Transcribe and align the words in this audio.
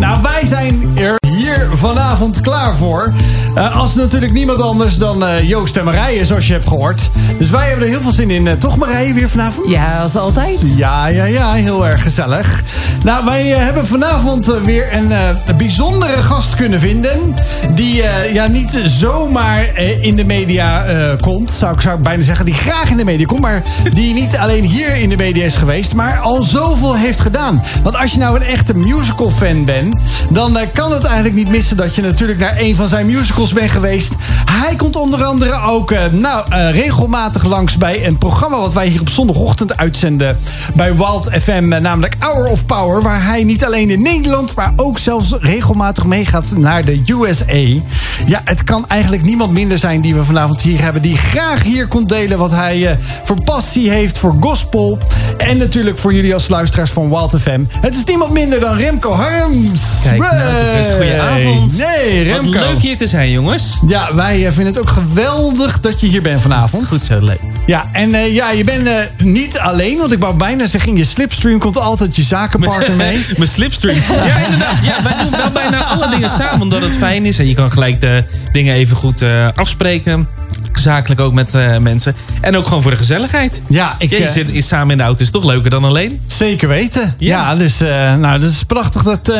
Nou, 0.00 0.22
wij 0.22 0.46
zijn 0.46 0.96
er 0.96 1.29
hier 1.68 1.78
vanavond 1.78 2.40
klaar 2.40 2.76
voor. 2.76 3.12
Uh, 3.54 3.76
als 3.76 3.94
natuurlijk 3.94 4.32
niemand 4.32 4.62
anders 4.62 4.96
dan 4.96 5.22
uh, 5.22 5.48
Joost 5.48 5.76
en 5.76 5.84
Marije, 5.84 6.26
zoals 6.26 6.46
je 6.46 6.52
hebt 6.52 6.68
gehoord. 6.68 7.10
Dus 7.38 7.50
wij 7.50 7.66
hebben 7.68 7.84
er 7.84 7.90
heel 7.90 8.00
veel 8.00 8.12
zin 8.12 8.30
in. 8.30 8.46
Uh, 8.46 8.52
toch 8.52 8.76
Marije, 8.76 9.14
weer 9.14 9.30
vanavond? 9.30 9.70
Ja, 9.70 9.98
als 9.98 10.16
altijd. 10.16 10.72
Ja, 10.76 11.06
ja, 11.06 11.24
ja, 11.24 11.52
heel 11.52 11.86
erg 11.86 12.02
gezellig. 12.02 12.62
Nou, 13.02 13.24
wij 13.24 13.46
hebben 13.46 13.86
vanavond 13.86 14.46
weer 14.64 14.94
een, 14.94 15.10
een, 15.46 15.56
bijzondere 15.56 16.22
gast 16.22 16.54
kunnen 16.54 16.80
vinden. 16.80 17.34
Die 17.74 18.02
ja, 18.32 18.46
niet 18.46 18.80
zomaar 18.84 19.76
in 20.00 20.16
de 20.16 20.24
media 20.24 20.84
komt, 21.20 21.50
zou 21.50 21.74
ik, 21.74 21.80
zou 21.80 21.96
ik 21.96 22.02
bijna 22.02 22.22
zeggen. 22.22 22.44
Die 22.44 22.54
graag 22.54 22.90
in 22.90 22.96
de 22.96 23.04
media 23.04 23.26
komt, 23.26 23.40
maar 23.40 23.62
die 23.92 24.14
niet 24.14 24.36
alleen 24.36 24.64
hier 24.64 24.94
in 24.94 25.08
de 25.08 25.16
media 25.16 25.44
is 25.44 25.56
geweest, 25.56 25.94
maar 25.94 26.18
al 26.18 26.42
zoveel 26.42 26.96
heeft 26.96 27.20
gedaan. 27.20 27.62
Want 27.82 27.96
als 27.96 28.12
je 28.12 28.18
nou 28.18 28.36
een 28.36 28.42
echte 28.42 28.74
musical 28.76 29.30
fan 29.30 29.64
bent, 29.64 30.00
dan 30.30 30.58
kan 30.72 30.92
het 30.92 31.04
eigenlijk 31.04 31.34
niet 31.34 31.49
missen 31.50 31.76
dat 31.76 31.94
je 31.94 32.02
natuurlijk 32.02 32.38
naar 32.38 32.58
een 32.58 32.74
van 32.74 32.88
zijn 32.88 33.06
musicals 33.06 33.52
bent 33.52 33.70
geweest. 33.70 34.14
Hij 34.50 34.76
komt 34.76 34.96
onder 34.96 35.24
andere 35.24 35.60
ook 35.60 35.90
uh, 35.90 36.06
nou, 36.10 36.46
uh, 36.50 36.70
regelmatig 36.70 37.44
langs 37.44 37.76
bij 37.76 38.06
een 38.06 38.18
programma 38.18 38.58
wat 38.58 38.72
wij 38.72 38.86
hier 38.86 39.00
op 39.00 39.08
zondagochtend 39.08 39.76
uitzenden 39.76 40.38
bij 40.74 40.96
Wild 40.96 41.28
FM, 41.42 41.72
uh, 41.72 41.78
namelijk 41.78 42.16
Hour 42.18 42.46
of 42.46 42.66
Power, 42.66 43.02
waar 43.02 43.24
hij 43.24 43.44
niet 43.44 43.64
alleen 43.64 43.90
in 43.90 44.02
Nederland, 44.02 44.54
maar 44.54 44.72
ook 44.76 44.98
zelfs 44.98 45.34
regelmatig 45.40 46.04
meegaat 46.04 46.52
naar 46.56 46.84
de 46.84 47.02
USA. 47.06 47.82
Ja, 48.26 48.40
het 48.44 48.64
kan 48.64 48.88
eigenlijk 48.88 49.22
niemand 49.22 49.52
minder 49.52 49.78
zijn 49.78 50.00
die 50.00 50.14
we 50.14 50.24
vanavond 50.24 50.60
hier 50.60 50.82
hebben, 50.82 51.02
die 51.02 51.16
graag 51.16 51.62
hier 51.62 51.86
komt 51.86 52.08
delen 52.08 52.38
wat 52.38 52.50
hij 52.50 52.98
voor 53.24 53.44
passie 53.44 53.90
heeft 53.90 54.18
voor 54.18 54.36
gospel 54.40 54.98
en 55.36 55.56
natuurlijk 55.56 55.98
voor 55.98 56.14
jullie 56.14 56.34
als 56.34 56.48
luisteraars 56.48 56.90
van 56.90 57.08
Wild 57.08 57.40
FM. 57.40 57.64
Het 57.80 57.96
is 57.96 58.04
niemand 58.04 58.32
minder 58.32 58.60
dan 58.60 58.76
Remco 58.76 59.12
Harms. 59.12 60.00
Kijk, 60.02 60.18
nou, 60.18 61.39
goedenavond. 61.44 61.78
Nee, 61.78 62.22
Remco. 62.22 62.50
Wat 62.50 62.60
leuk 62.60 62.82
hier 62.82 62.98
te 62.98 63.06
zijn, 63.06 63.30
jongens. 63.30 63.78
Ja, 63.86 64.14
wij 64.14 64.46
eh, 64.46 64.52
vinden 64.52 64.72
het 64.72 64.78
ook 64.78 64.88
geweldig 64.88 65.80
dat 65.80 66.00
je 66.00 66.06
hier 66.06 66.22
bent 66.22 66.40
vanavond. 66.40 66.88
Goed 66.88 67.04
zo, 67.04 67.18
leuk. 67.20 67.40
Ja, 67.66 67.88
en 67.92 68.14
uh, 68.14 68.34
ja, 68.34 68.50
je 68.50 68.64
bent 68.64 68.86
uh, 68.86 68.94
niet 69.18 69.58
alleen, 69.58 69.98
want 69.98 70.12
ik 70.12 70.18
wou 70.18 70.34
bijna 70.34 70.66
zeggen, 70.66 70.90
in 70.90 70.96
je 70.96 71.04
slipstream 71.04 71.58
komt 71.58 71.76
altijd 71.76 72.16
je 72.16 72.22
zakenpartner 72.22 72.96
mee. 73.06 73.24
Mijn 73.36 73.48
slipstream. 73.48 73.98
Ja, 74.26 74.38
inderdaad. 74.38 74.84
Ja, 74.84 75.02
wij 75.02 75.22
doen 75.22 75.30
wel 75.30 75.50
bijna 75.50 75.84
alle 75.84 76.10
dingen 76.10 76.30
samen, 76.30 76.60
omdat 76.60 76.82
het 76.82 76.96
fijn 76.96 77.24
is. 77.24 77.38
En 77.38 77.46
je 77.46 77.54
kan 77.54 77.70
gelijk 77.70 78.00
de 78.00 78.24
dingen 78.52 78.74
even 78.74 78.96
goed 78.96 79.22
afspreken 79.54 80.28
zakelijk 80.80 81.20
ook 81.20 81.32
met 81.32 81.54
uh, 81.54 81.78
mensen. 81.78 82.16
En 82.40 82.56
ook 82.56 82.66
gewoon 82.66 82.82
voor 82.82 82.90
de 82.90 82.96
gezelligheid. 82.96 83.62
Ja, 83.68 83.94
ik, 83.98 84.10
ja, 84.10 84.16
je 84.16 84.24
uh, 84.24 84.30
zit 84.30 84.50
is 84.50 84.66
samen 84.66 84.90
in 84.90 84.98
de 84.98 85.02
auto 85.02 85.22
is 85.22 85.30
toch 85.30 85.44
leuker 85.44 85.70
dan 85.70 85.84
alleen? 85.84 86.20
Zeker 86.26 86.68
weten. 86.68 87.14
Ja, 87.18 87.40
ja 87.40 87.56
dus 87.56 87.82
uh, 87.82 87.88
nou, 88.16 88.40
dat 88.40 88.50
is 88.50 88.64
prachtig 88.64 89.02
dat, 89.02 89.32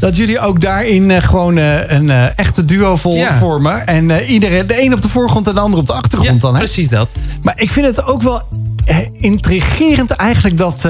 dat 0.00 0.16
jullie 0.16 0.40
ook 0.40 0.60
daarin 0.60 1.22
gewoon 1.22 1.56
een 1.56 2.10
echte 2.36 2.64
duo 2.64 2.96
vol 2.96 3.16
ja. 3.16 3.38
vormen. 3.38 3.86
En 3.86 4.24
iedereen, 4.24 4.66
de 4.66 4.82
een 4.82 4.92
op 4.92 5.02
de 5.02 5.08
voorgrond 5.08 5.46
en 5.46 5.54
de 5.54 5.60
ander 5.60 5.78
op 5.78 5.86
de 5.86 5.92
achtergrond 5.92 6.40
dan. 6.40 6.52
Hè? 6.52 6.58
precies 6.58 6.88
dat. 6.88 7.12
Maar 7.42 7.54
ik 7.56 7.70
vind 7.70 7.86
het 7.86 8.04
ook 8.04 8.22
wel 8.22 8.42
intrigerend 9.20 10.10
eigenlijk 10.10 10.58
dat 10.58 10.84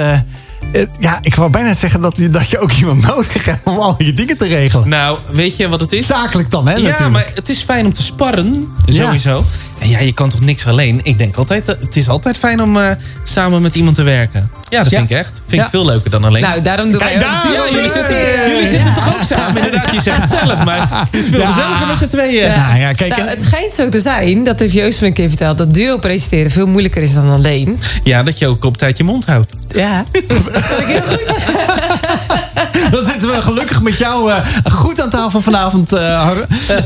eh, 0.74 0.82
ja, 0.98 1.18
ik 1.22 1.34
wou 1.34 1.50
bijna 1.50 1.74
zeggen 1.74 2.00
dat 2.00 2.18
je, 2.18 2.30
dat 2.30 2.48
je 2.48 2.58
ook 2.58 2.72
iemand 2.72 3.02
nodig 3.06 3.44
hebt 3.44 3.66
om 3.66 3.78
al 3.78 3.94
je 3.98 4.14
dingen 4.14 4.36
te 4.36 4.46
regelen. 4.46 4.88
Nou, 4.88 5.18
weet 5.32 5.56
je 5.56 5.68
wat 5.68 5.80
het 5.80 5.92
is? 5.92 6.06
Zakelijk 6.06 6.50
dan, 6.50 6.68
hè? 6.68 6.74
Ja, 6.74 6.82
natuurlijk. 6.82 7.10
maar 7.10 7.30
het 7.34 7.48
is 7.48 7.62
fijn 7.62 7.86
om 7.86 7.92
te 7.92 8.02
sparren, 8.02 8.68
sowieso. 8.86 9.36
Ja. 9.36 9.44
En 9.84 9.90
ja, 9.90 10.00
je 10.00 10.12
kan 10.12 10.28
toch 10.28 10.40
niks 10.40 10.66
alleen? 10.66 11.00
Ik 11.02 11.18
denk 11.18 11.36
altijd, 11.36 11.66
het 11.66 11.96
is 11.96 12.08
altijd 12.08 12.38
fijn 12.38 12.62
om 12.62 12.76
uh, 12.76 12.90
samen 13.24 13.62
met 13.62 13.74
iemand 13.74 13.96
te 13.96 14.02
werken. 14.02 14.50
Ja, 14.68 14.82
dat 14.82 14.90
ja. 14.90 14.98
vind 14.98 15.10
ik 15.10 15.16
echt. 15.16 15.42
Vind 15.46 15.62
ik 15.62 15.68
veel 15.68 15.84
leuker 15.84 16.10
dan 16.10 16.24
alleen. 16.24 16.42
Nou, 16.42 16.62
daarom 16.62 16.90
doen 16.90 17.00
wij 17.00 17.18
daar, 17.18 17.52
ja, 17.52 17.70
jullie 17.70 17.90
zitten, 17.90 18.16
jullie 18.48 18.68
zitten 18.68 18.94
toch 18.94 19.14
ook 19.14 19.22
samen? 19.22 19.56
Inderdaad, 19.64 19.92
je 19.92 20.00
zegt 20.00 20.20
het 20.20 20.28
zelf. 20.28 20.64
Maar 20.64 20.88
het 21.10 21.22
is 21.22 21.28
veel 21.28 21.44
gezelliger 21.44 21.86
met 21.86 21.98
z'n 21.98 22.06
tweeën. 22.06 22.50
Ja. 22.50 22.74
Ja, 22.74 22.92
kijk, 22.92 23.16
nou, 23.16 23.28
het 23.28 23.42
schijnt 23.42 23.72
zo 23.72 23.88
te 23.88 24.00
zijn, 24.00 24.44
dat 24.44 24.58
heeft 24.58 24.72
Joost 24.72 25.00
me 25.00 25.06
een 25.06 25.12
keer 25.12 25.28
verteld... 25.28 25.58
dat 25.58 25.74
duo 25.74 25.98
presenteren 25.98 26.50
veel 26.50 26.66
moeilijker 26.66 27.02
is 27.02 27.14
dan 27.14 27.30
alleen. 27.30 27.78
Ja, 28.02 28.22
dat 28.22 28.38
je 28.38 28.46
ook 28.46 28.64
op 28.64 28.76
tijd 28.76 28.96
je 28.98 29.04
mond 29.04 29.26
houdt. 29.26 29.52
Ja, 29.68 30.04
dat 30.52 30.62
vind 30.62 30.80
ik 30.80 30.86
heel 30.86 31.02
goed. 31.02 32.43
Dan 32.90 33.04
zitten 33.04 33.28
we 33.28 33.42
gelukkig 33.42 33.82
met 33.82 33.98
jou 33.98 34.30
uh, 34.30 34.36
goed 34.72 35.00
aan 35.00 35.10
tafel 35.10 35.40
vanavond, 35.40 35.94
uh, 35.94 36.30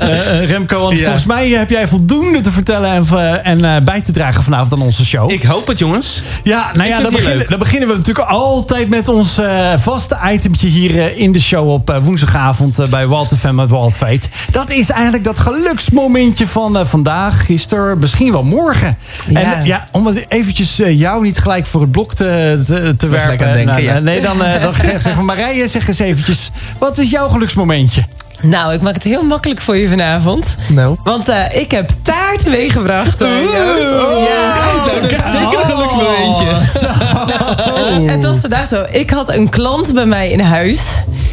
uh, 0.03 0.45
Remco. 0.45 0.81
Want 0.81 0.99
ja. 0.99 1.03
volgens 1.03 1.25
mij 1.25 1.49
heb 1.49 1.71
jij 1.71 1.89
voldoende 1.89 2.41
te 2.41 2.53
vertellen 2.53 3.07
en, 3.43 3.65
en 3.65 3.85
bij 3.85 4.01
te 4.01 4.13
dragen 4.13 4.43
vanavond 4.43 4.73
aan 4.73 4.83
onze 4.83 5.07
show. 5.07 5.31
Ik 5.31 5.43
hoop 5.43 5.67
het, 5.67 5.79
jongens. 5.79 6.23
Ja, 6.43 6.71
nou 6.75 6.89
ja, 6.89 7.01
dan 7.01 7.13
beginnen, 7.13 7.47
dan 7.49 7.59
beginnen, 7.59 7.89
we 7.89 7.95
natuurlijk 7.95 8.29
altijd 8.29 8.89
met 8.89 9.09
ons 9.09 9.41
vaste 9.77 10.19
itemtje 10.33 10.69
hier 10.69 11.17
in 11.17 11.33
de 11.33 11.41
show 11.41 11.71
op 11.71 11.99
woensdagavond 12.03 12.91
bij 12.91 13.07
Walt 13.07 13.33
FM 13.41 13.55
met 13.55 13.71
Walt 13.71 13.95
Fate. 13.95 14.29
Dat 14.51 14.71
is 14.71 14.91
eigenlijk 14.91 15.25
dat 15.25 15.39
geluksmomentje 15.39 16.47
van 16.47 16.87
vandaag, 16.87 17.47
gisteren, 17.47 17.99
misschien 17.99 18.33
wel 18.33 18.45
morgen. 18.45 18.97
Ja. 19.29 19.43
En 19.43 19.65
ja, 19.65 19.87
om 19.93 20.07
het 20.07 20.25
eventjes 20.29 20.77
jou 20.77 21.23
niet 21.23 21.39
gelijk 21.39 21.67
voor 21.67 21.81
het 21.81 21.91
blok 21.91 22.15
te, 22.15 22.63
te, 22.67 22.97
te 22.97 23.09
werpen. 23.09 23.53
Denken, 23.53 23.65
nou, 23.65 23.83
ja. 23.83 23.99
Nee, 23.99 24.21
dan, 24.21 24.39
dan 24.39 24.75
zeg 24.75 25.15
van 25.17 25.25
Marije, 25.25 25.58
zeg 25.67 25.89
eens 25.89 25.99
eventjes, 25.99 26.51
wat 26.79 26.99
is 26.99 27.11
jouw 27.11 27.29
geluksmomentje? 27.29 28.05
Nou, 28.43 28.73
ik 28.73 28.81
maak 28.81 28.95
het 28.95 29.03
heel 29.03 29.23
makkelijk 29.23 29.61
voor 29.61 29.77
je 29.77 29.89
vanavond. 29.89 30.57
Nou. 30.69 30.97
Want 31.05 31.29
uh, 31.29 31.57
ik 31.57 31.71
heb 31.71 31.91
taart 32.03 32.49
meegebracht. 32.49 33.23
Oh, 33.23 33.29
ja. 33.29 34.55
Dat 35.01 35.11
is 35.11 35.31
zeker 35.31 35.59
een 35.59 35.65
geluksmomentje. 35.65 36.51
Oh. 36.87 38.11
Het 38.13 38.23
was 38.23 38.41
vandaag 38.41 38.67
zo. 38.67 38.85
Ik 38.91 39.11
had 39.11 39.29
een 39.29 39.49
klant 39.49 39.95
bij 39.95 40.07
mij 40.07 40.31
in 40.31 40.41
huis. 40.41 40.81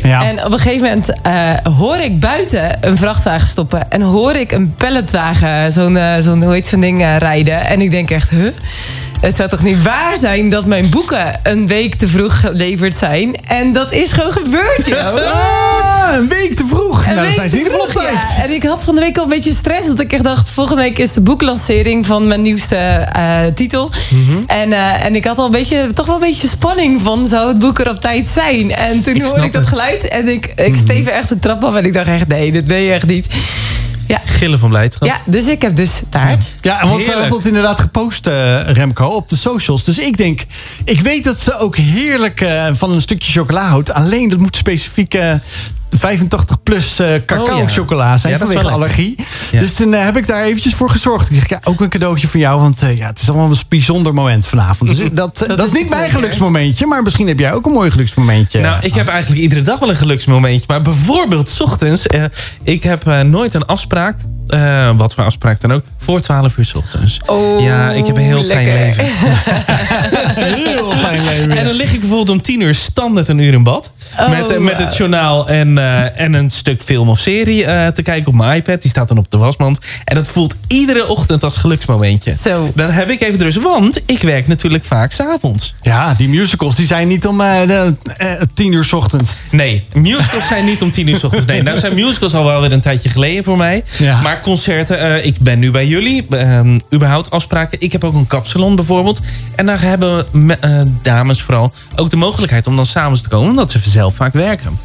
Ja. 0.03 0.23
En 0.23 0.45
op 0.45 0.51
een 0.51 0.59
gegeven 0.59 0.87
moment 0.87 1.11
uh, 1.27 1.73
hoor 1.77 1.97
ik 1.97 2.19
buiten 2.19 2.77
een 2.81 2.97
vrachtwagen 2.97 3.47
stoppen. 3.47 3.91
En 3.91 4.01
hoor 4.01 4.35
ik 4.35 4.51
een 4.51 4.73
palletwagen, 4.77 5.71
zo'n, 5.71 5.95
uh, 5.95 6.13
zo'n 6.19 6.43
hoe 6.43 6.53
heet 6.53 6.67
zo'n 6.67 6.79
ding, 6.79 7.17
rijden. 7.17 7.65
En 7.65 7.81
ik 7.81 7.91
denk 7.91 8.11
echt, 8.11 8.29
huh? 8.29 8.51
Het 9.25 9.35
zou 9.35 9.49
toch 9.49 9.63
niet 9.63 9.83
waar 9.83 10.17
zijn 10.17 10.49
dat 10.49 10.65
mijn 10.65 10.89
boeken 10.89 11.39
een 11.43 11.67
week 11.67 11.95
te 11.95 12.07
vroeg 12.07 12.39
geleverd 12.39 12.97
zijn? 12.97 13.35
En 13.47 13.73
dat 13.73 13.91
is 13.91 14.11
gewoon 14.11 14.31
gebeurd, 14.31 14.85
joh. 14.85 15.13
Ah, 16.05 16.15
een 16.15 16.27
week 16.27 16.55
te 16.55 16.63
vroeg. 16.67 17.05
Een 17.07 17.15
nou, 17.15 17.21
week 17.27 17.35
zijn 17.35 17.49
ze 17.49 17.77
op 17.87 17.89
tijd. 18.01 18.11
Ja. 18.37 18.43
En 18.43 18.51
ik 18.53 18.63
had 18.63 18.83
van 18.83 18.95
de 18.95 19.01
week 19.01 19.17
al 19.17 19.23
een 19.23 19.29
beetje 19.29 19.53
stress. 19.53 19.87
Dat 19.87 19.99
ik 19.99 20.13
echt 20.13 20.23
dacht, 20.23 20.49
volgende 20.49 20.81
week 20.81 20.97
is 20.99 21.11
de 21.11 21.21
boeklancering 21.21 22.05
van 22.05 22.27
mijn 22.27 22.41
nieuwste 22.41 23.07
uh, 23.17 23.39
titel. 23.55 23.91
Mhm. 24.09 24.37
En, 24.47 24.69
uh, 24.71 25.05
en 25.05 25.15
ik 25.15 25.25
had 25.25 25.37
al 25.37 25.45
een 25.45 25.51
beetje, 25.51 25.93
toch 25.93 26.05
wel 26.05 26.15
een 26.15 26.21
beetje 26.21 26.47
spanning 26.47 27.01
van, 27.01 27.27
zou 27.27 27.47
het 27.47 27.59
boek 27.59 27.79
er 27.79 27.89
op 27.89 28.01
tijd 28.01 28.27
zijn? 28.27 28.71
En 28.71 29.01
toen 29.03 29.15
Ik 29.15 29.23
hoorde 29.23 29.43
ik 29.45 29.51
dat 29.51 29.61
het. 29.61 29.69
geluid 29.69 30.07
en 30.07 30.27
ik, 30.27 30.45
ik 30.55 30.71
Mhm. 30.71 30.83
steef 30.83 31.05
echt 31.05 31.29
de 31.29 31.39
trap 31.39 31.63
af. 31.63 31.75
En 31.75 31.85
ik 31.85 31.93
dacht 31.93 32.07
echt, 32.07 32.27
nee, 32.27 32.51
dit 32.51 32.67
ben 32.67 32.81
je 32.81 32.91
echt 32.93 33.05
niet. 33.07 33.27
Ja, 34.07 34.21
Gillen 34.25 34.59
van 34.59 34.69
blijdschap. 34.69 35.07
ja 35.07 35.21
dus 35.25 35.47
ik 35.47 35.61
heb 35.61 35.75
dus 35.75 36.01
taart. 36.09 36.51
Ja, 36.61 36.87
want 36.87 37.03
ze 37.03 37.11
had 37.11 37.29
het 37.35 37.45
inderdaad 37.45 37.79
gepost, 37.79 38.27
eh, 38.27 38.69
Remco, 38.71 39.05
op 39.05 39.29
de 39.29 39.35
socials. 39.35 39.83
Dus 39.83 39.99
ik 39.99 40.17
denk, 40.17 40.41
ik 40.83 40.99
weet 40.99 41.23
dat 41.23 41.39
ze 41.39 41.59
ook 41.59 41.75
heerlijk 41.75 42.41
eh, 42.41 42.67
van 42.73 42.91
een 42.91 43.01
stukje 43.01 43.31
chocola 43.31 43.67
houdt. 43.67 43.93
Alleen 43.93 44.29
dat 44.29 44.39
moet 44.39 44.55
specifiek 44.55 45.13
eh, 45.13 45.33
85 45.99 46.63
plus 46.63 46.99
eh, 46.99 47.07
cacao 47.25 47.61
Oh 47.61 47.67
chocola 47.67 48.17
zijn 48.17 48.33
Ja, 48.33 48.39
dat 48.39 48.47
vanwege 48.47 48.73
allergie. 48.73 49.15
Ja. 49.51 49.59
Dus 49.59 49.73
toen 49.73 49.93
eh, 49.93 50.03
heb 50.03 50.17
ik 50.17 50.27
daar 50.27 50.43
eventjes 50.43 50.73
voor 50.73 50.89
gezorgd. 50.89 51.29
Ik 51.29 51.35
zeg, 51.35 51.49
ja, 51.49 51.59
ook 51.63 51.81
een 51.81 51.89
cadeautje 51.89 52.27
voor 52.27 52.39
jou, 52.39 52.61
want 52.61 52.81
eh, 52.81 52.97
ja, 52.97 53.07
het 53.07 53.21
is 53.21 53.29
allemaal 53.29 53.49
een 53.49 53.57
bijzonder 53.69 54.13
moment 54.13 54.47
vanavond. 54.47 54.89
Dus 54.89 55.09
dat, 55.11 55.43
dat, 55.47 55.59
is 55.59 55.65
is 55.65 55.71
niet 55.71 55.89
mijn 55.89 56.11
geluksmomentje, 56.11 56.85
maar 56.85 57.03
misschien 57.03 57.27
heb 57.27 57.39
jij 57.39 57.53
ook 57.53 57.65
een 57.65 57.71
mooi 57.71 57.91
geluksmomentje. 57.91 58.59
Nou, 58.59 58.77
ik 58.81 58.93
heb 58.93 59.07
eigenlijk 59.07 59.41
iedere 59.41 59.61
dag 59.61 59.79
wel 59.79 59.89
een 59.89 59.95
geluksmomentje. 59.95 60.65
Maar 60.67 60.81
bijvoorbeeld 60.81 61.49
's 61.49 61.59
ochtends. 61.59 62.05
ik 62.63 62.83
heb 62.83 63.23
nooit 63.23 63.53
een 63.53 63.65
afspraak. 63.65 64.17
Eh, 64.47 64.97
wat 64.97 65.13
voor 65.13 65.23
afspraak 65.23 65.61
dan 65.61 65.73
ook. 65.73 65.83
Voor 65.97 66.21
12 66.21 66.57
uur 66.57 66.65
's 66.65 66.73
ochtends. 66.73 67.19
Oh, 67.25 67.61
ja, 67.61 67.91
ik 67.91 68.05
heb 68.05 68.15
een 68.15 68.21
heel 68.21 68.43
fijn 68.43 68.65
lekker. 68.73 69.03
leven. 69.03 69.05
heel 70.63 70.91
fijn 70.91 71.23
leven. 71.23 71.51
En 71.51 71.65
dan 71.65 71.73
lig 71.75 71.93
ik 71.93 71.99
bijvoorbeeld 71.99 72.29
om 72.29 72.41
10 72.41 72.61
uur 72.61 72.75
standaard 72.75 73.27
een 73.27 73.37
uur 73.39 73.53
in 73.53 73.63
bad. 73.63 73.91
Oh, 74.19 74.29
met, 74.29 74.51
eh, 74.51 74.57
met 74.57 74.79
het 74.79 74.97
journaal 74.97 75.49
en, 75.49 75.77
eh, 75.77 76.21
en 76.21 76.33
een 76.33 76.49
stuk 76.49 76.81
film 76.81 77.09
of 77.09 77.19
serie 77.19 77.65
eh, 77.65 77.87
te 77.87 78.01
kijken 78.01 78.27
op 78.27 78.33
mijn 78.33 78.55
iPad. 78.55 78.81
Die 78.81 78.91
staat 78.91 79.07
dan 79.07 79.17
op 79.17 79.31
de 79.31 79.37
wasmand. 79.37 79.79
En 80.05 80.15
dat 80.15 80.27
voelt 80.27 80.55
iedere 80.67 81.07
ochtend 81.07 81.43
als 81.43 81.57
geluksmomentje. 81.57 82.35
Zo. 82.41 82.71
Dan 82.75 82.89
heb 82.91 83.09
ik 83.09 83.21
even 83.21 83.39
dus, 83.39 83.55
want 83.55 84.01
ik 84.05 84.21
werk 84.21 84.47
natuurlijk 84.47 84.85
vaak 84.85 85.11
s'avonds. 85.11 85.75
Ja, 85.81 86.13
die 86.17 86.29
musicals 86.29 86.75
die 86.75 86.85
zijn 86.85 87.07
niet 87.07 87.27
om 87.27 87.41
eh, 87.41 87.67
de, 87.67 87.95
eh, 88.17 88.31
tien 88.53 88.71
uur 88.71 88.83
's 88.83 88.93
ochtends. 88.93 89.31
Nee, 89.51 89.85
musicals 89.93 90.47
zijn 90.47 90.65
niet 90.65 90.81
om 90.81 90.91
tien 90.91 91.07
uur 91.07 91.19
's 91.19 91.23
ochtends. 91.23 91.45
Nee, 91.45 91.63
nou 91.63 91.77
zijn 91.77 91.93
musicals 91.93 92.33
al 92.33 92.45
wel 92.45 92.61
weer 92.61 92.71
een 92.71 92.81
tijdje 92.81 93.09
geleden 93.09 93.43
voor 93.43 93.57
mij. 93.57 93.83
Ja. 93.97 94.21
Maar 94.21 94.34
concerten, 94.39 94.99
eh, 94.99 95.25
ik 95.25 95.39
ben 95.39 95.59
nu 95.59 95.71
bij 95.71 95.87
jullie. 95.87 96.25
ehm, 96.29 96.79
überhaupt 96.93 97.31
afspraken. 97.31 97.77
Ik 97.81 97.91
heb 97.91 98.03
ook 98.03 98.13
een 98.13 98.27
kapsalon 98.27 98.75
bijvoorbeeld. 98.75 99.19
En 99.55 99.65
daar 99.65 99.81
hebben 99.81 100.25
me- 100.31 100.57
eh, 100.59 100.81
dames 101.01 101.41
vooral 101.41 101.73
ook 101.95 102.09
de 102.09 102.15
mogelijkheid 102.15 102.67
om 102.67 102.75
dan 102.75 102.85
s'avonds 102.85 103.21
te 103.21 103.29
komen. 103.29 103.49
Omdat 103.49 103.71
ze 103.71 103.79
zelf 103.85 104.15
vaak 104.15 104.33
werken. 104.33 104.79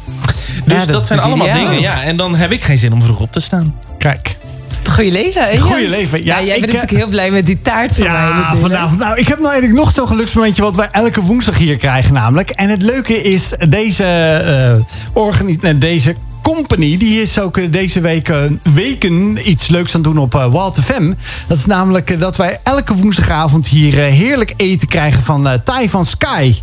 Dus 0.65 0.77
dat 0.77 0.87
dat, 0.87 1.07
zijn 1.07 1.19
allemaal 1.19 1.51
dingen. 1.51 1.79
Ja, 1.81 2.03
en 2.03 2.15
dan 2.15 2.35
heb 2.35 2.51
ik 2.51 2.63
geen 2.63 2.77
zin 2.77 2.93
om 2.93 3.01
vroeg 3.01 3.19
op 3.19 3.31
te 3.31 3.39
staan. 3.39 3.75
Kijk. 3.97 4.37
goede 4.89 5.11
leven. 5.11 5.41
hè, 5.49 5.57
Goeie 5.57 5.89
leven, 5.89 6.25
ja, 6.25 6.41
jij 6.41 6.55
ik, 6.55 6.61
bent 6.61 6.73
eh, 6.73 6.79
natuurlijk 6.81 6.91
heel 6.91 7.07
blij 7.07 7.31
met 7.31 7.45
die 7.45 7.61
taart 7.61 7.93
van 7.95 8.03
mij. 8.03 8.13
Ja, 8.13 8.35
natuurlijk. 8.37 8.61
vanavond. 8.61 8.99
Nou, 8.99 9.17
ik 9.19 9.27
heb 9.27 9.39
nou 9.39 9.51
eigenlijk 9.51 9.83
nog 9.83 9.93
zo'n 9.93 10.07
geluksmomentje 10.07 10.61
wat 10.61 10.75
wij 10.75 10.87
elke 10.91 11.21
woensdag 11.21 11.57
hier 11.57 11.77
krijgen 11.77 12.13
namelijk. 12.13 12.49
En 12.49 12.69
het 12.69 12.81
leuke 12.81 13.21
is, 13.21 13.53
deze, 13.69 14.03
eh 14.03 14.95
organi- 15.13 15.57
nee, 15.61 15.77
deze 15.77 16.15
company, 16.41 16.97
die 16.97 17.21
is 17.21 17.39
ook 17.39 17.57
eh, 17.57 17.71
deze 17.71 18.01
week 18.01 18.29
eh, 18.29 18.37
weken 18.73 19.49
iets 19.49 19.67
leuks 19.67 19.95
aan 19.95 20.01
het 20.01 20.13
doen 20.13 20.17
op 20.17 20.35
eh 20.35 20.51
Wild 20.51 20.77
FM. 20.83 21.13
Dat 21.47 21.57
is 21.57 21.65
namelijk 21.65 22.19
dat 22.19 22.35
wij 22.35 22.59
elke 22.63 22.95
woensdagavond 22.95 23.67
hier 23.67 23.93
heerlijk 23.93 24.53
eten 24.57 24.87
krijgen 24.87 25.23
van 25.23 25.61
Thai 25.63 25.89
van 25.89 26.05
Sky. 26.05 26.55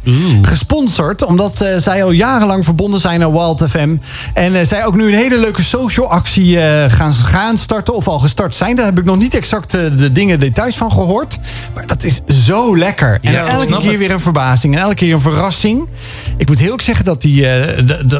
Gesponsord, 0.43 1.25
omdat 1.25 1.65
zij 1.77 2.05
al 2.05 2.11
jarenlang 2.11 2.65
verbonden 2.65 3.01
zijn 3.01 3.23
aan 3.23 3.33
Wild 3.33 3.65
FM. 3.71 3.97
En 4.35 4.67
zij 4.67 4.85
ook 4.85 4.97
nu 4.97 5.07
een 5.07 5.15
hele 5.15 5.39
leuke 5.39 5.63
social 5.63 6.11
actie 6.11 6.57
gaan, 6.89 7.13
gaan 7.15 7.59
starten 7.59 7.95
of 7.95 8.09
al 8.09 8.19
gestart 8.19 8.55
zijn. 8.55 8.77
Daar 8.77 8.85
heb 8.85 8.99
ik 8.99 9.05
nog 9.05 9.19
niet 9.19 9.35
exact 9.35 9.71
de 9.71 10.13
dingen, 10.13 10.41
details 10.41 10.77
van 10.77 10.93
gehoord. 10.93 11.39
Maar 11.75 11.87
dat 11.87 12.05
is 12.05 12.21
zo 12.29 12.77
lekker. 12.77 13.19
En 13.23 13.33
Ja, 13.33 13.47
elke 13.47 13.67
keer 13.67 13.91
het. 13.91 14.01
weer 14.01 14.11
een 14.11 14.21
verbazing 14.21 14.75
en 14.75 14.81
elke 14.81 14.95
keer 14.95 15.15
een 15.15 15.21
verrassing. 15.21 15.89
Ik 16.37 16.49
moet 16.49 16.59
heel 16.59 16.73
erg 16.73 16.83
zeggen 16.83 17.05
dat 17.05 17.23
die, 17.23 17.47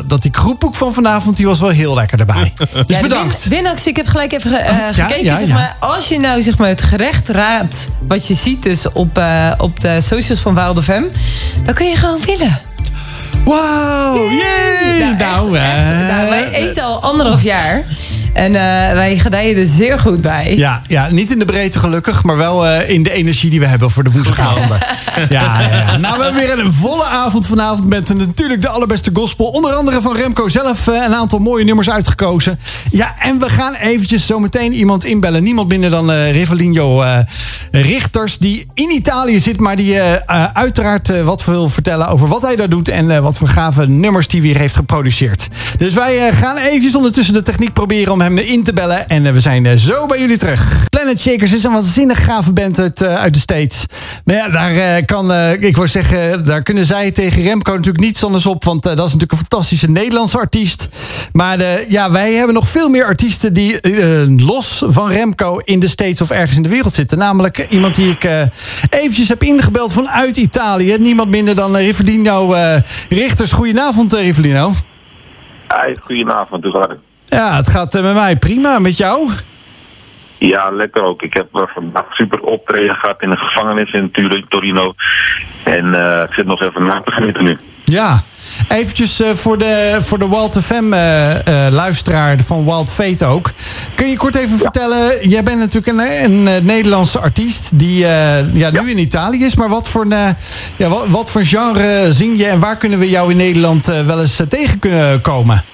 dat 0.07 0.23
die 0.23 0.35
groepboek 0.35 0.75
van 0.75 0.95
vanavond, 0.95 1.37
die 1.37 1.48
was 1.49 1.61
wel 1.61 1.71
heel 1.71 1.95
lekker 1.95 2.19
erbij. 2.21 2.53
Dus 2.59 2.69
Ja, 2.87 3.01
bedankt. 3.01 3.45
win- 3.49 3.59
winactie, 3.59 3.91
ik 3.91 3.97
heb 3.97 4.07
gelijk 4.07 4.33
even 4.33 4.65
eh, 4.65 4.79
ja, 4.79 4.93
gekeken. 4.93 5.25
ja, 5.25 5.37
zeg 5.39 5.49
ja. 5.49 5.55
maar, 5.55 5.77
als 5.81 6.09
je 6.09 6.19
nou 6.19 6.43
zeg 6.43 6.59
maar, 6.59 6.69
het 6.69 6.83
gerecht 6.83 7.29
raadt 7.29 7.89
wat 8.01 8.27
je 8.27 8.35
ziet 8.35 8.63
dus 8.63 8.93
op, 8.93 9.19
eh, 9.19 9.53
op 9.59 9.81
de 9.81 10.01
socials 10.01 10.41
van 10.41 10.55
Wild 10.55 10.85
FM, 10.85 11.03
dan 11.65 11.75
kun 11.75 11.87
je 11.89 11.97
gewoon 11.97 12.21
winnen. 12.25 12.59
Wow, 13.45 14.31
yay! 14.33 14.99
Nou, 14.99 15.17
Nou, 15.17 15.57
echt, 15.57 15.65
echt. 15.97 16.09
Nou, 16.11 16.29
wij 16.29 16.51
eten 16.53 16.83
al 16.85 17.03
anderhalf 17.03 17.43
jaar. 17.43 17.85
En 18.33 18.55
eh, 18.55 18.93
wij 18.93 19.19
gedijen 19.19 19.57
er 19.57 19.67
zeer 19.67 19.99
goed 19.99 20.21
bij. 20.21 20.57
Ja, 20.57 20.83
ja, 20.87 21.09
niet 21.11 21.31
in 21.31 21.39
de 21.39 21.45
breedte 21.45 21.79
gelukkig, 21.79 22.23
maar 22.23 22.37
wel 22.37 22.67
eh, 22.67 22.91
in 22.91 23.03
de 23.03 23.11
energie 23.11 23.51
die 23.51 23.61
we 23.61 23.67
hebben 23.67 23.91
voor 23.91 24.05
de 24.05 24.11
woensdagavonden. 24.11 24.79
Ja, 25.29 25.61
ja, 25.61 25.69
ja. 25.71 25.97
Nou, 25.97 26.17
we 26.19 26.23
hebben 26.25 26.43
weer 26.43 26.59
een 26.65 26.73
volle 26.73 27.05
avond 27.05 27.47
vanavond 27.47 27.89
met 27.89 28.15
natuurlijk 28.15 28.61
de 28.61 28.69
allerbeste 28.69 29.11
gospel. 29.13 29.47
Onder 29.47 29.73
andere 29.73 30.01
van 30.01 30.17
Remco 30.17 30.49
zelf 30.49 30.89
eh, 30.89 30.95
een 30.95 31.15
aantal 31.15 31.39
mooie 31.39 31.65
nummers 31.65 31.91
uitgekozen. 31.91 32.59
Ja, 32.91 33.15
en 33.19 33.39
we 33.39 33.51
gaan 33.51 33.75
eventjes 33.75 34.27
zo 34.27 34.39
meteen 34.39 34.73
iemand 34.73 35.05
inbellen. 35.05 35.43
Niemand 35.43 35.69
minder 35.69 35.91
dan 35.91 36.11
Rivellino 36.11 37.03
Richters, 37.71 38.39
die 38.39 38.67
in 38.75 38.91
Italië 38.91 39.41
zit, 39.41 39.61
maar 39.61 39.77
die 39.77 40.01
uiteraard 40.53 41.23
wat 41.23 41.45
wil 41.45 41.69
vertellen 41.69 42.09
over 42.09 42.29
wat 42.29 42.43
hij 42.43 42.57
daar 42.57 42.69
doet 42.69 42.89
en 42.89 43.23
wat 43.23 43.37
voor 43.37 43.49
gave 43.49 43.87
nummers 43.87 44.29
die 44.29 44.43
weer 44.43 44.59
heeft 44.59 44.75
geproduceerd. 44.75 45.49
Dus 45.79 45.95
wij 45.95 46.33
gaan 46.33 46.57
eventjes 46.57 46.95
ondertussen 46.95 47.35
de 47.35 47.43
techniek 47.43 47.73
proberen 47.73 48.13
om 48.13 48.18
hem 48.21 48.39
in 48.39 48.63
te 48.63 48.73
bellen. 48.73 49.09
En 49.09 49.27
eh, 49.27 49.33
we 49.33 49.41
zijn 49.41 49.67
eh, 49.67 49.77
zo 49.77 50.07
bij 50.07 50.21
jullie 50.21 50.39
terug. 50.39 50.89
Planet 50.89 51.21
Shakers 51.21 51.53
is 51.53 51.65
een 51.65 51.73
waanzinnig 51.73 52.25
gave 52.25 52.53
band 52.53 52.79
uit, 52.79 53.03
eh, 53.03 53.15
uit 53.15 53.35
de 53.35 53.41
States. 53.41 53.87
Maar 54.25 54.35
ja, 54.35 54.49
daar 54.49 55.05
kan, 55.05 55.33
ik 55.61 55.77
wou 55.77 55.89
zeggen, 55.89 56.45
daar 56.45 56.63
kunnen 56.63 56.85
zij 56.85 57.11
tegen 57.11 57.43
Remco 57.43 57.73
natuurlijk 57.73 58.05
niets 58.05 58.25
anders 58.25 58.47
op. 58.47 58.65
Want 58.65 58.83
dat 58.83 58.93
is 58.93 58.99
natuurlijk 58.99 59.33
een 59.33 59.39
fantastische 59.39 59.91
Nederlandse 59.91 60.39
artiest. 60.39 60.89
Maar 61.33 61.91
ja, 61.91 62.11
wij 62.11 62.33
hebben 62.33 62.55
nog 62.55 62.69
veel 62.69 62.89
meer 62.89 63.05
artiesten 63.05 63.53
die 63.53 63.81
los 64.41 64.83
van 64.87 65.11
Remco 65.11 65.59
in 65.59 65.81
de 65.81 65.89
States 65.89 66.21
of 66.21 66.31
ergens 66.31 66.57
in 66.57 66.63
de 66.63 66.69
wereld 66.69 66.95
zitten. 66.95 67.19
Namelijk 67.19 67.67
iemand 67.69 67.95
die 67.95 68.11
ik 68.11 68.29
eventjes 68.91 69.29
heb 69.29 69.43
ingebeld 69.43 69.93
vanuit 69.93 70.37
Italië. 70.37 70.97
Niemand 70.99 71.31
minder 71.31 71.55
dan 71.55 71.77
Rivellino 71.77 72.55
Richters. 73.09 73.53
Goedenavond, 73.53 74.13
Rivellino. 74.13 74.73
Hi, 75.69 75.95
goedenavond, 76.01 76.65
hoe? 76.65 76.99
Ja, 77.29 77.57
het 77.57 77.69
gaat 77.69 77.95
eh, 77.95 78.03
met 78.03 78.15
mij 78.15 78.37
prima. 78.37 78.79
Met 78.79 78.97
jou? 78.97 79.31
Ja, 80.39 80.71
lekker 80.71 81.03
ook. 81.03 81.23
Ik 81.23 81.35
heb 81.35 81.49
eh, 81.53 81.63
vandaag 81.75 82.05
super 82.11 82.41
optreden 82.41 82.95
gehad 82.95 83.23
in 83.23 83.31
de 83.31 83.37
gevangenis 83.37 83.93
in 83.93 84.13
Torino. 84.49 84.95
En 85.63 85.95
eh, 85.95 86.23
ik 86.23 86.35
zit 86.35 86.47
nog 86.47 86.63
even 86.63 86.87
na 86.87 87.01
te 87.01 87.11
genieten 87.11 87.45
nu. 87.45 87.59
Ja. 87.85 88.23
Eventjes 88.69 89.23
voor, 89.35 89.59
de, 89.59 89.99
voor 90.01 90.19
de 90.19 90.29
Wild 90.29 90.59
FM 90.63 90.89
luisteraar 91.75 92.39
van 92.47 92.65
Wild 92.65 92.91
Fate 92.91 93.25
ook. 93.25 93.51
Kun 93.95 94.11
je 94.11 94.17
kort 94.17 94.35
even 94.35 94.59
vertellen, 94.59 95.29
jij 95.29 95.43
bent 95.43 95.59
natuurlijk 95.59 95.87
een, 95.87 96.47
een 96.47 96.65
Nederlandse 96.65 97.19
artiest 97.19 97.79
die 97.79 97.99
ja, 98.53 98.71
nu 98.71 98.91
in 98.91 98.99
Italië 98.99 99.45
is. 99.45 99.55
Maar 99.55 99.69
wat 99.69 99.89
voor, 99.89 100.07
een, 100.09 100.37
ja, 100.77 100.89
wat, 100.89 101.09
wat 101.09 101.31
voor 101.31 101.45
genre 101.45 102.13
zing 102.13 102.39
je 102.39 102.47
en 102.47 102.61
waar 102.61 102.77
kunnen 102.77 102.99
we 102.99 103.09
jou 103.09 103.31
in 103.31 103.37
Nederland 103.37 103.87
wel 103.87 104.21
eens 104.21 104.41
tegen 104.49 104.79
kunnen 104.79 105.21
komen? 105.21 105.65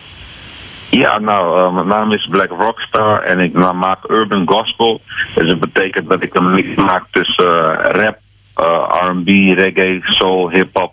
Ja, 0.96 1.18
nou, 1.18 1.58
eh, 1.58 1.74
mijn 1.74 1.86
naam 1.86 2.12
is 2.12 2.26
Black 2.26 2.50
Rockstar 2.50 3.22
en 3.22 3.38
ik 3.38 3.52
nou, 3.52 3.74
maak 3.74 4.10
urban 4.10 4.46
gospel. 4.46 5.00
Dus 5.34 5.48
dat 5.48 5.60
betekent 5.60 6.08
dat 6.08 6.22
ik 6.22 6.34
een 6.34 6.54
mix 6.54 6.74
maak 6.74 7.04
tussen 7.10 7.84
eh, 7.84 7.90
rap, 7.90 8.18
eh, 8.54 9.08
R&B, 9.08 9.28
reggae, 9.56 10.00
soul, 10.02 10.50
hip-hop 10.50 10.92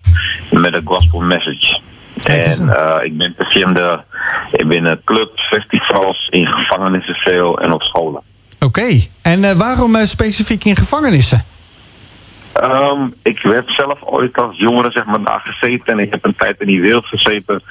met 0.51 0.73
een 0.73 0.85
gospel 0.85 1.19
message. 1.19 1.79
En 2.23 2.69
ik 3.03 3.17
ben 3.17 3.33
verschillende 3.37 4.03
ik 4.51 4.67
ben 4.67 4.85
in 4.85 5.01
clubs, 5.03 5.47
festivals, 5.47 6.27
in 6.29 6.47
gevangenissen 6.47 7.15
veel 7.15 7.59
en 7.59 7.71
op 7.71 7.81
scholen. 7.81 8.21
Oké, 8.59 8.99
en 9.21 9.57
waarom 9.57 10.05
specifiek 10.05 10.63
in 10.63 10.75
gevangenissen? 10.75 11.45
Ehm, 12.61 13.07
ik 13.23 13.39
heb 13.39 13.69
zelf 13.69 13.99
ooit 14.03 14.37
als 14.37 14.57
jongere 14.57 14.91
zeg 14.91 15.05
maar 15.05 15.23
daar 15.23 15.41
gezeten 15.43 15.93
en 15.93 15.99
ik 15.99 16.11
heb 16.11 16.25
een 16.25 16.35
tijd 16.35 16.59
in 16.59 16.67
die 16.67 16.81
wereld 16.81 17.05
gezeten. 17.05 17.61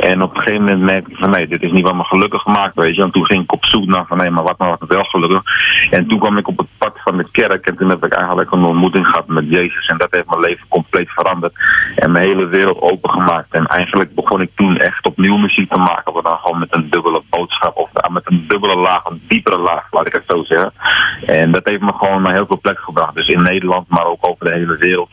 En 0.00 0.22
op 0.22 0.36
een 0.36 0.42
gegeven 0.42 0.64
moment 0.64 0.82
merkte 0.82 1.10
ik 1.10 1.16
van 1.16 1.30
nee, 1.30 1.46
dit 1.46 1.62
is 1.62 1.72
niet 1.72 1.84
wat 1.84 1.94
me 1.94 2.04
gelukkig 2.04 2.46
maakt, 2.46 2.74
weet 2.74 2.94
je. 2.94 3.02
En 3.02 3.10
toen 3.10 3.26
ging 3.26 3.42
ik 3.42 3.52
op 3.52 3.64
zoek 3.64 3.86
naar 3.86 4.06
van 4.06 4.16
nee, 4.16 4.30
maar 4.30 4.44
wat 4.44 4.58
me 4.58 4.76
wel 4.88 5.04
gelukkig. 5.04 5.42
En 5.90 6.06
toen 6.06 6.18
kwam 6.18 6.36
ik 6.36 6.48
op 6.48 6.58
het 6.58 6.66
pad 6.78 6.92
van 7.04 7.16
de 7.16 7.26
kerk 7.30 7.66
en 7.66 7.76
toen 7.76 7.88
heb 7.88 8.04
ik 8.04 8.12
eigenlijk 8.12 8.52
een 8.52 8.64
ontmoeting 8.64 9.06
gehad 9.06 9.26
met 9.26 9.50
Jezus. 9.50 9.88
En 9.88 9.98
dat 9.98 10.10
heeft 10.10 10.28
mijn 10.28 10.40
leven 10.40 10.66
compleet 10.68 11.10
veranderd 11.10 11.52
en 11.96 12.12
mijn 12.12 12.24
hele 12.24 12.46
wereld 12.46 12.80
opengemaakt. 12.80 13.54
En 13.54 13.66
eigenlijk 13.66 14.14
begon 14.14 14.40
ik 14.40 14.50
toen 14.54 14.78
echt 14.78 15.06
opnieuw 15.06 15.36
muziek 15.36 15.70
te 15.70 15.78
maken, 15.78 16.12
maar 16.12 16.22
dan 16.22 16.38
gewoon 16.38 16.58
met 16.58 16.74
een 16.74 16.90
dubbele 16.90 17.22
boodschap 17.28 17.76
of 17.76 17.88
eh, 17.92 18.10
met 18.10 18.22
een 18.24 18.44
dubbele 18.48 18.76
laag, 18.76 19.04
een 19.04 19.22
diepere 19.28 19.58
laag, 19.58 19.86
laat 19.90 20.06
ik 20.06 20.12
het 20.12 20.24
zo 20.26 20.42
zeggen. 20.42 20.72
En 21.26 21.52
dat 21.52 21.64
heeft 21.64 21.80
me 21.80 21.92
gewoon 21.92 22.22
naar 22.22 22.32
heel 22.32 22.46
veel 22.46 22.60
plekken 22.60 22.84
gebracht. 22.84 23.14
Dus 23.14 23.28
in 23.28 23.42
Nederland, 23.42 23.88
maar 23.88 24.06
ook 24.06 24.28
over 24.28 24.39
de 24.40 24.50
hele 24.50 24.76
wereld. 24.76 25.10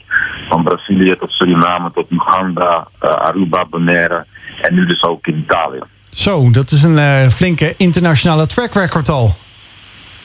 Van 0.48 0.64
Brazilië 0.64 1.16
tot 1.20 1.32
Suriname 1.32 1.92
tot 1.94 2.06
Uganda, 2.12 2.88
eh, 3.00 3.10
Aruba, 3.10 3.66
Bonaire 3.66 4.26
en 4.62 4.74
nu 4.74 4.86
dus 4.86 5.04
ook 5.04 5.28
in 5.28 5.38
Italië. 5.38 5.80
Zo, 6.10 6.52
dat 6.52 6.72
is 6.72 6.84
een 6.84 6.98
eh, 6.98 7.30
flinke 7.30 7.74
internationale 7.78 8.48
track 8.48 8.74
record 8.74 9.10
al. 9.10 9.36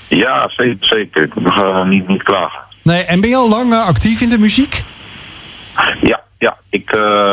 Ja, 0.09 0.49
zeker. 0.49 0.77
zeker. 0.87 1.23
Ik 1.23 1.35
mag 1.41 1.57
eh, 1.63 1.85
niet, 1.85 2.09
niet 2.09 2.23
klagen. 2.23 2.61
Nee, 2.83 3.03
en 3.03 3.21
ben 3.21 3.31
je 3.31 3.37
al 3.37 3.49
lang 3.49 3.73
eh, 3.73 3.87
actief 3.87 4.21
in 4.21 4.29
de 4.29 4.39
muziek? 4.39 4.83
Ja, 6.01 6.21
ja. 6.39 6.57
ik 6.71 6.87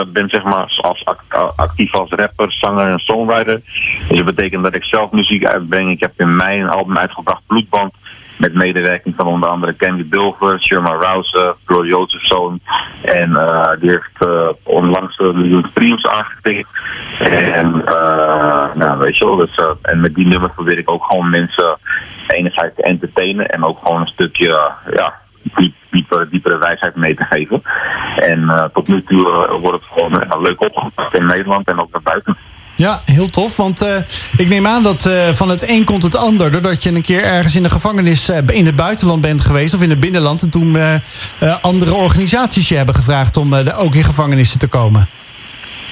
ben 0.08 0.30
zeg 0.30 0.44
maar 0.44 0.74
als 0.82 1.06
act- 1.06 1.56
actief 1.56 1.96
als 1.96 2.10
rapper, 2.10 2.52
zanger 2.52 2.88
en 2.88 3.00
songwriter. 3.00 3.62
Dus 4.08 4.18
dat 4.18 4.26
betekent 4.26 4.64
dat 4.64 4.76
ik 4.76 4.84
zelf 4.84 5.12
muziek 5.12 5.46
uitbreng. 5.46 5.90
Ik 5.90 6.00
heb 6.00 6.12
in 6.18 6.36
mei 6.36 6.62
een 6.62 6.70
album 6.70 6.98
uitgebracht, 6.98 7.42
Bloedband. 7.48 7.94
Met 8.40 8.54
medewerking 8.54 9.16
van 9.16 9.28
onder 9.28 9.50
andere 9.50 9.76
Candy 9.76 10.10
Dulver, 10.10 10.62
Sherma 10.62 10.92
Rouse, 10.92 11.56
Floor 11.66 11.86
Josephson. 11.86 12.62
En 13.02 13.36
eh, 13.36 13.70
die 13.80 13.90
heeft 13.90 14.16
eh, 14.20 14.50
onlangs 14.64 15.20
een 15.20 15.38
miljoen 15.38 15.66
streams 15.70 16.08
aangetikt. 16.08 16.70
En 17.20 17.86
eh, 17.86 18.66
nou, 18.74 19.00
weet 19.00 19.18
je 19.18 19.26
wel, 19.26 19.36
dus, 19.36 19.60
en 19.82 20.00
met 20.00 20.16
die 20.16 20.28
nummer 20.28 20.50
probeer 20.50 20.78
ik 20.78 20.92
ook 20.92 21.04
gewoon 21.04 21.30
mensen 21.30 21.78
enerzijds 22.28 22.76
te 22.76 22.84
entertainen 22.84 23.50
en 23.50 23.64
ook 23.64 23.80
gewoon 23.84 24.02
een 24.02 24.08
stukje, 24.08 24.72
ja, 24.92 25.20
diep, 25.90 26.28
diepere, 26.30 26.58
wijsheid 26.58 26.96
mee 26.96 27.16
te 27.16 27.24
geven. 27.24 27.62
En 28.16 28.70
tot 28.74 28.88
nu 28.88 29.04
toe 29.04 29.58
wordt 29.62 29.84
het 29.84 29.92
gewoon 29.94 30.22
eh, 30.22 30.42
leuk 30.42 30.62
opgepakt 30.62 31.14
in 31.14 31.26
Nederland 31.26 31.68
en 31.68 31.82
ook 31.82 31.92
naar 31.92 32.02
buiten. 32.02 32.38
Ja, 32.80 33.02
heel 33.06 33.30
tof. 33.30 33.58
Want 33.58 33.82
eh, 33.82 33.96
ik 34.38 34.48
neem 34.48 34.68
aan 34.68 34.84
dat 34.84 35.06
eh, 35.06 35.30
van 35.30 35.50
het 35.50 35.68
een 35.68 35.84
komt 35.84 36.04
het 36.04 36.16
ander. 36.16 36.52
Doordat 36.52 36.84
je 36.84 36.92
een 36.92 37.02
keer 37.02 37.24
ergens 37.24 37.56
in 37.56 37.64
de 37.64 37.70
gevangenis 37.70 38.30
eh, 38.30 38.38
in 38.48 38.66
het 38.66 38.76
buitenland 38.76 39.22
bent 39.22 39.42
geweest. 39.42 39.74
Of 39.74 39.82
in 39.82 39.90
het 39.90 40.00
binnenland. 40.00 40.42
En 40.42 40.50
toen 40.50 40.78
andere 41.62 41.94
organisaties 41.94 42.70
je 42.70 42.76
hebben 42.76 42.96
gevraagd 42.96 43.38
om 43.38 43.54
ook 43.54 43.96
in 43.96 44.04
gevangenissen 44.04 44.60
te 44.60 44.68
komen. 44.68 45.08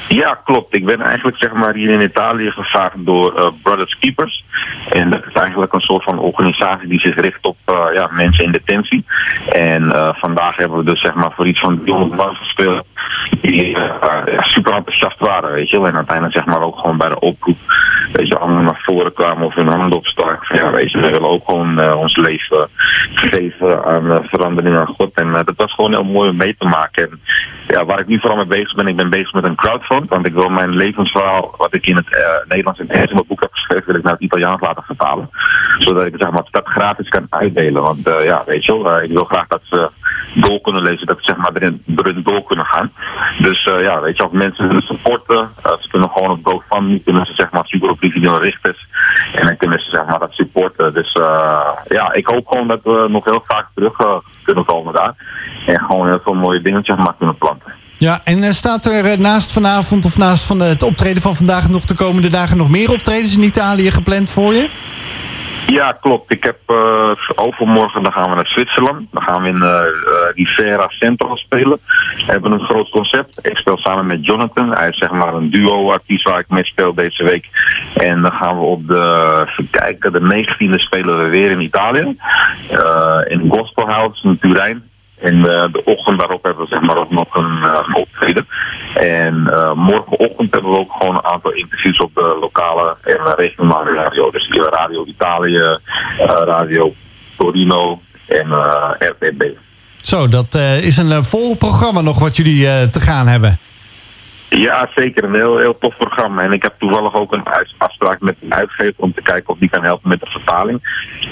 Ja, 0.07 0.39
klopt. 0.43 0.75
Ik 0.75 0.85
ben 0.85 1.01
eigenlijk 1.01 1.37
zeg 1.37 1.53
maar 1.53 1.73
hier 1.73 1.89
in 1.89 2.01
Italië 2.01 2.51
gevraagd 2.51 2.95
door 2.97 3.35
eh, 3.35 3.47
Brothers 3.63 3.97
Keepers. 3.97 4.43
En 4.89 5.09
dat 5.09 5.25
is 5.27 5.33
eigenlijk 5.33 5.73
een 5.73 5.81
soort 5.81 6.03
van 6.03 6.19
organisatie 6.19 6.87
die 6.87 6.99
zich 6.99 7.15
richt 7.15 7.45
op 7.45 7.57
eh, 7.65 7.85
ja, 7.93 8.09
mensen 8.11 8.43
in 8.43 8.51
detentie. 8.51 9.05
En 9.51 9.91
eh, 9.91 10.09
vandaag 10.13 10.55
hebben 10.55 10.77
we 10.77 10.83
dus 10.83 11.01
zeg 11.01 11.13
maar 11.13 11.31
voor 11.35 11.47
iets 11.47 11.59
van 11.59 11.83
300 11.83 12.15
man 12.15 12.35
gespeeld 12.35 12.85
die 13.41 13.77
super 14.39 14.73
enthousiast 14.73 15.19
waren, 15.19 15.51
weet 15.51 15.69
je. 15.69 15.77
En 15.77 15.95
uiteindelijk 15.95 16.35
zeg 16.35 16.45
maar 16.45 16.61
ook 16.61 16.79
gewoon 16.79 16.97
bij 16.97 17.09
de 17.09 17.19
oproep 17.19 17.57
weet 18.13 18.27
je, 18.27 18.37
allemaal 18.37 18.61
naar 18.61 18.81
voren 18.83 19.13
kwamen 19.13 19.45
of 19.45 19.55
hun 19.55 19.67
handen 19.67 19.97
opstaken. 19.97 20.55
Ja, 20.55 20.71
weet 20.71 20.91
je, 20.91 20.99
we 20.99 21.09
willen 21.09 21.29
ook 21.29 21.45
gewoon 21.45 21.93
ons 21.93 22.17
leven 22.17 22.67
geven 23.13 23.85
aan 23.85 24.27
verandering 24.27 24.75
aan 24.75 24.87
God. 24.87 25.13
En 25.13 25.31
dat 25.31 25.53
was 25.55 25.73
gewoon 25.73 25.91
heel 25.91 26.03
mooi 26.03 26.29
om 26.29 26.35
mee 26.35 26.55
te 26.57 26.67
maken. 26.67 27.09
En 27.11 27.19
ja, 27.67 27.85
waar 27.85 27.99
ik 27.99 28.07
nu 28.07 28.19
vooral 28.19 28.37
mee 28.37 28.45
bezig 28.45 28.75
ben, 28.75 28.87
ik 28.87 28.95
ben 28.95 29.09
bezig 29.09 29.33
met 29.33 29.43
een 29.43 29.55
Want 30.05 30.25
ik 30.25 30.33
wil 30.33 30.49
mijn 30.49 30.75
levensverhaal, 30.75 31.53
wat 31.57 31.73
ik 31.73 31.87
in 31.87 31.95
het 31.95 32.07
Nederlands 32.47 32.79
en 32.79 32.87
in 32.87 33.09
mijn 33.13 33.27
boek 33.27 33.41
heb 33.41 33.51
geschreven, 33.51 33.85
wil 33.85 33.95
ik 33.95 34.03
naar 34.03 34.13
het 34.13 34.21
Italiaans 34.21 34.61
laten 34.61 34.83
vertalen. 34.83 35.29
Zodat 35.77 36.05
ik 36.05 36.13
zeg 36.17 36.31
maar, 36.31 36.43
dat 36.51 36.67
gratis 36.67 37.09
kan 37.09 37.27
uitdelen. 37.29 37.81
Want 37.81 38.09
ja, 38.23 38.43
weet 38.45 38.65
je 38.65 38.83
wel, 38.83 39.01
ik 39.01 39.11
wil 39.11 39.23
graag 39.23 39.47
dat 39.47 39.61
ze 39.63 39.89
door 40.33 40.61
kunnen 40.61 40.83
lezen, 40.83 41.07
dat 41.07 41.17
ze 41.19 41.23
zeg 41.23 41.37
maar 41.37 41.51
erin, 41.53 41.83
door 42.23 42.43
kunnen 42.43 42.65
gaan. 42.65 42.91
Dus 43.37 43.63
ja, 43.63 44.01
weet 44.01 44.17
je, 44.17 44.23
als 44.23 44.31
mensen 44.31 44.67
willen 44.67 44.81
supporten, 44.81 45.49
ze 45.79 45.89
kunnen 45.89 46.09
gewoon 46.09 46.31
op 46.31 46.45
GoFundMe, 46.47 46.99
kunnen 46.99 47.25
ze 47.25 47.33
zeg 47.33 47.51
maar 47.51 47.65
super 47.65 47.89
op 47.89 48.01
die 48.01 48.37
richters. 48.39 48.87
En 49.35 49.45
dan 49.45 49.57
kunnen 49.57 49.79
ze 49.79 49.89
zeg 49.89 50.05
maar 50.05 50.19
dat 50.19 50.33
supporten. 50.33 50.93
Dus 50.93 51.17
ja, 51.87 52.13
ik 52.13 52.27
hoop 52.27 52.47
gewoon 52.47 52.67
dat 52.67 52.79
we 52.83 53.05
nog 53.09 53.25
heel 53.25 53.43
vaak 53.47 53.65
terug 53.73 54.21
kunnen 54.43 54.65
komen 54.65 54.93
daar. 54.93 55.13
En 55.65 55.79
gewoon 55.79 56.07
heel 56.07 56.19
veel 56.23 56.33
mooie 56.33 56.61
dingen 56.61 56.83
zeg 56.83 56.97
maar 56.97 57.13
kunnen 57.17 57.37
planten. 57.37 57.73
Ja, 57.97 58.21
en 58.23 58.37
uh, 58.37 58.49
staat 58.49 58.85
er 58.85 59.19
naast 59.19 59.51
vanavond 59.51 60.05
of 60.05 60.17
naast 60.17 60.43
van 60.43 60.59
het 60.59 60.83
optreden 60.83 61.21
van 61.21 61.35
vandaag 61.35 61.69
nog 61.69 61.85
de 61.85 61.93
komende 61.93 62.29
dagen 62.29 62.57
nog 62.57 62.69
meer 62.69 62.91
optredens 62.91 63.35
in 63.35 63.43
Italië 63.43 63.91
gepland 63.91 64.29
voor 64.29 64.53
je? 64.53 64.69
Ja, 65.67 65.91
klopt. 65.91 66.31
Ik 66.31 66.43
heb 66.43 66.57
overmorgen, 67.35 68.03
dan 68.03 68.11
gaan 68.11 68.29
we 68.29 68.35
naar 68.35 68.47
Zwitserland. 68.47 69.07
Dan 69.11 69.21
gaan 69.21 69.41
we 69.41 69.47
in 69.47 69.55
uh, 69.55 69.81
Rivera 70.35 70.85
Central 70.89 71.37
spelen. 71.37 71.79
We 72.25 72.31
hebben 72.31 72.51
een 72.51 72.59
groot 72.59 72.89
concept. 72.89 73.47
Ik 73.47 73.57
speel 73.57 73.77
samen 73.77 74.05
met 74.05 74.25
Jonathan. 74.25 74.75
Hij 74.75 74.89
is 74.89 74.97
zeg 74.97 75.11
maar 75.11 75.33
een 75.33 75.49
duo-artiest 75.49 76.23
waar 76.23 76.39
ik 76.39 76.49
mee 76.49 76.65
speel 76.65 76.93
deze 76.93 77.23
week. 77.23 77.49
En 77.93 78.21
dan 78.21 78.31
gaan 78.31 78.57
we 78.57 78.63
op 78.63 78.87
de, 78.87 79.45
even 79.49 79.69
kijken, 79.69 80.11
de 80.11 80.45
19e 80.45 80.75
spelen 80.75 81.23
we 81.23 81.29
weer 81.29 81.51
in 81.51 81.61
Italië. 81.61 82.17
In 83.27 83.49
Gospel 83.49 83.89
House 83.89 84.27
in 84.27 84.39
Turijn. 84.39 84.83
En 85.21 85.35
uh, 85.35 85.43
de 85.71 85.81
ochtend 85.85 86.19
daarop 86.19 86.43
hebben 86.43 86.63
we 86.63 86.69
zeg 86.69 86.81
maar 86.81 86.97
ook 86.97 87.11
nog 87.11 87.35
een, 87.35 87.57
uh, 87.61 87.79
optreden. 87.93 88.47
En 88.93 89.47
uh, 89.49 89.73
morgenochtend 89.73 90.51
hebben 90.51 90.71
we 90.71 90.77
ook 90.77 90.91
gewoon 90.91 91.15
een 91.15 91.25
aantal 91.25 91.51
interviews 91.51 91.97
op 91.97 92.15
de 92.15 92.37
lokale 92.41 92.95
en 93.03 93.35
regionale 93.35 93.93
radio. 93.93 94.31
Dus 94.31 94.49
Radio 94.69 95.05
Italië, 95.05 95.77
Radio 96.45 96.93
Torino 97.37 98.01
en 98.25 98.47
RTB. 98.99 99.43
Zo, 100.01 100.27
dat 100.27 100.55
is 100.81 100.97
een 100.97 101.23
vol 101.23 101.55
programma 101.55 102.01
nog 102.01 102.19
wat 102.19 102.35
jullie 102.35 102.89
te 102.89 102.99
gaan 102.99 103.27
hebben. 103.27 103.59
Ja, 104.49 104.89
zeker. 104.95 105.23
Een 105.23 105.33
heel, 105.33 105.57
heel 105.57 105.77
tof 105.77 105.97
programma. 105.97 106.41
En 106.41 106.51
ik 106.51 106.61
heb 106.61 106.75
toevallig 106.77 107.13
ook 107.13 107.33
een 107.33 107.43
afspraak 107.77 108.19
met 108.21 108.35
een 108.41 108.53
uitgever 108.53 109.03
om 109.03 109.13
te 109.13 109.21
kijken 109.21 109.53
of 109.53 109.59
die 109.59 109.69
kan 109.69 109.83
helpen 109.83 110.09
met 110.09 110.19
de 110.19 110.25
vertaling. 110.25 110.81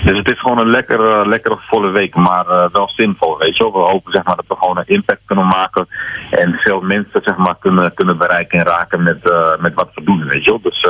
Dus 0.03 0.17
het 0.17 0.27
is 0.27 0.39
gewoon 0.39 0.57
een 0.57 0.69
lekkere, 0.69 1.27
lekkere 1.27 1.57
volle 1.59 1.89
week, 1.89 2.15
maar 2.15 2.45
uh, 2.47 2.65
wel 2.71 2.89
zinvol. 2.89 3.37
Weet 3.37 3.57
je. 3.57 3.63
We 3.63 3.77
hopen 3.77 4.11
zeg 4.11 4.23
maar, 4.23 4.35
dat 4.35 4.45
we 4.47 4.55
gewoon 4.55 4.77
een 4.77 4.87
impact 4.87 5.21
kunnen 5.25 5.47
maken 5.47 5.87
en 6.29 6.53
veel 6.53 6.81
mensen 6.81 7.21
zeg 7.23 7.37
maar, 7.37 7.55
kunnen, 7.59 7.93
kunnen 7.93 8.17
bereiken 8.17 8.59
en 8.59 8.65
raken 8.65 9.03
met, 9.03 9.19
uh, 9.23 9.57
met 9.59 9.73
wat 9.73 9.89
we 9.93 10.03
doen. 10.03 10.25
Weet 10.25 10.43
je 10.43 10.49
wel. 10.49 10.61
Dus 10.61 10.81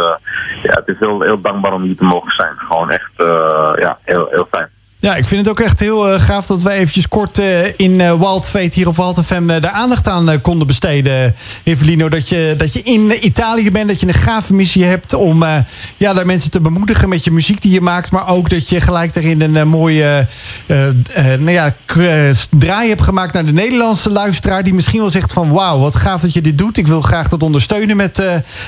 ja, 0.64 0.74
het 0.74 0.88
is 0.88 1.00
heel, 1.00 1.22
heel 1.22 1.42
dankbaar 1.42 1.74
om 1.74 1.82
hier 1.82 1.98
te 1.98 2.04
mogen 2.04 2.32
zijn. 2.32 2.54
Gewoon 2.58 2.90
echt 2.90 3.12
ja, 3.76 3.98
heel, 4.04 4.28
heel 4.32 4.48
fijn. 4.52 4.70
Ja, 5.06 5.16
ik 5.16 5.26
vind 5.26 5.42
het 5.46 5.50
ook 5.50 5.60
echt 5.60 5.80
heel 5.80 6.14
uh, 6.14 6.20
gaaf 6.20 6.46
dat 6.46 6.62
wij 6.62 6.78
eventjes 6.78 7.08
kort 7.08 7.40
uh, 7.40 7.66
in 7.78 8.00
uh, 8.00 8.14
Wild 8.20 8.46
Fate 8.46 8.70
hier 8.74 8.88
op 8.88 8.96
Wild 8.96 9.26
FM 9.26 9.48
daar 9.48 9.70
aandacht 9.70 10.08
aan 10.08 10.42
konden 10.42 10.68
besteden. 10.68 11.36
Evelino, 11.64 12.10
dat 12.10 12.30
je, 12.30 12.54
dat 12.58 12.74
je 12.74 12.82
in 12.84 13.26
Italië 13.26 13.72
bent, 13.72 13.88
dat 13.88 14.00
je 14.00 14.08
een 14.08 14.14
gave 14.14 14.54
missie 14.54 14.84
hebt 14.84 15.14
om 15.14 15.44
ja, 15.98 16.14
daar 16.14 16.26
mensen 16.26 16.52
te 16.52 16.60
bemoedigen 16.60 17.10
met 17.10 17.24
je 17.24 17.32
muziek 17.32 17.62
die 17.62 17.72
je 17.72 17.82
maakt. 17.82 18.12
Maar 18.12 18.28
ook 18.28 18.50
dat 18.50 18.70
je 18.70 18.82
gelijk 18.82 19.14
daarin 19.14 19.42
een 19.42 19.68
mooie 19.68 20.28
nou 21.18 21.52
ja, 21.52 21.76
draai 22.50 22.90
hebt 22.90 23.02
gemaakt 23.02 23.34
naar 23.34 23.46
de 23.46 23.52
Nederlandse 23.52 24.10
luisteraar. 24.10 24.64
Die 24.64 24.74
misschien 24.74 25.00
wel 25.00 25.10
zegt 25.10 25.34
van 25.34 25.52
wauw, 25.52 25.80
wat 25.80 25.96
gaaf 25.96 26.22
dat 26.22 26.34
je 26.34 26.42
dit 26.42 26.58
doet. 26.58 26.78
Ik 26.78 26.88
wil 26.88 27.02
graag 27.02 27.30
dat 27.30 27.44
ondersteunen 27.44 27.98
met 27.98 28.24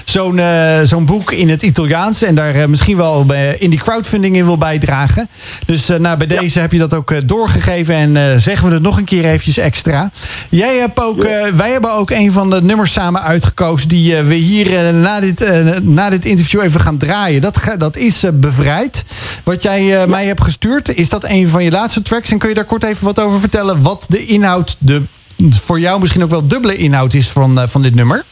zo'n 0.06 0.42
zo'n 0.84 1.06
boek 1.06 1.32
in 1.32 1.50
het 1.50 1.62
Italiaans. 1.62 2.22
En 2.22 2.36
daar 2.36 2.70
misschien 2.70 2.98
wel 2.98 3.26
in 3.60 3.70
die 3.70 3.80
crowdfunding 3.80 4.36
in 4.36 4.46
wil 4.46 4.58
bijdragen. 4.58 5.30
Dus 5.66 5.88
nou, 5.88 6.18
bij 6.18 6.27
deze 6.28 6.60
heb 6.60 6.72
je 6.72 6.78
dat 6.78 6.94
ook 6.94 7.28
doorgegeven. 7.28 7.96
En 7.96 8.42
zeggen 8.42 8.68
we 8.68 8.74
het 8.74 8.84
nog 8.84 8.98
een 8.98 9.04
keer 9.04 9.26
eventjes 9.26 9.58
extra. 9.58 10.12
Jij 10.50 10.78
hebt 10.78 11.02
ook, 11.02 11.24
wij 11.56 11.72
hebben 11.72 11.94
ook 11.94 12.10
een 12.10 12.32
van 12.32 12.50
de 12.50 12.62
nummers 12.62 12.94
samen 12.94 13.22
uitgekozen. 13.22 13.90
Die 13.90 14.16
we 14.16 14.34
hier 14.34 14.94
na, 14.94 15.20
dit, 15.20 15.50
na 15.84 16.10
dit 16.10 16.26
interview 16.26 16.62
even 16.62 16.80
gaan 16.80 16.98
draaien. 16.98 17.42
Dat, 17.42 17.76
dat 17.78 17.96
is 17.98 18.26
Bevrijd. 18.34 19.06
Wat 19.44 19.64
jij 19.64 20.08
mij 20.08 20.26
hebt 20.26 20.44
gestuurd. 20.44 20.96
Is 20.96 21.10
dat 21.10 21.24
een 21.24 21.48
van 21.48 21.64
je 21.64 21.72
laatste 21.72 22.02
tracks? 22.02 22.32
En 22.32 22.38
kun 22.38 22.50
je 22.50 22.56
daar 22.56 22.66
kort 22.66 22.84
even 22.84 23.06
wat 23.06 23.20
over 23.20 23.40
vertellen? 23.40 23.82
Wat 23.82 24.06
de 24.10 24.26
inhoud, 24.26 24.76
de, 24.80 25.02
voor 25.50 25.80
jou 25.80 26.00
misschien 26.00 26.24
ook 26.24 26.30
wel 26.30 26.48
dubbele 26.48 26.76
inhoud 26.76 27.14
is 27.14 27.30
van, 27.30 27.70
van 27.70 27.82
dit 27.82 27.96
nummer? 27.96 28.24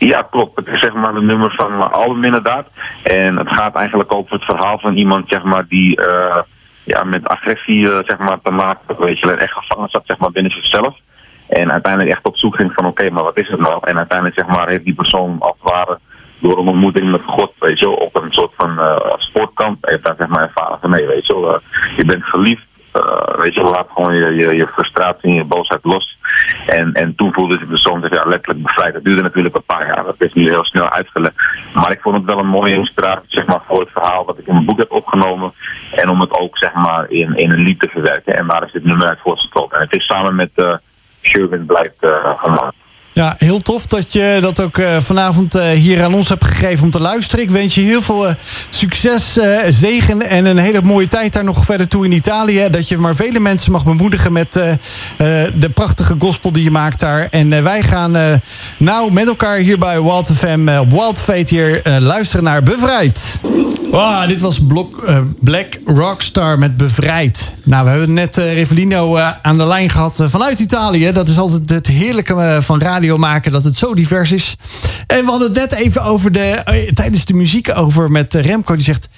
Ja, 0.00 0.22
klopt. 0.22 0.56
Het 0.56 0.66
is 0.66 0.80
zeg 0.80 0.94
maar 0.94 1.14
een 1.14 1.26
nummer 1.26 1.54
van 1.54 1.78
mijn 1.78 1.90
album 1.90 2.24
inderdaad. 2.24 2.66
En 3.02 3.36
het 3.36 3.52
gaat 3.52 3.74
eigenlijk 3.74 4.14
over 4.14 4.32
het 4.32 4.44
verhaal 4.44 4.78
van 4.78 4.96
iemand 4.96 5.28
zeg 5.28 5.42
maar, 5.42 5.66
die 5.68 6.00
uh, 6.00 6.36
ja, 6.84 7.04
met 7.04 7.28
agressie 7.28 7.82
uh, 7.82 7.98
zeg 8.04 8.18
maar, 8.18 8.40
te 8.42 8.50
maken 8.50 8.98
weet 8.98 9.18
je, 9.18 9.32
echt 9.32 9.52
gevangen 9.52 9.88
zat 9.88 10.06
zeg 10.06 10.18
maar, 10.18 10.30
binnen 10.30 10.52
zichzelf. 10.52 10.96
En 11.48 11.72
uiteindelijk 11.72 12.12
echt 12.12 12.24
op 12.24 12.36
zoek 12.36 12.56
ging 12.56 12.72
van 12.72 12.86
oké, 12.86 13.10
maar 13.10 13.24
wat 13.24 13.36
is 13.36 13.48
het 13.48 13.60
nou? 13.60 13.78
En 13.80 13.96
uiteindelijk 13.96 14.38
zeg 14.38 14.46
maar, 14.46 14.68
heeft 14.68 14.84
die 14.84 14.94
persoon 14.94 15.36
als 15.38 15.56
het 15.60 15.72
ware 15.72 15.98
door 16.38 16.58
een 16.58 16.68
ontmoeting 16.68 17.10
met 17.10 17.22
God, 17.24 17.52
weet 17.58 17.78
je 17.78 17.88
op 17.88 18.16
een 18.16 18.32
soort 18.32 18.52
van 18.56 18.78
uh, 18.78 18.96
sportkamp, 19.16 19.86
heeft 19.86 20.04
daar 20.04 20.14
zeg 20.18 20.28
maar 20.28 20.42
ervaren 20.42 20.78
van 20.80 20.90
nee, 20.90 21.06
weet 21.06 21.26
je 21.26 21.40
wel, 21.40 21.60
je 21.96 22.04
bent 22.04 22.24
geliefd, 22.24 22.66
uh, 22.96 23.22
weet 23.36 23.54
je, 23.54 23.62
laat 23.62 23.88
gewoon 23.94 24.14
je, 24.14 24.34
je, 24.34 24.54
je 24.54 24.66
frustratie 24.66 25.28
en 25.28 25.34
je 25.34 25.44
boosheid 25.44 25.84
los. 25.84 26.18
En, 26.66 26.92
en 26.92 27.14
toen 27.14 27.32
voelde 27.32 27.58
de 27.58 27.66
persoon 27.66 28.00
zich 28.02 28.12
ja, 28.12 28.24
letterlijk 28.24 28.62
bevrijd. 28.62 28.92
Dat 28.92 29.04
duurde 29.04 29.22
natuurlijk 29.22 29.54
een 29.54 29.62
paar 29.62 29.86
jaar, 29.86 30.04
dat 30.04 30.20
is 30.20 30.32
nu 30.32 30.48
heel 30.48 30.64
snel 30.64 30.90
uitgelegd. 30.90 31.34
Maar 31.74 31.90
ik 31.90 32.00
vond 32.00 32.16
het 32.16 32.24
wel 32.24 32.38
een 32.38 32.46
mooie 32.46 32.74
inspiratie 32.74 33.28
zeg 33.28 33.46
maar, 33.46 33.60
voor 33.66 33.80
het 33.80 33.90
verhaal 33.92 34.24
wat 34.24 34.38
ik 34.38 34.46
in 34.46 34.52
mijn 34.54 34.66
boek 34.66 34.78
heb 34.78 34.92
opgenomen. 34.92 35.52
En 35.90 36.08
om 36.08 36.20
het 36.20 36.32
ook 36.32 36.58
zeg 36.58 36.74
maar, 36.74 37.10
in, 37.10 37.36
in 37.36 37.50
een 37.50 37.58
lied 37.58 37.80
te 37.80 37.88
verwerken. 37.88 38.36
En 38.36 38.46
daar 38.46 38.64
is 38.64 38.72
dit 38.72 38.84
nummer 38.84 39.06
uit 39.06 39.18
voortgekomen. 39.22 39.76
En 39.76 39.80
het 39.80 39.92
is 39.92 40.06
samen 40.06 40.34
met 40.34 40.50
uh, 40.56 40.74
Sherwin 41.22 41.66
Blijkt 41.66 42.04
uh, 42.04 42.38
gemaakt. 42.38 42.76
Ja, 43.20 43.34
heel 43.38 43.60
tof 43.60 43.86
dat 43.86 44.12
je 44.12 44.38
dat 44.40 44.60
ook 44.60 44.76
uh, 44.76 44.96
vanavond 45.00 45.56
uh, 45.56 45.68
hier 45.68 46.02
aan 46.04 46.14
ons 46.14 46.28
hebt 46.28 46.44
gegeven 46.44 46.84
om 46.84 46.90
te 46.90 47.00
luisteren. 47.00 47.44
Ik 47.44 47.50
wens 47.50 47.74
je 47.74 47.80
heel 47.80 48.02
veel 48.02 48.28
uh, 48.28 48.34
succes, 48.70 49.38
zegen 49.68 50.28
en 50.28 50.44
een 50.44 50.58
hele 50.58 50.82
mooie 50.82 51.08
tijd 51.08 51.32
daar 51.32 51.44
nog 51.44 51.64
verder 51.64 51.88
toe 51.88 52.04
in 52.04 52.12
Italië. 52.12 52.68
Dat 52.70 52.88
je 52.88 52.98
maar 52.98 53.14
vele 53.14 53.40
mensen 53.40 53.72
mag 53.72 53.84
bemoedigen 53.84 54.32
met 54.32 54.52
de 55.54 55.70
prachtige 55.74 56.14
gospel 56.18 56.52
die 56.52 56.62
je 56.62 56.70
maakt 56.70 57.00
daar. 57.00 57.28
En 57.30 57.62
wij 57.62 57.82
gaan 57.82 58.40
nou 58.76 59.12
met 59.12 59.26
elkaar 59.26 59.56
hier 59.56 59.78
bij 59.78 60.02
Wild 60.02 60.30
FM, 60.36 60.68
op 60.80 60.90
Wild 60.90 61.18
Fate 61.18 61.54
hier, 61.54 61.80
luisteren 61.84 62.44
naar 62.44 62.62
Bevrijd. 62.62 63.40
Wow, 63.90 64.28
dit 64.28 64.40
was 64.40 64.60
Blok, 64.66 65.12
Black 65.40 65.78
Rockstar 65.84 66.58
met 66.58 66.76
Bevrijd. 66.76 67.54
Nou, 67.64 67.84
we 67.84 67.90
hebben 67.90 68.12
net 68.12 68.36
Revelino 68.36 69.18
aan 69.42 69.58
de 69.58 69.66
lijn 69.66 69.90
gehad 69.90 70.24
vanuit 70.28 70.58
Italië. 70.58 71.12
Dat 71.12 71.28
is 71.28 71.38
altijd 71.38 71.70
het 71.70 71.86
heerlijke 71.86 72.58
van 72.62 72.80
radio 72.80 73.09
maken 73.18 73.52
dat 73.52 73.64
het 73.64 73.76
zo 73.76 73.94
divers 73.94 74.32
is. 74.32 74.56
En 75.06 75.24
we 75.24 75.30
hadden 75.30 75.48
het 75.48 75.58
net 75.58 75.80
even 75.80 76.02
over 76.02 76.32
de, 76.32 76.62
tijdens 76.94 77.24
de 77.24 77.34
muziek 77.34 77.76
over 77.76 78.10
met 78.10 78.34
Remco. 78.34 78.74
Die 78.74 78.84
zegt, 78.84 79.08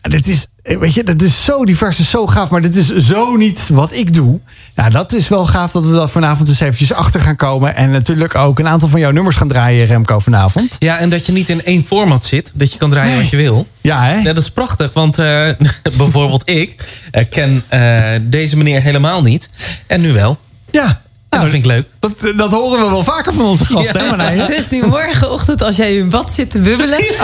ja, 0.00 0.10
dit 0.10 0.28
is, 0.28 0.46
weet 0.62 0.94
je, 0.94 1.04
dat 1.04 1.22
is 1.22 1.44
zo 1.44 1.64
divers 1.64 1.98
en 1.98 2.04
zo 2.04 2.26
gaaf. 2.26 2.50
Maar 2.50 2.62
dit 2.62 2.76
is 2.76 2.96
zo 2.96 3.36
niet 3.36 3.68
wat 3.68 3.92
ik 3.92 4.12
doe. 4.12 4.40
Nou, 4.74 4.90
dat 4.90 5.12
is 5.12 5.28
wel 5.28 5.46
gaaf 5.46 5.72
dat 5.72 5.84
we 5.84 5.92
dat 5.92 6.10
vanavond 6.10 6.48
eens 6.48 6.60
eventjes 6.60 6.92
achter 6.92 7.20
gaan 7.20 7.36
komen. 7.36 7.76
En 7.76 7.90
natuurlijk 7.90 8.34
ook 8.34 8.58
een 8.58 8.68
aantal 8.68 8.88
van 8.88 9.00
jouw 9.00 9.10
nummers 9.10 9.36
gaan 9.36 9.48
draaien, 9.48 9.86
Remco, 9.86 10.18
vanavond. 10.18 10.76
Ja, 10.78 10.98
en 10.98 11.08
dat 11.08 11.26
je 11.26 11.32
niet 11.32 11.48
in 11.48 11.64
één 11.64 11.84
format 11.84 12.24
zit. 12.24 12.50
Dat 12.54 12.72
je 12.72 12.78
kan 12.78 12.90
draaien 12.90 13.16
wat 13.16 13.30
je 13.30 13.36
wil. 13.36 13.66
Ja, 13.80 14.04
hè? 14.04 14.14
Ja, 14.14 14.32
dat 14.32 14.42
is 14.42 14.50
prachtig. 14.50 14.92
Want 14.92 15.18
uh, 15.18 15.48
bijvoorbeeld 15.96 16.48
ik 16.48 17.00
uh, 17.12 17.24
ken 17.30 17.64
uh, 17.72 18.04
deze 18.22 18.56
meneer 18.56 18.82
helemaal 18.82 19.22
niet. 19.22 19.48
En 19.86 20.00
nu 20.00 20.12
wel. 20.12 20.38
Ja, 20.70 21.02
nou, 21.32 21.44
dat 21.44 21.52
vind 21.52 21.64
ik 21.64 21.70
leuk. 21.70 21.86
Dat, 21.98 22.32
dat 22.36 22.52
horen 22.52 22.84
we 22.84 22.90
wel 22.90 23.04
vaker 23.04 23.32
van 23.32 23.44
onze 23.44 23.64
gasten. 23.64 24.04
Ja, 24.04 24.30
hè, 24.30 24.46
dus 24.46 24.68
nu 24.68 24.86
morgenochtend 24.86 25.62
als 25.62 25.76
jij 25.76 25.96
in 25.96 26.08
bad 26.08 26.34
zit 26.34 26.50
te 26.50 26.58
bubbelen. 26.58 26.98
ik, 26.98 27.16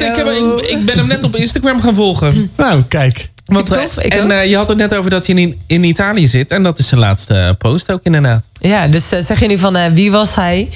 heb, 0.00 0.26
ik, 0.26 0.60
ik, 0.60 0.84
ben 0.84 0.98
hem 0.98 1.06
net 1.06 1.24
op 1.24 1.36
Instagram 1.36 1.80
gaan 1.80 1.94
volgen. 1.94 2.50
Nou, 2.56 2.82
kijk. 2.82 3.28
Want, 3.44 3.66
tof, 3.66 3.96
en 3.96 4.30
uh, 4.30 4.46
je 4.46 4.56
had 4.56 4.68
het 4.68 4.78
net 4.78 4.94
over 4.94 5.10
dat 5.10 5.26
je 5.26 5.34
in, 5.34 5.60
in 5.66 5.84
Italië 5.84 6.26
zit. 6.26 6.50
En 6.50 6.62
dat 6.62 6.78
is 6.78 6.88
zijn 6.88 7.00
laatste 7.00 7.54
post 7.58 7.92
ook 7.92 8.00
inderdaad. 8.02 8.48
Ja, 8.60 8.86
dus 8.88 9.12
uh, 9.12 9.20
zeg 9.20 9.40
je 9.40 9.46
nu 9.46 9.58
van 9.58 9.76
uh, 9.76 9.84
wie 9.92 10.10
was 10.10 10.34
hij? 10.34 10.70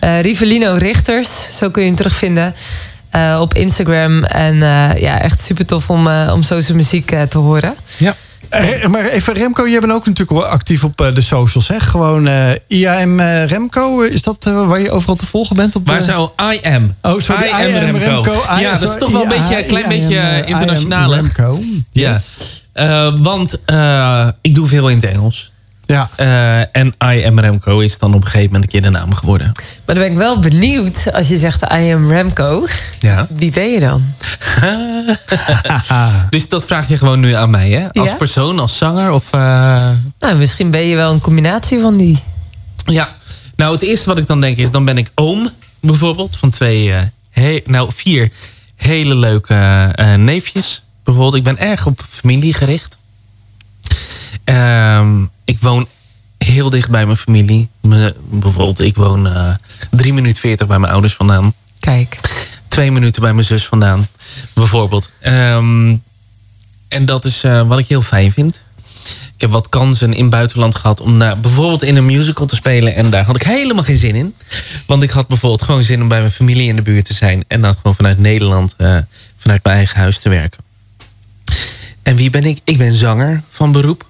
Rivelino 0.00 0.74
Richters, 0.78 1.56
zo 1.56 1.70
kun 1.70 1.82
je 1.82 1.88
hem 1.88 1.96
terugvinden. 1.96 2.54
op 3.40 3.54
Instagram. 3.54 4.24
En 4.24 4.56
ja, 4.98 5.20
echt 5.20 5.42
super 5.42 5.66
tof 5.66 5.90
om, 5.90 6.06
om 6.08 6.42
zo 6.42 6.60
zijn 6.60 6.76
muziek 6.76 7.14
te 7.28 7.38
horen. 7.38 7.74
Ja. 7.96 8.14
Re- 8.50 8.88
maar 8.88 9.04
even 9.06 9.34
Remco, 9.34 9.68
jij 9.68 9.80
bent 9.80 9.92
ook 9.92 10.06
natuurlijk 10.06 10.30
wel 10.40 10.46
actief 10.46 10.84
op 10.84 11.00
eh, 11.00 11.14
de 11.14 11.20
socials. 11.20 11.68
Hè? 11.68 11.80
Gewoon 11.80 12.26
eh, 12.26 12.50
IAM 12.66 13.20
eh, 13.20 13.44
Remco, 13.44 14.00
is 14.00 14.22
dat 14.22 14.46
eh, 14.46 14.66
waar 14.68 14.80
je 14.80 14.90
overal 14.90 15.14
te 15.16 15.26
volgen 15.26 15.56
bent? 15.56 15.76
Op 15.76 15.86
Waar 15.88 15.98
de- 15.98 16.04
zou 16.04 16.28
I 16.54 16.58
am? 16.66 16.94
Oh, 17.02 17.18
sorry, 17.18 17.44
I 17.44 17.50
am 17.52 17.60
I 17.60 17.64
am 17.64 17.96
Remco. 17.96 17.98
Remco. 17.98 18.32
I- 18.56 18.60
ja, 18.60 18.78
dat 18.78 18.90
is 18.90 18.98
toch 18.98 19.10
wel 19.10 19.22
een 19.22 19.28
beetje, 19.28 19.58
een 19.58 19.66
klein 19.66 19.84
I 19.84 19.88
beetje 19.88 20.16
eh, 20.18 20.38
eh, 20.38 20.48
internationaal. 20.48 21.14
Remco. 21.14 21.58
Ja. 21.92 22.20
Eh, 22.72 23.12
want 23.18 23.64
eh, 23.64 24.28
ik 24.40 24.54
doe 24.54 24.66
veel 24.66 24.88
in 24.88 24.96
het 24.96 25.04
Engels. 25.04 25.52
Ja. 25.90 26.08
Eh, 26.16 26.58
en 26.82 26.94
I 27.04 27.24
am 27.26 27.38
Remco 27.38 27.78
is 27.78 27.98
dan 27.98 28.14
op 28.14 28.20
een 28.20 28.26
gegeven 28.26 28.46
moment 28.52 28.64
een 28.64 28.70
keer 28.70 28.82
de 28.90 28.98
naam 28.98 29.14
geworden. 29.14 29.52
Maar 29.54 29.94
dan 29.94 30.04
ben 30.04 30.10
ik 30.12 30.16
wel 30.18 30.38
benieuwd 30.38 31.12
als 31.12 31.28
je 31.28 31.36
zegt 31.38 31.62
I 31.62 31.92
am 31.92 32.08
Remco. 32.08 32.66
Ja. 33.00 33.26
Wie 33.30 33.52
ben 33.52 33.70
je 33.72 33.80
dan? 33.80 34.04
Dus 36.30 36.48
dat 36.48 36.64
vraag 36.64 36.88
je 36.88 36.96
gewoon 36.96 37.20
nu 37.20 37.32
aan 37.32 37.50
mij, 37.50 37.70
hè? 37.70 37.92
Als 37.92 38.10
Ja. 38.10 38.14
persoon, 38.16 38.58
als 38.58 38.76
zanger 38.76 39.10
of... 39.12 39.32
eh, 39.32 39.88
Nou, 40.18 40.36
misschien 40.36 40.70
ben 40.70 40.80
je 40.86 40.96
wel 40.96 41.12
een 41.12 41.20
combinatie 41.20 41.80
van 41.80 41.96
die. 41.96 42.22
Ja, 42.84 43.08
nou 43.56 43.72
het 43.72 43.82
eerste 43.82 44.08
wat 44.08 44.18
ik 44.18 44.26
dan 44.26 44.40
denk 44.40 44.56
is, 44.56 44.70
dan 44.70 44.84
ben 44.84 44.98
ik 44.98 45.10
oom 45.14 45.50
bijvoorbeeld 45.80 46.36
van 46.36 46.50
twee, 46.50 46.92
eh, 46.92 46.98
he- 47.30 47.60
nou 47.64 47.90
vier 47.94 48.30
hele 48.76 49.14
leuke 49.14 49.54
eh, 49.94 50.14
neefjes. 50.14 50.82
Bijvoorbeeld, 51.04 51.34
ik 51.36 51.42
ben 51.44 51.58
erg 51.58 51.86
op 51.86 52.02
familie 52.08 52.54
gericht. 52.54 52.98
Ehm, 54.44 55.24
ik 55.50 55.58
woon 55.60 55.88
heel 56.38 56.70
dicht 56.70 56.90
bij 56.90 57.06
mijn 57.06 57.16
familie. 57.16 57.68
Me- 57.80 58.16
bijvoorbeeld, 58.30 58.80
ik 58.80 58.96
woon 58.96 59.26
eh 59.26 59.54
drie 59.90 60.12
minuten 60.12 60.40
veertig 60.40 60.66
bij 60.66 60.78
mijn 60.78 60.92
ouders 60.92 61.14
vandaan. 61.14 61.54
Kijk. 61.80 62.18
Twee 62.68 62.92
minuten 62.92 63.22
bij 63.22 63.32
mijn 63.32 63.46
zus 63.46 63.66
vandaan, 63.66 64.08
bijvoorbeeld. 64.52 65.10
Ehm, 65.20 65.96
en 66.88 67.04
dat 67.04 67.24
is 67.24 67.42
eh, 67.44 67.62
wat 67.68 67.78
ik 67.78 67.88
heel 67.88 68.02
fijn 68.02 68.32
vind. 68.32 68.64
Ik 69.34 69.40
heb 69.40 69.50
wat 69.50 69.68
kansen 69.68 70.14
in 70.14 70.20
het 70.20 70.30
buitenland 70.30 70.74
gehad 70.74 71.00
om 71.00 71.16
naar, 71.16 71.40
bijvoorbeeld 71.40 71.82
in 71.82 71.96
een 71.96 72.06
musical 72.06 72.46
te 72.46 72.54
spelen. 72.54 72.94
En 72.94 73.10
daar 73.10 73.24
had 73.24 73.36
ik 73.36 73.42
helemaal 73.42 73.84
geen 73.84 73.96
zin 73.96 74.14
in. 74.14 74.34
Want 74.86 75.02
ik 75.02 75.10
had 75.10 75.28
bijvoorbeeld 75.28 75.62
gewoon 75.62 75.82
zin 75.82 76.02
om 76.02 76.08
bij 76.08 76.20
mijn 76.20 76.32
familie 76.32 76.68
in 76.68 76.76
de 76.76 76.82
buurt 76.82 77.04
te 77.04 77.14
zijn. 77.14 77.44
En 77.48 77.60
dan 77.60 77.74
gewoon 77.76 77.94
vanuit 77.94 78.18
Nederland, 78.18 78.74
eh, 78.76 78.96
vanuit 79.38 79.64
mijn 79.64 79.76
eigen 79.76 79.96
huis 79.98 80.18
te 80.18 80.28
werken. 80.28 80.60
En 82.02 82.16
wie 82.16 82.30
ben 82.30 82.44
ik? 82.44 82.60
Ik 82.64 82.78
ben 82.78 82.92
zanger 82.92 83.42
van 83.48 83.72
beroep. 83.72 84.08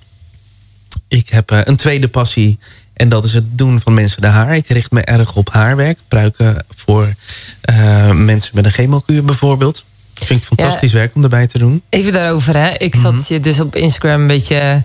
Ik 1.11 1.29
heb 1.29 1.51
eh, 1.51 1.59
een 1.65 1.77
tweede 1.77 2.09
passie. 2.09 2.59
En 2.95 3.09
dat 3.09 3.25
is 3.25 3.33
het 3.35 3.45
doen 3.59 3.81
van 3.81 3.95
mensen 3.95 4.21
de 4.21 4.27
haar. 4.27 4.57
Ik 4.57 4.69
richt 4.69 4.91
me 4.93 5.01
erg 5.01 5.37
op 5.37 5.49
haarwerk. 5.53 5.99
Pruiken 6.09 6.65
voor 6.77 7.15
eh, 7.61 8.11
mensen 8.13 8.51
met 8.55 8.65
een 8.65 8.73
chemokuur 8.73 9.25
bijvoorbeeld. 9.25 9.85
Vind 10.15 10.41
ik 10.41 10.47
fantastisch 10.47 10.93
werk 10.93 11.15
om 11.15 11.23
erbij 11.23 11.47
te 11.47 11.59
doen. 11.59 11.83
Even 11.89 12.13
daarover, 12.13 12.57
hè. 12.57 12.71
Ik 12.79 12.95
zat 12.95 13.13
Mhm. 13.13 13.33
je 13.33 13.41
dus 13.41 13.61
op 13.61 13.77
Instagram 13.77 14.21
een 14.21 14.27
beetje... 14.27 14.83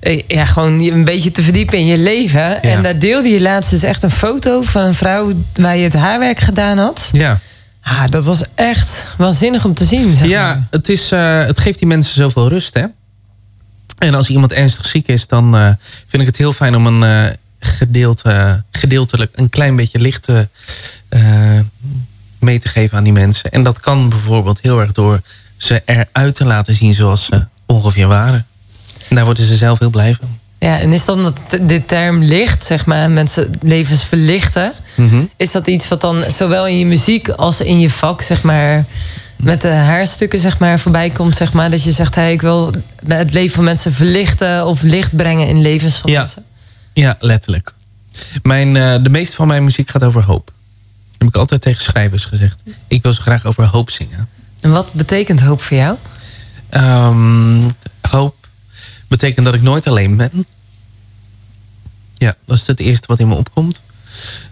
eh, 0.00 0.22
Ja, 0.28 0.44
gewoon 0.44 0.80
een 0.80 1.04
beetje 1.04 1.32
te 1.32 1.42
verdiepen 1.42 1.78
in 1.78 1.86
je 1.86 1.98
leven. 1.98 2.62
En 2.62 2.82
daar 2.82 2.98
deelde 2.98 3.28
je 3.28 3.40
laatst 3.40 3.70
dus 3.70 3.82
echt 3.82 4.02
een 4.02 4.10
foto 4.10 4.62
van 4.62 4.82
een 4.82 4.94
vrouw... 4.94 5.32
waar 5.54 5.76
je 5.76 5.84
het 5.84 5.94
haarwerk 5.94 6.40
gedaan 6.40 6.78
had. 6.78 7.08
Ja. 7.12 7.38
Ah, 7.82 8.04
dat 8.08 8.24
was 8.24 8.42
echt 8.54 9.06
waanzinnig 9.18 9.64
om 9.64 9.74
te 9.74 9.84
zien, 9.84 10.14
zeg 10.14 10.28
Ja, 10.28 10.66
het, 10.70 10.88
is, 10.88 11.10
het 11.10 11.58
geeft 11.58 11.78
die 11.78 11.88
mensen 11.88 12.14
zoveel 12.14 12.48
rust, 12.48 12.74
hè? 12.74 12.84
En 14.00 14.14
als 14.14 14.28
iemand 14.28 14.52
ernstig 14.52 14.86
ziek 14.86 15.08
is, 15.08 15.26
dan 15.26 15.56
eh, 15.56 15.66
vind 16.06 16.22
ik 16.22 16.26
het 16.26 16.36
heel 16.36 16.52
fijn 16.52 16.76
om 16.76 16.86
een 16.86 17.02
eh, 17.02 17.32
gedeelte, 17.58 18.64
gedeeltelijk 18.70 19.32
een 19.36 19.48
klein 19.48 19.76
beetje 19.76 20.00
licht 20.00 20.28
eh, 21.08 21.60
mee 22.38 22.58
te 22.58 22.68
geven 22.68 22.98
aan 22.98 23.04
die 23.04 23.12
mensen. 23.12 23.50
En 23.50 23.62
dat 23.62 23.80
kan 23.80 24.08
bijvoorbeeld 24.08 24.60
heel 24.60 24.80
erg 24.80 24.92
door 24.92 25.20
ze 25.56 25.82
eruit 25.84 26.34
te 26.34 26.44
laten 26.44 26.74
zien 26.74 26.94
zoals 26.94 27.24
ze 27.24 27.46
ongeveer 27.66 28.06
waren. 28.06 28.46
En 29.08 29.16
daar 29.16 29.24
worden 29.24 29.46
ze 29.46 29.56
zelf 29.56 29.78
heel 29.78 29.90
blij 29.90 30.14
van. 30.14 30.39
Ja, 30.60 30.78
en 30.78 30.92
is 30.92 31.04
dan 31.04 31.22
dat 31.22 31.42
de 31.66 31.84
term 31.86 32.22
licht, 32.22 32.64
zeg 32.64 32.86
maar, 32.86 33.10
mensen 33.10 33.50
levens 33.62 34.04
verlichten... 34.04 34.72
Mhm. 34.94 35.24
Is 35.36 35.52
dat 35.52 35.66
iets 35.66 35.88
wat 35.88 36.00
dan 36.00 36.24
zowel 36.28 36.66
in 36.66 36.78
je 36.78 36.86
muziek 36.86 37.28
als 37.28 37.60
in 37.60 37.80
je 37.80 37.90
vak, 37.90 38.22
zeg 38.22 38.42
maar, 38.42 38.84
met 39.36 39.60
de 39.60 39.68
haarstukken, 39.68 40.38
zeg 40.38 40.58
maar, 40.58 40.80
voorbij 40.80 41.10
komt, 41.10 41.36
zeg 41.36 41.52
maar, 41.52 41.70
dat 41.70 41.82
je 41.82 41.92
zegt, 41.92 42.14
hey, 42.14 42.32
ik 42.32 42.40
wil 42.40 42.72
het 43.06 43.32
leven 43.32 43.54
van 43.54 43.64
mensen 43.64 43.92
verlichten 43.92 44.66
of 44.66 44.82
licht 44.82 45.16
brengen 45.16 45.48
in 45.48 45.60
levens 45.60 45.96
van 45.96 46.10
Ja. 46.10 46.18
mensen? 46.18 46.44
Ja, 46.92 47.16
letterlijk. 47.20 47.74
Mijn, 48.42 48.76
eh, 48.76 49.02
de 49.02 49.10
meeste 49.10 49.36
van 49.36 49.46
mijn 49.46 49.64
muziek 49.64 49.90
gaat 49.90 50.04
over 50.04 50.22
hoop. 50.22 50.46
Dat 50.46 51.18
heb 51.18 51.28
ik 51.28 51.36
altijd 51.36 51.60
tegen 51.60 51.82
schrijvers 51.84 52.24
gezegd. 52.24 52.62
Ik 52.86 53.02
wil 53.02 53.12
zo 53.12 53.22
graag 53.22 53.44
over 53.46 53.64
hoop 53.64 53.90
zingen. 53.90 54.28
En 54.60 54.72
wat 54.72 54.92
betekent 54.92 55.40
hoop 55.40 55.62
voor 55.62 55.76
jou? 55.76 55.96
Ehm, 56.68 57.60
hoop 58.10 58.34
betekent 59.10 59.44
dat 59.44 59.54
ik 59.54 59.62
nooit 59.62 59.86
alleen 59.86 60.16
ben. 60.16 60.46
Ja, 62.14 62.34
dat 62.46 62.56
is 62.56 62.66
het 62.66 62.80
eerste 62.80 63.06
wat 63.06 63.18
in 63.18 63.28
me 63.28 63.34
opkomt. 63.34 63.80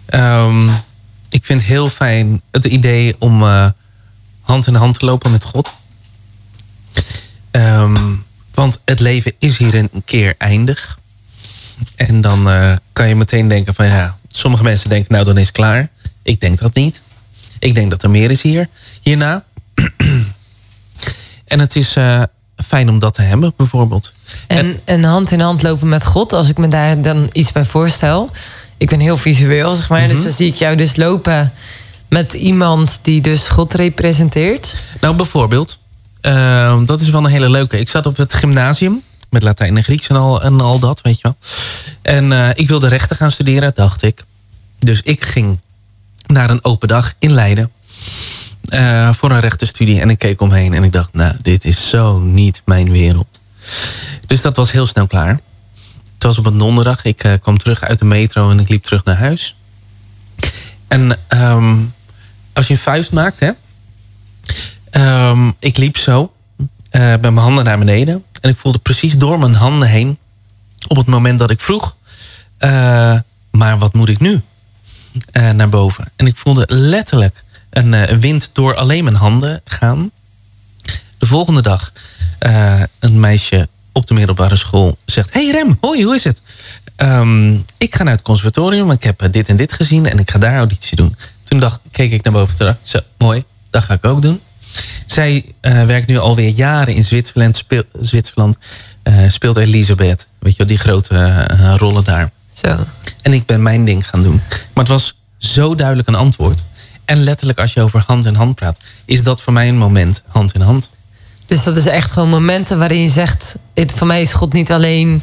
Ehm, 0.05 0.69
ik 1.29 1.45
vind 1.45 1.61
heel 1.61 1.89
fijn 1.89 2.41
het 2.51 2.65
idee 2.65 3.15
om 3.19 3.43
eh, 3.43 3.69
hand 4.41 4.67
in 4.67 4.75
hand 4.75 4.99
te 4.99 5.05
lopen 5.05 5.31
met 5.31 5.43
God. 5.43 5.73
Ehm, 7.51 8.15
want 8.53 8.81
het 8.85 8.99
leven 8.99 9.33
is 9.39 9.57
hier 9.57 9.75
een 9.75 9.89
keer 10.05 10.35
eindig. 10.37 10.99
En 11.95 12.21
dan 12.21 12.49
eh, 12.49 12.75
kan 12.93 13.07
je 13.07 13.15
meteen 13.15 13.47
denken 13.47 13.75
van 13.75 13.85
ja, 13.85 14.17
sommige 14.27 14.63
mensen 14.63 14.89
denken 14.89 15.13
nou 15.13 15.25
dan 15.25 15.37
is 15.37 15.47
het 15.47 15.55
klaar. 15.55 15.89
Ik 16.23 16.41
denk 16.41 16.59
dat 16.59 16.73
niet. 16.73 17.01
Ik 17.59 17.75
denk 17.75 17.89
dat 17.89 18.03
er 18.03 18.09
meer 18.09 18.31
is 18.31 18.41
hier, 18.41 18.69
hierna. 19.01 19.43
En 21.45 21.59
het 21.59 21.75
is 21.75 21.95
eh, 21.95 22.23
fijn 22.65 22.89
om 22.89 22.99
dat 22.99 23.13
te 23.13 23.21
hebben, 23.21 23.53
bijvoorbeeld. 23.57 24.13
En, 24.47 24.79
en 24.83 25.03
hand 25.03 25.31
in 25.31 25.39
hand 25.39 25.61
lopen 25.63 25.89
met 25.89 26.05
God, 26.05 26.33
als 26.33 26.49
ik 26.49 26.57
me 26.57 26.67
daar 26.67 27.01
dan 27.01 27.29
iets 27.31 27.51
bij 27.51 27.65
voorstel. 27.65 28.31
Ik 28.77 28.89
ben 28.89 28.99
heel 28.99 29.17
visueel, 29.17 29.75
zeg 29.75 29.89
maar, 29.89 29.99
Mhm. 30.01 30.09
dus 30.09 30.23
dan 30.23 30.31
zie 30.31 30.47
ik 30.47 30.55
jou 30.55 30.75
dus 30.75 30.95
lopen 30.95 31.53
met 32.07 32.33
iemand 32.33 32.99
die 33.01 33.21
dus 33.21 33.47
God 33.47 33.73
representeert. 33.73 34.75
Nou, 35.01 35.15
bijvoorbeeld, 35.15 35.79
eh, 36.21 36.79
dat 36.85 37.01
is 37.01 37.09
wel 37.09 37.23
een 37.23 37.31
hele 37.31 37.49
leuke. 37.49 37.79
Ik 37.79 37.89
zat 37.89 38.05
op 38.05 38.17
het 38.17 38.33
gymnasium 38.33 39.01
met 39.29 39.43
Latijn 39.43 39.77
en 39.77 39.83
Grieks 39.83 40.07
en 40.07 40.15
al, 40.15 40.41
en 40.41 40.61
al 40.61 40.79
dat, 40.79 41.01
weet 41.01 41.15
je 41.19 41.23
wel. 41.23 41.35
En 42.01 42.31
eh, 42.31 42.49
ik 42.53 42.67
wilde 42.67 42.87
rechten 42.87 43.15
gaan 43.15 43.31
studeren, 43.31 43.71
dacht 43.75 44.01
ik. 44.03 44.23
Dus 44.79 45.01
ik 45.01 45.25
ging 45.25 45.59
naar 46.25 46.49
een 46.49 46.63
open 46.63 46.87
dag 46.87 47.13
in 47.19 47.31
Leiden 47.31 47.71
eh, 48.69 49.13
voor 49.13 49.31
een 49.31 49.39
rechtenstudie. 49.39 49.99
En 49.99 50.09
ik 50.09 50.19
keek 50.19 50.41
omheen 50.41 50.73
en 50.73 50.83
ik 50.83 50.91
dacht, 50.91 51.13
nou, 51.13 51.35
dit 51.41 51.65
is 51.65 51.89
zo 51.89 52.19
niet 52.19 52.61
mijn 52.65 52.91
wereld. 52.91 53.39
Dus 54.27 54.41
dat 54.41 54.55
was 54.55 54.71
heel 54.71 54.85
snel 54.85 55.07
klaar. 55.07 55.39
Het 56.13 56.23
was 56.23 56.37
op 56.37 56.45
een 56.45 56.57
donderdag. 56.57 57.03
Ik 57.03 57.23
eh, 57.23 57.33
kwam 57.41 57.57
terug 57.57 57.83
uit 57.83 57.99
de 57.99 58.05
metro 58.05 58.49
en 58.49 58.59
ik 58.59 58.69
liep 58.69 58.83
terug 58.83 59.03
naar 59.03 59.17
huis. 59.17 59.55
En 60.87 61.17
ehm, 61.27 61.77
als 62.53 62.67
je 62.67 62.73
een 62.73 62.79
vuist 62.79 63.11
maakt, 63.11 63.39
hè, 63.39 63.51
Ehm, 64.89 65.51
ik 65.59 65.77
liep 65.77 65.97
zo 65.97 66.33
eh, 66.89 67.01
met 67.01 67.21
mijn 67.21 67.37
handen 67.37 67.63
naar 67.63 67.77
beneden. 67.77 68.23
En 68.41 68.49
ik 68.49 68.57
voelde 68.57 68.79
precies 68.79 69.17
door 69.17 69.39
mijn 69.39 69.53
handen 69.53 69.87
heen. 69.87 70.17
Op 70.87 70.97
het 70.97 71.07
moment 71.07 71.39
dat 71.39 71.49
ik 71.49 71.59
vroeg. 71.59 71.97
maar 73.51 73.77
wat 73.77 73.93
moet 73.93 74.09
ik 74.09 74.19
nu? 74.19 74.41
Naar 75.31 75.69
boven. 75.69 76.05
En 76.15 76.27
ik 76.27 76.37
voelde 76.37 76.65
letterlijk 76.67 77.43
een, 77.69 77.93
eh, 77.93 78.09
een 78.09 78.19
wind 78.19 78.49
door 78.53 78.75
alleen 78.75 79.03
mijn 79.03 79.15
handen 79.15 79.61
gaan. 79.65 80.11
De 81.17 81.25
volgende 81.25 81.61
dag. 81.61 81.91
eh, 82.39 82.81
een 82.99 83.19
meisje 83.19 83.67
op 83.91 84.07
de 84.07 84.13
middelbare 84.13 84.55
school 84.55 84.97
zegt... 85.05 85.33
Hey 85.33 85.49
Rem, 85.51 85.77
hoi, 85.81 86.03
hoe 86.03 86.15
is 86.15 86.23
het? 86.23 86.41
Ehm, 86.95 87.53
ik 87.77 87.95
ga 87.95 88.03
naar 88.03 88.13
het 88.13 88.21
conservatorium. 88.21 88.91
Ik 88.91 89.03
heb 89.03 89.21
eh, 89.21 89.31
dit 89.31 89.47
en 89.47 89.55
dit 89.55 89.73
gezien. 89.73 90.05
En 90.05 90.19
ik 90.19 90.31
ga 90.31 90.39
daar 90.39 90.57
auditie 90.57 90.95
doen. 90.95 91.15
Toen 91.43 91.59
dacht, 91.59 91.79
keek 91.91 92.11
ik 92.11 92.23
naar 92.23 92.33
boven 92.33 92.55
terug. 92.55 92.75
Zo, 92.83 92.99
mooi. 93.17 93.43
Dat 93.69 93.83
ga 93.83 93.93
ik 93.93 94.05
ook 94.05 94.21
doen. 94.21 94.41
Zij 95.05 95.45
werkt 95.61 96.07
nu 96.07 96.17
alweer 96.17 96.49
jaren 96.49 96.95
in 96.95 97.05
Zwitserland. 97.05 97.55
Speel, 97.57 97.83
Zwitserland 97.99 98.57
speelt 99.27 99.55
Elisabeth. 99.55 100.27
Weet 100.39 100.51
je 100.51 100.57
wel, 100.57 100.67
die 100.67 100.77
grote 100.77 101.47
rollen 101.77 102.03
daar. 102.03 102.31
Zo. 102.53 102.85
En 103.21 103.33
ik 103.33 103.45
ben 103.45 103.61
mijn 103.61 103.85
ding 103.85 104.07
gaan 104.09 104.23
doen. 104.23 104.41
Maar 104.49 104.83
het 104.83 104.87
was 104.87 105.17
zo 105.37 105.75
duidelijk 105.75 106.07
een 106.07 106.15
antwoord. 106.15 106.63
En 107.09 107.23
letterlijk 107.23 107.59
als 107.59 107.73
je 107.73 107.81
over 107.81 108.03
hand 108.07 108.25
in 108.25 108.35
hand 108.35 108.55
praat... 108.55 108.77
is 109.05 109.23
dat 109.23 109.41
voor 109.41 109.53
mij 109.53 109.67
een 109.67 109.77
moment 109.77 110.23
hand 110.27 110.53
in 110.53 110.61
hand. 110.61 110.89
Dus 111.45 111.63
dat 111.63 111.77
is 111.77 111.85
echt 111.85 112.11
gewoon 112.11 112.29
momenten 112.29 112.79
waarin 112.79 113.01
je 113.01 113.09
zegt... 113.09 113.55
Het, 113.73 113.91
voor 113.91 114.07
mij 114.07 114.21
is 114.21 114.33
God 114.33 114.53
niet 114.53 114.71
alleen 114.71 115.21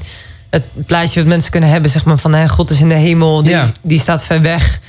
het 0.51 0.63
plaatje 0.87 1.21
wat 1.21 1.29
mensen 1.29 1.51
kunnen 1.51 1.71
hebben... 1.71 1.91
zeg 1.91 2.05
maar 2.05 2.19
van 2.19 2.33
hè, 2.35 2.49
God 2.49 2.71
is 2.71 2.81
in 2.81 2.89
de 2.89 2.95
hemel, 2.95 3.43
die, 3.43 3.51
Ja. 3.53 3.71
die 3.83 4.01
staat 4.01 4.25
ver 4.25 4.41
weg. 4.43 4.81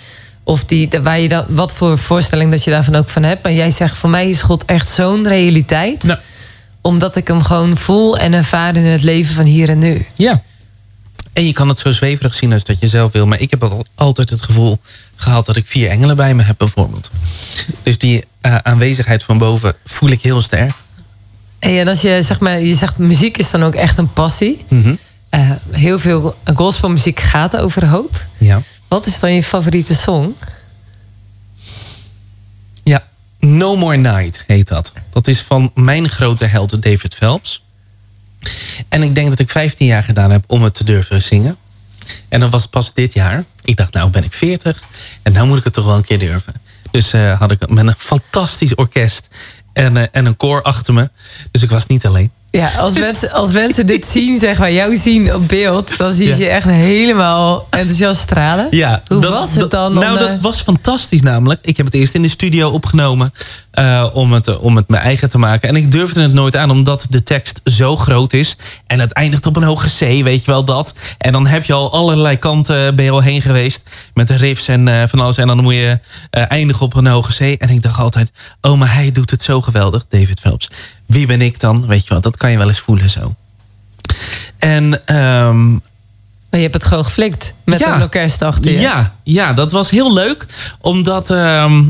Of 0.44 0.64
die, 0.64 0.90
waar 1.04 1.20
je 1.20 1.28
dat, 1.28 1.46
wat 1.50 1.74
voor 1.74 1.98
voorstelling 1.98 2.52
dat 2.52 2.64
je 2.64 2.72
daarvan 2.72 2.96
ook 2.96 3.10
van 3.10 3.24
hebt. 3.24 3.44
Maar 3.44 3.54
jij 3.54 3.72
zegt, 3.72 3.98
voor 3.98 4.10
mij 4.10 4.30
is 4.30 4.42
God 4.42 4.66
echt 4.66 4.90
zo'n 4.90 5.28
realiteit. 5.28 6.04
Nou. 6.04 6.20
Omdat 6.82 7.16
ik 7.16 7.28
hem 7.28 7.44
gewoon 7.44 7.78
voel 7.78 8.18
en 8.18 8.34
ervaar 8.34 8.76
in 8.76 8.86
het 8.86 9.04
leven 9.04 9.36
van 9.36 9.46
hier 9.46 9.70
en 9.70 9.80
nu. 9.80 10.06
Ja. 10.16 10.42
En 11.34 11.46
je 11.46 11.54
kan 11.54 11.68
het 11.68 11.80
zo 11.80 11.92
zweverig 11.92 12.34
zien 12.34 12.54
als 12.54 12.64
dat 12.64 12.80
je 12.80 12.88
zelf 12.88 13.12
wil. 13.12 13.26
Maar 13.26 13.40
ik 13.40 13.50
heb 13.52 13.64
al- 13.64 13.86
altijd 13.96 14.30
het 14.30 14.42
gevoel 14.42 14.80
gehad 15.18 15.46
dat 15.46 15.56
ik 15.56 15.68
vier 15.68 15.90
engelen 15.90 16.16
bij 16.16 16.34
me 16.34 16.44
heb 16.44 16.58
bijvoorbeeld. 16.58 17.12
Dus 17.84 17.98
die 17.98 18.26
eh, 18.42 18.56
aanwezigheid 18.56 19.24
van 19.24 19.38
boven 19.38 19.76
voel 19.86 20.10
ik 20.10 20.22
heel 20.22 20.42
sterk. 20.42 20.72
Hey, 21.60 21.80
en 21.80 21.88
als 21.88 22.02
je 22.02 22.22
zeg 22.22 22.40
maar, 22.40 22.62
je 22.62 22.76
zegt 22.76 22.98
muziek 22.98 23.38
is 23.38 23.52
dan 23.52 23.64
ook 23.64 23.76
echt 23.76 23.98
een 23.98 24.14
passie. 24.14 24.66
Mhm. 24.68 24.96
Eh, 25.30 25.52
heel 25.72 26.00
veel 26.00 26.36
gospelmuziek 26.54 27.20
gaat 27.20 27.58
over 27.58 27.88
hoop. 27.88 28.26
Ja. 28.38 28.62
Wat 28.88 29.06
is 29.06 29.20
dan 29.20 29.34
je 29.34 29.44
favoriete 29.44 29.96
song? 29.96 30.36
Ja, 32.84 33.08
No 33.40 33.76
More 33.76 33.98
Night 33.98 34.44
heet 34.48 34.68
dat. 34.68 34.94
Dat 35.10 35.28
is 35.28 35.42
van 35.42 35.72
mijn 35.74 36.10
grote 36.10 36.46
held 36.46 36.84
David 36.84 37.16
Phelps. 37.16 37.64
En 38.90 39.04
ik 39.04 39.16
denk 39.16 39.30
dat 39.30 39.40
ik 39.40 39.50
15 39.50 39.88
jaar 39.88 40.04
gedaan 40.04 40.32
heb 40.32 40.44
om 40.48 40.64
het 40.64 40.74
te 40.74 40.84
durven 40.84 41.22
zingen. 41.22 41.58
En 42.30 42.40
dat 42.40 42.50
was 42.50 42.66
pas 42.66 42.94
dit 42.94 43.14
jaar. 43.14 43.44
Ik 43.64 43.76
dacht, 43.76 43.94
nou 43.94 44.10
ben 44.10 44.24
ik 44.24 44.34
40 44.34 44.82
en 45.24 45.32
nou 45.34 45.48
moet 45.48 45.58
ik 45.58 45.64
het 45.64 45.74
toch 45.74 45.86
wel 45.86 45.96
een 45.96 46.06
keer 46.06 46.20
durven. 46.20 46.54
Dus 46.92 47.14
eh, 47.14 47.40
had 47.40 47.52
ik 47.52 47.70
met 47.70 47.88
een 47.88 47.94
fantastisch 47.98 48.76
orkest 48.76 49.28
en, 49.74 49.98
eh, 49.98 50.04
en 50.12 50.26
een 50.26 50.38
koor 50.38 50.62
achter 50.62 50.94
me. 50.94 51.10
Dus 51.52 51.62
ik 51.64 51.70
was 51.70 51.86
niet 51.88 52.06
alleen. 52.06 52.32
Ja, 52.52 52.70
als 52.78 52.94
mensen, 52.94 53.32
als 53.32 53.52
mensen 53.52 53.86
dit 53.86 54.08
zien, 54.16 54.40
zeg 54.40 54.58
maar, 54.58 54.72
jou 54.72 54.96
zien 54.98 55.34
op 55.36 55.48
beeld, 55.48 55.98
dan 55.98 56.12
zie 56.14 56.28
je 56.28 56.36
Ja. 56.38 56.50
echt 56.50 56.66
helemaal 56.66 57.68
enthousiast 57.70 58.22
stralen. 58.22 58.68
Ja, 58.72 59.02
Hoe 59.08 59.20
dat- 59.22 59.32
was 59.32 59.56
het 59.56 59.72
dan? 59.72 59.94
Nou, 59.94 60.18
dat 60.20 60.40
was 60.40 60.62
fantastisch 60.62 61.22
namelijk. 61.22 61.60
Ik 61.66 61.78
heb 61.78 61.86
het 61.86 61.96
eerst 61.96 62.14
in 62.14 62.22
de 62.22 62.30
studio 62.30 62.70
opgenomen 62.70 63.34
eh, 63.78 64.08
om, 64.14 64.34
het, 64.34 64.58
om 64.58 64.76
het 64.76 64.90
mijn 64.90 65.04
eigen 65.04 65.30
te 65.30 65.38
maken. 65.38 65.70
En 65.70 65.76
ik 65.76 65.92
durfde 65.92 66.22
het 66.22 66.34
nooit 66.34 66.56
aan, 66.56 66.72
omdat 66.72 67.08
de 67.10 67.24
tekst 67.24 67.62
zo 67.64 67.98
groot 67.98 68.34
is. 68.34 68.56
En 68.88 69.00
het 69.00 69.12
eindigt 69.12 69.46
op 69.46 69.56
een 69.56 69.64
hoge 69.64 69.88
C, 69.88 70.24
weet 70.24 70.46
je 70.46 70.52
wel 70.52 70.64
dat. 70.64 70.94
En 71.18 71.32
dan 71.32 71.48
heb 71.48 71.64
je 71.64 71.74
al 71.74 71.92
allerlei 71.92 72.38
kanten, 72.38 72.96
ben 72.96 73.06
je 73.06 73.12
al 73.12 73.22
heen 73.22 73.42
geweest. 73.42 73.90
Met 74.14 74.28
de 74.28 74.36
riffs 74.36 74.68
en 74.68 74.88
eh, 74.88 75.08
van 75.08 75.20
alles. 75.20 75.38
En 75.38 75.48
dan 75.48 75.64
moet 75.64 75.74
je 75.74 76.00
eh, 76.30 76.44
eindigen 76.48 76.86
op 76.86 76.96
een 76.96 77.08
hoge 77.08 77.34
C. 77.56 77.62
En 77.62 77.70
ik 77.70 77.82
dacht 77.82 78.00
altijd, 78.00 78.32
oh, 78.62 78.78
maar 78.78 78.94
hij 78.94 79.12
doet 79.12 79.30
het 79.30 79.42
zo 79.42 79.62
geweldig, 79.62 80.06
David 80.10 80.40
Phelps. 80.40 80.70
Wie 81.06 81.28
ben 81.28 81.42
ik 81.42 81.60
dan? 81.60 81.88
Weet 81.88 82.04
je 82.04 82.10
wel, 82.10 82.22
dat 82.22 82.38
kan 82.38 82.52
je 82.52 82.58
wel 82.58 82.68
eens 82.68 82.80
voelen 82.80 83.10
zo. 83.10 83.36
En 84.58 85.06
ehm, 85.06 85.72
je 86.50 86.58
hebt 86.64 86.74
het 86.74 86.86
gewoon 86.86 87.06
geflikt 87.06 87.54
met 87.66 87.80
Ja. 87.80 87.96
een 87.96 88.02
orkest 88.02 88.42
achter 88.42 88.72
je. 88.72 88.80
ja, 88.80 89.16
ja, 89.24 89.54
dat 89.54 89.72
was 89.72 89.90
heel 89.90 90.14
leuk. 90.14 90.46
Omdat, 90.82 91.30
ehm, 91.30 91.80
eh, 91.80 91.86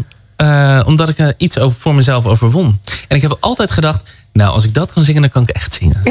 omdat 0.85 1.09
ik 1.09 1.33
iets 1.37 1.59
over, 1.59 1.79
voor 1.79 1.95
mezelf 1.95 2.25
overwon. 2.25 2.79
En 3.07 3.15
ik 3.15 3.21
heb 3.21 3.37
altijd 3.39 3.71
gedacht... 3.71 4.09
Nou, 4.37 4.51
als 4.53 4.63
ik 4.63 4.73
dat 4.73 4.93
kan 4.93 5.03
zingen, 5.03 5.21
dan 5.21 5.29
kan 5.31 5.41
ik 5.41 5.49
echt 5.49 5.73
zingen. 5.73 6.01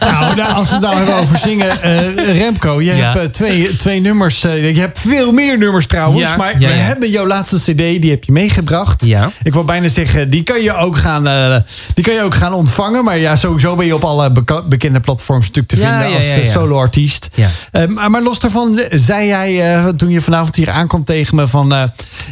Nou, 0.00 0.36
nou, 0.36 0.52
als 0.54 0.68
we 0.68 0.74
het 0.74 0.82
nou 0.82 0.96
hebben 0.96 1.14
over 1.14 1.38
zingen. 1.38 1.82
eh, 1.82 2.34
Remco, 2.38 2.80
je 2.82 2.94
Ja. 2.94 3.04
hebt 3.12 3.16
eh, 3.16 3.24
twee, 3.24 3.76
twee 3.76 4.00
nummers. 4.00 4.44
eh, 4.44 4.74
je 4.74 4.80
hebt 4.80 4.98
veel 4.98 5.32
meer 5.32 5.58
nummers 5.58 5.86
trouwens. 5.86 6.20
Ja, 6.30 6.36
maar 6.36 6.52
ja, 6.60 6.68
we 6.68 6.74
ja. 6.74 6.80
hebben 6.80 7.10
jouw 7.10 7.26
laatste 7.26 7.56
cd, 7.56 7.76
die 7.76 8.10
heb 8.10 8.24
je 8.24 8.32
meegebracht. 8.32 9.04
Ja. 9.04 9.30
Ik 9.42 9.52
wil 9.52 9.64
bijna 9.64 9.88
zeggen, 9.88 10.30
die 10.30 10.42
kan 10.42 10.62
je 10.62 10.72
ook 10.74 10.96
gaan, 10.96 11.26
eh, 11.26 11.56
die 11.94 12.04
kan 12.04 12.14
je 12.14 12.22
ook 12.22 12.34
gaan 12.34 12.52
ontvangen. 12.52 13.04
Maar 13.04 13.18
ja, 13.18 13.36
sowieso 13.36 13.74
ben 13.76 13.86
je 13.86 13.94
op 13.94 14.04
alle 14.04 14.32
bekende 14.68 15.00
platforms 15.00 15.46
natuurlijk 15.46 15.68
te 15.74 15.76
Ja, 15.80 15.88
vinden 15.90 16.08
ja, 16.10 16.16
als 16.16 16.26
ja, 16.26 16.34
ja. 16.42 16.50
solo-artiest. 16.50 17.28
Ja. 17.34 17.48
Eh, 17.72 17.86
maar, 17.86 18.10
maar 18.10 18.22
los 18.22 18.38
daarvan, 18.38 18.80
zei 18.90 19.26
jij 19.26 19.74
eh, 19.74 19.88
toen 19.88 20.08
je 20.10 20.20
vanavond 20.20 20.56
hier 20.56 20.70
aankwam 20.70 21.04
tegen 21.04 21.36
me 21.36 21.48
van... 21.48 21.72
eh, 21.74 21.82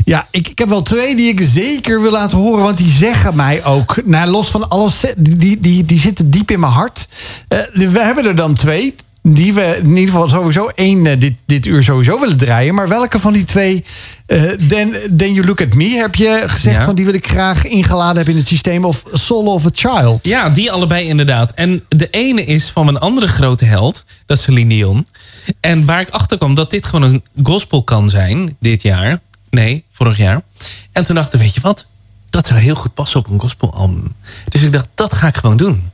ja, 0.04 0.26
ik, 0.30 0.48
ik 0.48 0.58
heb 0.58 0.68
wel 0.68 0.82
twee 0.82 1.16
die 1.16 1.28
ik 1.28 1.40
zeker 1.42 2.02
wil 2.02 2.10
laten 2.10 2.38
horen. 2.38 2.62
Want 2.64 2.76
die 2.78 2.90
zeggen 2.90 3.36
mij 3.36 3.64
ook, 3.64 3.96
nou, 4.04 4.30
los 4.30 4.48
van 4.48 4.68
alles, 4.68 4.85
die, 5.16 5.60
die, 5.60 5.84
die 5.84 5.98
zitten 5.98 6.30
diep 6.30 6.50
in 6.50 6.60
mijn 6.60 6.72
hart. 6.72 7.08
Eh, 7.48 7.58
we 7.72 8.00
hebben 8.00 8.26
er 8.26 8.36
dan 8.36 8.54
twee 8.54 8.94
die 9.28 9.52
we 9.54 9.78
in 9.82 9.96
ieder 9.96 10.14
geval 10.14 10.28
sowieso 10.28 10.68
één 10.74 11.06
eh, 11.06 11.20
dit, 11.20 11.34
dit 11.46 11.66
uur 11.66 11.82
sowieso 11.82 12.20
willen 12.20 12.36
draaien. 12.36 12.74
Maar 12.74 12.88
welke 12.88 13.20
van 13.20 13.32
die 13.32 13.44
twee, 13.44 13.84
eh 14.26 14.42
then, 14.42 14.94
then 15.16 15.32
You 15.32 15.46
Look 15.46 15.60
At 15.60 15.74
Me, 15.74 15.88
heb 15.88 16.14
je 16.14 16.42
gezegd 16.46 16.76
Ja. 16.76 16.84
van 16.84 16.94
die 16.94 17.04
wil 17.04 17.14
ik 17.14 17.26
graag 17.28 17.64
ingeladen 17.66 18.16
hebben 18.16 18.32
in 18.34 18.38
het 18.40 18.48
systeem 18.48 18.84
of 18.84 19.04
Soul 19.12 19.44
of 19.46 19.66
a 19.66 19.70
Child? 19.72 20.26
Ja, 20.26 20.50
die 20.50 20.72
allebei 20.72 21.06
inderdaad. 21.06 21.52
En 21.54 21.84
de 21.88 22.10
ene 22.10 22.44
is 22.44 22.70
van 22.70 22.84
mijn 22.84 22.98
andere 22.98 23.28
grote 23.28 23.64
held. 23.64 24.04
Dat 24.26 24.36
is 24.38 24.42
Celine 24.42 24.74
Dion. 24.74 25.06
En 25.60 25.84
waar 25.84 26.00
ik 26.00 26.08
achter 26.10 26.38
kwam 26.38 26.54
dat 26.54 26.70
dit 26.70 26.86
gewoon 26.86 27.10
een 27.12 27.22
gospel 27.42 27.82
kan 27.82 28.08
zijn. 28.10 28.56
Dit 28.60 28.82
jaar. 28.82 29.18
Nee, 29.50 29.84
vorig 29.92 30.16
jaar. 30.16 30.42
En 30.92 31.04
toen 31.04 31.14
dacht 31.14 31.34
ik, 31.34 31.40
weet 31.40 31.54
je 31.54 31.60
wat? 31.60 31.86
Dat 32.36 32.46
zou 32.46 32.60
heel 32.60 32.74
goed 32.74 32.94
passen 32.94 33.20
op 33.20 33.28
een 33.28 33.40
gospelalbum. 33.40 34.14
Dus 34.48 34.62
ik 34.62 34.72
dacht, 34.72 34.88
dat 34.94 35.14
ga 35.14 35.26
ik 35.26 35.36
gewoon 35.36 35.56
doen. 35.56 35.90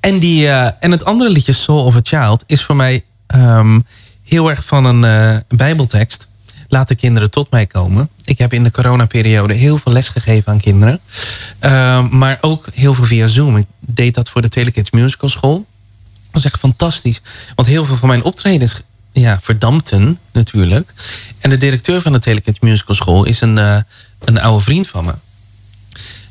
En, 0.00 0.18
die, 0.18 0.48
eh, 0.48 0.70
en 0.80 0.90
het 0.90 1.04
andere 1.04 1.30
liedje, 1.30 1.52
Soul 1.52 1.84
of 1.84 1.96
a 1.96 2.00
Child, 2.02 2.44
is 2.46 2.64
voor 2.64 2.76
mij 2.76 3.04
ehm, 3.26 3.80
heel 4.24 4.50
erg 4.50 4.64
van 4.64 4.84
een 4.84 5.04
eh, 5.04 5.36
bijbeltekst. 5.48 6.28
Laat 6.68 6.88
de 6.88 6.94
kinderen 6.94 7.30
tot 7.30 7.50
mij 7.50 7.66
komen. 7.66 8.08
Ik 8.24 8.38
heb 8.38 8.52
in 8.52 8.62
de 8.62 8.70
coronaperiode 8.70 9.54
heel 9.54 9.78
veel 9.78 9.92
les 9.92 10.08
gegeven 10.08 10.52
aan 10.52 10.60
kinderen. 10.60 11.00
Ehm, 11.58 12.18
maar 12.18 12.38
ook 12.40 12.66
heel 12.74 12.94
veel 12.94 13.04
via 13.04 13.26
Zoom. 13.26 13.56
Ik 13.56 13.66
deed 13.80 14.14
dat 14.14 14.28
voor 14.28 14.42
de 14.42 14.48
Telekids 14.48 14.90
Musical 14.90 15.28
School. 15.28 15.66
Dat 16.12 16.32
was 16.32 16.44
echt 16.44 16.58
fantastisch. 16.58 17.22
Want 17.54 17.68
heel 17.68 17.84
veel 17.84 17.96
van 17.96 18.08
mijn 18.08 18.24
optredens 18.24 18.82
ja, 19.12 19.38
verdampten 19.42 20.18
natuurlijk. 20.32 20.92
En 21.38 21.50
de 21.50 21.56
directeur 21.56 22.00
van 22.00 22.12
de 22.12 22.18
Telekids 22.18 22.60
Musical 22.60 22.94
School 22.94 23.24
is 23.24 23.40
een, 23.40 23.58
eh, 23.58 23.78
een 24.24 24.40
oude 24.40 24.64
vriend 24.64 24.88
van 24.88 25.04
me. 25.04 25.14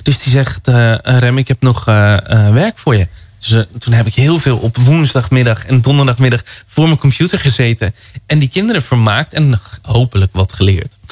Dus 0.04 0.23
die 0.23 0.32
zegt, 0.32 0.67
eh, 0.67 0.95
Rem, 1.02 1.38
ik 1.38 1.47
heb 1.47 1.62
nog 1.62 1.88
eh, 1.88 2.32
eh, 2.32 2.54
werk 2.54 2.78
voor 2.78 2.95
je. 2.95 3.08
Dus, 3.39 3.52
eh, 3.52 3.80
toen 3.80 3.93
heb 3.93 4.08
ik 4.08 4.15
heel 4.15 4.39
veel 4.39 4.58
op 4.58 4.78
woensdagmiddag 4.78 5.65
en 5.65 5.82
donderdagmiddag 5.82 6.41
voor 6.65 6.86
mijn 6.86 6.97
computer 6.97 7.39
gezeten. 7.39 7.95
En 8.26 8.39
die 8.39 8.50
kinderen 8.50 8.82
vermaakt 8.82 9.34
en 9.34 9.60
hopelijk 9.82 10.34
wat 10.34 10.54
geleerd. 10.54 10.97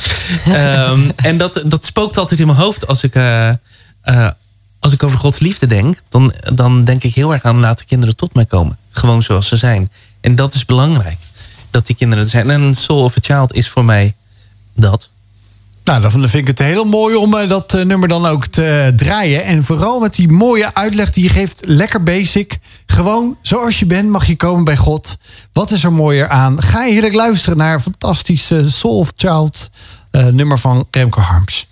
Ehm, 0.46 1.10
en 1.16 1.38
dat, 1.38 1.62
dat 1.66 1.86
spookt 1.86 2.18
altijd 2.18 2.40
in 2.40 2.46
mijn 2.46 2.58
hoofd 2.58 2.88
als 2.88 3.04
ik, 3.04 3.16
eh, 3.16 3.50
eh, 3.50 3.58
als 4.80 4.94
ik 4.94 5.04
over 5.04 5.20
Gods 5.20 5.40
liefde 5.40 5.68
denk. 5.68 6.02
Dan, 6.10 6.34
dan 6.54 6.84
denk 6.84 7.04
ik 7.04 7.16
heel 7.16 7.34
erg 7.34 7.44
aan 7.44 7.60
laat 7.60 7.78
de 7.78 7.86
kinderen 7.86 8.16
tot 8.16 8.34
mij 8.34 8.46
komen. 8.46 8.78
Gewoon 8.90 9.24
zoals 9.24 9.48
ze 9.48 9.58
zijn. 9.58 9.92
En 10.22 10.36
dat 10.36 10.54
is 10.54 10.66
belangrijk. 10.66 11.18
Dat 11.72 11.88
die 11.88 11.96
kinderen 11.96 12.24
er 12.24 12.30
zijn. 12.30 12.50
En 12.50 12.76
Soul 12.76 13.04
of 13.04 13.18
a 13.18 13.20
Child 13.22 13.54
is 13.54 13.70
voor 13.70 13.86
mij 13.86 14.16
dat. 14.76 15.10
Nou, 15.86 16.02
dan 16.02 16.12
vind 16.12 16.34
ik 16.34 16.48
het 16.48 16.60
heel 16.60 16.86
mooi 16.86 17.16
om 17.16 17.34
eh, 17.34 17.50
dat 17.50 17.74
eh, 17.74 17.86
nummer 17.86 18.08
dan 18.08 18.26
ook 18.26 18.48
te 18.48 18.94
draaien. 18.96 19.44
En 19.44 19.64
vooral 19.64 20.00
met 20.00 20.16
die 20.16 20.32
mooie 20.32 20.74
uitleg 20.74 21.12
die 21.12 21.24
je 21.24 21.30
geeft. 21.30 21.62
Lekker 21.66 22.04
basic. 22.04 22.58
Gewoon 22.86 23.38
zoals 23.42 23.80
je 23.80 23.86
bent 23.86 24.10
mag 24.10 24.26
je 24.26 24.36
komen 24.36 24.64
bij 24.64 24.78
God. 24.78 25.18
Wat 25.54 25.72
is 25.72 25.84
er 25.84 25.94
mooier 25.94 26.30
aan? 26.30 26.62
Ga 26.62 26.82
heerlijk 26.82 27.14
luisteren 27.14 27.58
naar 27.58 27.74
een 27.74 27.82
fantastische 27.82 28.70
Soul 28.70 28.98
of 28.98 29.14
Child 29.16 29.70
eh, 30.12 30.26
nummer 30.26 30.60
van 30.60 30.88
Remco 30.92 31.22
Harms. 31.22 31.68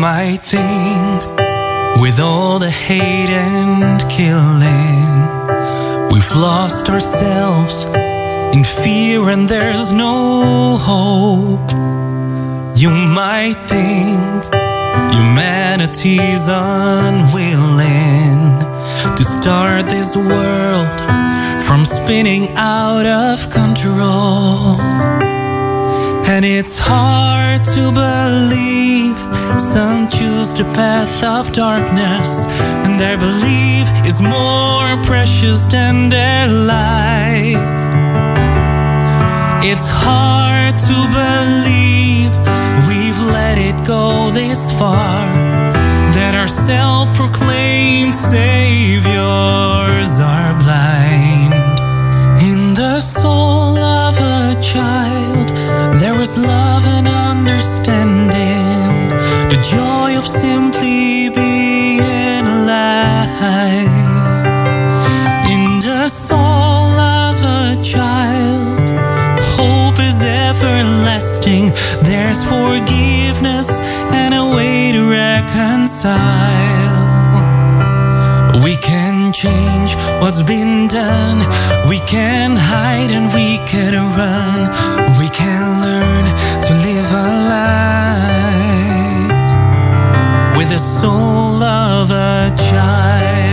Might 0.00 0.38
think, 0.40 1.26
with 2.00 2.20
all 2.20 2.60
the 2.60 2.70
hate 2.70 3.30
and 3.30 4.00
killing, 4.08 5.26
we've 6.12 6.36
lost 6.36 6.88
ourselves 6.88 7.82
in 8.54 8.62
fear 8.62 9.28
and 9.30 9.48
there's 9.48 9.92
no 9.92 10.78
hope. 10.80 11.72
You 12.76 12.90
might 12.90 13.56
think 13.66 14.44
humanity's 15.12 16.46
unwilling 16.48 18.38
to 19.16 19.24
start 19.24 19.88
this 19.88 20.16
world 20.16 21.00
from 21.64 21.84
spinning 21.84 22.46
out 22.54 23.04
of 23.04 23.50
control. 23.50 24.76
And 26.30 26.44
it's 26.44 26.78
hard 26.78 27.64
to 27.64 27.90
believe 27.90 29.16
some 29.58 30.08
choose 30.08 30.52
the 30.52 30.64
path 30.74 31.24
of 31.24 31.52
darkness, 31.54 32.44
and 32.84 33.00
their 33.00 33.16
belief 33.16 33.86
is 34.06 34.20
more 34.20 35.02
precious 35.02 35.64
than 35.64 36.10
their 36.10 36.46
life. 36.48 37.56
It's 39.64 39.88
hard 39.88 40.78
to 40.78 40.96
believe 41.20 42.30
we've 42.86 43.20
let 43.32 43.56
it 43.56 43.78
go 43.86 44.30
this 44.30 44.70
far, 44.78 45.26
that 46.12 46.34
our 46.34 46.46
self 46.46 47.08
proclaimed 47.16 48.14
saviors 48.14 50.12
are 50.20 50.54
blind. 50.60 51.54
In 52.50 52.74
the 52.74 53.00
soul 53.00 53.78
of 53.78 54.14
a 54.20 54.60
child, 54.60 55.17
there 55.98 56.20
is 56.20 56.38
love 56.38 56.86
and 56.86 57.08
understanding, 57.08 58.30
the 59.48 59.58
joy 59.74 60.16
of 60.16 60.24
simply 60.26 61.28
being 61.30 62.46
alive. 62.46 63.88
In 65.50 65.80
the 65.80 66.08
soul 66.08 66.38
of 66.38 67.42
a 67.42 67.76
child, 67.82 68.90
hope 69.56 69.98
is 69.98 70.22
everlasting, 70.22 71.72
there's 72.02 72.44
forgiveness 72.44 73.80
and 74.12 74.34
a 74.34 74.46
way 74.54 74.92
to 74.92 75.10
reconcile. 75.10 77.07
We 78.68 78.76
can 78.76 79.32
change 79.32 79.96
what's 80.20 80.42
been 80.42 80.88
done. 80.88 81.38
We 81.88 82.00
can 82.00 82.54
hide 82.54 83.10
and 83.10 83.32
we 83.32 83.56
can 83.66 83.94
run. 83.94 84.68
We 85.18 85.30
can 85.30 85.80
learn 85.80 86.26
to 86.66 86.74
live 86.86 87.10
our 87.14 87.48
lives 87.56 88.52
with 90.58 90.68
the 90.68 90.78
soul 90.78 91.62
of 91.62 92.10
a 92.10 92.54
child. 92.70 93.47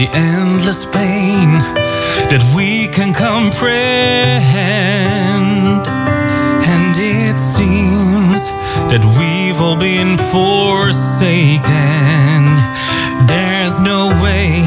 The 0.00 0.08
endless 0.16 0.86
pain 0.86 1.60
that 2.32 2.40
we 2.56 2.88
can 2.88 3.12
comprehend. 3.12 3.60
And 6.64 6.96
it 6.96 7.38
seems 7.38 8.48
that 8.88 9.04
we've 9.20 9.60
all 9.60 9.76
been 9.76 10.16
forsaken. 10.32 11.60
There's 13.28 13.78
no 13.80 14.08
way 14.24 14.64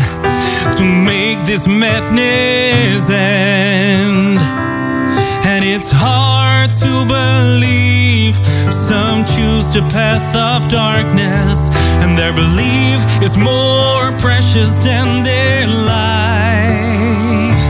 to 0.77 0.83
make 0.83 1.39
this 1.47 1.65
madness 1.65 3.09
end. 3.09 4.39
And 5.49 5.65
it's 5.65 5.89
hard 5.91 6.71
to 6.73 7.05
believe 7.09 8.37
some 8.83 9.23
choose 9.23 9.71
the 9.73 9.81
path 9.93 10.35
of 10.35 10.67
darkness, 10.67 11.69
and 12.03 12.17
their 12.17 12.33
belief 12.33 12.99
is 13.23 13.37
more 13.37 14.11
precious 14.19 14.75
than 14.83 15.23
their 15.23 15.65
life. 15.87 17.61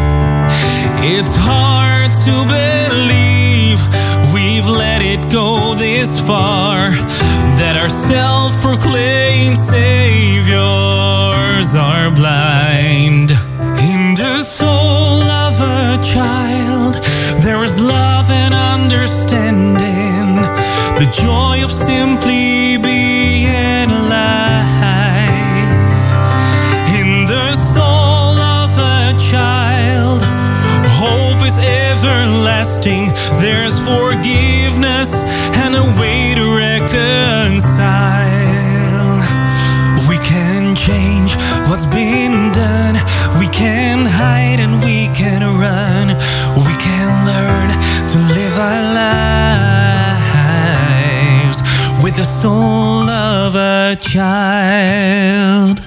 It's 1.06 1.36
hard 1.38 2.12
to 2.26 2.34
believe 2.58 3.78
we've 4.34 4.66
let 4.66 5.04
it 5.04 5.22
go 5.32 5.76
this 5.78 6.20
far, 6.20 6.90
that 7.60 7.76
our 7.80 7.90
self 7.90 8.60
proclaimed 8.60 9.60
saviors 9.60 10.56
are 11.76 12.10
blind. 12.10 13.30
In 13.92 14.16
the 14.16 14.42
soul 14.42 15.22
of 15.46 15.62
a 15.62 16.02
child, 16.02 16.96
there 17.46 17.64
is 17.64 17.80
love 17.80 18.32
and 18.32 18.54
understanding, 18.56 19.63
the 21.04 21.12
joy 21.12 21.64
of 21.64 21.72
simply 21.72 22.78
being 22.78 23.90
alive. 23.92 24.88
In 26.96 27.26
the 27.26 27.54
soul 27.56 28.40
of 28.40 28.72
a 28.78 29.12
child, 29.20 30.22
hope 31.04 31.42
is 31.46 31.58
everlasting. 31.60 33.12
There's 33.44 33.78
forgiveness 33.80 35.24
and 35.64 35.76
a 35.76 35.84
way 36.00 36.36
to 36.40 36.46
reconcile. 36.56 37.84
We 40.08 40.18
can 40.20 40.74
change 40.76 41.36
what's 41.68 41.88
been 41.88 42.52
done. 42.54 42.96
We 43.40 43.48
can 43.48 44.06
hide 44.06 44.62
and 44.62 44.82
we 44.86 45.10
can 45.14 45.42
run. 45.60 45.93
Soul 52.44 53.10
of 53.10 53.56
a 53.56 53.96
child. 54.02 55.83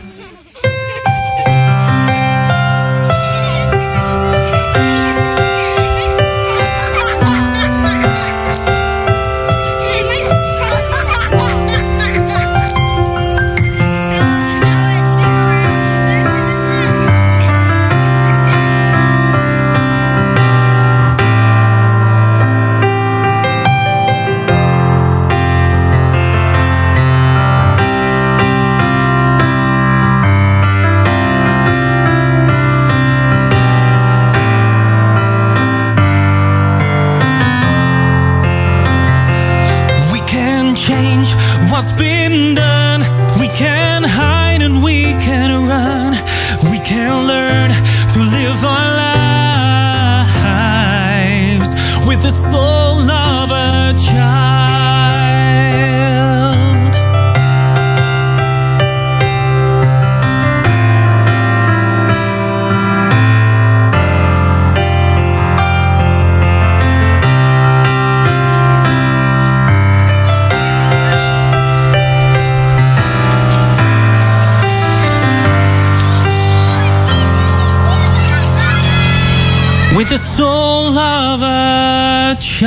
With 80.09 80.19
the 80.19 80.35
soul 80.37 80.89
of 80.89 81.43
a 81.43 82.35
child. 82.39 82.67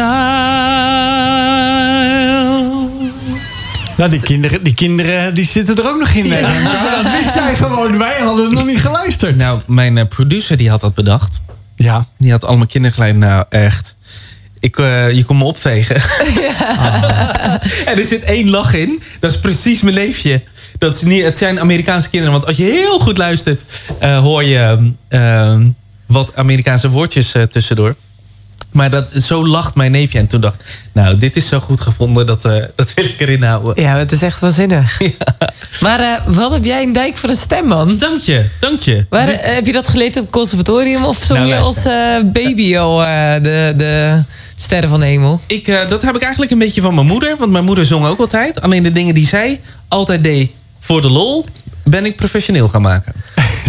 Nou, 3.97 4.10
die 4.10 4.21
kinderen, 4.21 4.63
die 4.63 4.73
kinderen 4.73 5.34
die 5.34 5.45
zitten 5.45 5.75
er 5.75 5.89
ook 5.89 5.99
nog 5.99 6.10
in. 6.10 6.25
Ja, 6.25 6.41
dat 7.02 7.12
wist 7.12 7.36
jij 7.36 7.56
gewoon. 7.56 7.97
Wij 7.97 8.21
hadden 8.21 8.54
nog 8.54 8.65
niet 8.65 8.80
geluisterd. 8.80 9.36
Nou, 9.36 9.62
mijn 9.67 9.97
eh, 9.97 10.08
producer 10.08 10.58
die 10.58 10.69
had 10.69 10.82
dat 10.82 10.93
bedacht. 10.93 11.41
Ja. 11.75 12.06
Die 12.17 12.32
had 12.32 12.45
allemaal 12.45 12.67
kindergeleid. 12.67 13.15
Nou, 13.15 13.45
echt. 13.49 13.95
Ik, 14.60 14.78
eh, 14.78 15.12
je 15.12 15.23
kon 15.23 15.38
me 15.38 15.43
opvegen. 15.43 15.95
en 17.89 17.97
er 17.97 18.06
zit 18.06 18.23
één 18.23 18.49
lach 18.49 18.73
in. 18.73 19.02
Dat 19.19 19.32
is 19.32 19.39
precies 19.39 19.82
mijn 19.82 19.95
neefje. 19.95 20.43
Dat 20.78 20.95
is 20.95 21.02
niet, 21.02 21.23
het 21.23 21.38
zijn 21.38 21.60
Amerikaanse 21.60 22.10
kinderen. 22.10 22.34
Want 22.34 22.45
als 22.45 22.58
je 22.58 22.63
heel 22.63 22.99
goed 22.99 23.17
luistert, 23.17 23.63
eh, 23.99 24.19
hoor 24.19 24.43
je 24.43 24.93
eh, 25.08 25.60
wat 26.10 26.36
Amerikaanse 26.36 26.89
woordjes 26.89 27.34
eh, 27.34 27.43
tussendoor. 27.43 27.95
Maar 28.72 28.89
dat, 28.89 29.12
zo 29.12 29.48
lacht 29.48 29.76
mijn 29.76 29.91
neefje. 29.91 30.19
En 30.19 30.28
toen 30.28 30.41
dacht 30.41 30.56
ik, 30.56 30.89
nou, 30.93 31.17
dit 31.17 31.36
is 31.38 31.48
zo 31.48 31.60
goed 31.60 31.82
gevonden. 31.82 32.26
Dat, 32.26 32.45
eh, 32.45 32.63
dat 32.76 32.93
wil 32.93 33.06
ik 33.06 33.19
erin 33.19 33.43
houden. 33.43 33.84
Ja, 33.84 33.98
het 33.98 34.12
is 34.12 34.22
echt 34.22 34.39
waanzinnig. 34.39 34.98
Maar 35.80 36.00
eh, 36.00 36.22
wat 36.26 36.52
heb 36.52 36.65
jij 36.65 36.84
een 36.84 36.93
dijk 36.93 37.17
voor 37.17 37.30
een 37.30 37.36
stem, 37.36 37.65
man? 37.65 37.98
Dank 37.98 38.22
je, 38.22 38.45
dank 38.60 38.80
je. 38.80 39.06
Waar, 39.10 39.26
Dus- 39.26 39.39
heb 39.41 39.65
je 39.65 39.72
dat 39.72 39.88
geleerd 39.88 40.15
op 40.15 40.22
het 40.22 40.32
conservatorium? 40.32 41.06
Of 41.06 41.24
zong 41.24 41.39
Nou, 41.39 41.52
je 41.52 41.58
als 41.58 41.84
baby 42.32 42.78
al 42.78 42.98
de, 43.41 43.74
de 43.78 44.24
sterren 44.56 44.89
van 44.89 45.00
de 45.00 45.06
hemel? 45.06 45.41
Ik, 45.48 45.65
dat 45.89 46.02
heb 46.02 46.15
ik 46.15 46.22
eigenlijk 46.22 46.52
een 46.52 46.58
beetje 46.60 46.82
van 46.82 46.95
mijn 46.95 47.08
moeder. 47.08 47.36
Want 47.38 47.52
mijn 47.52 47.63
moeder 47.63 47.86
zong 47.86 48.06
ook 48.06 48.19
altijd. 48.19 48.62
Alleen 48.62 48.84
de 48.84 48.91
dingen 48.91 49.13
die 49.13 49.28
zij 49.28 49.60
altijd 49.88 50.24
deed 50.24 50.52
voor 50.80 51.02
de 51.02 51.10
lol... 51.10 51.45
ben 51.84 52.06
ik 52.06 52.15
professioneel 52.15 52.69
gaan 52.69 52.82
maken. 52.82 53.13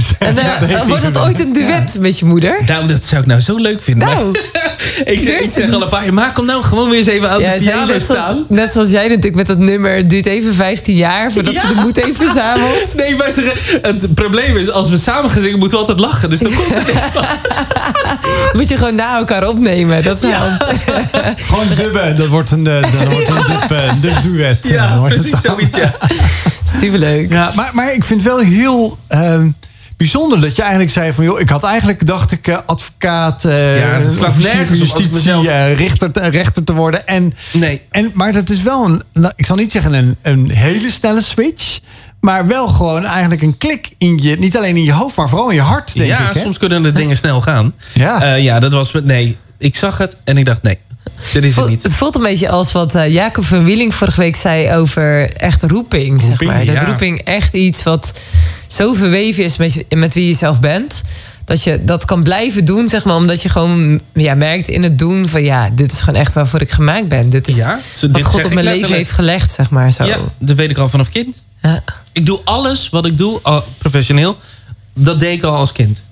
En 0.19 0.39
eh, 0.39 0.79
dat 0.79 0.89
wordt 0.89 1.03
het 1.05 1.19
ooit 1.19 1.41
een 1.41 1.53
duet 1.53 1.97
met 2.01 2.19
je 2.19 2.25
moeder? 2.25 2.63
Nou, 2.67 2.87
dat 2.87 3.05
zou 3.05 3.21
ik 3.21 3.27
nou 3.27 3.41
zo 3.41 3.57
leuk 3.57 3.83
vinden. 3.83 4.09
Nou, 4.09 4.39
ik, 5.05 5.23
zeg, 5.23 5.41
ik 5.41 5.51
zeg 5.51 5.73
al 5.73 6.13
maak 6.13 6.37
hem 6.37 6.47
nou 6.47 6.63
gewoon 6.63 6.89
weer 6.89 6.99
eens 6.99 7.07
even 7.07 7.31
aan 7.31 7.41
ja, 7.41 7.53
de 7.53 7.65
piano 7.65 7.93
net, 7.93 8.03
zoals, 8.03 8.23
staan. 8.23 8.45
net 8.49 8.73
zoals 8.73 8.91
jij 8.91 9.09
natuurlijk 9.09 9.35
met 9.35 9.47
dat 9.47 9.59
nummer. 9.59 9.97
Het 9.97 10.11
duurt 10.11 10.27
even 10.27 10.55
15 10.55 10.97
jaar 10.97 11.33
voordat 11.33 11.53
Ja. 11.53 11.61
ze 11.61 11.75
de 11.75 11.81
moed 11.81 12.05
heeft 12.05 12.17
verzameld. 12.17 12.95
Nee, 13.01 13.17
maar 13.17 13.31
ze, 13.31 13.53
het 13.83 14.15
probleem 14.15 14.57
is, 14.57 14.71
als 14.71 14.89
we 14.89 14.99
samen 14.99 15.31
gaan 15.31 15.43
zingen, 15.43 15.59
moeten 15.59 15.79
we 15.79 15.85
altijd 15.85 16.01
lachen. 16.01 16.31
Dus 16.31 16.39
dan 16.39 16.55
komt 16.55 16.71
er 16.77 16.85
niks 16.87 17.03
van. 17.13 17.25
Moet 18.53 18.69
je 18.69 18.77
gewoon 18.77 18.95
na 18.95 19.17
elkaar 19.19 19.49
opnemen. 19.49 20.03
Dat. 20.03 20.19
Gewoon 21.37 21.67
dubben. 21.77 22.17
Dat 22.17 22.27
wordt 22.27 22.51
een, 22.51 22.67
eh, 22.67 22.83
dat 22.83 23.13
wordt 23.13 23.29
een 23.29 24.01
dub, 24.01 24.59
Ja, 24.63 25.03
het 25.03 25.13
precies 25.13 25.41
zoiets, 25.41 25.77
ja. 25.77 25.95
Superleuk. 26.81 27.33
Ja, 27.33 27.53
maar, 27.55 27.71
maar 27.73 27.95
ik 27.95 28.05
vind 28.05 28.23
het 28.23 28.33
wel 28.33 28.39
heel 28.39 28.99
ehm, 29.09 29.49
bijzonder 30.01 30.41
dat 30.41 30.57
je 30.57 30.63
eigenlijk 30.63 30.93
zei 30.93 31.13
van... 31.13 31.25
joh, 31.25 31.41
ik 31.41 31.49
had 31.49 31.65
eigenlijk, 31.65 32.07
dacht 32.07 32.33
ik, 32.33 32.47
eh, 32.49 32.59
advocaat, 32.67 33.45
eh 33.45 33.79
Ja, 33.81 33.87
het 33.87 34.07
slaat 34.13 34.29
officier 34.31 34.55
nergens 34.55 34.81
op 34.81 34.87
justitie, 34.87 35.13
mezelf- 35.13 35.47
eh, 35.47 35.77
rechter, 35.77 36.11
te- 36.13 36.29
rechter 36.29 36.65
te 36.65 36.73
worden. 36.73 37.07
En, 37.07 37.35
Nee. 37.53 37.81
en, 37.91 38.11
maar 38.15 38.33
dat 38.33 38.51
is 38.51 38.63
wel 38.63 38.85
een, 38.85 39.03
nou, 39.13 39.33
ik 39.37 39.47
zal 39.47 39.57
niet 39.57 39.73
zeggen 39.73 39.93
een, 39.93 40.17
een 40.23 40.51
hele 40.51 40.91
snelle 40.91 41.21
switch... 41.23 41.79
Maar 42.21 42.47
wel 42.47 42.69
gewoon 42.69 43.05
eigenlijk 43.05 43.43
een 43.43 43.57
klik 43.59 43.91
in 43.99 44.19
je, 44.23 44.37
niet 44.39 44.57
alleen 44.57 44.77
in 44.77 44.85
je 44.85 44.93
hoofd, 44.93 45.17
maar 45.17 45.29
vooral 45.29 45.49
in 45.49 45.55
je 45.55 45.61
hart, 45.63 45.95
denk 45.95 46.09
ja, 46.09 46.29
ik. 46.29 46.35
Hè? 46.35 46.41
soms 46.41 46.59
kunnen 46.59 46.83
de 46.83 46.93
dingen 46.93 47.17
snel 47.17 47.41
gaan. 47.41 47.75
Ja. 47.93 48.35
Ja, 48.35 48.59
dat 48.61 48.73
was... 48.73 48.93
Nee, 49.05 49.37
ik 49.59 49.77
zag 49.77 49.99
het 49.99 50.17
en 50.25 50.37
ik 50.37 50.45
dacht, 50.45 50.63
nee, 50.63 50.79
is 51.33 51.57
het 51.57 51.69
niet. 51.69 51.83
Het 51.83 51.95
voelt 51.95 52.15
een 52.15 52.23
beetje 52.23 52.49
als 52.49 52.73
wat 52.73 52.95
eh, 52.95 53.13
Jacob 53.13 53.45
van 53.45 53.65
Wieling 53.65 53.95
vorige 53.95 54.21
week 54.21 54.37
zei 54.37 54.73
over 54.73 55.33
echt 55.37 55.63
roeping, 55.63 56.23
zeg 56.23 56.41
maar. 56.43 56.65
Dat 56.65 56.75
ja. 56.75 56.85
roeping 56.85 57.21
echt 57.21 57.55
iets 57.55 57.83
wat 57.83 58.13
zo 58.67 58.93
verweven 58.93 59.45
is 59.45 59.57
met, 59.57 59.85
met 59.89 60.15
wie 60.15 60.27
je 60.27 60.35
zelf 60.35 60.61
bent. 60.61 61.03
Dat 61.45 61.63
je 61.63 61.85
dat 61.85 62.05
kan 62.05 62.23
blijven 62.23 62.65
doen, 62.65 62.89
zeg 62.89 63.05
maar. 63.05 63.15
Omdat 63.17 63.43
je 63.43 63.49
gewoon 63.49 64.01
ja, 64.13 64.35
merkt 64.35 64.69
in 64.69 64.83
het 64.83 64.99
doen 64.99 65.29
van... 65.29 65.43
ja, 65.43 65.71
dit 65.71 65.93
is 65.93 66.01
gewoon 66.01 66.21
echt 66.21 66.33
waarvoor 66.33 66.61
ik 66.61 66.71
gemaakt 66.71 67.09
ben. 67.09 67.31
Dit 67.31 67.49
is 67.49 67.57
Ja, 67.57 67.81
zo- 67.93 68.07
wat 68.07 68.17
dit 68.17 68.25
God 68.25 68.45
op 68.45 68.53
mijn 68.53 68.67
leven 68.67 68.95
heeft 68.95 69.13
gelegd, 69.13 69.53
zeg 69.53 69.71
maar. 69.71 69.93
Zo. 69.93 70.05
Ja, 70.05 70.19
dat 70.39 70.57
weet 70.57 70.71
ik 70.71 70.79
al 70.79 70.89
vanaf 70.89 71.09
kind. 71.09 71.43
Ja. 71.63 71.83
Ik 72.13 72.27
doe 72.27 72.41
alles 72.45 72.89
wat 72.89 73.07
ik 73.07 73.19
doe, 73.19 73.41
professioneel. 73.79 74.37
Dat 74.95 75.21
deed 75.21 75.39
ik 75.39 75.45
al 75.45 75.55
als 75.55 75.73
kind. 75.73 76.03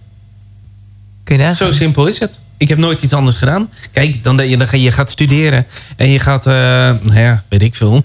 Kun 1.24 1.36
je 1.36 1.42
nagaan. 1.42 1.56
Zo 1.56 1.72
simpel 1.72 2.06
is 2.06 2.18
het. 2.18 2.38
Ik 2.58 2.68
heb 2.68 2.78
nooit 2.78 3.02
iets 3.02 3.12
anders 3.12 3.36
gedaan. 3.36 3.70
Kijk, 3.92 4.24
dan, 4.24 4.36
dan 4.36 4.68
ga 4.68 4.76
je 4.76 4.92
gaat 4.92 5.10
studeren. 5.10 5.66
En 5.96 6.08
je 6.08 6.18
gaat, 6.18 6.46
eh, 6.46 6.54
nou 7.02 7.18
ja, 7.20 7.42
weet 7.48 7.62
ik 7.62 7.74
veel. 7.74 8.04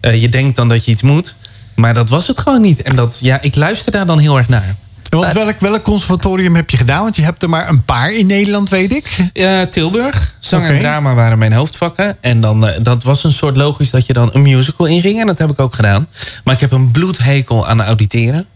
Eh, 0.00 0.20
je 0.20 0.28
denkt 0.28 0.56
dan 0.56 0.68
dat 0.68 0.84
je 0.84 0.90
iets 0.90 1.02
moet. 1.02 1.36
Maar 1.74 1.94
dat 1.94 2.08
was 2.08 2.26
het 2.26 2.38
gewoon 2.38 2.60
niet. 2.60 2.82
En 2.82 2.96
dat, 2.96 3.18
ja, 3.20 3.40
ik 3.42 3.54
luister 3.54 3.92
daar 3.92 4.06
dan 4.06 4.18
heel 4.18 4.36
erg 4.36 4.48
naar. 4.48 4.74
Want 5.10 5.32
welk, 5.32 5.60
welk 5.60 5.82
conservatorium 5.82 6.54
heb 6.54 6.70
je 6.70 6.76
gedaan? 6.76 7.02
Want 7.02 7.16
je 7.16 7.22
hebt 7.22 7.42
er 7.42 7.48
maar 7.48 7.68
een 7.68 7.84
paar 7.84 8.12
in 8.12 8.26
Nederland, 8.26 8.68
weet 8.68 8.90
ik. 8.90 9.16
Eh, 9.32 9.60
Tilburg, 9.60 10.36
zang 10.40 10.66
en 10.66 10.78
drama 10.78 11.14
waren 11.14 11.38
mijn 11.38 11.52
hoofdvakken. 11.52 12.16
En 12.20 12.40
dan, 12.40 12.70
dat 12.82 13.02
was 13.02 13.24
een 13.24 13.32
soort 13.32 13.56
logisch 13.56 13.90
dat 13.90 14.06
je 14.06 14.12
dan 14.12 14.30
een 14.32 14.42
musical 14.42 14.86
inging. 14.86 15.20
En 15.20 15.26
dat 15.26 15.38
heb 15.38 15.50
ik 15.50 15.60
ook 15.60 15.74
gedaan. 15.74 16.08
Maar 16.44 16.54
ik 16.54 16.60
heb 16.60 16.72
een 16.72 16.90
bloedhekel 16.90 17.68
aan 17.68 17.82
auditeren. 17.82 18.46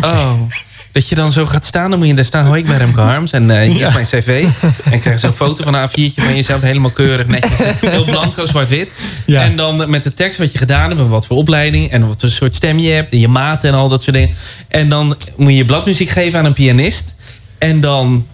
Oh, 0.00 0.32
dat 0.92 1.08
je 1.08 1.14
dan 1.14 1.32
zo 1.32 1.46
gaat 1.46 1.64
staan, 1.64 1.90
dan 1.90 1.98
moet 1.98 2.08
je 2.08 2.14
daar 2.14 2.24
staan. 2.24 2.46
Hoi, 2.46 2.60
ik 2.60 2.66
ben 2.66 2.78
Remco 2.78 3.02
Harms 3.02 3.32
en 3.32 3.50
eh, 3.50 3.70
hier 3.70 3.86
is 3.86 3.94
mijn 3.94 4.06
cv. 4.06 4.48
En 4.84 5.00
krijg 5.00 5.20
zo'n 5.20 5.32
foto 5.32 5.62
van 5.62 5.74
een 5.74 5.88
A4'tje 5.88 6.22
van 6.22 6.34
jezelf, 6.34 6.60
helemaal 6.60 6.90
keurig, 6.90 7.26
netjes. 7.26 7.60
Heel 7.90 8.04
blanco, 8.04 8.46
zwart-wit. 8.46 8.92
Ja. 9.26 9.42
En 9.42 9.56
dan 9.56 9.90
met 9.90 10.02
de 10.02 10.14
tekst 10.14 10.38
wat 10.38 10.52
je 10.52 10.58
gedaan 10.58 10.88
hebt, 10.88 11.00
en 11.00 11.08
wat 11.08 11.26
voor 11.26 11.36
opleiding... 11.36 11.90
en 11.90 12.06
wat 12.06 12.20
voor 12.20 12.30
soort 12.30 12.54
stem 12.54 12.78
je 12.78 12.90
hebt, 12.90 13.12
en 13.12 13.18
je 13.18 13.28
maten 13.28 13.68
en 13.68 13.74
al 13.74 13.88
dat 13.88 14.02
soort 14.02 14.16
dingen. 14.16 14.34
En 14.68 14.88
dan 14.88 15.16
moet 15.36 15.56
je 15.56 15.64
bladmuziek 15.64 16.08
geven 16.08 16.38
aan 16.38 16.44
een 16.44 16.52
pianist. 16.52 17.14
En 17.58 17.80
dan, 17.80 18.26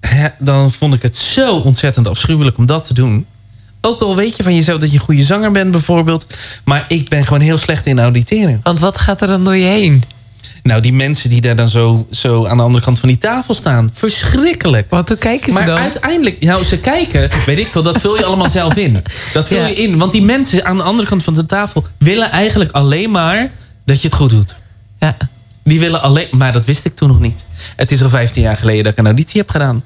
hè, 0.00 0.28
dan 0.38 0.72
vond 0.72 0.94
ik 0.94 1.02
het 1.02 1.16
zo 1.16 1.56
ontzettend 1.56 2.08
afschuwelijk 2.08 2.58
om 2.58 2.66
dat 2.66 2.84
te 2.86 2.94
doen. 2.94 3.26
Ook 3.80 4.00
al 4.00 4.16
weet 4.16 4.36
je 4.36 4.42
van 4.42 4.54
jezelf 4.54 4.80
dat 4.80 4.90
je 4.90 4.98
een 4.98 5.04
goede 5.04 5.24
zanger 5.24 5.52
bent 5.52 5.70
bijvoorbeeld. 5.70 6.26
Maar 6.64 6.84
ik 6.88 7.08
ben 7.08 7.24
gewoon 7.24 7.40
heel 7.40 7.58
slecht 7.58 7.86
in 7.86 8.00
auditeren. 8.00 8.60
Want 8.62 8.80
wat 8.80 8.98
gaat 8.98 9.20
er 9.20 9.28
dan 9.28 9.44
door 9.44 9.56
je 9.56 9.66
heen? 9.66 10.02
Nou, 10.68 10.80
die 10.80 10.92
mensen 10.92 11.30
die 11.30 11.40
daar 11.40 11.56
dan 11.56 11.68
zo, 11.68 12.06
zo 12.10 12.46
aan 12.46 12.56
de 12.56 12.62
andere 12.62 12.84
kant 12.84 12.98
van 12.98 13.08
die 13.08 13.18
tafel 13.18 13.54
staan. 13.54 13.90
Verschrikkelijk. 13.94 14.90
Want 14.90 15.08
hoe 15.08 15.16
kijken 15.18 15.46
ze 15.46 15.58
Maar 15.58 15.66
dan? 15.66 15.78
uiteindelijk, 15.78 16.40
nou, 16.40 16.64
ze 16.64 16.78
kijken, 16.78 17.30
weet 17.46 17.58
ik 17.58 17.66
wel, 17.72 17.82
dat 17.82 17.98
vul 18.00 18.16
je 18.18 18.24
allemaal 18.24 18.48
zelf 18.48 18.76
in. 18.76 19.02
Dat 19.32 19.46
vul 19.46 19.56
Ja. 19.58 19.66
je 19.66 19.74
in. 19.74 19.98
Want 19.98 20.12
die 20.12 20.22
mensen 20.22 20.64
aan 20.64 20.76
de 20.76 20.82
andere 20.82 21.08
kant 21.08 21.22
van 21.24 21.34
de 21.34 21.46
tafel 21.46 21.84
willen 21.98 22.30
eigenlijk 22.30 22.70
alleen 22.70 23.10
maar 23.10 23.50
dat 23.84 24.02
je 24.02 24.08
het 24.08 24.16
goed 24.16 24.30
doet. 24.30 24.56
Ja. 24.98 25.16
Die 25.64 25.80
willen 25.80 26.02
alleen, 26.02 26.28
maar 26.30 26.52
dat 26.52 26.64
wist 26.64 26.84
ik 26.84 26.96
toen 26.96 27.08
nog 27.08 27.20
niet. 27.20 27.44
Het 27.76 27.90
is 27.92 28.02
al 28.02 28.08
15 28.08 28.42
jaar 28.42 28.56
geleden 28.56 28.82
dat 28.82 28.92
ik 28.92 28.98
een 28.98 29.06
auditie 29.06 29.40
heb 29.40 29.50
gedaan. 29.50 29.84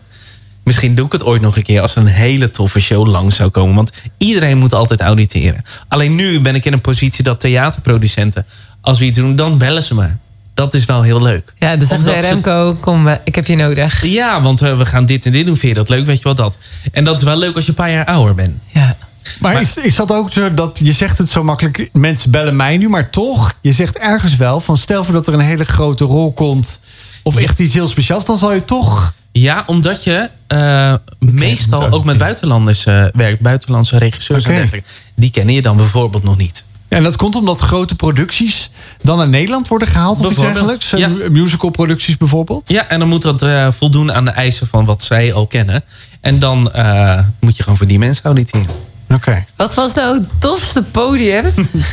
Misschien 0.64 0.95
doe 0.95 1.07
ik 1.07 1.12
het 1.12 1.25
ooit 1.25 1.42
nog 1.42 1.57
een 1.57 1.62
keer 1.62 1.81
als 1.81 1.95
er 1.95 2.01
een 2.01 2.07
hele 2.07 2.51
toffe 2.51 2.81
show 2.81 3.07
langs 3.07 3.37
zou 3.37 3.51
komen. 3.51 3.75
Want 3.75 3.90
iedereen 4.18 4.59
moet 4.59 4.75
altijd 4.75 5.01
auditeren. 5.01 5.64
Alleen 5.88 6.14
nu 6.14 6.40
ben 6.40 6.55
ik 6.55 6.64
in 6.64 6.73
een 6.73 6.81
positie 6.81 7.25
dat 7.25 7.40
theaterproducenten, 7.40 8.47
als 8.81 8.99
we 8.99 9.05
iets 9.05 9.18
doen, 9.18 9.37
dan 9.37 9.59
bellen 9.59 9.83
ze 9.83 9.95
me. 9.95 10.09
Dat 10.55 10.75
is 10.75 10.85
wel 10.85 11.03
heel 11.03 11.23
leuk. 11.23 11.53
Ja, 11.59 11.77
dan 11.77 11.87
zeggen 11.87 12.05
ze, 12.05 12.11
Omdat 12.11 12.25
ze- 12.25 12.29
Remco, 12.31 12.77
kom, 12.81 13.09
ik 13.25 13.35
heb 13.35 13.47
je 13.47 13.57
nodig. 13.57 14.05
Ja, 14.07 14.43
want 14.43 14.62
eh, 14.62 14.77
we 14.79 14.87
gaan 14.87 15.07
dit 15.07 15.27
en 15.27 15.33
dit 15.33 15.47
doen. 15.47 15.57
Vind 15.57 15.73
je 15.73 15.79
dat 15.79 15.88
leuk? 15.88 16.07
Weet 16.07 16.19
je 16.19 16.25
wat 16.25 16.37
dat? 16.37 16.59
En 16.93 17.05
dat 17.05 17.17
is 17.19 17.23
wel 17.25 17.37
leuk 17.38 17.55
als 17.55 17.65
je 17.65 17.71
een 17.71 17.77
paar 17.77 17.91
jaar 17.91 18.05
ouder 18.05 18.35
bent. 18.35 18.55
Ja. 18.67 18.97
Maar, 19.41 19.53
Maar- 19.53 19.62
is, 19.62 19.77
is 19.77 19.97
dat 19.97 20.12
ook 20.12 20.33
zo 20.33 20.55
dat 20.55 20.81
je 20.83 20.93
zegt 20.93 21.19
het 21.19 21.29
zo 21.29 21.45
makkelijk, 21.45 21.88
mensen 21.93 22.31
bellen 22.31 22.57
mij 22.57 22.77
nu, 22.77 22.88
maar 22.88 23.11
toch, 23.11 23.53
je 23.61 23.73
zegt 23.73 23.99
ergens 23.99 24.37
wel 24.37 24.61
van 24.61 24.77
stel 24.77 25.05
voor 25.05 25.15
dat 25.15 25.27
er 25.27 25.35
een 25.35 25.41
hele 25.41 25.65
grote 25.65 26.05
rol 26.05 26.33
komt 26.33 26.81
of 27.23 27.37
echt 27.37 27.59
iets 27.59 27.75
heel 27.75 27.88
speciaals, 27.88 28.25
dan 28.25 28.38
zal 28.38 28.53
je 28.53 28.65
toch. 28.65 29.15
Ja, 29.33 29.62
omdat 29.67 30.05
je 30.05 30.31
eh, 30.47 30.95
meestal 31.19 31.91
ook 31.91 32.05
met 32.05 32.19
buitenlanders 32.19 32.85
eh, 32.85 33.05
werkt. 33.12 33.41
Buitenlandse 33.41 33.99
regisseurs 33.99 34.45
en 34.45 34.51
dergelijke. 34.53 34.88
Die 35.15 35.31
kennen 35.31 35.55
je 35.55 35.62
dan 35.62 35.77
bijvoorbeeld 35.77 36.23
nog 36.23 36.37
niet. 36.37 36.65
En 36.92 37.02
dat 37.02 37.16
komt 37.16 37.35
omdat 37.35 37.61
grote 37.61 37.94
producties 37.94 38.70
dan 39.02 39.16
naar 39.16 39.28
Nederland 39.28 39.68
worden 39.68 39.88
gehaald 39.88 40.24
of 40.24 40.33
iets 40.33 40.40
dergelijks. 40.40 40.90
ja. 40.90 41.09
Musicalproducties 41.31 42.16
bijvoorbeeld. 42.16 42.68
Ja, 42.68 42.88
en 42.88 42.98
dan 42.98 43.09
moet 43.09 43.22
dat 43.22 43.42
eh, 43.42 43.68
voldoen 43.70 44.12
aan 44.12 44.24
de 44.24 44.31
eisen 44.31 44.66
van 44.66 44.85
wat 44.85 45.02
zij 45.02 45.33
al 45.33 45.46
kennen. 45.46 45.85
En 46.20 46.38
dan 46.38 46.72
eh, 46.72 47.18
moet 47.40 47.57
je 47.57 47.62
gewoon 47.62 47.78
voor 47.78 47.87
die 47.87 47.98
mensen 47.98 48.24
auditeren. 48.24 48.66
Oké. 49.14 49.44
Wat 49.57 49.74
was 49.74 49.94
nou 49.94 50.18
het 50.18 50.28
tofste 50.38 50.83
podium 50.83 51.44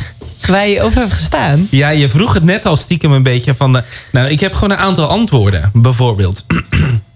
waar 0.46 0.68
je 0.68 0.84
op 0.84 0.94
hebt 0.94 1.12
gestaan? 1.12 1.66
Ja, 1.70 1.88
je 1.88 2.08
vroeg 2.08 2.34
het 2.34 2.44
net 2.44 2.66
al 2.66 2.76
stiekem 2.76 3.12
een 3.12 3.22
beetje 3.22 3.54
van... 3.54 3.72
De, 3.72 3.82
nou, 4.12 4.28
ik 4.28 4.40
heb 4.40 4.54
gewoon 4.54 4.70
een 4.70 4.84
aantal 4.84 5.06
antwoorden, 5.06 5.70
bijvoorbeeld. 5.74 6.44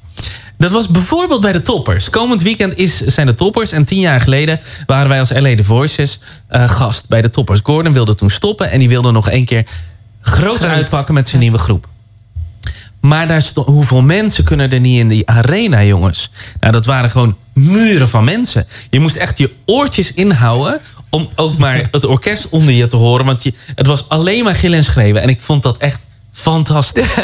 Dat 0.65 0.73
was 0.73 0.89
bijvoorbeeld 0.89 1.41
bij 1.41 1.53
de 1.53 1.63
toppers. 1.63 2.11
Komend 2.11 2.43
weekend 2.43 2.77
is, 2.77 3.01
zijn 3.01 3.27
de 3.27 3.35
toppers. 3.35 3.73
En 3.73 3.85
tien 3.85 4.01
jaar 4.01 4.21
geleden 4.21 4.61
waren 4.87 5.09
wij 5.09 5.19
als 5.19 5.33
LA 5.33 5.55
The 5.55 5.65
Voices 5.65 6.19
eh, 6.49 6.71
gast 6.71 7.09
bij 7.09 7.23
de 7.23 7.31
toppers. 7.31 7.61
Gordon 7.63 7.93
wilde 7.93 8.15
toen 8.15 8.31
stoppen 8.31 8.71
en 8.71 8.79
die 8.79 8.89
wilde 8.89 9.11
nog 9.11 9.29
één 9.29 9.45
keer 9.45 9.65
groot 10.21 10.57
Groot. 10.57 10.71
uitpakken 10.71 11.15
met 11.15 11.29
zijn 11.29 11.41
nieuwe 11.41 11.59
groep. 11.59 11.89
Maar 13.01 13.29
daar 13.29 13.45
hoeveel 13.55 14.03
mensen 14.03 14.45
kunnen 14.45 14.71
er 14.71 14.81
niet 14.81 14.99
in 14.99 15.09
die 15.09 15.29
arena, 15.29 15.83
jongens? 15.83 16.31
Nou, 16.61 16.73
dat 16.73 16.87
waren 16.87 17.11
gewoon 17.11 17.37
muren 17.53 18.09
van 18.09 18.25
mensen. 18.25 18.67
Je 18.91 19.01
moest 19.01 19.17
echt 19.17 19.39
je 19.39 19.51
oortjes 19.65 20.15
inhouden 20.15 20.81
om 21.11 21.29
ook 21.35 21.59
maar 21.59 21.89
het 21.91 22.05
orkest 22.05 22.49
onder 22.49 22.75
je 22.75 22.87
te 22.87 22.97
horen. 22.97 23.27
Want 23.27 23.43
je, 23.43 23.53
het 23.75 23.87
was 23.87 24.09
alleen 24.09 24.45
maar 24.45 24.57
gillen 24.57 24.79
en 24.79 24.85
schreeuwen. 24.85 25.23
En 25.23 25.29
ik 25.29 25.41
vond 25.41 25.63
dat 25.63 25.79
echt 25.79 26.01
fantastisch. 26.35 27.15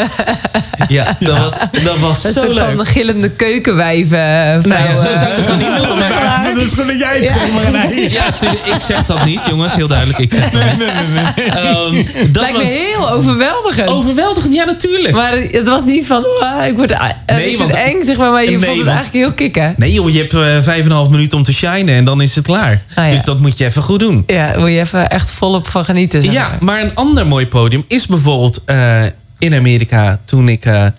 Ja, 0.88 1.16
dat 1.20 1.38
was, 1.38 1.54
dat 1.84 1.98
was 1.98 2.24
Een 2.24 2.32
zo 2.32 2.40
soort 2.40 2.58
van 2.58 2.76
leuk. 2.76 2.88
gillende 2.88 3.30
keukenwijven. 3.30 4.18
Nou 4.18 4.62
ja, 4.62 4.62
vrouwen. 4.62 4.96
zo 4.98 5.02
zou 5.16 5.30
ik 5.30 5.36
het 5.36 5.46
dan 5.46 5.58
niet 5.58 5.66
noemen. 5.68 5.98
maar- 5.98 6.50
Dat 6.54 6.64
is 6.64 6.70
gewoon 6.70 6.86
dat 6.86 6.98
jij 6.98 7.18
het 7.18 7.28
zegt, 7.28 7.52
maar 7.72 7.86
nee. 7.88 8.10
Ja, 8.10 8.26
ik 8.74 8.80
zeg 8.82 9.04
dat 9.06 9.24
niet, 9.24 9.46
jongens. 9.46 9.74
Heel 9.74 9.88
duidelijk, 9.88 10.18
ik 10.18 10.32
zeg 10.32 10.50
dat. 10.50 10.62
Ehm, 10.62 11.94
Het 11.94 12.34
dat 12.34 12.42
lijkt 12.42 12.56
was 12.58 12.62
me 12.68 12.68
heel 12.68 13.10
overweldigend. 13.10 13.88
overweldigend, 13.88 14.54
ja 14.54 14.64
natuurlijk. 14.64 15.14
Maar 15.14 15.32
het 15.32 15.68
was 15.68 15.84
niet 15.84 16.06
van, 16.06 16.24
ah, 16.40 16.66
ik 16.66 16.76
word 16.76 16.92
ah, 16.92 17.08
Nee, 17.26 17.50
ik 17.50 17.58
want- 17.58 17.74
eng, 17.74 18.02
zeg 18.02 18.16
maar. 18.16 18.30
Maar 18.30 18.44
je 18.44 18.48
Nee, 18.50 18.58
vond 18.58 18.66
het 18.66 18.76
want- 18.76 18.88
eigenlijk 18.96 19.24
heel 19.24 19.32
kicken. 19.32 19.74
Nee 19.76 19.92
joh, 19.92 20.10
je 20.10 20.18
hebt 20.18 20.32
eh, 20.32 20.40
vijf 20.40 20.78
en 20.80 20.86
een 20.86 20.92
half 20.92 21.08
minuut 21.08 21.32
om 21.32 21.42
te 21.42 21.52
shinen 21.52 21.94
en 21.94 22.04
dan 22.04 22.20
is 22.20 22.34
het 22.34 22.44
klaar. 22.44 22.82
Ah, 22.94 23.04
ja. 23.06 23.10
Dus 23.10 23.22
dat 23.24 23.40
moet 23.40 23.58
je 23.58 23.64
even 23.64 23.82
goed 23.82 24.00
doen. 24.00 24.22
Ja, 24.26 24.46
daar 24.50 24.58
moet 24.60 24.70
je 24.70 24.78
even 24.80 25.10
echt 25.10 25.30
volop 25.30 25.68
van 25.68 25.84
genieten. 25.84 26.22
Zeg 26.22 26.32
Ja, 26.32 26.48
maar. 26.48 26.58
maar 26.60 26.82
een 26.82 26.94
ander 26.94 27.26
mooi 27.26 27.46
podium 27.46 27.84
is 27.88 28.06
bijvoorbeeld 28.06 28.62
eh, 28.66 28.99
in 29.40 29.54
Amerika... 29.54 30.20
toen 30.24 30.48
ik 30.48 30.64
eh, 30.64 30.86
eh, 30.86 30.92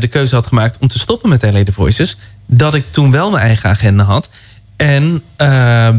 de 0.00 0.08
keuze 0.08 0.34
had 0.34 0.46
gemaakt 0.46 0.78
om 0.78 0.88
te 0.88 0.98
stoppen 0.98 1.28
met 1.28 1.42
LA 1.42 1.64
The 1.64 1.72
Voices... 1.72 2.16
dat 2.46 2.74
ik 2.74 2.84
toen 2.90 3.10
wel 3.10 3.30
mijn 3.30 3.42
eigen 3.42 3.70
agenda 3.70 4.04
had... 4.04 4.28
en 4.76 5.22
eh, 5.36 5.48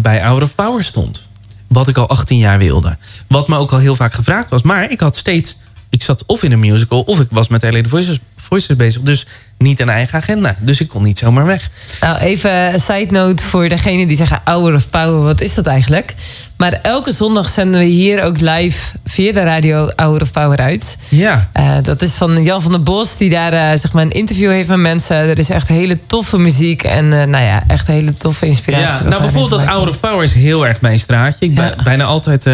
bij 0.02 0.24
Out 0.24 0.42
of 0.42 0.56
Power 0.56 0.84
stond. 0.84 1.28
Wat 1.68 1.88
ik 1.88 1.98
al 1.98 2.10
18 2.10 2.38
jaar 2.38 2.58
wilde. 2.58 2.98
Wat 3.28 3.48
me 3.48 3.56
ook 3.56 3.72
al 3.72 3.80
heel 3.80 3.96
vaak 3.96 4.14
gevraagd 4.14 4.50
was. 4.50 4.62
Maar 4.62 4.92
ik 4.92 5.00
had 5.00 5.16
steeds... 5.16 5.58
Ik 5.90 6.04
zat 6.04 6.24
of 6.26 6.44
in 6.44 6.52
een 6.52 6.60
musical 6.60 7.02
of 7.02 7.20
ik 7.20 7.28
was 7.32 7.48
met 7.48 7.64
LA 7.64 7.82
The 7.82 7.90
Voices, 7.90 8.20
Voices 8.36 8.76
bezig. 8.76 9.02
Dus 9.02 9.26
niet 9.60 9.80
een 9.80 9.90
eigen 9.90 10.18
agenda. 10.18 10.56
Dus 10.60 10.82
ik 10.82 10.88
kon 10.90 11.04
niet 11.04 11.18
zomaar 11.18 11.46
weg. 11.46 11.70
Nou, 12.02 12.18
even 12.18 12.74
een 12.74 12.80
side 12.80 13.08
note 13.12 13.44
voor 13.44 13.70
degene 13.70 14.08
die 14.08 14.18
zeggen 14.18 14.42
Hour 14.44 14.74
of 14.76 14.90
Power, 14.90 15.24
wat 15.24 15.42
is 15.42 15.54
dat 15.54 15.66
eigenlijk? 15.66 16.14
Maar 16.58 16.80
elke 16.82 17.12
zondag 17.12 17.50
zenden 17.50 17.80
we 17.80 17.86
hier 17.86 18.24
ook 18.24 18.40
live 18.40 18.96
via 19.06 19.34
de 19.34 19.44
radio 19.44 19.90
Hour 19.96 20.22
of 20.22 20.32
Power 20.32 20.58
uit. 20.60 20.98
Ja. 21.10 21.50
Eh, 21.54 21.78
dat 21.82 22.02
is 22.02 22.14
van 22.14 22.44
Jan 22.44 22.62
van 22.62 22.72
der 22.72 22.84
Bos, 22.84 23.18
die 23.18 23.30
daar 23.30 23.54
eh, 23.54 23.80
zeg 23.80 23.94
maar 23.94 24.04
een 24.04 24.12
interview 24.12 24.50
heeft 24.50 24.68
met 24.68 24.78
mensen. 24.78 25.16
Er 25.16 25.40
is 25.40 25.50
echt 25.50 25.68
hele 25.68 26.00
toffe 26.06 26.38
muziek 26.38 26.84
en 26.84 27.14
eh, 27.14 27.28
nou 27.28 27.46
ja, 27.46 27.64
echt 27.68 27.88
hele 27.88 28.14
toffe 28.14 28.46
inspiratie. 28.46 29.04
Ja, 29.04 29.10
nou 29.10 29.22
bijvoorbeeld 29.22 29.62
dat 29.62 29.70
Out 29.70 29.90
of 29.90 30.00
Power 30.00 30.24
is 30.24 30.34
heel 30.34 30.68
erg 30.68 30.82
mijn 30.82 31.00
straatje. 31.00 31.46
Ik 31.46 31.56
ben 31.56 31.74
Ja. 31.78 31.84
bijna 31.84 32.04
altijd, 32.04 32.48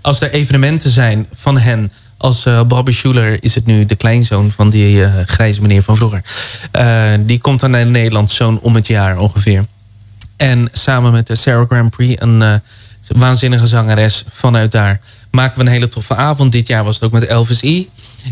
als 0.00 0.20
er 0.20 0.30
evenementen 0.32 0.90
zijn 0.90 1.26
van 1.34 1.58
hen... 1.58 1.92
als 2.20 2.46
eh, 2.46 2.62
Bobby 2.62 2.92
Schuler 2.92 3.42
is 3.42 3.54
het 3.54 3.66
nu 3.66 3.86
de 3.86 3.96
kleinzoon 3.96 4.52
van 4.56 4.70
die 4.70 5.04
eh, 5.04 5.26
grijze 5.26 5.60
meneer 5.60 5.82
van 5.82 5.96
vroeger. 5.96 6.22
Eh, 6.70 7.12
die 7.20 7.38
komt 7.38 7.60
dan 7.60 7.70
naar 7.70 7.86
Nederland 7.86 8.30
zo'n 8.30 8.60
om 8.60 8.74
het 8.74 8.86
jaar 8.86 9.18
ongeveer. 9.18 9.66
En 10.36 10.68
samen 10.72 11.12
met 11.12 11.30
Sarah 11.32 11.66
Grand 11.66 11.90
Prix, 11.90 12.22
een 12.22 12.60
waanzinnige 13.06 13.66
zangeres 13.66 14.24
vanuit 14.30 14.72
daar... 14.72 15.00
maken 15.30 15.58
we 15.58 15.64
een 15.64 15.70
hele 15.70 15.88
toffe 15.88 16.14
avond. 16.14 16.52
Dit 16.52 16.66
jaar 16.68 16.84
was 16.84 16.94
het 16.94 17.04
ook 17.04 17.12
met 17.12 17.26
Elvis 17.26 17.62
E. 17.62 17.84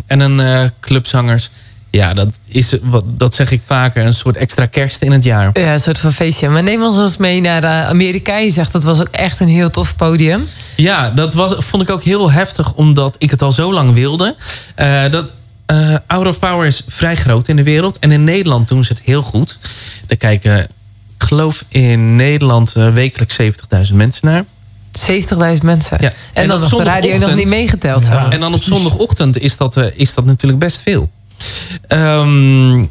En 0.07 0.20
een 0.20 0.70
clubzangers. 0.81 1.51
Ja, 1.90 2.14
dat, 2.14 2.38
is, 2.48 2.74
wat- 2.83 3.05
dat 3.07 3.35
zeg 3.35 3.51
ik 3.51 3.62
vaker, 3.66 4.07
een 4.07 4.14
soort 4.14 4.37
extra 4.37 4.66
kerst 4.66 5.03
in 5.03 5.12
het 5.12 5.24
jaar. 5.24 5.51
Ja, 5.53 5.72
een 5.72 5.80
soort 5.80 5.99
van 5.99 6.12
feestje. 6.12 6.49
Maar 6.49 6.62
neem 6.62 6.82
ons 6.82 6.97
eens 6.99 7.16
mee 7.16 7.41
naar 7.41 7.64
eh, 7.64 7.89
Amerika. 7.89 8.36
Je 8.39 8.51
zegt 8.51 8.72
dat 8.72 8.82
was 8.82 9.01
ook 9.01 9.09
echt 9.09 9.41
een 9.41 9.49
heel 9.49 9.70
tof 9.70 9.97
podium. 9.97 10.45
Ja, 10.76 11.11
dat 11.11 11.34
was, 11.34 11.55
vond 11.59 11.82
ik 11.82 11.91
ook 11.91 12.03
heel 12.03 12.30
heftig, 12.30 12.74
omdat 12.74 13.16
ik 13.18 13.30
het 13.30 13.43
al 13.43 13.53
zo 13.53 13.72
lang 13.72 13.95
wilde. 13.95 14.36
Eh, 14.74 15.11
dat, 15.11 15.32
eh, 15.66 15.95
Out 16.07 16.26
of 16.26 16.39
Power 16.39 16.66
is 16.66 16.82
vrij 16.89 17.16
groot 17.16 17.49
in 17.49 17.57
de 17.57 17.62
wereld. 17.62 17.99
En 17.99 18.12
in 18.12 18.24
Nederland 18.24 18.68
doen 18.68 18.84
ze 18.84 18.93
het 18.93 19.03
heel 19.05 19.22
goed. 19.22 19.59
Er 20.07 20.16
kijken, 20.16 20.59
ik 20.61 20.68
geloof 21.18 21.64
in 21.68 22.16
Nederland 22.16 22.72
wekelijks 22.72 23.34
70.000 23.34 23.95
mensen 23.97 24.26
naar. 24.26 24.45
70.000 24.93 25.62
mensen. 25.62 25.97
Ja. 26.01 26.09
En, 26.09 26.14
En 26.32 26.49
dan 26.49 26.62
op 26.62 26.70
nog 26.70 26.78
de 26.78 26.84
radio 26.84 27.01
nog 27.01 27.11
zondagochtend- 27.11 27.36
niet 27.36 27.49
meegeteld. 27.49 28.07
Ja. 28.07 28.30
En 28.30 28.41
dan 28.41 28.55
op 28.55 28.62
zondagochtend 28.62 29.39
is 29.39 29.57
dat, 29.57 29.76
is 29.95 30.14
dat 30.14 30.24
natuurlijk 30.24 30.59
best 30.61 30.82
veel. 30.82 31.11
Ehm, 31.86 32.84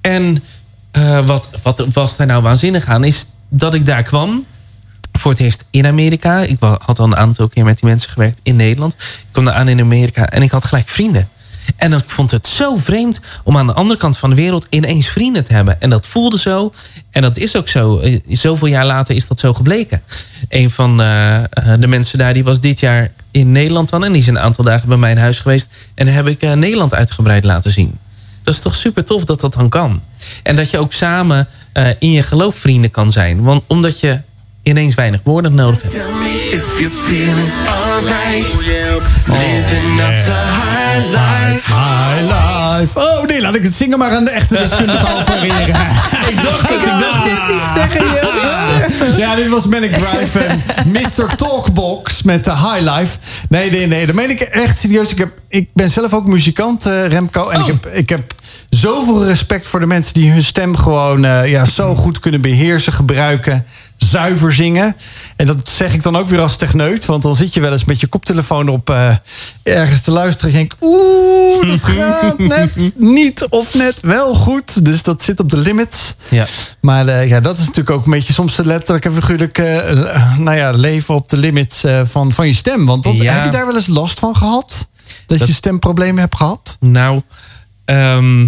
en 0.00 0.42
eh, 0.90 1.26
wat, 1.26 1.48
wat 1.62 1.86
was 1.92 2.16
daar 2.16 2.26
nou 2.26 2.42
waanzinnig 2.42 2.86
aan... 2.86 3.04
is 3.04 3.26
dat 3.48 3.74
ik 3.74 3.86
daar 3.86 4.02
kwam 4.02 4.44
voor 5.12 5.30
het 5.30 5.40
eerst 5.40 5.64
in 5.70 5.86
Amerika. 5.86 6.40
Ik 6.40 6.56
had 6.60 6.98
al 6.98 7.04
een 7.04 7.16
aantal 7.16 7.48
keer 7.48 7.64
met 7.64 7.78
die 7.78 7.88
mensen 7.88 8.10
gewerkt 8.10 8.40
in 8.42 8.56
Nederland. 8.56 8.92
Ik 8.92 9.26
kwam 9.30 9.44
daar 9.44 9.54
aan 9.54 9.68
in 9.68 9.80
Amerika 9.80 10.28
en 10.28 10.42
ik 10.42 10.50
had 10.50 10.64
gelijk 10.64 10.88
vrienden. 10.88 11.28
En 11.76 11.92
ik 11.92 12.04
vond 12.06 12.30
het 12.30 12.46
zo 12.46 12.76
vreemd 12.76 13.20
om 13.44 13.56
aan 13.56 13.66
de 13.66 13.72
andere 13.72 13.98
kant 13.98 14.18
van 14.18 14.30
de 14.30 14.36
wereld 14.36 14.66
ineens 14.70 15.08
vrienden 15.08 15.44
te 15.44 15.52
hebben. 15.52 15.80
En 15.80 15.90
dat 15.90 16.06
voelde 16.06 16.38
zo. 16.38 16.72
En 17.10 17.22
dat 17.22 17.36
is 17.36 17.56
ook 17.56 17.68
zo. 17.68 17.98
Eh, 17.98 18.20
Zoveel 18.28 18.68
jaar 18.68 18.86
later 18.86 19.14
is 19.14 19.26
dat 19.26 19.40
zo 19.40 19.54
gebleken. 19.54 20.02
Een 20.48 20.70
van 20.70 21.02
eh, 21.02 21.42
de 21.78 21.86
mensen 21.86 22.18
daar 22.18 22.32
die 22.32 22.44
was 22.44 22.60
dit 22.60 22.80
jaar 22.80 23.10
in 23.32 23.52
Nederland 23.52 23.90
dan. 23.90 24.04
En 24.04 24.12
die 24.12 24.20
is 24.20 24.26
een 24.26 24.38
aantal 24.38 24.64
dagen 24.64 24.88
bij 24.88 24.96
mij 24.96 25.10
in 25.10 25.16
huis 25.16 25.38
geweest. 25.38 25.68
En 25.94 26.06
daar 26.06 26.14
heb 26.14 26.26
ik 26.26 26.42
eh, 26.42 26.52
Nederland 26.52 26.94
uitgebreid 26.94 27.44
laten 27.44 27.72
zien. 27.72 27.98
Dat 28.42 28.54
is 28.54 28.60
toch 28.60 28.74
super 28.74 29.04
tof 29.04 29.24
dat 29.24 29.40
dat 29.40 29.52
dan 29.52 29.68
kan. 29.68 30.02
En 30.42 30.56
dat 30.56 30.70
je 30.70 30.78
ook 30.78 30.92
samen 30.92 31.48
eh, 31.72 31.86
in 31.98 32.10
je 32.10 32.22
geloof 32.22 32.54
vrienden 32.56 32.90
kan 32.90 33.10
zijn. 33.10 33.42
Want 33.42 33.62
omdat 33.66 34.00
je 34.00 34.20
ineens 34.62 34.94
weinig 34.94 35.20
woorden 35.24 35.54
nodig 35.54 35.82
hebt. 35.82 36.21
If 36.52 36.78
you're 36.80 36.90
feeling 36.90 37.50
alright, 37.66 38.44
living 39.26 40.00
up 40.00 40.24
the 40.24 40.40
high 40.60 41.00
life. 41.10 41.64
High 41.66 42.22
life. 42.22 42.98
Oh 43.00 43.26
nee, 43.26 43.40
laat 43.40 43.54
ik 43.54 43.62
het 43.62 43.74
zingen 43.74 43.98
maar 43.98 44.10
aan 44.10 44.24
de 44.24 44.30
echte 44.30 44.54
deskundige 44.54 45.06
overeren. 45.20 45.68
ik 46.28 46.42
dacht 46.42 46.62
het, 46.62 46.70
ik 46.70 46.84
dacht 46.84 47.24
dit 47.24 47.48
niet 47.48 47.72
zeggen. 47.74 48.00
Ja, 49.16 49.34
dit 49.34 49.48
was 49.48 49.66
Manic 49.66 49.92
Drive 49.92 50.38
en 50.38 50.62
Mr. 50.86 51.36
Talkbox 51.36 52.22
met 52.22 52.44
de 52.44 52.50
High 52.50 52.80
Life. 52.80 53.16
Nee, 53.48 53.70
nee, 53.70 53.86
nee, 53.86 54.06
dat 54.06 54.14
meen 54.14 54.30
ik 54.30 54.40
echt 54.40 54.78
serieus. 54.78 55.10
Ik, 55.10 55.18
heb, 55.18 55.30
ik 55.48 55.68
ben 55.74 55.90
zelf 55.90 56.12
ook 56.12 56.26
muzikant, 56.26 56.86
eh, 56.86 57.06
Remco. 57.06 57.48
En 57.48 57.60
ik, 57.60 57.66
heb, 57.66 57.86
ik 57.86 58.08
heb 58.08 58.34
zoveel 58.80 59.24
respect 59.24 59.66
voor 59.66 59.80
de 59.80 59.86
mensen 59.86 60.14
die 60.14 60.30
hun 60.30 60.42
stem 60.42 60.76
gewoon 60.76 61.24
eh, 61.24 61.50
ja, 61.50 61.64
zo 61.64 61.94
goed 61.94 62.18
kunnen 62.18 62.40
beheersen, 62.40 62.92
gebruiken, 62.92 63.64
zuiver 63.96 64.52
zingen. 64.52 64.96
En 65.36 65.46
dat 65.46 65.68
zeg 65.68 65.94
ik 65.94 66.02
dan 66.02 66.16
ook 66.16 66.26
weer 66.28 66.40
als 66.40 66.56
techneut. 66.56 67.04
Want 67.04 67.22
dan 67.22 67.34
zit 67.34 67.54
je 67.54 67.60
wel 67.60 67.72
eens 67.72 67.84
met 67.84 68.00
je 68.00 68.06
koptelefoon 68.06 68.68
op 68.68 68.90
eh, 68.90 69.14
ergens 69.62 70.00
te 70.00 70.10
luisteren. 70.10 70.52
En 70.54 70.58
je 70.60 70.66
denkt, 70.68 70.84
oeh, 70.84 71.66
dat 71.66 71.84
gaat 71.96 72.38
net 72.38 72.92
niet 72.96 73.46
of 73.48 73.74
net 73.74 74.00
wel 74.00 74.34
goed. 74.34 74.84
Dus 74.84 75.02
dat 75.02 75.22
zit 75.22 75.40
op 75.40 75.50
de 75.50 75.56
limits. 75.58 76.14
Ja. 76.28 76.46
Maar 76.80 77.08
eh, 77.08 77.28
ja, 77.28 77.40
dat 77.40 77.54
is 77.58 77.66
natuurlijk 77.66 77.96
ook 77.96 78.04
een 78.04 78.10
beetje 78.10 78.32
soms 78.32 78.56
letterlijk 78.56 79.04
en 79.04 79.14
figuurlijk 79.14 79.58
nou 80.38 80.56
ja, 80.56 80.70
leven 80.70 81.14
op 81.14 81.28
de 81.28 81.36
limits 81.36 81.84
van, 82.04 82.32
van 82.32 82.46
je 82.46 82.54
stem. 82.54 82.86
Want 82.86 83.02
dat, 83.02 83.16
Ja. 83.16 83.32
heb 83.34 83.44
je 83.44 83.50
daar 83.50 83.66
wel 83.66 83.74
eens 83.74 83.86
last 83.86 84.18
van 84.18 84.36
gehad? 84.36 84.88
Dat, 85.26 85.38
Dat- 85.38 85.48
je 85.48 85.54
stemproblemen 85.54 86.20
hebt 86.20 86.36
gehad? 86.36 86.76
Nou, 86.80 87.22
ehm, 87.92 88.46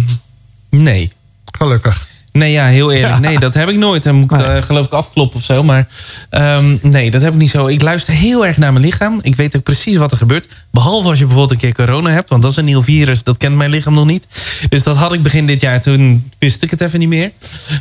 nee. 0.69 1.09
Gelukkig. 1.51 2.07
Nee, 2.31 2.51
ja, 2.51 2.65
heel 2.67 2.91
eerlijk. 2.97 3.19
Nee, 3.19 3.39
dat 3.39 3.53
heb 3.53 3.69
ik 3.69 3.75
nooit. 3.77 4.03
Dan 4.03 4.15
moet 4.15 4.31
ik 4.31 4.37
Nee. 4.37 4.47
eh, 4.47 4.63
geloof 4.63 4.85
ik 4.85 4.91
afkloppen 4.91 5.39
of 5.39 5.45
zo. 5.45 5.63
Maar 5.63 5.87
ehm, 6.29 6.77
nee, 6.81 7.11
dat 7.11 7.21
heb 7.21 7.33
ik 7.33 7.39
niet 7.39 7.49
zo. 7.49 7.67
Ik 7.67 7.81
luister 7.81 8.13
heel 8.13 8.45
erg 8.45 8.57
naar 8.57 8.73
mijn 8.73 8.85
lichaam. 8.85 9.19
Ik 9.21 9.35
weet 9.35 9.55
ook 9.55 9.63
precies 9.63 9.95
wat 9.95 10.11
er 10.11 10.17
gebeurt. 10.17 10.47
Behalve 10.71 11.07
als 11.07 11.17
je 11.17 11.25
bijvoorbeeld 11.25 11.51
een 11.63 11.71
keer 11.71 11.85
corona 11.85 12.09
hebt. 12.09 12.29
Want 12.29 12.41
dat 12.41 12.51
is 12.51 12.57
een 12.57 12.65
nieuw 12.65 12.83
virus. 12.83 13.23
Dat 13.23 13.37
kent 13.37 13.55
mijn 13.55 13.69
lichaam 13.69 13.93
nog 13.93 14.05
niet. 14.05 14.27
Dus 14.69 14.83
dat 14.83 14.95
had 14.95 15.13
ik 15.13 15.23
begin 15.23 15.45
dit 15.47 15.61
jaar. 15.61 15.81
Toen 15.81 16.31
wist 16.39 16.63
ik 16.63 16.69
het 16.69 16.81
even 16.81 16.99
niet 16.99 17.09
meer. 17.09 17.31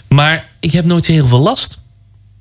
Maar 0.08 0.44
ik 0.60 0.72
heb 0.72 0.84
nooit 0.84 1.04
zo 1.04 1.12
heel 1.12 1.26
veel 1.26 1.40
last. 1.40 1.78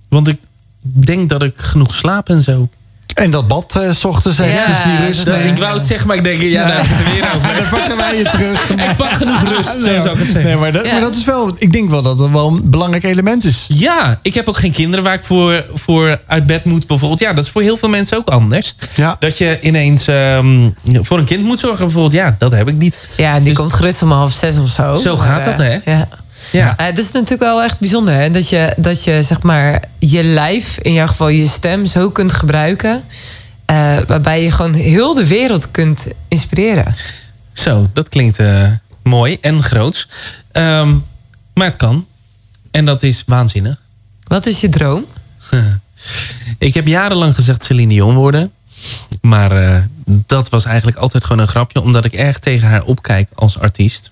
Want 0.10 0.28
ik 0.28 0.38
denk 0.82 1.30
dat 1.30 1.44
ik 1.44 1.54
genoeg 1.58 1.96
slaap 1.96 2.30
en 2.30 2.42
zo. 2.42 2.70
En 3.14 3.32
dat 3.32 3.48
bad 3.48 3.76
eh, 3.76 3.92
s 3.92 4.06
ochtends 4.06 4.38
eventjes 4.38 4.78
Ja, 4.84 4.98
die 4.98 5.06
rust. 5.06 5.28
Ik 5.28 5.58
wou 5.58 5.74
het 5.78 5.86
zeggen, 5.86 6.08
maar 6.08 6.16
ik 6.16 6.24
denk, 6.24 6.42
ja, 6.42 6.68
daar 6.68 6.76
heb 6.76 6.86
ik 6.86 6.92
het 6.92 7.08
er 7.08 7.14
weer 7.14 7.24
over. 7.36 7.54
Dan 7.62 7.70
pakken 7.70 7.98
wij 7.98 8.18
je 8.18 8.24
terug. 8.24 8.70
Ik 8.90 8.96
pak 8.96 9.10
genoeg 9.12 9.42
rust, 9.44 9.72
zo 9.72 10.00
zou 10.00 10.10
ik 10.10 10.18
het 10.20 10.28
zeggen. 10.30 10.44
Nee, 10.44 10.56
maar, 10.56 10.72
dat, 10.72 10.86
Ja. 10.86 10.92
maar 10.92 11.02
dat 11.02 11.16
is 11.16 11.26
wel, 11.26 11.52
ik 11.58 11.74
denk 11.74 11.90
wel 11.90 12.02
dat 12.02 12.18
dat 12.18 12.30
wel 12.30 12.48
een 12.48 12.70
belangrijk 12.70 13.04
element 13.04 13.46
is. 13.46 13.66
Ja, 13.68 14.20
ik 14.22 14.34
heb 14.34 14.48
ook 14.48 14.58
geen 14.58 14.72
kinderen 14.72 15.04
waar 15.04 15.14
ik 15.14 15.24
voor, 15.24 15.66
voor 15.74 16.20
uit 16.28 16.46
bed 16.46 16.66
moet 16.66 16.88
bijvoorbeeld. 16.88 17.20
Ja, 17.20 17.34
dat 17.34 17.44
is 17.46 17.50
voor 17.50 17.62
heel 17.62 17.78
veel 17.78 17.90
mensen 17.90 18.18
ook 18.18 18.30
anders. 18.30 18.76
Ja. 18.96 19.16
Dat 19.20 19.38
je 19.38 19.60
ineens 19.62 20.08
ehm, 20.08 20.70
voor 21.02 21.18
een 21.18 21.26
kind 21.26 21.44
moet 21.44 21.60
zorgen 21.60 21.80
bijvoorbeeld. 21.86 22.14
Ja, 22.14 22.36
dat 22.40 22.52
heb 22.52 22.68
ik 22.68 22.76
niet. 22.76 22.98
Ja, 23.18 23.36
die 23.36 23.44
Dus- 23.44 23.58
komt 23.58 23.74
gerust 23.74 24.02
om 24.02 24.12
half 24.12 24.32
zes 24.34 24.58
of 24.58 24.68
zo. 24.70 24.96
Zo 24.96 25.16
Maar, 25.18 25.26
gaat 25.26 25.44
dat, 25.44 25.58
hè? 25.58 25.78
Ja. 25.86 26.08
Ja. 26.54 26.78
Eh, 26.78 26.86
Het 26.86 26.98
is 26.98 27.12
natuurlijk 27.12 27.42
wel 27.42 27.64
echt 27.64 27.80
bijzonder, 27.80 28.14
hè? 28.16 28.32
Dat 28.32 28.50
je, 28.50 28.74
dat 28.78 29.04
je 29.04 29.22
zeg 29.22 29.42
maar 29.42 29.84
je 30.00 30.24
lijf, 30.24 30.78
in 30.82 30.94
jouw 30.94 31.08
geval 31.08 31.28
je 31.28 31.48
stem, 31.48 31.86
zo 31.86 32.10
kunt 32.10 32.34
gebruiken. 32.34 33.04
eh, 33.66 33.98
waarbij 34.08 34.44
je 34.44 34.52
gewoon 34.52 34.74
heel 34.74 35.14
de 35.14 35.28
wereld 35.28 35.72
kunt 35.72 36.08
inspireren. 36.28 36.96
Zo, 37.54 37.88
dat 37.94 38.10
klinkt 38.10 38.40
eh, 38.40 38.68
mooi 39.04 39.38
en 39.42 39.64
groots. 39.64 40.08
Ehm, 40.52 40.96
maar 41.54 41.66
het 41.68 41.76
kan. 41.76 42.06
En 42.72 42.86
dat 42.86 43.04
is 43.04 43.24
waanzinnig. 43.28 43.82
Wat 44.24 44.46
is 44.46 44.62
je 44.62 44.70
droom? 44.70 45.06
Ik 46.58 46.74
heb 46.74 46.88
jarenlang 46.88 47.36
gezegd 47.36 47.64
Celine 47.64 47.94
Dion 47.94 48.16
worden. 48.16 48.52
Maar 49.22 49.88
dat 50.06 50.50
was 50.50 50.66
eigenlijk 50.66 50.98
altijd 50.98 51.24
gewoon 51.24 51.42
een 51.42 51.48
grapje. 51.48 51.82
Omdat 51.82 52.06
ik 52.06 52.14
erg 52.14 52.40
tegen 52.40 52.68
haar 52.68 52.84
opkijk 52.84 53.30
als 53.36 53.60
artiest. 53.60 54.12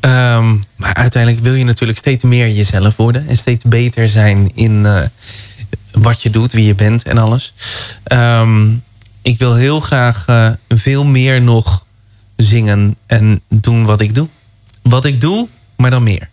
Ehm, 0.00 0.56
maar 0.76 0.94
uiteindelijk 0.94 1.44
wil 1.44 1.54
je 1.54 1.64
natuurlijk 1.64 1.98
steeds 1.98 2.24
meer 2.24 2.50
jezelf 2.50 2.96
worden. 2.96 3.28
En 3.28 3.36
steeds 3.36 3.64
beter 3.64 4.08
zijn 4.08 4.50
in 4.54 4.86
eh, 4.86 5.02
wat 5.92 6.22
je 6.22 6.30
doet, 6.30 6.52
wie 6.52 6.66
je 6.66 6.74
bent 6.74 7.02
en 7.02 7.18
alles. 7.18 7.54
Ehm, 8.04 8.70
ik 9.22 9.38
wil 9.38 9.54
heel 9.54 9.80
graag 9.80 10.24
eh, 10.26 10.50
veel 10.68 11.04
meer 11.04 11.42
nog 11.42 11.84
zingen 12.36 12.96
en 13.06 13.40
doen 13.48 13.84
wat 13.84 14.00
ik 14.00 14.14
doe. 14.14 14.28
Wat 14.82 15.04
ik 15.04 15.20
doe, 15.20 15.48
maar 15.76 15.90
dan 15.90 16.02
meer. 16.02 16.28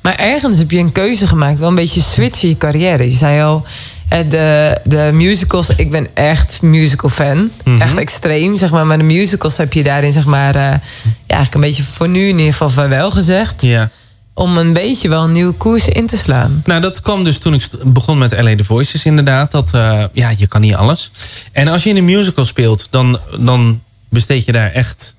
Maar 0.00 0.16
ergens 0.16 0.58
heb 0.58 0.70
je 0.70 0.78
een 0.78 0.92
keuze 0.92 1.26
gemaakt, 1.26 1.58
wel 1.58 1.68
een 1.68 1.74
beetje 1.74 2.00
switch 2.00 2.42
in 2.42 2.48
je 2.48 2.58
carrière. 2.58 3.04
Je 3.04 3.10
zei 3.10 3.42
al, 3.42 3.66
eh, 4.14 4.30
de, 4.30 4.78
de 4.84 5.10
musicals, 5.12 5.68
ik 5.76 5.90
ben 5.90 6.08
echt 6.14 6.62
musical 6.62 7.10
fan. 7.10 7.50
Mhm. 7.64 7.80
Echt 7.80 7.96
extreem, 7.96 8.58
zeg 8.58 8.70
maar. 8.70 8.86
Maar 8.86 8.98
de 8.98 9.04
musicals 9.04 9.56
heb 9.56 9.72
je 9.72 9.82
daarin, 9.82 10.12
zeg 10.12 10.24
maar, 10.24 10.54
eh, 10.54 10.62
ja, 10.62 10.80
eigenlijk 11.26 11.54
een 11.54 11.60
beetje 11.60 11.82
voor 11.82 12.08
nu 12.08 12.28
in 12.28 12.38
ieder 12.38 12.52
geval 12.52 12.70
vaarwel 12.70 13.10
gezegd. 13.10 13.62
Ja. 13.62 13.90
Om 14.34 14.58
een 14.58 14.72
beetje 14.72 15.08
wel 15.08 15.24
een 15.24 15.32
nieuwe 15.32 15.52
koers 15.52 15.88
in 15.88 16.06
te 16.06 16.16
slaan. 16.16 16.62
Nou, 16.64 16.80
dat 16.80 17.00
kwam 17.00 17.24
dus 17.24 17.38
toen 17.38 17.54
ik 17.54 17.68
begon 17.82 18.18
met 18.18 18.40
LA 18.40 18.56
The 18.56 18.64
Voices 18.64 19.04
inderdaad. 19.04 19.50
Dat, 19.50 19.74
eh, 19.74 20.04
ja, 20.12 20.32
je 20.36 20.46
kan 20.46 20.60
niet 20.60 20.74
alles. 20.74 21.10
En 21.52 21.68
als 21.68 21.82
je 21.82 21.90
in 21.90 21.96
een 21.96 22.04
musical 22.04 22.44
speelt, 22.44 22.86
dan, 22.90 23.18
dan 23.38 23.82
besteed 24.08 24.44
je 24.44 24.52
daar 24.52 24.70
echt 24.70 25.16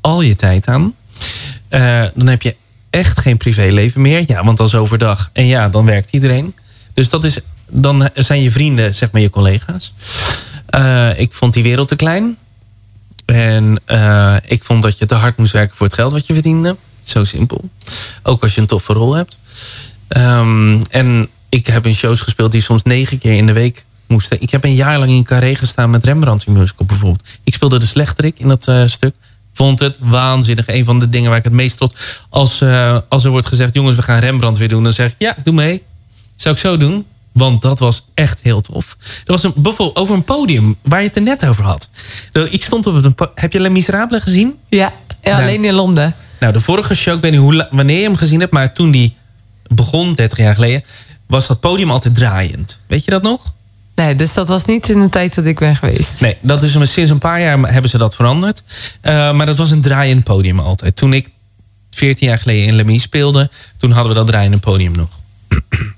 al 0.00 0.20
je 0.20 0.36
tijd 0.36 0.66
aan. 0.66 0.94
Dan 2.14 2.26
heb 2.26 2.42
je 2.42 2.56
echt 2.90 3.20
geen 3.20 3.36
privéleven 3.36 4.00
meer. 4.00 4.24
Ja, 4.26 4.44
want 4.44 4.58
dat 4.58 4.66
is 4.66 4.74
overdag. 4.74 5.30
En 5.32 5.46
ja, 5.46 5.68
dan 5.68 5.84
werkt 5.84 6.12
iedereen. 6.12 6.54
Dus 6.94 7.10
dat 7.10 7.24
is, 7.24 7.40
dan 7.70 8.08
zijn 8.14 8.42
je 8.42 8.50
vrienden, 8.50 8.94
zeg 8.94 9.10
maar 9.10 9.20
je 9.20 9.30
collega's. 9.30 9.92
Eh, 10.66 11.18
ik 11.18 11.32
vond 11.32 11.52
die 11.52 11.62
wereld 11.62 11.88
te 11.88 11.96
klein. 11.96 12.36
En 13.24 13.80
eh, 13.84 14.36
ik 14.46 14.64
vond 14.64 14.82
dat 14.82 14.98
je 14.98 15.06
te 15.06 15.14
hard 15.14 15.36
moest 15.36 15.52
werken 15.52 15.76
voor 15.76 15.86
het 15.86 15.94
geld 15.94 16.12
wat 16.12 16.26
je 16.26 16.32
verdiende. 16.32 16.76
Zo 17.02 17.24
simpel. 17.24 17.70
Ook 18.22 18.42
als 18.42 18.54
je 18.54 18.60
een 18.60 18.66
toffe 18.66 18.92
rol 18.92 19.14
hebt. 19.14 19.38
Ehm, 20.08 20.82
en 20.90 21.28
ik 21.48 21.66
heb 21.66 21.86
in 21.86 21.94
shows 21.94 22.20
gespeeld 22.20 22.52
die 22.52 22.62
soms 22.62 22.82
negen 22.82 23.18
keer 23.18 23.36
in 23.36 23.46
de 23.46 23.52
week 23.52 23.84
moesten. 24.06 24.42
Ik 24.42 24.50
heb 24.50 24.64
een 24.64 24.74
jaar 24.74 24.98
lang 24.98 25.10
in 25.10 25.24
Carré 25.24 25.54
gestaan 25.54 25.90
met 25.90 26.04
Rembrandt 26.04 26.46
in 26.46 26.52
musical 26.52 26.86
bijvoorbeeld. 26.86 27.28
Ik 27.44 27.54
speelde 27.54 27.78
de 27.78 27.86
slechterik 27.86 28.38
in 28.38 28.48
dat 28.48 28.68
eh, 28.68 28.82
stuk. 28.86 29.14
Vond 29.52 29.80
het 29.80 29.98
waanzinnig. 30.00 30.68
Een 30.68 30.84
van 30.84 30.98
de 30.98 31.08
dingen 31.08 31.28
waar 31.28 31.38
ik 31.38 31.44
het 31.44 31.52
meest 31.52 31.76
trots... 31.76 32.24
Als, 32.28 32.62
als 33.08 33.24
er 33.24 33.30
wordt 33.30 33.46
gezegd, 33.46 33.74
jongens, 33.74 33.96
we 33.96 34.02
gaan 34.02 34.18
Rembrandt 34.18 34.58
weer 34.58 34.68
doen. 34.68 34.82
Dan 34.82 34.92
zeg 34.92 35.10
ik, 35.10 35.14
ja, 35.18 35.36
doe 35.42 35.54
mee. 35.54 35.82
Zou 36.34 36.54
ik 36.54 36.60
zo 36.60 36.76
doen. 36.76 37.06
Want 37.36 37.62
dat 37.62 37.78
was 37.78 38.04
echt 38.14 38.40
heel 38.42 38.60
tof. 38.60 38.96
Er 39.00 39.32
was 39.32 39.42
een, 39.42 39.52
bijvoorbeeld 39.56 39.98
over 39.98 40.14
een 40.14 40.24
podium 40.24 40.76
waar 40.82 41.00
je 41.00 41.06
het 41.06 41.16
er 41.16 41.22
net 41.22 41.46
over 41.46 41.64
had. 41.64 41.88
Ik 42.32 42.64
stond 42.64 42.86
op 42.86 42.94
het... 42.94 43.28
Heb 43.34 43.52
je 43.52 43.60
Les 43.60 43.72
Miserables 43.72 44.22
gezien? 44.22 44.58
Ja, 44.68 44.92
alleen 45.22 45.64
in 45.64 45.74
Londen. 45.74 46.14
Nou, 46.40 46.52
de 46.52 46.60
vorige 46.60 46.94
show, 46.94 47.14
ik 47.14 47.20
weet 47.20 47.30
niet 47.30 47.40
hoe, 47.40 47.68
wanneer 47.70 47.96
je 47.96 48.02
hem 48.02 48.16
gezien 48.16 48.40
hebt... 48.40 48.52
maar 48.52 48.72
toen 48.72 48.90
die 48.90 49.16
begon, 49.68 50.14
30 50.14 50.38
jaar 50.38 50.54
geleden... 50.54 50.84
was 51.26 51.46
dat 51.46 51.60
podium 51.60 51.90
altijd 51.90 52.14
draaiend. 52.14 52.78
Weet 52.86 53.04
je 53.04 53.10
dat 53.10 53.22
nog? 53.22 53.54
Nee, 53.94 54.14
dus 54.14 54.34
dat 54.34 54.48
was 54.48 54.64
niet 54.64 54.88
in 54.88 55.00
de 55.00 55.08
tijd 55.08 55.34
dat 55.34 55.44
ik 55.44 55.58
ben 55.58 55.76
geweest. 55.76 56.20
Nee, 56.20 56.36
dat 56.40 56.62
is 56.62 56.92
sinds 56.92 57.10
een 57.10 57.18
paar 57.18 57.40
jaar 57.40 57.72
hebben 57.72 57.90
ze 57.90 57.98
dat 57.98 58.14
veranderd. 58.14 58.62
Eh, 59.00 59.32
maar 59.32 59.46
dat 59.46 59.56
was 59.56 59.70
een 59.70 59.82
draaiend 59.82 60.24
podium 60.24 60.58
altijd. 60.58 60.96
Toen 60.96 61.12
ik 61.12 61.30
14 61.90 62.28
jaar 62.28 62.38
geleden 62.38 62.66
in 62.66 62.74
Lemmy 62.74 62.98
speelde, 62.98 63.50
toen 63.76 63.90
hadden 63.90 64.12
we 64.12 64.18
dat 64.18 64.26
draaiende 64.26 64.58
podium 64.58 64.92
nog. 64.92 65.08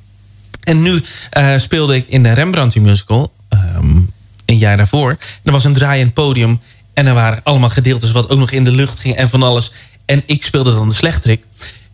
en 0.69 0.83
nu 0.83 1.03
eh, 1.31 1.57
speelde 1.57 1.95
ik 1.95 2.05
in 2.09 2.23
de 2.23 2.33
Rembrandt 2.33 2.77
musical, 2.81 3.33
ehm, 3.49 3.97
een 4.45 4.59
jaar 4.59 4.77
daarvoor. 4.77 5.11
En 5.11 5.19
er 5.43 5.53
was 5.53 5.65
een 5.65 5.73
draaiend 5.73 6.15
podium 6.15 6.61
en 6.95 7.07
er 7.07 7.15
waren 7.15 7.41
allemaal 7.43 7.69
gedeeltes 7.69 8.11
wat 8.11 8.31
ook 8.31 8.39
nog 8.39 8.51
in 8.51 8.65
de 8.65 8.73
lucht 8.73 8.99
ging 8.99 9.17
en 9.17 9.29
van 9.29 9.43
alles. 9.43 9.73
En 10.05 10.23
ik 10.27 10.45
speelde 10.45 10.75
dan 10.75 10.89
de 10.89 10.95
slechterik. 10.95 11.45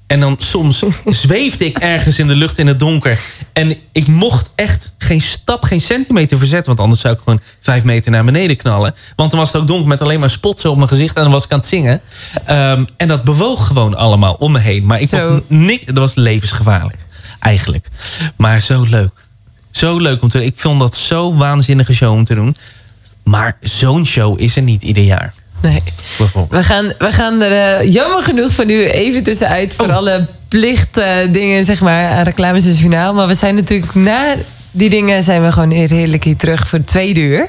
En 0.07 0.21
dan 0.21 0.37
soms 0.39 0.83
zweefde 1.07 1.65
ik 1.65 1.79
ergens 1.79 2.19
in 2.19 2.27
de 2.27 2.35
lucht 2.35 2.59
in 2.59 2.67
het 2.67 2.79
donker. 2.79 3.19
En 3.53 3.77
ik 3.93 4.07
mocht 4.07 4.51
echt 4.55 4.91
geen 4.99 5.21
stap, 5.21 5.63
geen 5.63 5.81
centimeter 5.81 6.39
verzetten. 6.39 6.67
Want 6.67 6.81
anders 6.81 7.01
zou 7.01 7.15
ik 7.15 7.21
gewoon 7.25 7.41
vijf 7.61 7.85
meter 7.85 8.11
naar 8.11 8.25
beneden 8.25 8.57
knallen. 8.57 8.95
Want 9.17 9.31
dan 9.31 9.41
was 9.41 9.53
het 9.53 9.61
ook 9.61 9.69
donker 9.69 9.89
met 9.89 10.01
alleen 10.01 10.21
maar 10.21 10.31
spotsen 10.31 10.71
op 10.71 10.77
mijn 10.77 10.89
gezicht. 10.89 11.17
En 11.17 11.23
dan 11.23 11.33
was 11.33 11.45
ik 11.45 11.53
aan 11.53 11.59
het 11.59 11.69
zingen. 11.69 12.01
Ehm, 12.45 12.85
en 12.97 13.09
dat 13.09 13.25
bewoog 13.25 13.67
gewoon 13.67 13.97
allemaal 13.97 14.35
om 14.35 14.53
me 14.53 14.59
heen. 14.59 14.87
Maar 14.87 15.01
ik 15.01 15.09
Zo. 15.09 15.31
mocht 15.31 15.43
niks. 15.49 15.85
Dat 15.85 15.97
was 15.97 16.15
levensgevaarlijk. 16.15 17.04
Eigenlijk. 17.45 17.87
Maar 18.37 18.61
zo 18.61 18.85
leuk. 18.89 19.27
Zo 19.71 19.99
leuk 19.99 20.23
om 20.23 20.29
te 20.29 20.39
doen. 20.39 20.47
Ik 20.47 20.55
vond 20.57 20.81
dat 20.81 20.95
zo 20.97 21.35
waanzinnige 21.35 21.95
show 21.95 22.13
om 22.13 22.25
te 22.25 22.35
doen. 22.35 22.57
Maar 23.25 23.57
zo'n 23.61 24.07
show 24.07 24.41
is 24.41 24.57
er 24.57 24.63
niet 24.63 24.83
ieder 24.83 25.03
jaar. 25.05 25.35
Nee. 25.63 25.81
We 26.51 26.63
gaan, 26.63 26.93
we 26.99 27.13
gaan 27.13 27.43
er 27.43 27.79
eh, 27.81 27.93
jammer 27.93 28.23
genoeg 28.23 28.53
voor 28.53 28.65
nu 28.67 28.89
even 28.89 29.23
tussenuit... 29.23 29.75
voor 29.75 29.87
Oh. 29.89 29.97
alle 29.97 30.27
plichtdingen, 30.49 31.33
dingen 31.33 31.65
zeg 31.65 31.81
maar, 31.81 32.11
aan 32.11 32.25
reclames 32.25 32.65
en 32.65 32.73
journaal. 32.75 33.15
Maar 33.15 33.27
we 33.27 33.35
zijn 33.35 33.55
natuurlijk 33.55 33.95
na 33.95 34.35
die 34.71 34.91
dingen... 34.91 35.23
zijn 35.23 35.45
we 35.45 35.53
gewoon 35.53 35.71
heerlijk 35.71 36.25
hier 36.25 36.37
terug 36.37 36.69
voor 36.69 36.79
de 36.79 36.85
tweede 36.85 37.21
uur. 37.21 37.49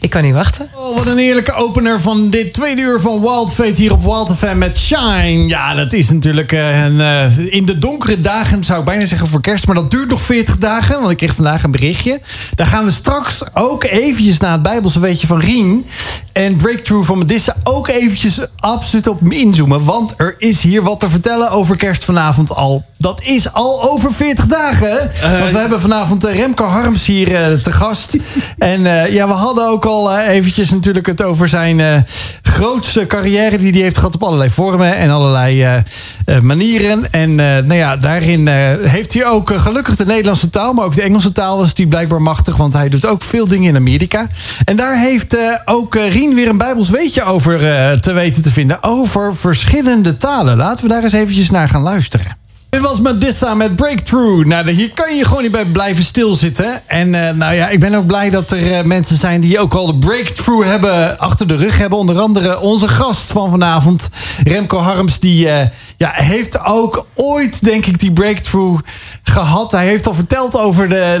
Ik 0.00 0.10
kan 0.10 0.22
niet 0.22 0.34
wachten. 0.34 0.68
Oh, 0.74 0.96
wat 0.96 1.06
een 1.06 1.18
heerlijke 1.18 1.52
opener 1.52 2.00
van 2.00 2.30
dit 2.30 2.52
tweede 2.52 2.82
uur 2.82 3.00
van 3.00 3.20
Wild 3.20 3.52
Fate 3.52 3.72
hier 3.74 3.92
op 3.92 4.02
Wild 4.02 4.36
FM 4.36 4.58
met 4.58 4.78
Shine. 4.78 5.48
Ja, 5.48 5.74
dat 5.74 5.92
is 5.92 6.10
natuurlijk 6.10 6.52
eh, 6.52 6.84
een, 6.84 7.00
eh, 7.00 7.38
in 7.38 7.64
de 7.64 7.78
donkere 7.78 8.20
dagen, 8.20 8.64
zou 8.64 8.78
ik 8.78 8.84
bijna 8.84 9.06
zeggen 9.06 9.28
voor 9.28 9.40
kerst. 9.40 9.66
Maar 9.66 9.74
dat 9.74 9.90
duurt 9.90 10.08
nog 10.08 10.20
40 10.20 10.58
dagen, 10.58 10.98
want 10.98 11.10
ik 11.10 11.16
kreeg 11.16 11.34
vandaag 11.34 11.62
een 11.62 11.70
berichtje. 11.70 12.20
Daar 12.54 12.66
gaan 12.66 12.84
we 12.84 12.90
straks 12.90 13.54
ook 13.54 13.84
eventjes 13.84 14.38
naar 14.38 14.52
het 14.52 14.62
Bijbelse 14.62 15.00
weetje 15.00 15.26
van 15.26 15.40
Rien. 15.40 15.86
En 16.32 16.56
Breakthrough 16.56 17.06
van 17.06 17.18
Medissa 17.18 17.56
ook 17.64 17.88
eventjes 17.88 18.40
absoluut 18.56 19.06
op 19.06 19.32
inzoomen. 19.32 19.84
Want 19.84 20.14
er 20.16 20.34
is 20.38 20.62
hier 20.62 20.82
wat 20.82 21.00
te 21.00 21.10
vertellen 21.10 21.50
over 21.50 21.76
kerst 21.76 22.04
vanavond 22.04 22.54
al. 22.54 22.84
Dat 22.98 23.22
is 23.22 23.52
al 23.52 23.90
over 23.90 24.12
40 24.12 24.46
dagen. 24.46 25.10
want 25.38 25.52
we 25.52 25.58
hebben 25.58 25.80
vanavond 25.80 26.24
eh, 26.24 26.34
Remco 26.34 26.64
Harms 26.64 27.06
hier 27.06 27.34
eh, 27.34 27.58
te 27.58 27.72
gast. 27.72 28.16
En 28.58 28.86
eh, 28.86 29.12
ja, 29.12 29.26
we 29.26 29.32
hadden 29.32 29.68
ook 29.68 29.84
al 29.84 29.89
eh, 29.90 30.28
eventjes 30.28 30.70
natuurlijk 30.70 31.06
het 31.06 31.22
over 31.22 31.48
zijn 31.48 31.80
eh, 31.80 31.94
grootste 32.42 33.06
carrière... 33.06 33.58
die 33.58 33.72
hij 33.72 33.80
heeft 33.80 33.96
gehad 33.96 34.14
op 34.14 34.22
allerlei 34.22 34.50
vormen 34.50 34.96
en 34.96 35.10
allerlei 35.10 35.62
eh, 35.62 36.40
manieren. 36.40 37.12
En 37.12 37.34
nou 37.34 37.74
ja, 37.74 37.96
daarin 37.96 38.48
heeft 38.82 39.14
hij 39.14 39.26
ook 39.26 39.52
gelukkig 39.54 39.96
de 39.96 40.06
Nederlandse 40.06 40.50
taal... 40.50 40.72
maar 40.72 40.84
ook 40.84 40.94
de 40.94 41.02
Engelse 41.02 41.32
taal 41.32 41.58
was 41.58 41.72
hij 41.74 41.86
blijkbaar 41.86 42.22
machtig... 42.22 42.56
want 42.56 42.72
hij 42.72 42.88
doet 42.88 43.06
ook 43.06 43.22
veel 43.22 43.48
dingen 43.48 43.68
in 43.68 43.76
Amerika. 43.76 44.26
En 44.64 44.76
daar 44.76 44.98
heeft 44.98 45.36
ook 45.64 45.94
Rien 45.94 46.34
weer 46.34 46.48
een 46.48 46.58
Bijbels 46.58 46.90
weetje 46.90 47.22
over 47.22 47.58
te 48.00 48.12
weten 48.12 48.42
te 48.42 48.50
vinden... 48.50 48.82
over 48.82 49.36
verschillende 49.36 50.16
talen. 50.16 50.56
Laten 50.56 50.84
we 50.84 50.90
daar 50.90 51.02
eens 51.02 51.12
eventjes 51.12 51.50
naar 51.50 51.68
gaan 51.68 51.82
luisteren. 51.82 52.38
Dit 52.70 52.80
was 52.80 53.00
Medissa 53.00 53.54
met 53.54 53.76
Breakthrough. 53.76 54.46
Nou, 54.46 54.70
hier 54.70 54.90
kan 54.94 55.16
je 55.16 55.24
gewoon 55.24 55.42
niet 55.42 55.52
bij 55.52 55.64
blijven 55.64 56.04
stilzitten. 56.04 56.88
En 56.88 57.14
eh, 57.14 57.34
nou 57.34 57.54
ja, 57.54 57.68
ik 57.68 57.80
ben 57.80 57.94
ook 57.94 58.06
blij 58.06 58.30
dat 58.30 58.50
er 58.50 58.72
eh, 58.72 58.84
mensen 58.84 59.16
zijn 59.16 59.40
die 59.40 59.58
ook 59.58 59.74
al 59.74 59.86
de 59.86 59.94
breakthrough 59.94 60.66
hebben 60.66 61.18
achter 61.18 61.46
de 61.46 61.56
rug 61.56 61.78
hebben. 61.78 61.98
Onder 61.98 62.18
andere 62.18 62.60
onze 62.60 62.88
gast 62.88 63.32
van 63.32 63.50
vanavond, 63.50 64.08
Remco 64.44 64.78
Harms, 64.78 65.18
die 65.18 65.48
eh, 65.48 65.68
ja, 66.00 66.12
heeft 66.14 66.64
ook 66.64 67.06
ooit, 67.14 67.64
denk 67.64 67.86
ik, 67.86 67.98
die 67.98 68.12
breakthrough 68.12 68.80
gehad. 69.22 69.70
Hij 69.70 69.86
heeft 69.86 70.06
al 70.06 70.14
verteld 70.14 70.58
over 70.58 70.88
de, 70.88 71.20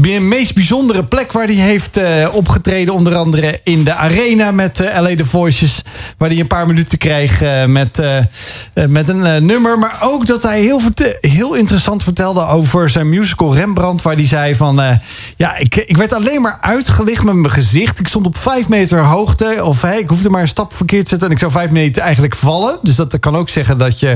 de 0.00 0.20
meest 0.20 0.54
bijzondere 0.54 1.04
plek 1.04 1.32
waar 1.32 1.46
hij 1.46 1.54
heeft 1.54 1.96
eh, 1.96 2.28
opgetreden. 2.32 2.94
Onder 2.94 3.14
andere 3.14 3.60
in 3.64 3.84
de 3.84 3.94
arena 3.94 4.50
met 4.50 4.80
eh, 4.80 5.00
LA 5.00 5.16
The 5.16 5.24
Voices. 5.24 5.82
Waar 6.16 6.28
hij 6.28 6.38
een 6.38 6.46
paar 6.46 6.66
minuten 6.66 6.98
kreeg 6.98 7.42
eh, 7.42 7.64
met, 7.64 8.02
met 8.88 9.08
een 9.08 9.46
nummer. 9.46 9.78
Maar 9.78 9.98
ook 10.00 10.26
dat 10.26 10.42
hij 10.42 10.60
heel, 10.60 10.80
heel 11.20 11.54
interessant 11.54 12.02
vertelde 12.02 12.46
over 12.46 12.90
zijn 12.90 13.08
musical 13.08 13.54
Rembrandt. 13.54 14.02
Waar 14.02 14.14
hij 14.14 14.26
zei 14.26 14.54
van... 14.54 14.98
ja, 15.36 15.56
ik, 15.56 15.76
ik 15.76 15.96
werd 15.96 16.12
alleen 16.12 16.40
maar 16.40 16.58
uitgelicht 16.60 17.24
met 17.24 17.34
mijn 17.34 17.52
gezicht. 17.52 17.98
Ik 17.98 18.08
stond 18.08 18.26
op 18.26 18.36
vijf 18.36 18.68
meter 18.68 18.98
hoogte. 18.98 19.64
Of 19.64 19.82
hey, 19.82 19.98
ik 19.98 20.08
hoefde 20.08 20.30
maar 20.30 20.40
een 20.40 20.48
stap 20.48 20.76
verkeerd 20.76 21.02
te 21.02 21.08
zetten. 21.08 21.28
En 21.28 21.34
ik 21.34 21.40
zou 21.40 21.52
vijf 21.52 21.70
meter 21.70 22.02
eigenlijk 22.02 22.34
vallen. 22.34 22.78
Dus 22.82 22.96
dat 22.96 23.18
kan 23.20 23.36
ook 23.36 23.48
zeggen 23.48 23.78
dat 23.78 24.00
je 24.00 24.07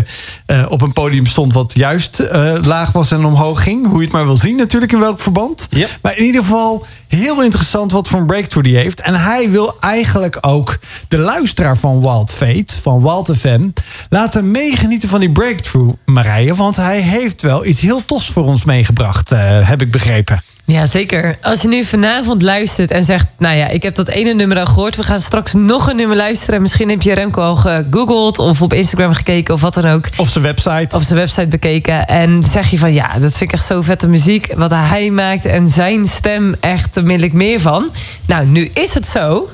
eh, 0.47 0.65
op 0.69 0.83
een 0.83 0.93
podium 0.93 1.27
stond... 1.27 1.53
wat 1.53 1.73
juist 1.75 2.21
eh, 2.21 2.55
laag 2.63 2.93
was 2.93 3.11
en 3.11 3.25
omhoog 3.25 3.63
ging. 3.63 3.87
Hoe 3.87 3.99
je 3.99 4.05
het 4.05 4.13
maar 4.13 4.25
wil 4.25 4.37
zien 4.37 4.57
natuurlijk 4.57 4.93
in 4.93 4.99
welk 4.99 5.21
verband. 5.21 5.69
Maar 6.03 6.17
in 6.17 6.25
ieder 6.25 6.43
geval 6.43 6.87
heel 7.09 7.43
interessant 7.43 7.93
wat 7.93 8.09
voor 8.09 8.21
een 8.21 8.27
breakthrough 8.27 8.69
die 8.69 8.79
heeft. 8.79 9.01
En 9.01 9.15
hij 9.15 9.51
wil 9.51 9.77
eigenlijk 9.81 10.39
ook 10.41 10.79
de 11.09 11.19
luisteraar 11.19 11.77
van 11.77 12.01
Wild 12.01 12.31
Fate, 12.33 12.75
van 12.83 13.03
Wild 13.03 13.31
FM... 13.39 13.69
laten 14.09 14.51
meegenieten 14.51 15.09
van 15.09 15.21
die 15.21 15.31
breakthrough, 15.31 15.95
Marije. 16.05 16.55
Want 16.55 16.77
hij 16.77 17.01
heeft 17.01 17.43
wel 17.43 17.65
iets 17.65 17.81
heel 17.81 18.05
tofs 18.05 18.31
voor 18.31 18.45
ons 18.45 18.65
meegebracht, 18.65 19.33
eh, 19.33 19.69
heb 19.69 19.83
ik 19.83 19.91
begrepen. 19.91 20.52
Ja, 20.65 20.87
zeker. 20.87 21.39
Als 21.43 21.63
je 21.63 21.69
nu 21.69 21.85
vanavond 21.85 22.43
luistert 22.43 22.91
en 22.91 23.05
zegt... 23.05 23.27
nou 23.39 23.57
ja, 23.57 23.69
ik 23.69 23.83
heb 23.83 23.95
dat 23.95 24.09
ene 24.09 24.33
nummer 24.33 24.59
al 24.59 24.67
gehoord... 24.67 24.97
we 24.97 25.03
gaan 25.03 25.19
straks 25.19 25.53
nog 25.53 25.89
een 25.89 25.97
nummer 25.97 26.17
luisteren... 26.17 26.63
misschien 26.63 26.89
heb 26.89 27.03
je 27.03 27.13
Remco 27.13 27.43
al 27.43 27.57
gegoogeld... 27.57 28.39
of 28.39 28.63
op 28.63 28.73
Instagram 28.73 29.13
gekeken 29.13 29.55
of 29.55 29.61
wat 29.61 29.75
dan 29.75 29.87
ook... 29.87 30.09
Of 30.17 30.29
zijn 30.29 30.45
website. 30.45 30.97
op 30.97 31.03
zijn 31.03 31.19
website 31.19 31.47
bekeken. 31.47 32.07
En 32.07 32.43
zeg 32.43 32.71
je 32.71 32.79
van 32.79 32.93
ja, 32.93 33.19
dat 33.19 33.31
vind 33.31 33.41
ik 33.41 33.53
echt 33.53 33.67
zo 33.67 33.83
vette 33.83 34.09
muziek. 34.09 34.53
Wat 34.57 34.71
hij 34.71 35.11
maakt 35.11 35.45
en 35.45 35.69
zijn 35.69 36.07
stem, 36.07 36.55
echt, 36.61 36.95
daar 36.95 37.05
wil 37.05 37.23
ik 37.23 37.33
meer 37.33 37.61
van. 37.61 37.91
Nou, 38.27 38.47
nu 38.47 38.71
is 38.75 38.95
het 38.95 39.07
zo 39.07 39.49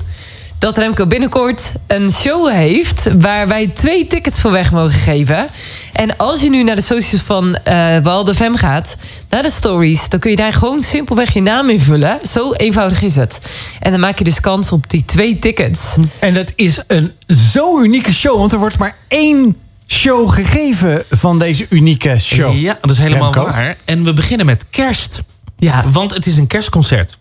dat 0.59 0.77
Remco 0.77 1.07
binnenkort 1.07 1.71
een 1.87 2.11
show 2.11 2.49
heeft... 2.51 3.09
waar 3.19 3.47
wij 3.47 3.67
twee 3.67 4.07
tickets 4.07 4.41
voor 4.41 4.51
weg 4.51 4.71
mogen 4.71 4.99
geven. 4.99 5.47
En 5.93 6.17
als 6.17 6.41
je 6.41 6.49
nu 6.49 6.63
naar 6.63 6.75
de 6.75 6.81
socials 6.81 7.23
van 7.23 7.55
eh 7.55 7.97
Walde 7.97 8.33
Fem 8.35 8.55
gaat... 8.55 8.97
naar 9.29 9.41
de 9.41 9.51
stories, 9.51 10.09
dan 10.09 10.19
kun 10.19 10.29
je 10.29 10.35
daar 10.35 10.53
gewoon 10.53 10.81
simpelweg 10.81 11.33
je 11.33 11.41
naam 11.41 11.69
invullen. 11.69 12.19
Zo 12.27 12.53
eenvoudig 12.53 13.01
is 13.01 13.15
het. 13.15 13.39
En 13.79 13.91
dan 13.91 13.99
maak 13.99 14.17
je 14.17 14.23
dus 14.23 14.39
kans 14.39 14.71
op 14.71 14.89
die 14.89 15.05
twee 15.05 15.39
tickets. 15.39 15.95
En 16.19 16.33
dat 16.33 16.53
is 16.55 16.83
een 16.87 17.11
zo 17.51 17.79
unieke 17.81 18.13
show, 18.13 18.37
want 18.37 18.51
er 18.51 18.59
wordt 18.59 18.77
maar 18.77 18.95
één 19.07 19.55
show 19.87 20.33
gegeven 20.33 21.03
van 21.09 21.39
deze 21.39 21.65
unieke 21.69 22.19
show. 22.19 22.59
Ja, 22.59 22.77
dat 22.81 22.91
is 22.91 22.97
helemaal 22.97 23.33
Remco? 23.33 23.51
waar. 23.51 23.75
En 23.85 24.03
we 24.03 24.13
beginnen 24.13 24.45
met 24.45 24.65
kerst. 24.69 25.21
Ja, 25.57 25.83
Want 25.91 26.13
het 26.13 26.25
is 26.25 26.37
een 26.37 26.47
kerstconcert. 26.47 27.17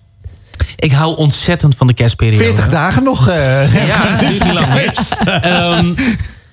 Ik 0.79 0.93
hou 0.93 1.16
ontzettend 1.16 1.74
van 1.76 1.87
de 1.87 1.95
kerstperiode. 1.95 2.45
40 2.45 2.68
dagen 2.68 3.03
nog. 3.03 3.29
eh, 3.29 3.87
Ja, 3.87 4.20
niet 4.31 4.53
lang 4.53 4.74
meer. 4.74 4.93
Ehm, 5.41 5.93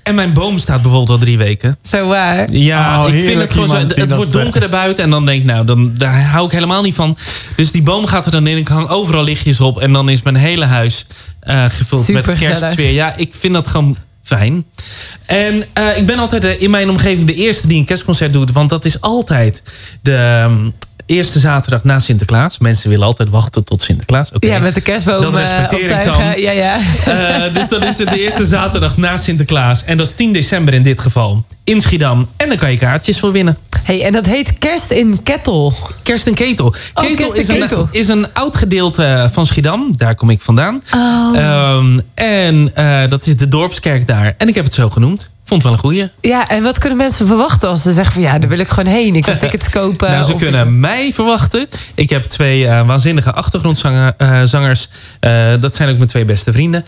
en 0.03 0.15
mijn 0.15 0.33
boom 0.33 0.57
staat 0.57 0.81
bijvoorbeeld 0.81 1.09
al 1.09 1.17
drie 1.17 1.37
weken. 1.37 1.77
zo 1.83 2.07
waar. 2.07 2.51
Ja, 2.51 3.03
Oh, 3.05 3.13
ik 3.13 3.25
vind 3.25 3.41
het 3.41 3.51
gewoon 3.51 3.67
zo. 3.69 3.75
Het, 3.75 4.11
wordt 4.15 4.35
eh, 4.35 4.41
donker 4.41 4.63
erbuiten 4.63 5.03
en 5.03 5.09
dan 5.09 5.25
denk 5.25 5.39
ik, 5.39 5.45
nou, 5.45 5.65
dan, 5.65 5.91
daar 5.97 6.23
hou 6.23 6.45
ik 6.45 6.51
helemaal 6.51 6.81
niet 6.81 6.95
van. 6.95 7.17
Dus 7.55 7.71
die 7.71 7.81
boom 7.83 8.05
gaat 8.05 8.25
er 8.25 8.31
dan 8.31 8.47
in. 8.47 8.57
Ik 8.57 8.67
hang 8.67 8.87
overal 8.89 9.23
lichtjes 9.23 9.59
op 9.61 9.79
en 9.79 9.93
dan 9.93 10.09
is 10.09 10.21
mijn 10.21 10.35
hele 10.35 10.65
huis 10.65 11.05
eh, 11.39 11.63
gevuld 11.69 12.07
met 12.07 12.25
kerstsfeer. 12.37 12.91
Ja, 12.91 13.15
ik 13.15 13.33
vind 13.39 13.53
dat 13.53 13.67
gewoon 13.67 13.97
fijn. 14.23 14.65
En 15.25 15.63
eh, 15.73 15.97
ik 15.97 16.05
ben 16.05 16.19
altijd 16.19 16.43
eh, 16.45 16.61
in 16.61 16.69
mijn 16.69 16.89
omgeving 16.89 17.27
de 17.27 17.33
eerste 17.33 17.67
die 17.67 17.77
een 17.79 17.85
kerstconcert 17.85 18.33
doet. 18.33 18.51
Want 18.51 18.69
dat 18.69 18.85
is 18.85 19.01
altijd 19.01 19.63
de 20.01 20.15
ehm, 20.15 20.69
eerste 21.05 21.39
zaterdag 21.39 21.83
na 21.83 21.99
Sinterklaas. 21.99 22.57
Mensen 22.57 22.89
willen 22.89 23.05
altijd 23.05 23.29
wachten 23.29 23.63
tot 23.63 23.81
Sinterklaas. 23.81 24.31
Ja, 24.39 24.59
met 24.59 24.73
de 24.73 24.81
kerstboom 24.81 25.21
Dat 25.21 25.33
eh, 25.33 25.39
respecteer 25.39 25.97
ik 25.97 26.03
dan. 26.03 26.21
Ja, 26.41 26.51
ja. 26.51 26.77
Eh, 27.05 27.53
dus 27.53 27.69
dan 27.69 27.83
is 27.83 27.97
het 27.97 28.09
de 28.09 28.23
eerste 28.23 28.45
zaterdag 28.45 28.97
na 28.97 29.17
Sinterklaas. 29.17 29.83
En 29.83 29.97
dat 29.97 30.07
is 30.07 30.13
10 30.13 30.33
december 30.33 30.73
in 30.73 30.83
dit 30.83 30.99
geval. 30.99 31.45
In 31.63 31.81
Schiedam. 31.81 32.29
En 32.37 32.49
dan 32.49 32.57
kan 32.57 32.71
je 32.71 32.77
kaartjes 32.77 33.19
voor 33.19 33.31
winnen. 33.31 33.57
Hey, 33.85 34.03
en 34.03 34.11
dat 34.11 34.25
heet 34.25 34.57
Kerst 34.57 34.91
in 34.91 35.23
Kettel. 35.23 35.73
Kerst 36.03 36.27
en 36.27 36.33
Ketel. 36.33 36.65
Oh, 36.65 36.73
Ketel, 36.93 37.15
Kerst 37.15 37.35
is, 37.35 37.47
een, 37.47 37.59
Ketel. 37.59 37.87
is 37.91 38.07
een 38.07 38.33
oud 38.33 38.55
gedeelte 38.55 39.29
van 39.31 39.45
Schiedam. 39.45 39.97
Daar 39.97 40.15
kom 40.15 40.29
ik 40.29 40.41
vandaan. 40.41 40.81
Oh. 40.93 41.37
Ehm, 41.37 41.99
en 42.13 42.71
eh, 42.75 43.09
dat 43.09 43.27
is 43.27 43.37
de 43.37 43.47
dorpskerk 43.47 44.07
daar. 44.07 44.33
En 44.37 44.47
ik 44.47 44.55
heb 44.55 44.63
het 44.63 44.73
zo 44.73 44.89
genoemd. 44.89 45.31
Vond 45.43 45.63
het 45.63 45.63
wel 45.63 45.71
een 45.73 45.79
goeie. 45.79 46.09
Ja, 46.21 46.47
en 46.47 46.63
wat 46.63 46.77
kunnen 46.77 46.97
mensen 46.97 47.27
verwachten 47.27 47.69
als 47.69 47.81
ze 47.81 47.93
zeggen 47.93 48.13
van 48.13 48.21
ja, 48.21 48.39
daar 48.39 48.49
wil 48.49 48.59
ik 48.59 48.67
gewoon 48.67 48.93
heen. 48.93 49.15
Ik 49.15 49.25
wil 49.25 49.37
tickets 49.45 49.69
kopen. 49.69 50.11
nou, 50.11 50.25
ze 50.25 50.35
kunnen 50.35 50.67
ik- 50.67 50.73
mij 50.73 51.11
verwachten. 51.13 51.67
Ik 51.95 52.09
heb 52.09 52.23
twee 52.23 52.67
eh, 52.67 52.85
waanzinnige 52.87 53.33
achtergrondzangers. 53.33 54.89
Eh, 55.19 55.53
dat 55.59 55.75
zijn 55.75 55.89
ook 55.89 55.97
mijn 55.97 56.09
twee 56.09 56.25
beste 56.25 56.51
vrienden. 56.53 56.85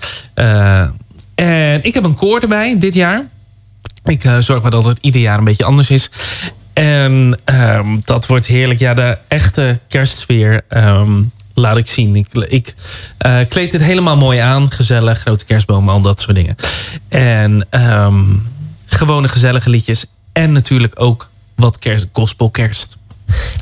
En 1.35 1.79
ik 1.83 1.93
heb 1.93 2.03
een 2.03 2.15
koor 2.15 2.39
erbij 2.39 2.77
dit 2.79 2.93
jaar. 2.93 3.27
Ik 4.05 4.23
zorg 4.39 4.61
maar 4.61 4.71
dat 4.71 4.85
het 4.85 4.97
ieder 5.01 5.21
jaar 5.21 5.37
een 5.37 5.43
beetje 5.43 5.63
anders 5.65 5.89
is. 5.89 6.09
En 6.77 7.39
ehm, 7.43 7.97
dat 8.03 8.25
wordt 8.25 8.45
heerlijk. 8.45 8.79
Ja, 8.79 8.93
de 8.93 9.17
echte 9.27 9.79
kerstsfeer 9.87 10.61
ehm, 10.67 11.23
laat 11.53 11.77
ik 11.77 11.87
zien. 11.87 12.15
Ik, 12.15 12.33
ik 12.33 12.75
eh, 13.17 13.39
kleed 13.49 13.71
het 13.71 13.81
helemaal 13.81 14.17
mooi 14.17 14.39
aan. 14.39 14.71
Gezellig, 14.71 15.19
grote 15.19 15.45
kerstbomen, 15.45 15.93
al 15.93 16.01
dat 16.01 16.19
soort 16.19 16.35
dingen. 16.35 16.55
En 17.09 17.67
ehm, 17.69 18.23
gewone 18.85 19.27
gezellige 19.27 19.69
liedjes. 19.69 20.05
En 20.33 20.51
natuurlijk 20.51 20.93
ook 21.01 21.29
wat 21.55 21.79
kerst, 21.79 22.07
gospel 22.11 22.49
kerst. 22.49 22.97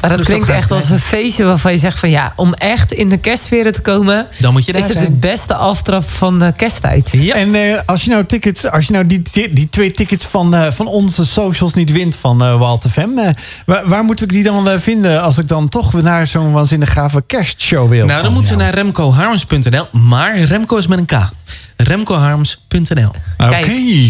Maar 0.01 0.09
dat 0.09 0.17
Dus 0.17 0.27
klinkt 0.27 0.47
dat 0.47 0.55
echt 0.55 0.71
als 0.71 0.89
een 0.89 0.99
feestje 0.99 1.43
waarvan 1.43 1.71
je 1.71 1.77
zegt 1.77 1.99
van 1.99 2.09
ja, 2.09 2.33
om 2.35 2.53
echt 2.53 2.91
in 2.91 3.09
de 3.09 3.17
kerstsfeer 3.17 3.71
te 3.71 3.81
komen, 3.81 4.27
Dan 4.39 4.53
moet 4.53 4.65
je 4.65 4.71
daar 4.71 4.81
is 4.81 4.87
het 4.87 4.99
de 4.99 5.11
beste 5.11 5.55
aftrap 5.55 6.09
van 6.09 6.39
de 6.39 6.53
kersttijd. 6.55 7.09
Ja. 7.11 7.35
En 7.35 7.55
eh, 7.55 7.79
als 7.85 8.03
je 8.03 8.09
nou 8.09 8.25
tickets, 8.25 8.65
als 8.65 8.87
je 8.87 8.93
nou 8.93 9.05
die, 9.05 9.21
die, 9.53 9.69
twee 9.69 9.91
tickets 9.91 10.25
van, 10.25 10.55
eh, 10.55 10.71
van 10.71 10.87
onze 10.87 11.25
socials 11.25 11.73
niet 11.73 11.91
wint 11.91 12.15
van 12.15 12.43
eh 12.43 12.59
Walt 12.59 12.85
FM, 12.91 13.17
eh, 13.17 13.29
waar, 13.65 13.87
waar 13.87 14.03
moet 14.03 14.21
ik 14.21 14.29
die 14.29 14.43
dan 14.43 14.79
vinden 14.79 15.21
als 15.21 15.37
ik 15.37 15.47
dan 15.47 15.69
toch 15.69 15.93
naar 16.01 16.27
zo'n 16.27 16.51
waanzinnig 16.51 16.91
gave 16.91 17.23
kerstshow 17.27 17.89
wil? 17.89 18.05
Nou, 18.05 18.23
dan 18.23 18.33
moeten 18.33 18.51
ze 18.51 18.57
naar 18.57 18.73
remcoharms.nl. 18.73 19.87
Maar 19.91 20.39
Remco 20.39 20.77
is 20.77 20.87
met 20.87 20.97
een 20.97 21.05
K. 21.05 21.29
Remcoharms.nl. 21.77 23.07
Oké, 23.37 23.49
Kijk. 23.49 23.65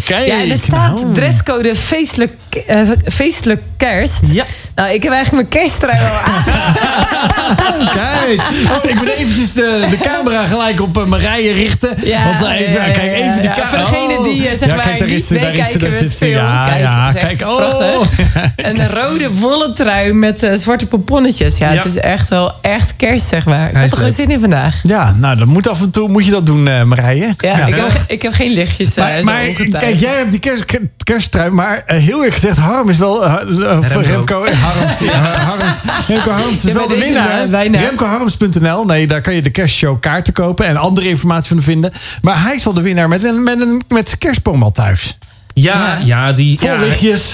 kijk. 0.06 0.26
Ja, 0.26 0.42
en 0.42 0.50
er 0.50 0.58
staat 0.58 1.02
Nou. 1.02 1.14
dresscode 1.14 1.76
feestelijk, 1.76 2.34
eh, 2.68 2.90
feestelijk 3.06 3.62
kerst. 3.78 4.22
Ja. 4.26 4.46
Nou, 4.76 4.94
ik 4.94 5.04
heb 5.04 5.12
eigenlijk 5.14 5.50
mijn 5.50 5.64
kersttrui 5.64 5.98
al 6.00 6.18
aan. 6.34 6.44
Kijk, 8.02 8.42
oh, 8.78 8.90
ik 8.90 8.96
moet 8.96 9.10
eventjes 9.10 9.54
de, 9.54 9.88
de 9.90 9.98
camera 9.98 10.44
gelijk 10.46 10.82
op 10.82 10.98
uh, 10.98 11.06
Marije 11.06 11.54
richten. 11.54 11.90
Ja, 12.04 12.26
want 12.26 12.44
eh, 12.44 12.60
even, 12.60 12.74
ja, 12.74 12.86
ja, 12.86 12.94
kijk 12.94 13.12
even 13.12 13.26
ja, 13.36 13.42
die 13.42 13.50
camera. 13.50 13.68
Voor 13.68 13.78
degene 13.78 14.24
die, 14.24 14.48
eh, 14.48 14.58
zeg 14.58 14.70
ja, 14.70 14.76
maar, 14.76 14.84
kijk, 14.86 15.00
daar 15.00 15.08
niet 15.08 15.18
is 15.18 15.28
ze, 15.28 15.34
daar 15.34 15.44
is 15.54 15.68
ze, 15.68 15.78
meekijken 15.78 15.92
daar 15.92 16.02
met 16.02 16.14
film. 16.18 16.32
Ja, 16.32 16.66
Kijk, 16.68 16.80
ja, 16.80 17.08
is 17.08 17.14
kijk. 17.14 17.42
Oh. 17.42 17.56
prachtig. 17.56 18.10
Een 18.56 18.90
rode 18.92 19.32
wollen 19.34 19.76
trui 19.76 20.14
met 20.14 20.44
eh, 20.44 20.54
zwarte 20.54 20.86
pomponnetjes. 20.86 21.58
Ja, 21.58 21.72
Ja. 21.72 21.78
het 21.78 21.86
is 21.86 21.98
echt 21.98 22.30
wel 22.30 22.54
echt 22.62 22.94
kerst, 22.98 23.28
zeg 23.28 23.46
maar. 23.46 23.68
Ik 23.68 23.72
Hij 23.74 23.82
heb 23.82 23.86
is 23.86 23.92
er 23.92 23.98
gewoon 23.98 24.14
zin 24.14 24.32
in 24.32 24.40
vandaag. 24.40 24.80
Ja, 24.84 25.16
nou, 25.18 25.38
dan 25.38 25.48
moet 25.48 25.68
af 25.70 25.80
en 25.82 25.92
toe 25.92 26.10
moet 26.10 26.26
je 26.26 26.32
dat 26.32 26.46
doen, 26.46 26.68
eh, 26.68 26.84
Marije. 26.84 27.34
Ja, 27.38 27.66
Ik, 27.66 27.76
heb, 27.76 28.04
ik 28.08 28.22
heb 28.22 28.34
geen 28.34 28.52
lichtjes 28.52 28.98
uh, 28.98 29.04
Maar, 29.06 29.18
zo 29.18 29.24
maar 29.24 29.44
kijk, 29.80 30.00
jij 30.00 30.14
hebt 30.18 30.32
die 30.32 30.40
kerst, 30.40 30.64
kersttrui, 31.04 31.50
maar 31.50 31.84
eh, 31.86 31.98
heel 31.98 32.16
eerlijk 32.18 32.34
gezegd, 32.34 32.58
Harm 32.58 32.90
is 32.90 32.98
wel... 32.98 33.26
eh, 33.26 33.34
eh, 33.34 33.78
voor 33.92 34.02
Remco. 34.02 34.42
Remco, 34.44 34.46
Harms, 34.66 35.00
Harms, 35.38 35.80
Remco 36.08 36.30
Harms 36.32 36.66
is 36.66 36.72
wel 36.72 36.88
de 36.88 36.98
winnaar. 36.98 37.48
RemcoHarms.nl, 37.72 38.86
nee, 38.86 39.08
daar 39.08 39.22
kan 39.22 39.34
je 39.36 39.42
de 39.42 39.50
kerstshow 39.50 40.00
kaarten 40.00 40.34
kopen 40.34 40.66
en 40.66 40.76
andere 40.78 41.08
informatie 41.10 41.48
van 41.50 41.62
vinden. 41.62 41.92
Maar 42.22 42.42
hij 42.44 42.56
is 42.56 42.64
wel 42.64 42.74
de 42.74 42.82
winnaar 42.82 43.08
met 43.08 43.24
een, 43.24 43.44
met 43.44 43.62
een 43.62 43.82
met 43.88 44.18
kerstboom 44.18 44.64
al 44.64 44.72
thuis. 44.72 45.18
Ja, 45.54 45.74
Ja. 45.74 46.00
ja, 46.06 46.34
die... 46.34 46.58
Ja. 46.62 46.78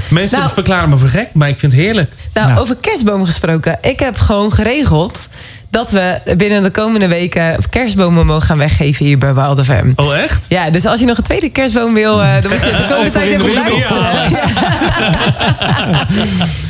Mensen 0.09 0.39
Nou. 0.39 0.51
verklaren 0.53 0.89
me 0.89 0.97
voor 0.97 1.07
gek, 1.07 1.29
maar 1.33 1.49
ik 1.49 1.59
vind 1.59 1.71
het 1.71 1.81
heerlijk. 1.81 2.11
Nou, 2.33 2.47
Nou. 2.47 2.59
over 2.59 2.75
kerstbomen 2.75 3.25
gesproken. 3.27 3.77
Ik 3.81 3.99
heb 3.99 4.17
gewoon 4.17 4.51
geregeld 4.53 5.27
dat 5.71 5.91
we 5.91 6.21
binnen 6.37 6.63
de 6.63 6.69
komende 6.69 7.07
weken 7.07 7.55
kerstbomen 7.69 8.25
mogen 8.25 8.47
gaan 8.47 8.57
weggeven 8.57 9.05
hier 9.05 9.17
bij 9.17 9.33
Wild 9.33 9.65
FM. 9.65 9.91
Oh, 9.95 10.17
echt? 10.17 10.45
Ja, 10.49 10.69
dus 10.69 10.85
als 10.85 10.99
je 10.99 11.05
nog 11.05 11.17
een 11.17 11.23
tweede 11.23 11.49
kerstboom 11.49 11.93
wil, 11.93 12.21
eh, 12.21 12.41
dan 12.41 12.51
moet 12.51 12.63
je 12.63 12.71
de 12.71 12.85
komende 12.89 13.11
tijd 13.19 13.29
even 13.29 13.53
luisteren. 13.53 14.01
Ja. 14.01 14.39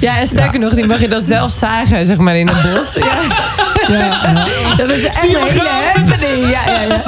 ja, 0.08 0.18
en 0.18 0.28
sterker 0.28 0.60
nog, 0.60 0.74
die 0.74 0.86
mag 0.86 1.00
je 1.02 1.08
dan 1.08 1.22
zelf 1.22 1.52
zagen, 1.52 2.06
zeg 2.06 2.18
maar, 2.18 2.36
in 2.36 2.48
het 2.48 2.62
bos. 2.62 2.98
Ja, 3.88 4.76
dat 4.78 4.92
is 4.92 5.04
echt 5.04 5.24
een 5.24 5.30
hele 5.30 5.70
happening. 5.70 6.31
Ja, 6.52 6.60
ja, 6.72 6.82
ja. 6.82 7.02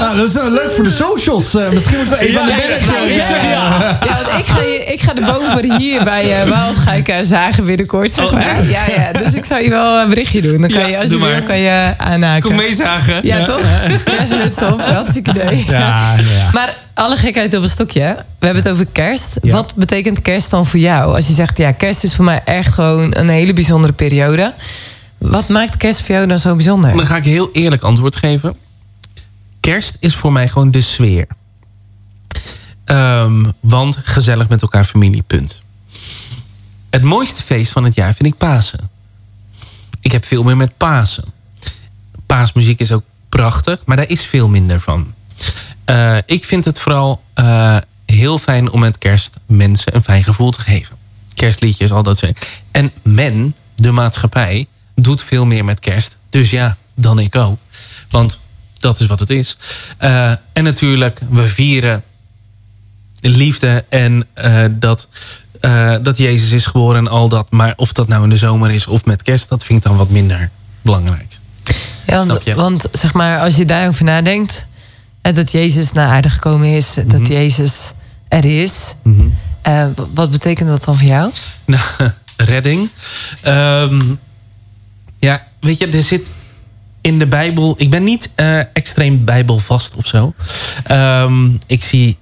Nou, 0.00 0.16
dat 0.16 0.26
is 0.28 0.32
wel 0.32 0.50
leuk 0.50 0.72
voor 0.74 0.84
de 0.84 0.90
socials. 0.90 1.54
Eh, 1.54 1.68
misschien 1.70 1.96
moeten 1.96 2.18
we 2.18 2.24
even 2.26 2.40
aan 2.40 2.46
de 2.46 2.52
Ja, 2.52 2.58
manager... 2.58 3.08
ja, 3.08 3.14
Ik 3.16 3.22
zeg 3.22 3.42
ja. 3.42 3.98
Ja, 4.06 4.22
want 4.24 4.38
ik 4.38 4.46
ga, 4.46 4.60
je- 4.60 4.84
ik 4.92 5.00
ga 5.00 5.12
de 5.14 5.20
boom 5.20 5.50
voor 5.50 5.78
hier 5.78 6.04
bij 6.04 6.38
uh, 6.38 6.42
Wild 6.44 6.76
ga 6.76 6.92
ik, 6.92 7.14
zagen 7.22 7.64
binnenkort, 7.64 8.12
zeg 8.12 8.24
Oh, 8.24 8.32
maar. 8.32 8.64
Ja, 8.68 8.82
ja, 8.96 9.12
dus 9.22 9.34
ik 9.34 9.44
zal 9.44 9.58
je 9.58 9.70
wel 9.70 10.00
een 10.00 10.08
berichtje 10.08 10.42
doen. 10.42 10.60
Dan 10.60 10.70
kan 10.70 10.80
Ja, 10.80 10.86
je, 10.86 10.98
als 10.98 11.10
je 11.10 11.18
wil, 11.18 11.42
kan 11.42 11.58
je 11.58 11.92
aanhaken. 11.96 12.42
Kom 12.48 12.56
meezagen. 12.56 13.20
Ja, 13.22 13.44
toch? 13.44 13.60
Ja, 14.18 14.26
ze 14.26 14.34
het 14.36 14.56
zo. 14.56 14.78
Hartstikke 14.78 15.30
idee. 15.30 15.64
Ja, 15.68 16.14
ja. 16.16 16.50
Maar 16.52 16.74
alle 16.94 17.16
gekheid 17.16 17.56
op 17.56 17.62
een 17.62 17.68
stokje. 17.68 18.16
We 18.38 18.46
hebben 18.46 18.62
het 18.62 18.72
over 18.72 18.86
kerst. 18.92 19.36
Ja. 19.42 19.52
Wat 19.52 19.74
betekent 19.74 20.22
kerst 20.22 20.50
dan 20.50 20.66
voor 20.66 20.80
jou? 20.80 21.14
Als 21.14 21.26
je 21.26 21.32
zegt, 21.32 21.58
ja, 21.58 21.72
kerst 21.72 22.04
is 22.04 22.14
voor 22.14 22.24
mij 22.24 22.40
echt 22.44 22.72
gewoon 22.74 23.16
een 23.16 23.28
hele 23.28 23.52
bijzondere 23.52 23.92
periode. 23.92 24.52
Wat 25.30 25.48
maakt 25.48 25.76
kerst 25.76 26.00
voor 26.00 26.14
jou 26.14 26.26
dan 26.26 26.38
zo 26.38 26.54
bijzonder? 26.54 26.92
Dan 26.92 27.06
ga 27.06 27.16
ik 27.16 27.24
heel 27.24 27.50
eerlijk 27.52 27.82
antwoord 27.82 28.16
geven. 28.16 28.56
Kerst 29.60 29.96
is 30.00 30.16
voor 30.16 30.32
mij 30.32 30.48
gewoon 30.48 30.70
de 30.70 30.80
sfeer. 30.80 31.26
Ehm, 32.84 33.50
want 33.60 33.96
gezellig 34.02 34.48
met 34.48 34.62
elkaar 34.62 34.84
familie, 34.84 35.22
punt. 35.22 35.62
Het 36.90 37.02
mooiste 37.02 37.42
feest 37.42 37.72
van 37.72 37.84
het 37.84 37.94
jaar 37.94 38.14
vind 38.14 38.32
ik 38.32 38.38
Pasen. 38.38 38.90
Ik 40.00 40.12
heb 40.12 40.24
veel 40.24 40.42
meer 40.42 40.56
met 40.56 40.76
Pasen. 40.76 41.24
Paasmuziek 42.26 42.80
is 42.80 42.92
ook 42.92 43.02
prachtig, 43.28 43.82
maar 43.84 43.96
daar 43.96 44.08
is 44.08 44.24
veel 44.24 44.48
minder 44.48 44.80
van. 44.80 45.14
Eh, 45.84 46.16
ik 46.26 46.44
vind 46.44 46.64
het 46.64 46.80
vooral 46.80 47.22
eh, 47.34 47.76
heel 48.06 48.38
fijn 48.38 48.70
om 48.70 48.80
met 48.80 48.98
kerst 48.98 49.36
mensen 49.46 49.94
een 49.94 50.04
fijn 50.04 50.24
gevoel 50.24 50.50
te 50.50 50.60
geven. 50.60 50.96
Kerstliedjes, 51.34 51.92
al 51.92 52.02
dat 52.02 52.18
soort. 52.18 52.46
En 52.70 52.92
men, 53.02 53.54
de 53.74 53.90
maatschappij, 53.90 54.66
doet 54.94 55.22
veel 55.22 55.44
meer 55.46 55.64
met 55.64 55.80
kerst. 55.80 56.16
Dus 56.30 56.50
ja, 56.50 56.76
dan 56.94 57.18
ik 57.18 57.36
ook. 57.36 57.58
Want 58.10 58.40
dat 58.78 59.00
is 59.00 59.06
wat 59.06 59.20
het 59.20 59.30
is. 59.30 59.56
Eh, 59.98 60.30
en 60.52 60.64
natuurlijk, 60.64 61.20
we 61.30 61.48
vieren 61.48 62.02
liefde 63.20 63.84
en 63.88 64.26
eh, 64.34 64.64
dat, 64.70 65.08
eh, 65.60 65.94
dat 66.02 66.18
Jezus 66.18 66.50
is 66.50 66.66
geboren 66.66 66.98
en 66.98 67.08
al 67.08 67.28
dat. 67.28 67.50
Maar 67.50 67.72
of 67.76 67.92
dat 67.92 68.08
nou 68.08 68.22
in 68.22 68.30
de 68.30 68.36
zomer 68.36 68.70
is 68.70 68.86
of 68.86 69.04
met 69.04 69.22
kerst, 69.22 69.48
dat 69.48 69.64
vind 69.64 69.78
ik 69.78 69.88
dan 69.90 69.96
wat 69.96 70.08
minder 70.10 70.50
belangrijk. 70.82 71.32
Ja, 72.06 72.26
want, 72.54 72.86
zeg 72.92 73.12
maar, 73.12 73.40
als 73.40 73.56
je 73.56 73.64
daarover 73.64 74.04
nadenkt, 74.04 74.66
dat 75.22 75.52
Jezus 75.52 75.92
naar 75.92 76.08
aarde 76.08 76.28
gekomen 76.28 76.68
is, 76.68 76.94
Mhm. 76.96 77.08
dat 77.08 77.26
Jezus 77.26 77.92
er 78.28 78.44
is. 78.62 78.94
w- 79.62 80.00
wat 80.14 80.30
betekent 80.30 80.68
dat 80.68 80.84
dan 80.84 80.96
voor 80.98 81.06
jou? 81.06 81.30
Nou, 81.64 81.82
redding. 82.36 82.90
Ehm, 83.42 84.02
ja, 85.24 85.46
weet 85.60 85.78
je, 85.78 85.86
er 85.86 86.02
zit 86.02 86.30
in 87.00 87.18
de 87.18 87.26
Bijbel. 87.26 87.74
Ik 87.78 87.90
ben 87.90 88.04
niet 88.04 88.30
eh, 88.34 88.58
extreem 88.58 89.24
Bijbelvast 89.24 89.94
of 89.94 90.06
zo. 90.06 90.34
Ehm, 90.84 91.48
ik 91.66 91.84
zie 91.84 92.18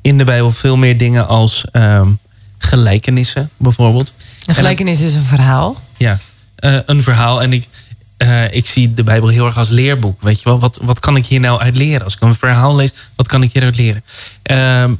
in 0.00 0.18
de 0.18 0.24
Bijbel 0.24 0.52
veel 0.52 0.76
meer 0.76 0.98
dingen 0.98 1.26
als 1.28 1.64
ehm, 1.72 2.10
gelijkenissen, 2.58 3.50
bijvoorbeeld. 3.56 4.14
Een 4.46 4.54
gelijkenis 4.54 5.00
is 5.00 5.14
een 5.14 5.22
verhaal. 5.22 5.80
Ja, 5.96 6.18
eh, 6.56 6.78
een 6.86 7.02
verhaal. 7.02 7.42
En 7.42 7.52
ik, 7.52 7.68
eh, 8.16 8.52
ik 8.54 8.66
zie 8.66 8.94
de 8.94 9.04
Bijbel 9.04 9.28
heel 9.28 9.46
erg 9.46 9.58
als 9.58 9.68
leerboek. 9.68 10.22
Weet 10.22 10.38
je 10.38 10.44
wel, 10.44 10.58
wat, 10.58 10.78
wat 10.82 11.00
kan 11.00 11.16
ik 11.16 11.26
hier 11.26 11.40
nou 11.40 11.60
uit 11.60 11.76
leren? 11.76 12.04
Als 12.04 12.14
ik 12.14 12.20
een 12.20 12.34
verhaal 12.34 12.76
lees, 12.76 12.92
wat 13.16 13.28
kan 13.28 13.42
ik 13.42 13.52
hieruit 13.52 13.76
leren? 13.76 14.04
Ehm, 14.42 14.94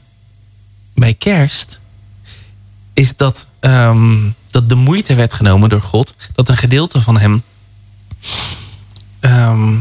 bij 0.94 1.14
kerst 1.14 1.80
is 2.92 3.16
dat, 3.16 3.48
dat 4.56 4.68
de 4.68 4.74
moeite 4.74 5.14
werd 5.14 5.32
genomen 5.32 5.68
door 5.68 5.82
God. 5.82 6.14
Dat 6.34 6.48
een 6.48 6.56
gedeelte 6.56 7.00
van 7.00 7.18
hem. 7.18 7.42
ehm, 9.20 9.74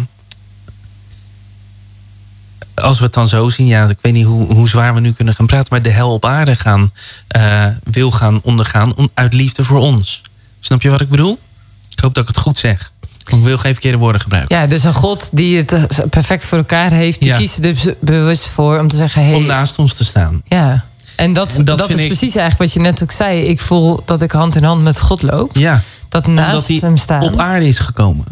als 2.74 2.98
we 2.98 3.04
het 3.04 3.14
dan 3.14 3.28
zo 3.28 3.50
zien, 3.50 3.68
ja, 3.68 3.90
ik 3.90 3.98
weet 4.02 4.14
niet 4.14 4.26
hoe, 4.26 4.54
hoe 4.54 4.70
zwaar 4.70 4.94
we 4.94 5.00
nu 5.00 5.12
kunnen 5.14 5.36
gaan 5.36 5.46
praten, 5.46 5.68
maar 5.70 5.82
de 5.82 5.90
hel 5.90 6.14
op 6.14 6.26
aarde 6.26 6.56
gaan, 6.56 6.92
eh, 7.28 7.66
wil 7.84 8.12
gaan 8.12 8.40
ondergaan 8.44 8.96
om, 8.96 9.10
uit 9.14 9.34
liefde 9.34 9.64
voor 9.64 9.80
ons. 9.80 10.22
Snap 10.60 10.82
je 10.82 10.90
wat 10.90 11.02
ik 11.02 11.10
bedoel? 11.10 11.40
Ik 11.92 12.00
hoop 12.00 12.14
dat 12.14 12.24
ik 12.24 12.36
het 12.36 12.44
goed 12.44 12.58
zeg. 12.58 12.92
Ik 13.26 13.36
wil 13.44 13.58
geen 13.58 13.72
verkeerde 13.74 13.98
woorden 13.98 14.22
gebruiken. 14.22 14.58
Ja, 14.58 14.68
dus 14.68 14.84
een 14.84 14.94
God 14.94 15.30
die 15.32 15.58
het 15.58 15.74
eh, 15.74 15.84
perfect 16.10 16.46
voor 16.46 16.58
elkaar 16.58 16.92
heeft, 16.92 17.20
die 17.20 17.30
Ja. 17.30 17.38
kiest 17.38 17.56
er 17.56 17.62
dus 17.62 17.86
bewust 18.02 18.48
voor 18.48 18.80
om 18.80 18.88
te 18.88 18.96
zeggen: 18.96 19.26
hey, 19.26 19.34
Om 19.34 19.46
naast 19.46 19.78
ons 19.80 19.94
te 19.94 20.06
staan. 20.06 20.42
Ja. 20.48 20.86
En 21.16 21.34
dat, 21.34 21.55
En 21.55 21.66
dat 21.66 21.89
is 21.89 21.97
ik- 21.97 22.07
precies 22.07 22.36
eigenlijk 22.36 22.57
wat 22.57 22.74
je 22.74 22.80
net 22.89 23.03
ook 23.03 23.11
zei. 23.11 23.41
Ik 23.41 23.59
voel 23.61 24.01
dat 24.05 24.22
ik 24.22 24.32
hand 24.32 24.55
in 24.55 24.63
hand 24.63 24.84
met 24.84 24.99
God 24.99 25.22
loop. 25.22 25.55
Ja, 25.55 25.82
Dat 26.09 26.26
omdat 26.28 26.45
naast 26.45 26.68
hij 26.68 26.78
hem 26.82 26.97
staan. 26.97 27.22
op 27.24 27.36
aarde 27.38 27.68
is 27.68 27.80
gekomen. 27.80 28.26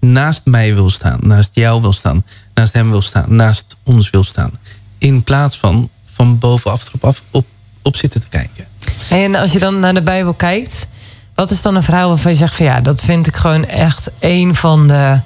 Naast 0.00 0.40
mij 0.44 0.74
wil 0.74 0.90
staan, 0.90 1.18
naast 1.20 1.50
jou 1.54 1.80
wil 1.80 1.92
staan, 1.92 2.24
naast 2.54 2.72
hem 2.72 2.90
wil 2.90 3.02
staan, 3.02 3.24
naast 3.36 3.76
ons 3.84 4.10
wil 4.10 4.24
staan. 4.24 4.50
In 4.98 5.22
plaats 5.22 5.56
van 5.58 5.88
van 6.12 6.38
bovenaf 6.38 6.86
erop 6.88 7.04
af 7.04 7.22
op, 7.30 7.46
op 7.82 7.96
zitten 7.96 8.20
te 8.20 8.28
kijken. 8.28 8.66
En 9.10 9.34
als 9.34 9.52
je 9.52 9.58
dan 9.58 9.78
naar 9.80 9.94
de 9.94 10.02
Bijbel 10.02 10.34
kijkt, 10.34 10.86
wat 11.34 11.50
is 11.50 11.62
dan 11.62 11.74
een 11.74 11.82
verhaal 11.82 12.08
waarvan 12.08 12.30
je 12.30 12.36
zegt 12.36 12.54
van 12.54 12.66
ja, 12.66 12.80
dat 12.80 13.00
vind 13.02 13.26
ik 13.26 13.36
gewoon 13.36 13.64
echt 13.66 14.10
een 14.18 14.54
van 14.54 14.86
de 14.86 15.20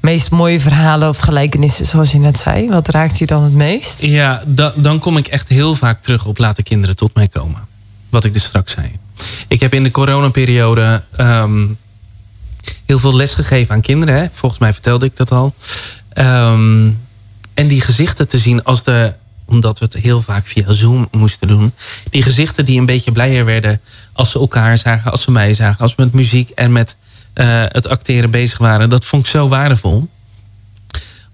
meest 0.00 0.30
mooie 0.30 0.60
verhalen 0.60 1.08
of 1.08 1.18
gelijkenissen, 1.18 1.86
zoals 1.86 2.10
je 2.10 2.18
net 2.18 2.38
zei. 2.38 2.68
Wat 2.68 2.88
raakt 2.88 3.18
je 3.18 3.26
dan 3.26 3.42
het 3.42 3.52
meest? 3.52 4.02
Ja, 4.02 4.42
da- 4.46 4.72
dan 4.76 4.98
kom 4.98 5.16
ik 5.16 5.26
echt 5.26 5.48
heel 5.48 5.74
vaak 5.74 6.02
terug 6.02 6.24
op 6.26 6.38
laten 6.38 6.64
kinderen 6.64 6.96
tot 6.96 7.14
mij 7.14 7.28
komen. 7.28 7.66
Wat 8.10 8.24
ik 8.24 8.32
dus 8.32 8.44
straks 8.44 8.72
zei. 8.72 8.90
Ik 9.48 9.60
heb 9.60 9.74
in 9.74 9.82
de 9.82 9.90
coronaperiode 9.90 11.04
ehm, 11.16 11.66
heel 12.86 12.98
veel 12.98 13.14
les 13.16 13.34
gegeven 13.34 13.74
aan 13.74 13.80
kinderen. 13.80 14.14
Hè? 14.14 14.26
Volgens 14.32 14.60
mij 14.60 14.72
vertelde 14.72 15.06
ik 15.06 15.16
dat 15.16 15.30
al. 15.32 15.54
Ehm, 16.08 16.90
en 17.54 17.66
die 17.68 17.80
gezichten 17.80 18.28
te 18.28 18.38
zien 18.38 18.64
als 18.64 18.82
de 18.82 19.12
omdat 19.48 19.78
we 19.78 19.84
het 19.84 19.94
heel 19.94 20.22
vaak 20.22 20.46
via 20.46 20.72
Zoom 20.72 21.08
moesten 21.10 21.48
doen. 21.48 21.72
Die 22.10 22.22
gezichten 22.22 22.64
die 22.64 22.78
een 22.78 22.86
beetje 22.86 23.12
blijer 23.12 23.44
werden 23.44 23.80
als 24.12 24.30
ze 24.30 24.38
elkaar 24.38 24.78
zagen, 24.78 25.10
als 25.10 25.22
ze 25.22 25.30
mij 25.30 25.54
zagen, 25.54 25.78
als 25.80 25.94
we 25.94 26.02
met 26.04 26.12
muziek 26.12 26.50
en 26.50 26.72
met 26.72 26.96
eh, 27.36 27.62
het 27.68 27.88
acteren 27.88 28.30
bezig 28.30 28.58
waren. 28.58 28.90
Dat 28.90 29.04
vond 29.04 29.24
ik 29.24 29.30
zo 29.30 29.48
waardevol. 29.48 30.08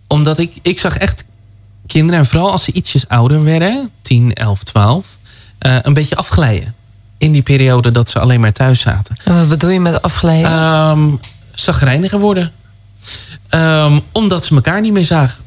Omdat 0.06 0.38
ik, 0.38 0.58
ik 0.62 0.80
zag 0.80 0.96
echt 0.96 1.24
kinderen, 1.86 2.20
en 2.20 2.26
vooral 2.26 2.50
als 2.50 2.64
ze 2.64 2.72
ietsjes 2.72 3.08
ouder 3.08 3.44
werden, 3.44 3.90
10, 4.00 4.32
11, 4.32 4.62
12, 4.62 5.18
eh, 5.58 5.76
een 5.80 5.94
beetje 5.94 6.16
afglijden. 6.16 6.74
In 7.18 7.32
die 7.32 7.42
periode 7.42 7.90
dat 7.90 8.08
ze 8.08 8.18
alleen 8.18 8.40
maar 8.40 8.52
thuis 8.52 8.80
zaten. 8.80 9.16
En 9.24 9.38
wat 9.38 9.48
bedoel 9.48 9.70
je 9.70 9.80
met 9.80 10.02
afgeleiden? 10.02 10.50
Ehm 10.50 11.14
zagrijniger 11.62 12.18
worden. 12.18 12.52
Ehm, 13.48 13.98
omdat 14.12 14.44
ze 14.44 14.54
elkaar 14.54 14.80
niet 14.80 14.92
meer 14.92 15.04
zagen. 15.04 15.44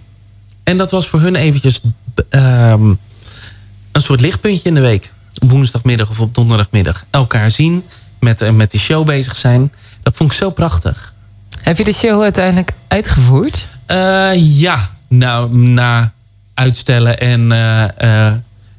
En 0.63 0.77
dat 0.77 0.91
was 0.91 1.07
voor 1.07 1.19
hun 1.21 1.35
eventjes 1.35 1.81
ehm, 2.29 2.93
een 3.91 4.01
soort 4.01 4.21
lichtpuntje 4.21 4.69
in 4.69 4.73
de 4.73 4.81
week. 4.81 5.13
Woensdagmiddag 5.33 6.09
of 6.09 6.19
op 6.19 6.35
donderdagmiddag. 6.35 7.05
Elkaar 7.09 7.51
zien, 7.51 7.83
met, 8.19 8.41
eh, 8.41 8.51
met 8.51 8.71
die 8.71 8.79
show 8.79 9.05
bezig 9.05 9.35
zijn. 9.35 9.71
Dat 10.05 10.15
vond 10.15 10.31
ik 10.31 10.37
zo 10.37 10.49
prachtig. 10.49 11.13
Heb 11.61 11.77
je 11.77 11.83
de 11.83 11.93
show 11.93 12.21
uiteindelijk 12.21 12.71
uitgevoerd? 12.87 13.67
Eh, 13.85 14.59
ja, 14.59 14.89
nou, 15.07 15.55
na 15.57 16.13
uitstellen 16.53 17.19
en, 17.19 17.51
eh, 17.51 18.27
eh, 18.27 18.33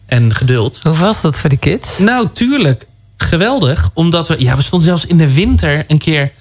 en 0.06 0.34
geduld. 0.34 0.80
Hoe 0.82 0.96
was 0.96 1.20
dat 1.20 1.38
voor 1.38 1.50
de 1.50 1.56
kids? 1.56 1.98
Nou, 1.98 2.28
tuurlijk. 2.32 2.86
Geweldig. 3.16 3.90
Omdat 3.94 4.28
we... 4.28 4.36
Ja, 4.38 4.56
we 4.56 4.62
stonden 4.62 4.88
zelfs 4.88 5.06
in 5.06 5.16
de 5.16 5.34
winter 5.34 5.84
een 5.88 5.98
keer 5.98 6.32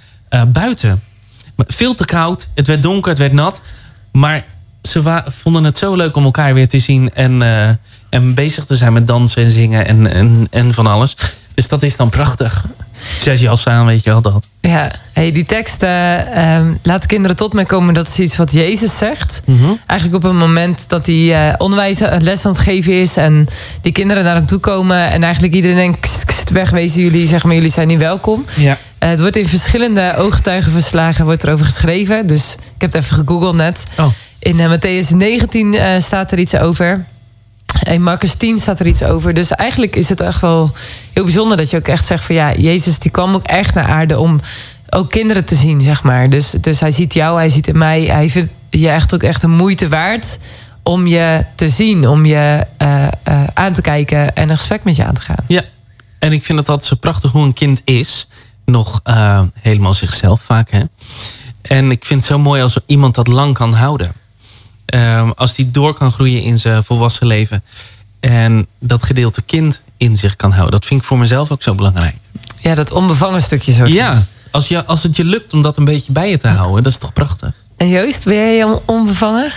buiten. 0.48 1.02
Veel 1.58 1.96
te 1.96 2.06
koud. 2.06 2.48
Het 2.56 2.68
werd 2.68 2.84
donker, 2.84 3.10
het 3.10 3.20
werd 3.20 3.34
nat. 3.34 3.62
Maar 4.12 4.46
ze 4.82 5.24
vonden 5.28 5.64
het 5.64 5.78
zo 5.78 5.96
leuk 5.96 6.16
om 6.16 6.24
elkaar 6.24 6.54
weer 6.54 6.68
te 6.68 6.80
zien. 6.80 7.14
En, 7.14 7.42
en 8.10 8.34
bezig 8.34 8.66
te 8.66 8.76
zijn 8.76 8.94
met 8.94 9.08
dansen 9.08 9.44
en 9.44 9.52
zingen 9.52 9.86
en, 9.86 10.12
en, 10.12 10.48
en 10.52 10.74
van 10.74 10.88
alles. 10.88 11.16
Dus 11.56 11.68
dat 11.68 11.84
is 11.84 11.98
dan 11.98 12.10
prachtig. 12.10 12.66
Zes 13.18 13.40
jas 13.40 13.68
aan, 13.68 13.86
weet 13.86 14.04
je 14.04 14.10
wel 14.10 14.22
dat. 14.22 14.48
Ja, 14.62 14.92
hey, 15.14 15.32
die 15.32 15.46
tekst, 15.46 15.84
eh, 15.84 16.56
ehm, 16.56 16.74
laat 16.84 17.06
kinderen 17.06 17.36
tot 17.36 17.54
mij 17.54 17.66
komen, 17.66 17.94
dat 17.94 18.08
is 18.08 18.20
iets 18.20 18.38
wat 18.38 18.52
Jezus 18.52 18.98
zegt. 18.98 19.42
Eigenlijk 19.86 20.24
op 20.26 20.32
een 20.32 20.38
moment 20.38 20.84
dat 20.88 21.06
hij 21.06 21.50
eh, 21.50 21.54
onderwijs, 21.58 22.02
eh, 22.02 22.20
les 22.20 22.46
aan 22.46 22.52
het 22.52 22.62
geven 22.62 22.94
is 22.94 23.18
en 23.18 23.48
die 23.82 23.92
kinderen 23.92 24.24
naar 24.24 24.36
hem 24.36 24.46
toe 24.46 24.60
komen 24.60 25.12
en 25.12 25.24
eigenlijk 25.24 25.54
iedereen 25.54 25.76
denkt, 25.76 26.00
kst, 26.00 26.26
kst, 26.26 26.50
wegwezen 26.50 27.02
jullie, 27.02 27.28
zeg 27.28 27.44
maar, 27.44 27.56
jullie 27.56 27.72
zijn 27.72 27.88
niet 27.88 28.00
welkom. 28.00 28.46
Ja. 28.56 28.78
Het 29.00 29.20
wordt 29.20 29.36
in 29.36 29.48
verschillende 29.48 30.14
ooggetuigenverslagen 30.18 31.26
wordt 31.26 31.44
erover 31.44 31.66
geschreven, 31.66 32.28
dus 32.28 32.54
ik 32.54 32.82
heb 32.82 32.94
het 32.94 33.04
even 33.04 33.18
gegoogeld 33.18 33.56
net. 33.56 33.84
Oh. 33.98 34.08
In 34.40 34.58
Matthäus 34.58 35.16
19 35.16 35.74
eh, 35.74 36.02
staat 36.02 36.32
er 36.32 36.40
iets 36.40 36.56
over. 36.56 37.06
In 37.86 38.04
Marcus 38.04 38.36
10 38.36 38.58
staat 38.58 38.80
er 38.80 38.88
iets 38.88 39.04
over. 39.04 39.34
Dus 39.34 39.52
eigenlijk 39.52 39.96
is 39.96 40.10
het 40.10 40.20
echt 40.20 40.42
wel 40.42 40.72
heel 41.14 41.24
bijzonder 41.24 41.58
dat 41.58 41.70
je 41.70 41.78
ook 41.78 41.88
echt 41.88 42.06
zegt 42.06 42.24
van 42.24 42.36
ja, 42.36 42.54
Jezus 42.56 43.00
die 43.00 43.12
kwam 43.12 43.34
ook 43.34 43.44
echt 43.44 43.74
naar 43.74 43.88
aarde 43.88 44.20
om 44.20 44.42
ook 44.90 45.10
kinderen 45.10 45.46
te 45.46 45.56
zien, 45.56 45.82
zeg 45.82 46.04
maar. 46.04 46.30
Dus, 46.30 46.52
dus 46.52 46.80
hij 46.80 46.92
ziet 46.92 47.14
jou, 47.14 47.38
hij 47.38 47.50
ziet 47.50 47.68
in 47.68 47.78
mij. 47.78 48.02
Hij 48.02 48.30
vindt 48.30 48.52
je 48.70 48.90
echt 48.90 49.14
ook 49.14 49.24
echt 49.24 49.44
een 49.44 49.56
moeite 49.56 49.88
waard 49.88 50.40
om 50.84 51.08
je 51.08 51.46
te 51.56 51.70
zien, 51.70 52.08
om 52.08 52.26
je 52.26 52.66
eh, 52.78 53.08
eh, 53.24 53.44
aan 53.54 53.74
te 53.74 53.82
kijken 53.82 54.36
en 54.36 54.50
een 54.50 54.58
gesprek 54.58 54.84
met 54.84 54.96
je 54.96 55.06
aan 55.06 55.14
te 55.14 55.22
gaan. 55.22 55.44
Ja, 55.48 55.64
en 56.20 56.32
ik 56.32 56.46
vind 56.46 56.60
het 56.60 56.70
altijd 56.70 56.90
zo 56.90 56.96
prachtig 56.96 57.32
hoe 57.32 57.44
een 57.44 57.54
kind 57.54 57.82
is. 57.84 58.28
Nog 58.66 59.00
eh, 59.04 59.44
helemaal 59.62 59.94
zichzelf 59.94 60.42
vaak. 60.42 60.72
Hè? 60.72 60.82
En 61.62 61.92
ik 61.92 62.06
vind 62.06 62.20
het 62.20 62.30
zo 62.30 62.40
mooi 62.40 62.62
als 62.62 62.80
iemand 62.86 63.16
dat 63.16 63.28
lang 63.28 63.54
kan 63.54 63.74
houden. 63.74 64.12
Ehm, 64.86 65.30
als 65.36 65.56
die 65.56 65.72
door 65.72 65.94
kan 65.94 66.12
groeien 66.12 66.42
in 66.44 66.60
zijn 66.60 66.84
volwassen 66.84 67.28
leven. 67.28 67.64
En 68.20 68.68
dat 68.80 69.04
gedeelte 69.04 69.42
kind 69.42 69.82
in 69.98 70.16
zich 70.16 70.36
kan 70.36 70.52
houden. 70.52 70.72
Dat 70.72 70.86
vind 70.86 71.02
ik 71.02 71.08
voor 71.08 71.18
mezelf 71.18 71.52
ook 71.52 71.64
zo 71.64 71.76
belangrijk. 71.76 72.16
Ja, 72.58 72.76
dat 72.76 72.92
onbevangen 72.92 73.42
stukje 73.42 73.74
zo. 73.74 73.86
Ja, 73.86 74.26
als, 74.52 74.68
je, 74.68 74.86
als 74.86 75.04
het 75.04 75.16
je 75.16 75.24
lukt 75.24 75.54
om 75.54 75.62
dat 75.62 75.78
een 75.78 75.86
beetje 75.86 76.12
bij 76.12 76.30
je 76.30 76.38
te 76.38 76.48
houden. 76.48 76.84
Dat 76.84 76.92
is 76.92 76.98
toch 76.98 77.14
prachtig. 77.14 77.54
En 77.78 77.90
Joost, 77.90 78.24
ben 78.26 78.36
jij 78.36 78.64
on- 78.64 78.82
onbevangen? 78.86 79.52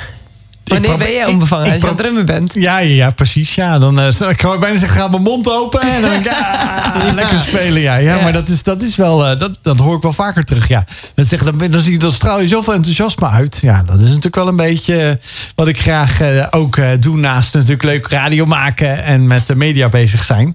Wanneer 0.68 0.88
probeer- 0.90 1.06
ben 1.06 1.16
jij 1.16 1.26
onbevangen? 1.26 1.72
als 1.72 1.80
je 1.80 1.82
aan 1.82 1.88
het 1.88 1.98
drummen 2.02 2.26
bent. 2.26 2.54
Ja, 2.54 2.78
ja, 2.78 2.94
ja, 2.94 3.10
precies. 3.10 3.54
Ja, 3.54 3.78
dan 3.78 4.00
eh, 4.00 4.30
ik 4.30 4.36
kan 4.36 4.60
bijna 4.60 4.78
zeggen, 4.78 4.98
gaat 4.98 5.10
mijn 5.10 5.22
mond 5.22 5.50
open. 5.50 5.80
En 5.80 6.00
dan 6.00 6.10
denk 6.10 6.24
ik, 6.26 6.32
ja, 6.32 7.12
lekker 7.14 7.40
spelen. 7.40 7.80
Ja, 7.82 7.96
ja, 7.96 8.14
Ja. 8.16 8.22
maar 8.22 8.32
dat 8.32 8.48
is, 8.48 8.62
dat 8.62 8.82
is 8.82 8.96
wel, 8.96 9.26
eh, 9.26 9.38
dat, 9.38 9.50
dat 9.62 9.78
hoor 9.78 9.96
ik 9.96 10.02
wel 10.02 10.12
vaker 10.12 10.44
terug. 10.44 10.68
Ja. 10.68 10.84
Dan, 11.14 11.24
zeggen, 11.24 11.58
dan, 11.58 11.70
dan, 11.70 11.80
zie 11.80 11.92
je, 11.92 11.98
dan 11.98 12.12
straal 12.12 12.40
je 12.40 12.48
zoveel 12.48 12.72
enthousiasme 12.74 13.28
uit. 13.28 13.58
Ja, 13.60 13.82
dat 13.86 13.96
is 13.96 14.06
natuurlijk 14.06 14.34
wel 14.34 14.48
een 14.48 14.56
beetje 14.56 15.00
eh, 15.02 15.14
wat 15.54 15.68
ik 15.68 15.80
graag 15.80 16.20
ook 16.50 16.78
doe. 17.00 17.16
Naast 17.16 17.54
natuurlijk 17.54 17.82
leuk 17.82 18.06
radio 18.08 18.46
maken 18.46 19.04
en 19.04 19.26
met 19.26 19.46
de 19.46 19.54
media 19.56 19.88
bezig 19.88 20.22
zijn. 20.22 20.46
Ja, 20.46 20.54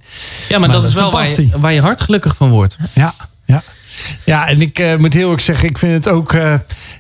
maar, 0.50 0.60
Maar 0.60 0.70
dat, 0.70 0.82
dat 0.82 0.92
is 0.92 0.98
wel 0.98 1.12
waar 1.12 1.30
je, 1.30 1.48
waar 1.60 1.74
je 1.74 1.82
hart 1.82 2.02
gelukkig 2.02 2.36
van 2.36 2.50
wordt. 2.50 2.78
Ja, 2.94 3.14
ja. 3.46 3.62
Ja, 4.26 4.48
en 4.48 4.62
ik 4.62 4.80
eh, 4.80 4.96
moet 4.96 5.14
heel 5.14 5.32
erg 5.32 5.42
zeggen, 5.42 5.70
ik 5.70 5.78
vind 5.78 5.94
het 5.94 6.08
ook. 6.14 6.34
eh, 6.34 6.54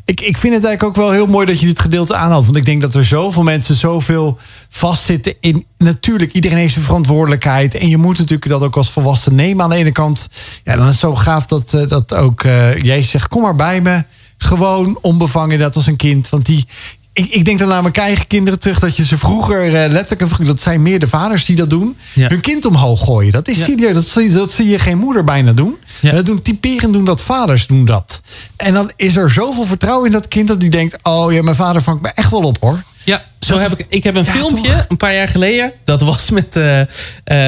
ik, 0.05 0.21
ik 0.21 0.37
vind 0.37 0.53
het 0.53 0.65
eigenlijk 0.65 0.83
ook 0.83 0.95
wel 0.95 1.11
heel 1.11 1.25
mooi 1.25 1.45
dat 1.45 1.59
je 1.59 1.65
dit 1.65 1.79
gedeelte 1.79 2.15
aanhaalt. 2.15 2.45
Want 2.45 2.57
ik 2.57 2.65
denk 2.65 2.81
dat 2.81 2.95
er 2.95 3.05
zoveel 3.05 3.43
mensen 3.43 3.75
zoveel 3.75 4.37
vastzitten 4.69 5.33
in. 5.39 5.65
Natuurlijk, 5.77 6.31
iedereen 6.31 6.57
heeft 6.57 6.73
zijn 6.73 6.85
verantwoordelijkheid. 6.85 7.75
En 7.75 7.89
je 7.89 7.97
moet 7.97 8.17
natuurlijk 8.17 8.49
dat 8.49 8.61
ook 8.63 8.77
als 8.77 8.91
volwassen 8.91 9.35
nemen 9.35 9.63
aan 9.63 9.69
de 9.69 9.75
ene 9.75 9.91
kant. 9.91 10.27
Ja, 10.63 10.75
dan 10.75 10.85
is 10.85 10.91
het 10.91 10.99
zo 11.01 11.15
gaaf 11.15 11.45
dat, 11.45 11.73
eh, 11.73 11.87
dat 11.87 12.13
ook 12.13 12.41
Jezus 12.81 13.09
zegt: 13.09 13.27
kom 13.27 13.41
maar 13.41 13.55
bij 13.55 13.81
me. 13.81 14.03
Gewoon 14.37 14.97
onbevangen, 15.01 15.59
dat 15.59 15.75
als 15.75 15.87
een 15.87 15.95
kind. 15.95 16.29
Want 16.29 16.45
die. 16.45 16.65
Ik, 17.13 17.27
ik 17.29 17.45
denk 17.45 17.59
dan 17.59 17.67
naar 17.67 17.81
mijn 17.81 17.93
eigen 17.93 18.27
kinderen 18.27 18.59
terug 18.59 18.79
dat 18.79 18.97
je 18.97 19.05
ze 19.05 19.17
vroeger 19.17 19.75
eh, 19.83 19.89
letterlijk, 19.91 20.45
dat 20.45 20.61
zijn 20.61 20.81
meer 20.81 20.99
de 20.99 21.07
vaders 21.07 21.45
die 21.45 21.55
dat 21.55 21.69
doen, 21.69 21.97
Ja. 22.13 22.27
hun 22.27 22.41
kind 22.41 22.65
omhoog 22.65 23.03
gooien. 23.03 23.31
Dat 23.31 23.47
is 23.47 23.57
Ja. 23.57 23.63
serieus, 23.63 23.93
dat 23.93 24.07
zie, 24.07 24.29
dat 24.29 24.51
zie 24.51 24.67
je 24.69 24.79
geen 24.79 24.97
moeder 24.97 25.23
bijna 25.23 25.53
doen. 25.53 25.75
Ja. 25.99 26.09
En 26.09 26.15
dat 26.15 26.25
doen 26.25 26.41
typerend 26.41 26.93
doen 26.93 27.05
dat 27.05 27.21
vaders 27.21 27.67
doen 27.67 27.85
dat. 27.85 28.21
En 28.55 28.73
dan 28.73 28.91
is 28.95 29.15
er 29.15 29.31
zoveel 29.31 29.63
vertrouwen 29.63 30.05
in 30.05 30.11
dat 30.11 30.27
kind 30.27 30.47
dat 30.47 30.59
die 30.59 30.69
denkt: 30.69 30.97
oh 31.03 31.33
ja, 31.33 31.41
mijn 31.41 31.55
vader 31.55 31.81
vangt 31.81 32.01
me 32.01 32.11
echt 32.15 32.31
wel 32.31 32.41
op 32.41 32.57
hoor. 32.59 32.83
Ja, 33.05 33.25
zo 33.39 33.57
heb 33.59 33.71
ik. 33.71 33.85
Ik 33.89 34.03
heb 34.03 34.15
een 34.15 34.23
Ja, 34.25 34.31
filmpje 34.31 34.71
toch? 34.71 34.85
een 34.87 34.97
paar 34.97 35.13
jaar 35.13 35.27
geleden. 35.27 35.71
Dat 35.85 36.01
was 36.01 36.29
met, 36.29 36.55
eh, 36.55 36.81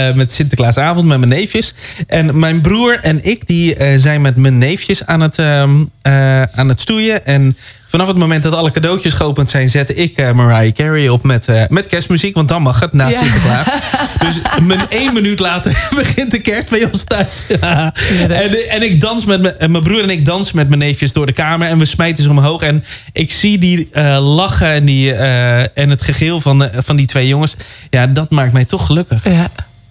eh, 0.10 0.16
met 0.16 0.32
Sinterklaasavond 0.32 1.08
met 1.08 1.18
mijn 1.18 1.30
neefjes. 1.30 1.74
En 2.08 2.40
mijn 2.40 2.62
broer 2.62 3.00
en 3.00 3.26
ik 3.26 3.48
die 3.48 3.76
zijn 4.00 4.22
met 4.22 4.36
mijn 4.38 4.58
neefjes 4.58 5.06
aan 5.06 5.20
het, 5.22 5.40
ehm, 5.40 5.84
eh, 6.02 6.42
aan 6.44 6.70
het 6.70 6.80
stoeien. 6.80 7.26
En 7.26 7.58
vanaf 7.96 8.08
het 8.10 8.18
moment 8.18 8.44
dat 8.44 8.54
alle 8.54 8.72
cadeautjes 8.72 9.14
geopend 9.14 9.50
zijn, 9.50 9.70
zette 9.70 9.94
ik 9.94 10.18
eh, 10.18 10.32
Mariah 10.32 10.74
Carey 10.74 11.10
op 11.10 11.24
met, 11.24 11.48
eh, 11.48 11.64
met 11.68 11.88
kerstmuziek. 11.88 12.36
Want 12.36 12.50
dan 12.50 12.62
mag 12.62 12.80
het 12.80 12.94
na 12.94 13.08
Ja. 13.08 13.20
Sinterklaas. 13.22 13.68
Dus 14.26 14.42
mijn 14.64 14.90
één 14.90 15.14
minuut 15.14 15.40
later 15.40 15.88
begint 15.96 16.32
de 16.32 16.40
kerst 16.40 16.70
bij 16.70 16.86
ons 16.86 17.04
thuis. 17.04 17.46
en, 18.28 18.70
en 18.70 18.82
ik 18.84 19.02
dans 19.02 19.26
met 19.26 19.42
mijn, 19.42 19.58
en 19.60 19.72
mijn 19.72 19.84
broer 19.84 20.04
en 20.04 20.10
ik 20.10 20.26
dansen 20.26 20.56
met 20.56 20.68
mijn 20.68 20.80
neefjes 20.80 21.14
door 21.14 21.26
de 21.26 21.32
kamer. 21.32 21.68
En 21.68 21.78
we 21.78 21.86
smijten 21.86 22.24
ze 22.24 22.30
omhoog. 22.30 22.62
En 22.62 22.84
ik 23.14 23.32
zie 23.32 23.58
die 23.58 23.90
eh, 23.92 24.36
lachen 24.36 24.68
en, 24.72 24.86
die, 24.86 25.14
eh, 25.14 25.60
en 25.60 25.90
het 25.90 26.02
gegeel 26.02 26.42
van, 26.42 26.60
de- 26.60 26.72
van 26.76 26.96
die 26.96 27.06
twee 27.06 27.28
jongens. 27.28 27.56
Ja, 27.90 28.08
dat 28.08 28.32
maakt 28.32 28.54
mij 28.54 28.66
toch 28.66 28.86
gelukkig. 28.86 29.24
Ja. 29.24 29.48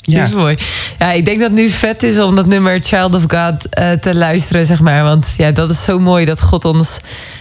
Ja. 0.07 0.25
Super 0.25 0.41
mooi. 0.41 0.57
Ja, 0.99 1.13
ik 1.13 1.25
denk 1.25 1.41
dat 1.41 1.51
het 1.51 1.59
nu 1.59 1.71
vet 1.71 2.03
is 2.03 2.19
om 2.19 2.35
dat 2.35 2.47
nummer 2.47 2.81
Child 2.83 3.15
of 3.15 3.23
God 3.29 3.69
eh, 3.69 3.93
te 3.93 4.15
luisteren, 4.15 4.67
zeg 4.67 4.81
maar. 4.81 5.03
Want 5.03 5.35
ja, 5.37 5.51
dat 5.51 5.71
is 5.71 5.83
zo 5.83 5.99
mooi 5.99 6.25
dat 6.25 6.41
God 6.41 6.65
ons 6.65 6.97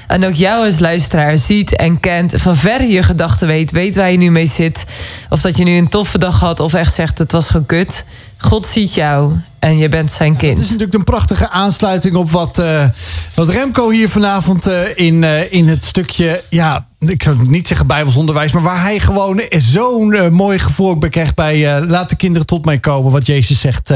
en 0.08 0.26
ook 0.26 0.34
jou 0.34 0.66
als 0.66 0.80
luisteraar 0.80 1.38
ziet 1.38 1.76
en 1.76 2.00
kent. 2.00 2.34
Van 2.36 2.56
verre 2.56 2.88
je 2.88 3.04
gedachten 3.04 3.48
weet, 3.48 3.72
weet 3.72 3.96
waar 3.96 4.12
je 4.12 4.18
nu 4.18 4.32
mee 4.32 4.48
zit. 4.48 4.86
Of 5.30 5.42
dat 5.42 5.58
je 5.58 5.64
nu 5.64 5.78
een 5.78 5.90
toffe 5.90 6.18
dag 6.18 6.40
had 6.40 6.60
of 6.60 6.74
echt 6.74 6.94
zegt 6.94 7.18
het 7.18 7.32
was 7.32 7.48
gewoon 7.48 7.66
kut. 7.66 8.06
God 8.38 8.68
ziet 8.68 8.94
jou 8.94 9.34
en 9.64 9.78
je 9.78 9.90
bent 9.90 10.12
zijn 10.12 10.34
Het 10.34 10.42
is 10.42 10.48
kind. 10.48 10.60
natuurlijk 10.60 10.94
een 10.94 11.04
prachtige 11.04 11.50
aansluiting 11.50 12.16
op 12.16 12.32
wat, 12.32 12.60
eh, 12.60 12.86
wat 13.36 13.50
Remco 13.50 13.90
hier 13.90 14.10
vanavond 14.10 14.68
eh, 14.68 14.82
in, 14.96 15.24
eh, 15.24 15.52
in 15.52 15.68
het 15.68 15.84
stukje, 15.84 16.42
ja, 16.50 16.88
ik 17.00 17.24
zou 17.24 17.48
niet 17.48 17.68
zeggen 17.68 17.88
bijbelsonderwijs, 17.88 18.52
maar 18.52 18.62
waar 18.62 18.82
hij 18.82 19.00
gewoon 19.00 19.42
zo'n 19.50 20.34
mooi 20.34 20.60
gevoel 20.60 20.98
bij 20.98 21.10
krijgt 21.10 21.36
bij 21.36 21.82
laat 21.82 22.10
de 22.10 22.16
kinderen 22.16 22.48
tot 22.48 22.66
mij 22.66 22.80
komen, 22.80 23.12
wat 23.12 23.26
Jezus 23.26 23.60
zegt 23.60 23.94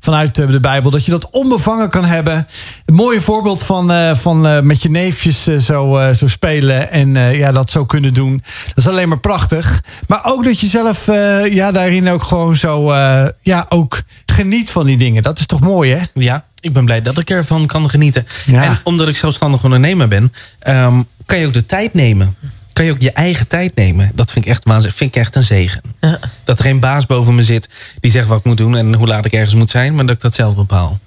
vanuit 0.00 0.34
de 0.34 0.60
Bijbel. 0.60 0.90
Dat 0.90 1.04
je 1.04 1.10
dat 1.10 1.30
onbevangen 1.30 1.90
kan 1.90 2.04
hebben. 2.04 2.46
Een 2.84 2.94
mooi 2.94 3.20
voorbeeld 3.20 3.62
van, 3.62 4.16
van 4.16 4.66
met 4.66 4.82
je 4.82 4.90
neefjes 4.90 5.47
zo, 5.56 5.96
eh, 5.96 6.14
zo 6.14 6.26
spelen 6.26 6.90
en 6.90 7.16
eh, 7.16 7.38
ja, 7.38 7.52
dat 7.52 7.70
zo 7.70 7.84
kunnen 7.84 8.14
doen. 8.14 8.42
Dat 8.68 8.76
is 8.84 8.88
alleen 8.88 9.08
maar 9.08 9.18
prachtig. 9.20 9.82
Maar 10.08 10.20
ook 10.22 10.44
dat 10.44 10.60
je 10.60 10.66
zelf 10.66 11.08
eh, 11.08 11.52
ja, 11.52 11.72
daarin 11.72 12.08
ook 12.08 12.22
gewoon 12.22 12.56
zo 12.56 12.90
eh, 12.90 13.26
ja, 13.42 13.66
ook 13.68 14.02
geniet 14.26 14.70
van 14.70 14.86
die 14.86 14.98
dingen. 14.98 15.22
Dat 15.22 15.38
is 15.38 15.46
toch 15.46 15.60
mooi, 15.60 15.92
hè? 15.94 16.02
Ja, 16.14 16.44
ik 16.60 16.72
ben 16.72 16.84
blij 16.84 17.02
dat 17.02 17.18
ik 17.18 17.30
ervan 17.30 17.66
kan 17.66 17.90
genieten. 17.90 18.26
Ja. 18.46 18.64
En 18.64 18.80
omdat 18.84 19.08
ik 19.08 19.16
zelfstandig 19.16 19.64
ondernemer 19.64 20.08
ben, 20.08 20.32
ehm, 20.58 21.02
kan 21.26 21.38
je 21.38 21.46
ook 21.46 21.52
de 21.52 21.66
tijd 21.66 21.94
nemen. 21.94 22.36
Kan 22.72 22.84
je 22.86 22.92
ook 22.92 23.00
je 23.00 23.12
eigen 23.12 23.46
tijd 23.46 23.74
nemen. 23.74 24.10
Dat 24.14 24.30
vind 24.32 24.44
ik 24.44 24.50
echt, 24.50 24.64
waanzin- 24.64 24.92
vind 24.92 25.14
ik 25.16 25.20
echt 25.20 25.36
een 25.36 25.42
zegen. 25.44 25.80
Ja. 26.00 26.18
Dat 26.44 26.58
er 26.58 26.64
geen 26.64 26.80
baas 26.80 27.06
boven 27.06 27.34
me 27.34 27.42
zit 27.42 27.68
die 28.00 28.10
zegt 28.10 28.26
wat 28.28 28.38
ik 28.38 28.44
moet 28.44 28.56
doen 28.56 28.76
en 28.76 28.94
hoe 28.94 29.06
laat 29.06 29.24
ik 29.24 29.32
ergens 29.32 29.54
moet 29.54 29.70
zijn, 29.70 29.94
maar 29.94 30.06
dat 30.06 30.14
ik 30.14 30.20
dat 30.20 30.34
zelf 30.34 30.54
bepaal. 30.54 30.98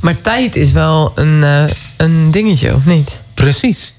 Maar 0.00 0.20
tijd 0.20 0.56
is 0.56 0.72
wel 0.72 1.12
een, 1.14 1.42
eh, 1.44 1.64
een 1.96 2.30
dingetje, 2.30 2.74
of 2.74 2.84
niet? 2.84 3.20
Precies. 3.40 3.94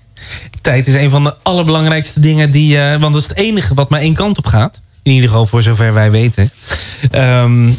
Tijd 0.62 0.88
is 0.88 0.94
een 0.94 1.10
van 1.10 1.24
de 1.24 1.36
allerbelangrijkste 1.44 2.20
dingen 2.20 2.52
die. 2.52 2.78
eh, 2.82 2.98
want 3.00 3.14
dat 3.14 3.22
is 3.22 3.28
het 3.28 3.38
enige 3.38 3.74
wat 3.74 3.89
maar 3.89 4.00
één 4.02 4.14
kant 4.14 4.38
op 4.38 4.46
gaat. 4.46 4.82
In 5.04 5.12
ieder 5.12 5.30
geval 5.30 5.46
voor 5.48 5.62
zover 5.62 5.94
wij 5.94 6.12
weten. 6.12 6.50
Ehm, 7.12 7.70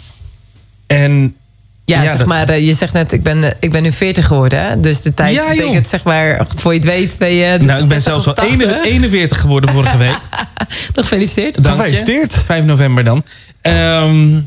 en 0.86 1.36
Ja, 1.84 2.02
Ja, 2.02 2.08
zeg 2.08 2.18
dat- 2.18 2.26
maar, 2.26 2.48
eh, 2.48 2.66
je 2.66 2.72
zegt 2.72 2.92
net, 2.92 3.12
ik 3.12 3.22
ben, 3.22 3.44
eh, 3.44 3.50
ik 3.60 3.72
ben 3.72 3.82
nu 3.82 3.92
40 3.92 4.26
geworden. 4.26 4.66
Hè? 4.66 4.80
Dus 4.80 5.00
de 5.00 5.14
tijd 5.14 5.34
Ja, 5.34 5.42
joh. 5.46 5.56
betekent, 5.56 5.86
zeg 5.88 6.02
maar, 6.04 6.46
voor 6.56 6.72
je 6.72 6.78
het 6.78 6.88
weet 6.88 7.18
ben 7.18 7.32
je... 7.32 7.46
Nou, 7.46 7.60
ik 7.60 7.66
ben 7.68 7.78
60 7.78 8.02
zelfs 8.02 8.24
wel 8.24 8.34
80. 8.34 8.52
41 8.58 8.84
41 8.92 9.40
geworden 9.40 9.70
vorige 9.70 9.96
week. 9.96 10.18
Nog 10.94 11.04
gefeliciteerd. 11.08 11.62
Dank 11.62 11.76
je. 11.76 11.82
Gefeliciteerd. 11.82 12.32
5 12.46 12.64
november 12.64 13.04
dan. 13.04 13.24
Ehm, 13.60 14.40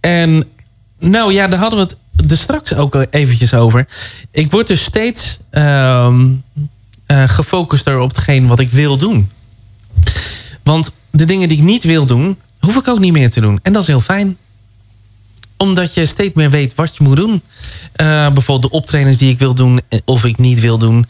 en 0.00 0.44
nou 0.98 1.32
ja, 1.32 1.48
daar 1.48 1.58
hadden 1.58 1.78
we 1.78 1.84
het 1.84 1.96
er 2.28 2.38
straks 2.38 2.74
ook 2.74 3.06
eventjes 3.10 3.54
over. 3.54 3.86
Ik 4.30 4.50
word 4.50 4.66
dus 4.66 4.84
steeds 4.84 5.38
eh, 7.08 7.24
gefocuster 7.26 7.98
op 7.98 8.08
hetgeen 8.08 8.46
wat 8.46 8.60
ik 8.60 8.70
wil 8.70 8.96
doen. 8.96 9.30
Want 10.62 10.92
de 11.10 11.24
dingen 11.24 11.48
die 11.48 11.58
ik 11.58 11.64
niet 11.64 11.84
wil 11.84 12.06
doen, 12.06 12.38
hoef 12.60 12.76
ik 12.76 12.88
ook 12.88 12.98
niet 12.98 13.12
meer 13.12 13.30
te 13.30 13.40
doen. 13.40 13.58
En 13.62 13.72
dat 13.72 13.82
is 13.82 13.88
heel 13.88 14.00
fijn. 14.00 14.36
Omdat 15.56 15.94
je 15.94 16.06
steeds 16.06 16.34
meer 16.34 16.50
weet 16.50 16.74
wat 16.74 16.96
je 16.96 17.04
moet 17.04 17.16
doen. 17.16 17.42
Eh, 17.92 18.06
bijvoorbeeld 18.32 18.72
de 18.72 18.78
optredens 18.78 19.18
die 19.18 19.30
ik 19.30 19.38
wil 19.38 19.54
doen 19.54 19.80
eh, 19.88 19.98
of 20.04 20.24
ik 20.24 20.38
niet 20.38 20.60
wil 20.60 20.78
doen. 20.78 21.06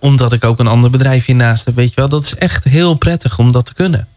omdat 0.00 0.32
ik 0.32 0.44
ook 0.44 0.58
een 0.58 0.66
ander 0.66 0.90
bedrijfje 0.90 1.34
naast 1.34 1.64
heb. 1.64 1.74
Weet 1.74 1.88
je 1.88 1.94
wel, 1.94 2.08
dat 2.08 2.24
is 2.24 2.34
echt 2.34 2.64
heel 2.64 2.94
prettig 2.94 3.38
om 3.38 3.52
dat 3.52 3.66
te 3.66 3.74
kunnen. 3.74 4.08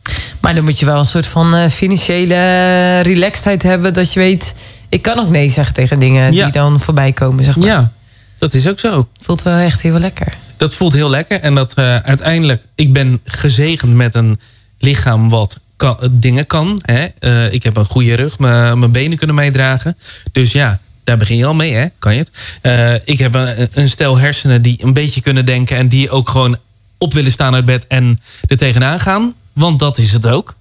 Maar 0.41 0.55
dan 0.55 0.63
moet 0.63 0.79
je 0.79 0.85
wel 0.85 0.99
een 0.99 1.05
soort 1.05 1.25
van 1.25 1.69
financiële 1.69 2.99
relaxedheid 2.99 3.63
hebben. 3.63 3.93
Dat 3.93 4.13
je 4.13 4.19
weet, 4.19 4.53
ik 4.95 5.01
kan 5.01 5.19
ook 5.19 5.29
nee 5.29 5.49
zeggen 5.49 5.73
tegen 5.73 5.99
dingen 5.99 6.33
Ja. 6.33 6.43
die 6.43 6.51
dan 6.51 6.79
voorbij 6.79 7.11
komen. 7.11 7.43
Zeg 7.43 7.55
maar. 7.55 7.67
Ja, 7.67 7.91
dat 8.37 8.53
is 8.53 8.67
ook 8.67 8.79
zo. 8.79 9.07
Voelt 9.21 9.41
wel 9.43 9.57
echt 9.57 9.81
heel 9.81 9.99
lekker. 9.99 10.33
Dat 10.57 10.75
voelt 10.75 10.93
heel 10.93 11.09
lekker. 11.09 11.39
En 11.41 11.55
dat 11.55 11.73
eh, 11.73 11.95
uiteindelijk, 11.95 12.65
ik 12.75 12.93
ben 12.93 13.19
gezegend 13.23 13.93
met 13.93 14.15
een 14.15 14.39
lichaam 14.79 15.29
wat 15.29 15.59
kan, 15.75 15.97
dingen 16.11 16.47
kan. 16.47 16.81
Hè? 16.85 17.05
Eh, 17.19 17.53
ik 17.53 17.63
heb 17.63 17.77
een 17.77 17.85
goede 17.85 18.13
rug, 18.15 18.39
mijn 18.39 18.91
benen 18.91 19.17
kunnen 19.17 19.35
meedragen. 19.35 19.97
Dus 20.31 20.51
ja, 20.51 20.79
daar 21.03 21.17
begin 21.17 21.37
je 21.37 21.45
al 21.45 21.53
mee, 21.53 21.73
hè? 21.73 21.85
kan 21.99 22.13
je 22.13 22.19
het. 22.19 22.31
Eh, 22.61 22.93
ik 23.03 23.19
heb 23.19 23.35
een, 23.35 23.69
een 23.73 23.89
stel 23.89 24.17
hersenen 24.17 24.61
die 24.61 24.77
een 24.83 24.93
beetje 24.93 25.21
kunnen 25.21 25.45
denken... 25.45 25.77
en 25.77 25.87
die 25.87 26.09
ook 26.09 26.29
gewoon 26.29 26.57
op 26.97 27.13
willen 27.13 27.31
staan 27.31 27.53
uit 27.53 27.65
bed 27.65 27.87
en 27.87 28.19
er 28.47 28.57
tegenaan 28.57 28.99
gaan. 28.99 29.33
Want 29.53 29.79
dat 29.79 29.97
is 29.97 30.11
het 30.11 30.27
ook. 30.27 30.55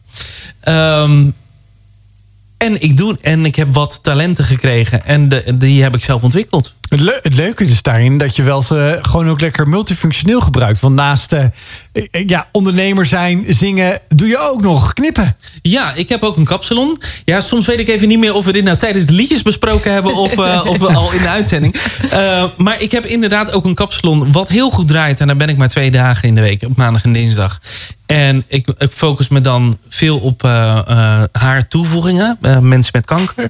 Ehm, 0.61 1.31
en 2.65 2.81
ik 2.83 2.97
doe 2.97 3.19
en 3.21 3.45
ik 3.45 3.57
heb 3.57 3.75
wat 3.75 3.99
talenten 4.03 4.45
gekregen. 4.45 5.05
En 5.07 5.29
die 5.55 5.83
heb 5.83 5.95
ik 5.95 6.05
zelf 6.05 6.23
ontwikkeld. 6.23 6.75
Het, 6.89 7.01
leu- 7.01 7.19
het 7.23 7.35
leuke 7.35 7.65
is 7.65 7.83
daarin 7.83 8.19
dat 8.19 8.37
je 8.37 8.43
wel 8.43 8.63
ze 8.63 8.99
gewoon 9.03 9.29
ook 9.29 9.41
lekker 9.41 9.69
multifunctioneel 9.69 10.41
gebruikt. 10.41 10.81
Want 10.81 10.95
naast 10.95 11.33
eh, 11.33 11.45
ja, 12.27 12.49
ondernemer 12.53 13.07
zijn, 13.07 13.45
zingen, 13.49 14.01
doe 14.09 14.29
je 14.29 14.39
ook 14.39 14.63
nog 14.63 14.93
knippen. 14.93 15.37
Ja, 15.63 15.93
ik 15.95 16.09
heb 16.09 16.23
ook 16.23 16.37
een 16.37 16.45
kapsalon. 16.45 16.99
Ja, 17.25 17.41
soms 17.41 17.67
weet 17.67 17.79
ik 17.79 17.89
even 17.89 18.09
niet 18.09 18.19
meer 18.19 18.35
of 18.35 18.45
we 18.45 18.53
dit 18.53 18.65
nou 18.65 18.77
tijdens 18.77 19.05
de 19.07 19.13
liedjes 19.13 19.43
besproken 19.43 19.93
hebben... 19.93 20.15
of, 20.15 20.33
eh, 20.33 20.65
of 20.71 20.79
we 20.79 20.87
al 20.93 21.13
in 21.13 21.23
de 21.23 21.29
uitzending. 21.29 21.75
Eh, 22.11 22.45
maar 22.57 22.83
ik 22.83 22.91
heb 22.93 23.05
inderdaad 23.05 23.53
ook 23.53 23.65
een 23.65 23.75
kapsalon 23.75 24.33
wat 24.33 24.49
heel 24.49 24.71
goed 24.71 24.89
draait. 24.89 25.21
En 25.21 25.27
daar 25.27 25.37
ben 25.37 25.49
ik 25.49 25.57
maar 25.57 25.69
twee 25.69 25.91
dagen 25.91 26.29
in 26.29 26.35
de 26.35 26.41
week, 26.41 26.63
op 26.63 26.77
maandag 26.77 27.05
en 27.05 27.13
dinsdag. 27.13 27.61
En 28.07 28.45
ik, 28.47 28.69
ik 28.79 28.91
focus 28.91 29.29
me 29.29 29.41
dan 29.41 29.79
veel 29.89 30.19
op 30.19 30.45
eh, 30.45 30.79
eh, 30.87 31.23
haar 31.33 31.69
toevoegingen. 31.69 32.39
eh, 32.41 32.59
mensen 32.59 32.93
met 32.95 33.07
kanker. 33.07 33.49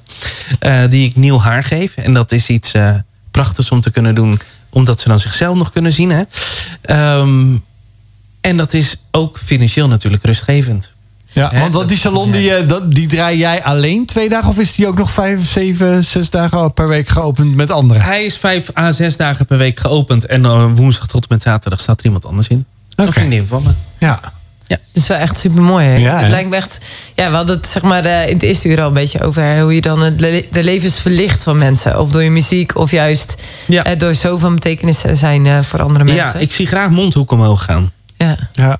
eh, 0.59 0.79
die 0.89 1.07
ik 1.09 1.15
nieuw 1.15 1.39
haar 1.39 1.63
geef. 1.63 1.95
En 1.95 2.13
dat 2.13 2.31
is 2.31 2.47
iets 2.47 2.71
eh, 2.71 2.89
prachtigs 3.31 3.69
om 3.71 3.81
te 3.81 3.91
kunnen 3.91 4.15
doen. 4.15 4.39
Omdat 4.69 4.99
ze 4.99 5.07
dan 5.07 5.19
zichzelf 5.19 5.55
nog 5.57 5.71
kunnen 5.71 5.93
zien. 5.93 6.09
Hè? 6.11 6.23
Ehm, 6.81 7.55
en 8.45 8.57
dat 8.57 8.73
is 8.73 8.95
ook 9.11 9.37
financieel 9.45 9.87
natuurlijk 9.87 10.25
rustgevend. 10.25 10.93
Ja, 11.31 11.49
Hè, 11.53 11.59
want 11.59 11.73
dat, 11.73 11.87
die 11.87 11.97
salon 11.97 12.31
die, 12.31 12.53
eh, 12.55 12.67
dat, 12.67 12.91
die 12.91 13.07
draai 13.07 13.37
jij 13.37 13.63
alleen 13.63 14.05
twee 14.05 14.29
dagen? 14.29 14.49
Of 14.49 14.59
is 14.59 14.73
die 14.73 14.87
ook 14.87 14.97
nog 14.97 15.11
vijf, 15.11 15.49
zeven, 15.51 16.03
zes 16.05 16.29
dagen 16.29 16.73
per 16.73 16.87
week 16.87 17.07
geopend 17.07 17.55
met 17.55 17.71
anderen? 17.71 18.03
Hij 18.03 18.23
is 18.23 18.37
vijf 18.37 18.69
à 18.77 18.91
zes 18.91 19.17
dagen 19.17 19.45
per 19.45 19.57
week 19.57 19.79
geopend. 19.79 20.25
En 20.25 20.43
uh, 20.43 20.65
woensdag 20.75 21.07
tot 21.07 21.21
en 21.21 21.27
met 21.29 21.41
zaterdag 21.43 21.79
staat 21.79 21.99
er 21.99 22.05
iemand 22.05 22.25
anders 22.25 22.47
in. 22.47 22.65
Een 22.95 23.03
Oké. 23.07 23.13
vriendin 23.19 23.45
van 23.47 23.63
me. 23.63 23.69
Ja. 23.99 24.19
Dat 24.67 24.79
is 25.03 25.07
wel 25.07 25.17
echt 25.17 25.37
super 25.39 25.61
mooi. 25.63 25.85
Hè? 25.85 25.95
Ja, 25.95 26.19
het 26.19 26.29
lijkt 26.29 26.49
me 26.49 26.55
echt. 26.55 26.77
Ja, 27.15 27.29
we 27.29 27.35
hadden 27.35 27.55
het 27.55 27.67
zeg 27.67 27.81
maar 27.81 28.05
eh, 28.05 28.27
in 28.27 28.33
het 28.33 28.43
eerste 28.43 28.67
uur 28.69 28.81
al 28.81 28.87
een 28.87 28.93
beetje 28.93 29.21
over 29.21 29.59
hoe 29.61 29.75
je 29.75 29.81
dan 29.81 30.01
het 30.01 30.19
le- 30.19 30.45
de 30.51 30.63
levens 30.63 30.99
verlicht 30.99 31.43
van 31.43 31.57
mensen. 31.57 31.99
Of 31.99 32.09
door 32.11 32.23
je 32.23 32.29
muziek, 32.29 32.77
of 32.77 32.91
juist 32.91 33.35
Ja. 33.65 33.83
eh, 33.83 33.99
door 33.99 34.13
zo 34.13 34.37
van 34.37 34.53
betekenis 34.55 34.99
te 34.99 35.15
zijn 35.15 35.45
eh, 35.45 35.59
voor 35.61 35.81
andere 35.81 36.03
mensen. 36.03 36.25
Ja, 36.25 36.33
ik 36.35 36.51
zie 36.51 36.67
graag 36.67 36.89
mondhoek 36.89 37.31
omhoog 37.31 37.63
gaan. 37.63 37.91
Ja. 38.17 38.37
ja. 38.53 38.79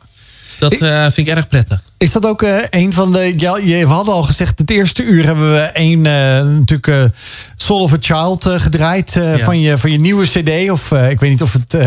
Dat 0.60 0.74
eh, 0.74 1.02
vind 1.02 1.28
ik 1.28 1.28
erg 1.28 1.48
prettig. 1.48 1.82
Is 1.98 2.12
dat 2.12 2.26
ook 2.26 2.42
eh, 2.44 2.58
een 2.70 2.94
van 2.94 3.12
de... 3.12 3.34
Ja, 3.38 3.58
je, 3.58 3.88
we 3.88 3.94
hadden 3.94 4.14
al 4.14 4.24
gezegd, 4.24 4.60
het 4.60 4.72
eerste 4.72 5.04
uur 5.04 5.26
hebben 5.26 5.52
we 5.52 5.60
één 5.60 6.06
eh, 6.06 6.14
natuurlijk 6.46 7.12
Soul 7.56 7.82
of 7.82 7.94
a 7.94 7.98
Child 8.00 8.46
gedraaid. 8.62 9.14
Ja. 9.14 9.38
van, 9.38 9.60
je, 9.60 9.78
van 9.78 9.92
je 9.92 10.00
nieuwe 10.00 10.26
cd. 10.26 10.72
Of 10.72 10.92
ik 10.92 11.20
weet 11.20 11.30
niet 11.30 11.42
of, 11.42 11.54
het, 11.54 11.78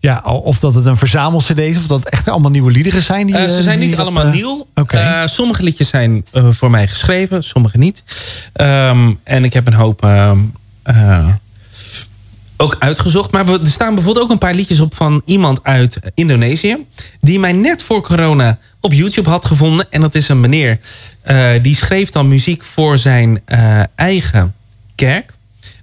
ja, 0.00 0.22
of 0.22 0.58
dat 0.58 0.74
het 0.74 0.86
een 0.86 0.96
verzamel-cd 0.96 1.58
is. 1.58 1.76
Of 1.76 1.86
dat 1.86 1.98
het 1.98 2.08
echt 2.08 2.28
allemaal 2.28 2.50
nieuwe 2.50 2.70
liederen 2.70 3.02
zijn. 3.02 3.26
Die, 3.26 3.48
ze 3.48 3.62
zijn 3.62 3.78
niet 3.78 3.96
allemaal 3.96 4.26
nieuw. 4.26 4.66
Eh, 4.86 5.22
sommige 5.26 5.62
liedjes 5.62 5.88
zijn 5.88 6.24
voor 6.32 6.70
mij 6.70 6.88
geschreven, 6.88 7.42
sommige 7.42 7.78
niet. 7.78 8.02
Ehm, 8.52 9.12
en 9.24 9.44
ik 9.44 9.52
heb 9.52 9.66
een 9.66 9.72
hoop 9.72 10.04
ehm, 10.04 10.38
eh, 10.82 11.28
ook 12.56 12.76
uitgezocht. 12.78 13.30
Maar 13.32 13.46
we- 13.46 13.60
er 13.60 13.66
staan 13.66 13.94
bijvoorbeeld 13.94 14.24
ook 14.24 14.30
een 14.30 14.38
paar 14.38 14.54
liedjes 14.54 14.80
op 14.80 14.94
van 14.94 15.22
iemand 15.24 15.60
uit 15.64 15.98
Indonesië. 16.14 16.76
Die 17.20 17.38
mij 17.38 17.52
net 17.52 17.82
voor 17.82 18.02
corona 18.02 18.58
op 18.80 18.92
YouTube 18.92 19.28
had 19.30 19.46
gevonden. 19.46 19.86
En 19.90 20.00
dat 20.00 20.14
is 20.14 20.28
een 20.28 20.40
meneer. 20.40 20.78
eh, 21.22 21.50
die 21.62 21.76
schreef 21.76 22.10
dan 22.10 22.28
muziek 22.28 22.62
voor 22.64 22.98
zijn 22.98 23.40
eh, 23.44 23.80
eigen 23.94 24.54
kerk. 24.94 25.32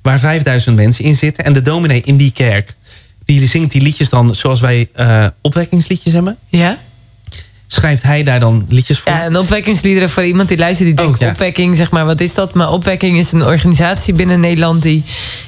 Waar 0.02 0.20
5000 0.20 0.76
mensen 0.76 1.04
in 1.04 1.16
zitten. 1.16 1.46
En 1.46 1.54
de 1.54 1.62
dominee 1.62 2.02
in 2.02 2.18
die 2.18 2.32
kerk. 2.32 2.74
Die 3.26 3.48
zingt 3.48 3.72
die 3.72 3.82
liedjes 3.82 4.10
dan 4.10 4.36
zoals 4.36 4.60
wij 4.60 4.90
eh, 4.94 5.26
opwekkingsliedjes 5.42 6.14
hebben 6.14 6.38
ja? 6.50 6.78
Schrijft 7.74 8.04
hij 8.04 8.24
daar 8.24 8.40
dan 8.40 8.66
liedjes 8.70 9.00
voor? 9.00 9.12
Ja, 9.12 9.22
en 9.22 9.38
opwekkingsliederen 9.38 10.10
voor 10.10 10.24
iemand 10.24 10.48
die 10.50 10.58
luistert, 10.58 10.88
die 10.88 10.98
denkt 10.98 11.14
Oh, 11.14 11.20
ja. 11.22 11.30
opwekking, 11.30 11.78
zeg 11.78 11.92
maar, 11.92 12.06
wat 12.06 12.20
is 12.22 12.34
dat? 12.34 12.54
Maar 12.54 12.72
opwekking 12.72 13.18
is 13.18 13.32
een 13.32 13.44
organisatie 13.46 14.14
binnen 14.14 14.40
Nederland 14.40 14.82
die 14.82 15.04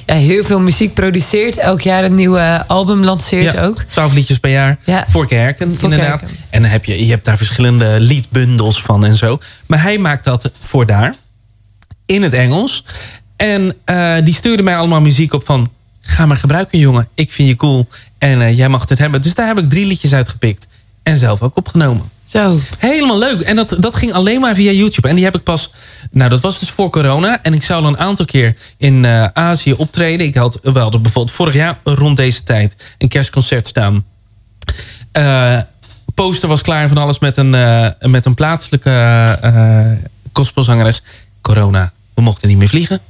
ja, 0.06 0.14
heel 0.14 0.44
veel 0.44 0.60
muziek 0.60 0.94
produceert. 0.94 1.56
Elk 1.58 1.80
jaar 1.80 2.04
een 2.04 2.14
nieuwe 2.14 2.64
album 2.66 3.04
lanceert 3.04 3.52
ja, 3.52 3.64
ook. 3.64 3.82
12 3.82 4.12
liedjes 4.12 4.38
per 4.38 4.50
jaar 4.50 4.78
Ja. 4.84 5.04
voor 5.08 5.26
kerken, 5.26 5.74
Voor 5.74 5.82
inderdaad. 5.92 6.18
kerken. 6.18 6.36
En 6.50 6.62
dan 6.62 6.70
heb 6.70 6.84
je, 6.84 7.04
je 7.04 7.10
hebt 7.10 7.24
daar 7.24 7.36
verschillende 7.36 7.96
liedbundels 8.00 8.82
van 8.82 9.04
en 9.04 9.16
zo. 9.16 9.38
Maar 9.66 9.82
hij 9.82 9.98
maakt 9.98 10.24
dat 10.24 10.50
voor 10.64 10.86
daar, 10.86 11.14
in 12.06 12.22
het 12.22 12.32
Engels. 12.32 12.84
En 13.36 13.74
eh, 13.84 14.14
die 14.24 14.34
stuurde 14.34 14.62
mij 14.62 14.76
allemaal 14.76 15.00
muziek 15.00 15.32
op 15.32 15.44
van... 15.46 15.70
ga 16.00 16.26
maar 16.26 16.36
gebruiken, 16.36 16.78
jongen. 16.78 17.08
Ik 17.14 17.32
vind 17.32 17.48
je 17.48 17.56
cool. 17.56 17.88
En 18.18 18.40
eh, 18.42 18.56
jij 18.56 18.68
mag 18.68 18.88
het 18.88 18.98
hebben. 18.98 19.22
Dus 19.22 19.34
daar 19.34 19.46
heb 19.46 19.58
ik 19.58 19.70
drie 19.70 19.86
liedjes 19.86 20.14
uitgepikt. 20.14 20.66
En 21.02 21.16
zelf 21.16 21.42
ook 21.42 21.56
opgenomen. 21.56 22.10
Zo. 22.26 22.58
Helemaal 22.78 23.18
leuk. 23.18 23.40
En 23.40 23.56
dat, 23.56 23.76
dat 23.78 23.94
ging 23.94 24.12
alleen 24.12 24.40
maar 24.40 24.54
via 24.54 24.70
YouTube. 24.70 25.08
En 25.08 25.14
die 25.14 25.24
heb 25.24 25.34
ik 25.34 25.42
pas... 25.42 25.70
Nou, 26.10 26.30
dat 26.30 26.40
was 26.40 26.58
dus 26.58 26.70
voor 26.70 26.90
corona. 26.90 27.42
En 27.42 27.54
ik 27.54 27.62
zou 27.62 27.82
al 27.82 27.88
een 27.88 27.98
aantal 27.98 28.24
keer 28.24 28.56
in 28.76 29.04
eh, 29.04 29.24
Azië 29.24 29.72
optreden. 29.72 30.26
Ik 30.26 30.34
had 30.34 30.58
wel 30.62 30.82
hadden 30.82 31.02
bijvoorbeeld 31.02 31.36
vorig 31.36 31.54
jaar 31.54 31.78
rond 31.84 32.16
deze 32.16 32.42
tijd... 32.42 32.76
een 32.98 33.08
kerstconcert 33.08 33.66
staan. 33.66 34.04
Eh, 35.12 35.58
poster 36.14 36.48
was 36.48 36.62
klaar 36.62 36.88
van 36.88 36.98
alles 36.98 37.18
met 37.18 37.36
een, 37.36 37.54
eh, 37.54 37.88
met 38.00 38.26
een 38.26 38.34
plaatselijke 38.34 38.90
eh 39.40 39.92
gospelzangeres. 40.32 41.02
Corona. 41.40 41.92
We 42.14 42.22
mochten 42.22 42.48
niet 42.48 42.58
meer 42.58 42.68
vliegen. 42.68 43.00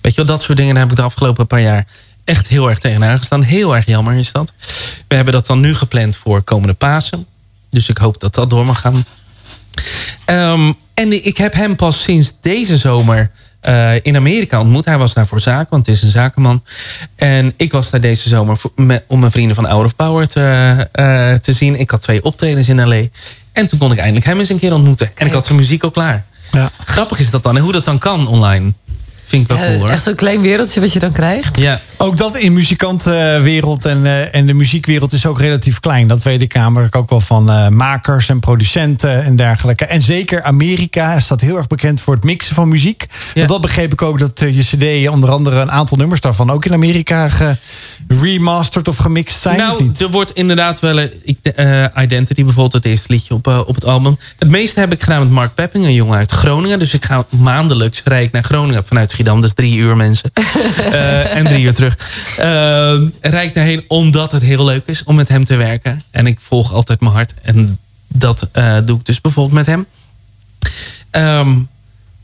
Weet 0.00 0.14
je 0.14 0.24
wel, 0.24 0.36
dat 0.36 0.42
soort 0.42 0.58
dingen 0.58 0.76
heb 0.76 0.90
ik 0.90 0.96
de 0.96 1.02
afgelopen 1.02 1.46
paar 1.46 1.60
jaar 1.60 1.86
echt 2.24 2.46
heel 2.48 2.68
erg 2.68 2.78
tegenaan 2.78 3.18
gestaan. 3.18 3.42
Heel 3.42 3.76
erg 3.76 3.86
jammer 3.86 4.14
is 4.14 4.32
dat. 4.32 4.52
We 5.08 5.14
hebben 5.14 5.34
dat 5.34 5.46
dan 5.46 5.60
nu 5.60 5.74
gepland 5.74 6.16
voor 6.16 6.42
komende 6.42 6.74
Pasen. 6.74 7.26
Dus 7.70 7.88
ik 7.88 7.98
hoop 7.98 8.20
dat 8.20 8.34
dat 8.34 8.50
door 8.50 8.64
mag 8.66 8.80
gaan. 8.80 9.04
Ehm, 10.24 10.72
en 10.94 11.24
ik 11.26 11.36
heb 11.36 11.54
hem 11.54 11.76
pas 11.76 12.02
sinds 12.02 12.32
deze 12.40 12.76
zomer 12.78 13.30
eh, 13.60 14.04
in 14.04 14.16
Amerika 14.16 14.60
ontmoet. 14.60 14.84
Hij 14.84 14.98
was 14.98 15.14
daar 15.14 15.26
voor 15.26 15.40
zaken, 15.40 15.66
want 15.70 15.86
het 15.86 15.96
is 15.96 16.02
een 16.02 16.10
zakenman. 16.10 16.64
En 17.16 17.52
ik 17.56 17.72
was 17.72 17.90
daar 17.90 18.00
deze 18.00 18.28
zomer 18.28 18.58
voor- 18.58 18.72
met- 18.74 19.04
om 19.08 19.20
mijn 19.20 19.32
vrienden 19.32 19.56
van 19.56 19.66
Hour 19.66 19.84
of 19.84 19.96
Power 19.96 20.28
te, 20.28 20.40
eh, 20.92 21.32
te 21.34 21.52
zien. 21.52 21.78
Ik 21.80 21.90
had 21.90 22.02
twee 22.02 22.24
optredens 22.24 22.68
in 22.68 22.88
L.A. 22.88 23.02
En 23.52 23.66
toen 23.66 23.78
kon 23.78 23.92
ik 23.92 23.98
eindelijk 23.98 24.26
hem 24.26 24.38
eens 24.38 24.48
een 24.48 24.58
keer 24.58 24.72
ontmoeten. 24.74 25.10
En 25.14 25.26
ik 25.26 25.32
had 25.32 25.44
zijn 25.46 25.58
muziek 25.58 25.82
al 25.82 25.90
klaar. 25.90 26.24
Ja. 26.52 26.70
Grappig 26.84 27.18
is 27.18 27.30
dat 27.30 27.42
dan. 27.42 27.56
En 27.56 27.62
hoe 27.62 27.72
dat 27.72 27.84
dan 27.84 27.98
kan 27.98 28.26
online. 28.28 28.72
Vind 29.28 29.42
ik 29.42 29.48
wel 29.48 29.56
Ja, 29.58 29.66
cool 29.66 29.78
hoor. 29.78 29.88
echt 29.90 30.02
zo'n 30.02 30.14
klein 30.14 30.40
wereldje 30.40 30.80
wat 30.80 30.92
je 30.92 30.98
dan 30.98 31.12
krijgt. 31.12 31.56
Ja, 31.58 31.80
Ook 31.96 32.16
dat 32.16 32.36
in 32.36 32.52
muzikantenwereld 32.52 33.84
en, 33.84 34.06
eh, 34.06 34.34
en 34.34 34.46
de 34.46 34.54
muziekwereld 34.54 35.12
is 35.12 35.26
ook 35.26 35.40
relatief 35.40 35.80
klein. 35.80 36.08
Dat 36.08 36.22
weet 36.22 36.42
ik 36.42 36.54
namelijk 36.54 36.96
ook 36.96 37.10
wel 37.10 37.20
van 37.20 37.50
eh, 37.50 37.68
makers 37.68 38.28
en 38.28 38.40
producenten 38.40 39.22
en 39.24 39.36
dergelijke. 39.36 39.84
En 39.84 40.02
zeker 40.02 40.42
Amerika 40.42 41.20
staat 41.20 41.40
heel 41.40 41.56
erg 41.56 41.66
bekend 41.66 42.00
voor 42.00 42.14
het 42.14 42.24
mixen 42.24 42.54
van 42.54 42.68
muziek. 42.68 43.06
Dat 43.46 43.60
begreep 43.60 43.92
ik 43.92 44.02
ook 44.02 44.18
dat 44.18 44.40
eh, 44.40 44.56
je 44.56 44.62
cd, 45.02 45.08
onder 45.08 45.30
andere 45.30 45.60
een 45.60 45.70
aantal 45.70 45.96
nummers 45.96 46.20
daarvan... 46.20 46.50
ook 46.50 46.64
in 46.64 46.72
Amerika 46.72 47.28
geremasterd 48.08 48.88
of 48.88 48.96
gemixt 48.96 49.40
zijn, 49.40 49.56
of 49.60 49.66
nou, 49.66 49.82
niet? 49.82 50.00
er 50.00 50.10
wordt 50.10 50.30
inderdaad 50.34 50.80
wel... 50.80 51.00
een- 51.00 51.12
ik, 51.24 51.38
eh, 51.42 51.84
Identity 52.02 52.42
bijvoorbeeld, 52.44 52.72
het 52.72 52.84
eerste 52.84 53.12
liedje 53.12 53.34
op, 53.34 53.46
op 53.46 53.74
het 53.74 53.84
album. 53.84 54.18
Het 54.38 54.48
meeste 54.50 54.80
heb 54.80 54.92
ik 54.92 55.02
gedaan 55.02 55.22
met 55.22 55.30
Mark 55.30 55.54
Pepping, 55.54 55.84
een 55.84 55.94
jongen 55.94 56.18
uit 56.18 56.30
Groningen. 56.30 56.78
Dus 56.78 56.94
ik 56.94 57.04
ga 57.04 57.24
maandelijks 57.30 58.00
rijd 58.04 58.26
ik 58.26 58.32
naar 58.32 58.42
Groningen 58.44 58.86
vanuit 58.86 59.12
Schiedam. 59.18 59.40
Dus 59.40 59.54
drie 59.54 59.76
uur 59.76 59.96
mensen. 59.96 60.30
Eh, 60.78 61.36
en 61.36 61.44
drie 61.44 61.64
uur 61.64 61.74
terug. 61.74 61.98
Uh, 62.38 63.08
rijd 63.20 63.48
ik 63.48 63.54
daarheen 63.54 63.84
omdat 63.88 64.32
het 64.32 64.42
heel 64.42 64.64
leuk 64.64 64.86
is 64.86 65.04
om 65.04 65.14
met 65.14 65.28
hem 65.28 65.44
te 65.44 65.56
werken. 65.56 66.02
En 66.10 66.26
ik 66.26 66.40
volg 66.40 66.72
altijd 66.72 67.00
mijn 67.00 67.12
hart. 67.12 67.34
En 67.42 67.78
dat 68.08 68.48
eh, 68.52 68.78
doe 68.84 68.98
ik 68.98 69.04
dus 69.04 69.20
bijvoorbeeld 69.20 69.54
met 69.54 69.66
hem. 69.66 69.86
Ehm, 71.10 71.56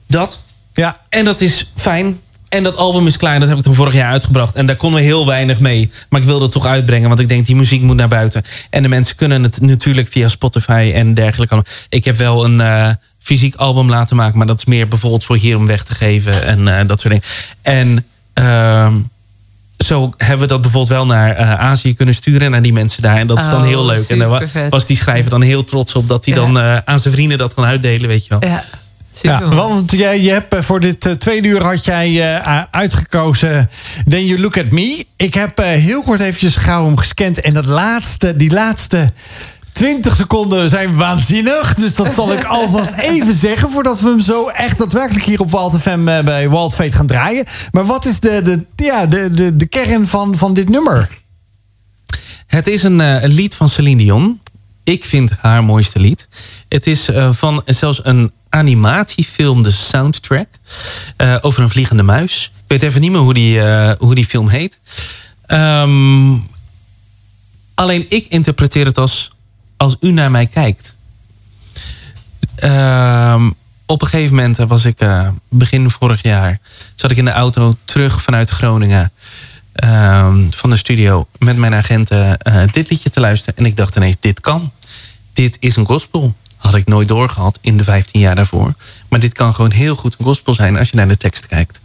dat. 0.07 0.42
Ja. 0.72 1.01
En 1.09 1.24
dat 1.24 1.40
is 1.40 1.72
fijn. 1.76 2.20
En 2.49 2.62
dat 2.62 2.76
album 2.76 3.07
is 3.07 3.16
klein, 3.16 3.40
dat 3.40 3.49
heb 3.49 3.59
ik 3.59 3.64
toen 3.64 3.74
vorig 3.74 3.95
jaar 3.95 4.12
uitgebracht. 4.12 4.55
En 4.55 4.66
daar 4.66 4.76
konden 4.76 5.01
we 5.01 5.07
heel 5.07 5.26
weinig 5.26 5.61
mee. 5.61 5.90
Maar 6.09 6.20
ik 6.20 6.26
wilde 6.26 6.42
het 6.42 6.53
toch 6.53 6.66
uitbrengen, 6.66 7.09
want 7.09 7.20
ik 7.20 7.28
denk 7.28 7.47
die 7.47 7.57
muziek 7.57 7.82
moet 7.82 7.97
naar 7.97 8.09
buiten. 8.09 8.42
En 8.70 8.82
de 8.82 8.88
mensen 8.88 9.16
kunnen 9.16 9.42
het 9.42 9.61
natuurlijk 9.61 10.09
via 10.09 10.28
Spotify 10.28 10.92
en 10.95 11.14
dergelijke. 11.14 11.64
Ik 11.88 12.05
heb 12.05 12.16
wel 12.16 12.45
een 12.45 12.59
uh, 12.59 12.90
fysiek 13.25 13.55
album 13.55 13.89
laten 13.91 14.16
maken, 14.16 14.39
maar 14.39 14.47
dat 14.47 14.59
is 14.59 14.64
meer 14.64 14.89
bijvoorbeeld 14.89 15.25
voor 15.25 15.37
hier 15.37 15.57
om 15.57 15.66
weg 15.66 15.85
te 15.85 15.95
geven 15.95 16.47
en 16.47 16.59
uh, 16.66 16.79
dat 16.87 17.01
soort 17.01 17.14
dingen. 17.14 17.25
En 17.62 18.05
uh, 18.45 18.95
zo 19.85 20.12
hebben 20.16 20.39
we 20.41 20.47
dat 20.47 20.61
bijvoorbeeld 20.61 20.93
wel 20.93 21.07
naar 21.07 21.41
uh, 21.41 21.55
Azië 21.55 21.95
kunnen 21.95 22.14
sturen. 22.14 22.51
Naar 22.51 22.62
die 22.62 22.72
mensen 22.72 23.03
daar. 23.03 23.16
En 23.16 23.27
dat 23.27 23.39
is 23.41 23.49
dan 23.49 23.61
Oh, 23.61 23.66
heel 23.66 23.85
leuk. 23.87 24.09
En 24.09 24.18
daar 24.18 24.68
was 24.70 24.87
die 24.87 24.97
schrijver 24.97 25.31
dan 25.31 25.43
heel 25.43 25.64
trots 25.64 25.95
op. 25.95 26.09
Dat 26.09 26.25
hij 26.25 26.35
Ja. 26.35 26.41
dan 26.41 26.57
uh, 26.57 26.77
aan 26.85 27.01
zijn 27.01 27.14
vrienden 27.14 27.39
dat 27.39 27.55
kan 27.55 27.64
uitdelen. 27.64 28.09
Weet 28.09 28.27
je 28.27 28.39
wel. 28.39 28.51
Ja, 28.51 28.64
Ja, 29.22 29.49
want 29.49 29.91
jij, 29.91 30.20
je 30.20 30.31
hebt 30.31 30.55
eh, 30.55 30.62
voor 30.62 30.81
dit 30.81 31.07
eh, 31.07 31.12
tweede 31.12 31.49
uur 31.49 31.62
had 31.64 31.85
jij 31.85 32.37
eh, 32.37 32.62
uitgekozen 32.70 33.70
Then 34.09 34.27
You 34.27 34.41
Look 34.41 34.59
At 34.59 34.70
Me. 34.70 35.07
Ik 35.16 35.35
heb 35.35 35.59
eh, 35.59 35.66
heel 35.66 36.03
kort 36.03 36.20
eventjes 36.20 36.57
gauw 36.57 36.85
hem 36.85 36.97
gescand. 36.97 37.41
En 37.41 37.55
dat 37.55 37.66
laatste, 37.66 38.37
die 38.37 38.51
laatste 38.51 39.12
20 39.75 40.16
seconden 40.16 40.68
zijn 40.68 40.97
waanzinnig. 40.97 41.75
Dus 41.75 41.95
dat 41.95 42.12
zal 42.12 42.33
ik 42.33 42.45
alvast 42.59 42.93
even 42.93 43.35
zeggen... 43.35 43.70
voordat 43.70 44.01
we 44.01 44.09
hem 44.09 44.20
zo 44.20 44.49
echt 44.49 44.79
daadwerkelijk 44.79 45.25
hier 45.25 45.41
op 45.41 45.51
Walt 45.51 45.81
FM 45.81 46.09
eh, 46.09 46.25
bij 46.25 46.49
Walt 46.49 46.75
Fate 46.75 46.97
gaan 46.97 47.07
draaien. 47.07 47.45
Maar 47.72 47.85
wat 47.85 48.05
is 48.05 48.20
de, 48.20 48.43
de, 48.43 48.85
ja, 48.85 49.07
de, 49.07 49.31
de, 49.31 49.57
de 49.57 49.66
kern 49.66 50.07
van, 50.07 50.37
van 50.37 50.55
dit 50.55 50.68
nummer? 50.68 51.09
Het 52.47 52.66
is 52.66 52.83
een, 52.83 53.01
eh, 53.01 53.22
een 53.22 53.33
lied 53.33 53.55
van 53.55 53.68
Celine 53.68 54.03
Dion. 54.03 54.41
Ik 54.85 55.05
vind 55.05 55.31
haar 55.41 55.64
mooiste 55.64 56.01
lied. 56.01 56.29
Het 56.68 56.87
is 56.87 57.09
eh, 57.09 57.33
van 57.33 57.62
zelfs 57.64 58.01
een 58.03 58.33
animatiefilm, 58.49 59.62
de 59.62 59.70
soundtrack. 59.70 60.49
eh, 61.16 61.37
over 61.41 61.62
een 61.62 61.70
vliegende 61.70 62.03
muis. 62.03 62.53
Ik 62.57 62.62
weet 62.66 62.83
even 62.83 63.01
niet 63.01 63.11
meer 63.11 63.20
hoe 63.20 63.35
die, 63.35 63.61
eh, 63.61 63.91
hoe 63.99 64.14
die 64.14 64.27
film 64.27 64.49
heet. 64.49 64.81
Ehm, 65.47 66.33
alleen 67.75 68.07
ik 68.09 68.27
interpreteer 68.29 68.87
het 68.87 68.99
als... 68.99 69.33
als 69.77 69.97
u 70.01 70.11
naar 70.11 70.31
mij 70.31 70.47
kijkt. 70.47 70.95
Ehm, 72.55 73.51
op 73.87 74.03
een 74.03 74.09
gegeven 74.09 74.35
moment 74.35 74.57
was 74.57 74.85
ik 74.85 75.01
eh, 75.01 75.29
begin 75.49 75.91
vorig 75.91 76.22
jaar... 76.22 76.61
zat 76.95 77.11
ik 77.11 77.16
in 77.16 77.25
de 77.25 77.31
auto 77.31 77.77
terug 77.85 78.22
vanuit 78.22 78.51
Groningen... 78.51 79.12
ehm, 79.72 80.51
van 80.51 80.70
de 80.70 80.77
studio 80.77 81.27
met 81.39 81.57
mijn 81.57 81.75
agenten 81.75 82.39
eh, 82.39 82.62
dit 82.72 82.91
liedje 82.91 83.11
te 83.11 83.20
luisteren. 83.20 83.57
En 83.57 83.66
ik 83.66 83.77
dacht 83.77 83.97
ineens, 83.97 84.16
dit 84.20 84.41
kan. 84.41 84.72
Dit 85.33 85.57
is 85.61 85.77
een 85.77 85.87
gospel. 85.87 86.35
Had 86.57 86.75
ik 86.75 86.87
nooit 86.87 87.09
doorgehad 87.09 87.59
in 87.61 87.77
de 87.77 87.85
15 87.85 88.20
jaar 88.20 88.35
daarvoor. 88.35 88.75
Maar 89.09 89.20
dit 89.20 89.33
kan 89.33 89.55
gewoon 89.55 89.70
heel 89.70 89.95
goed 89.95 90.14
een 90.18 90.25
gospel 90.25 90.55
zijn 90.55 90.79
als 90.79 90.91
je 90.91 90.97
naar 90.97 91.09
de 91.09 91.16
tekst 91.16 91.47
kijkt. 91.47 91.81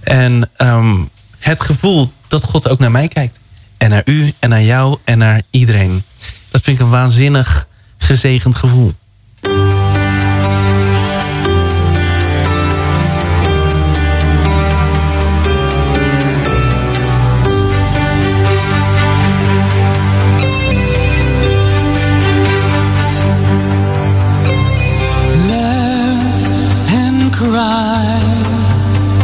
En 0.00 0.50
ehm, 0.56 0.96
het 1.38 1.60
gevoel 1.60 2.12
dat 2.28 2.44
God 2.44 2.68
ook 2.68 2.78
naar 2.78 2.90
mij 2.90 3.08
kijkt. 3.08 3.40
En 3.76 3.90
naar 3.90 4.02
u 4.04 4.32
en 4.38 4.48
naar 4.48 4.62
jou 4.62 4.98
en 5.04 5.18
naar 5.18 5.42
iedereen. 5.50 6.02
Dat 6.56 6.64
vind 6.64 6.78
ik 6.78 6.84
een 6.84 6.90
waanzinnig 6.90 7.66
gezegend 7.98 8.56
gevoel. 8.56 8.92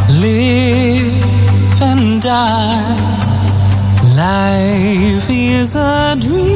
Live 0.07 1.83
and 1.83 2.21
die. 2.21 3.03
Life 4.15 5.29
is 5.29 5.75
a 5.75 6.15
dream 6.19 6.52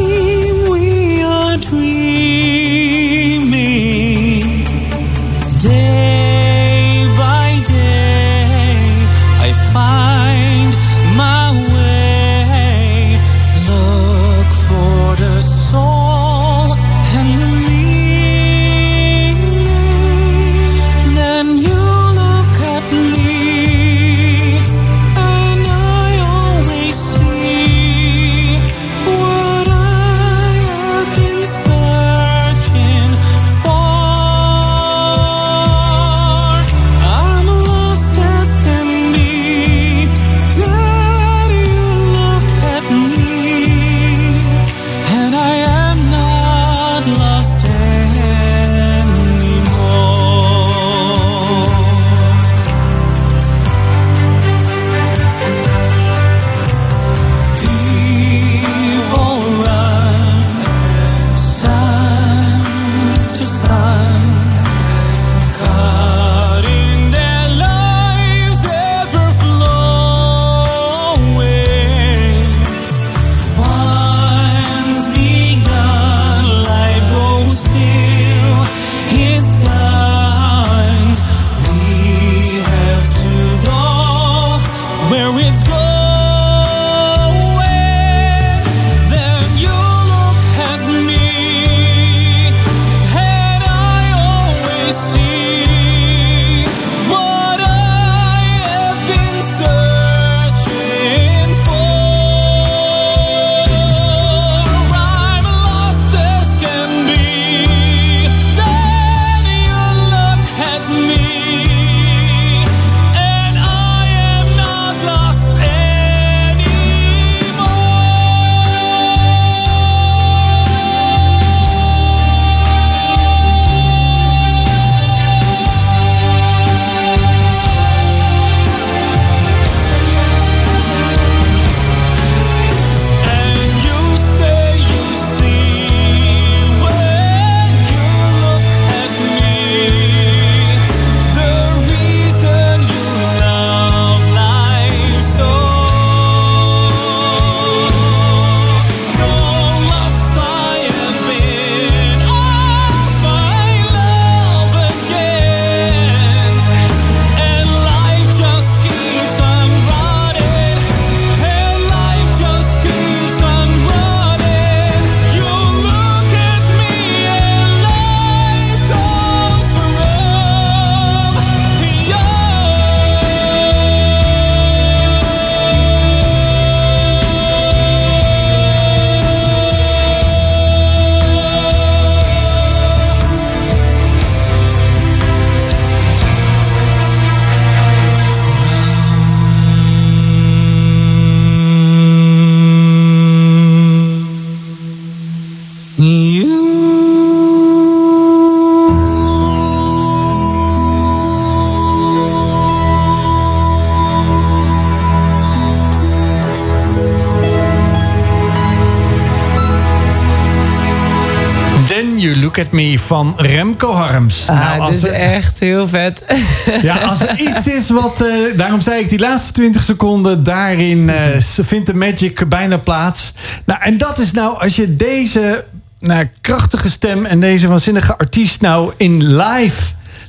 Me 212.78 213.00
van 213.00 213.34
Remco 213.38 213.92
Harms. 213.94 214.48
Ah, 214.50 214.60
Nou, 214.60 214.86
dit 214.86 214.96
is 214.96 215.04
er- 215.04 215.14
echt 215.14 215.60
heel 215.60 215.88
vet. 215.88 216.22
Ja, 216.82 216.96
als 216.98 217.22
er 217.22 217.40
iets 217.40 217.68
is 217.68 217.90
wat... 217.90 218.22
eh, 218.22 218.58
daarom 218.58 218.82
zei 218.82 219.02
ik 219.02 219.10
die 219.10 219.20
laatste 219.20 219.52
20 219.54 219.84
seconden... 219.84 220.44
daarin 220.44 221.10
eh, 221.10 221.40
vindt 221.40 221.86
de 221.88 221.94
magic 221.94 222.50
bijna 222.50 222.78
plaats. 222.78 223.34
Nou, 223.66 223.82
en 223.82 223.98
dat 223.98 224.20
is 224.20 224.32
nou... 224.32 224.60
als 224.62 224.76
je 224.76 224.96
deze 224.96 225.64
nou, 226.00 226.30
krachtige 226.42 226.90
stem... 226.90 227.26
en 227.26 227.40
deze 227.40 227.68
waanzinnige 227.68 228.18
artiest 228.18 228.62
nou 228.62 228.92
in 228.98 229.36
live... 229.36 229.82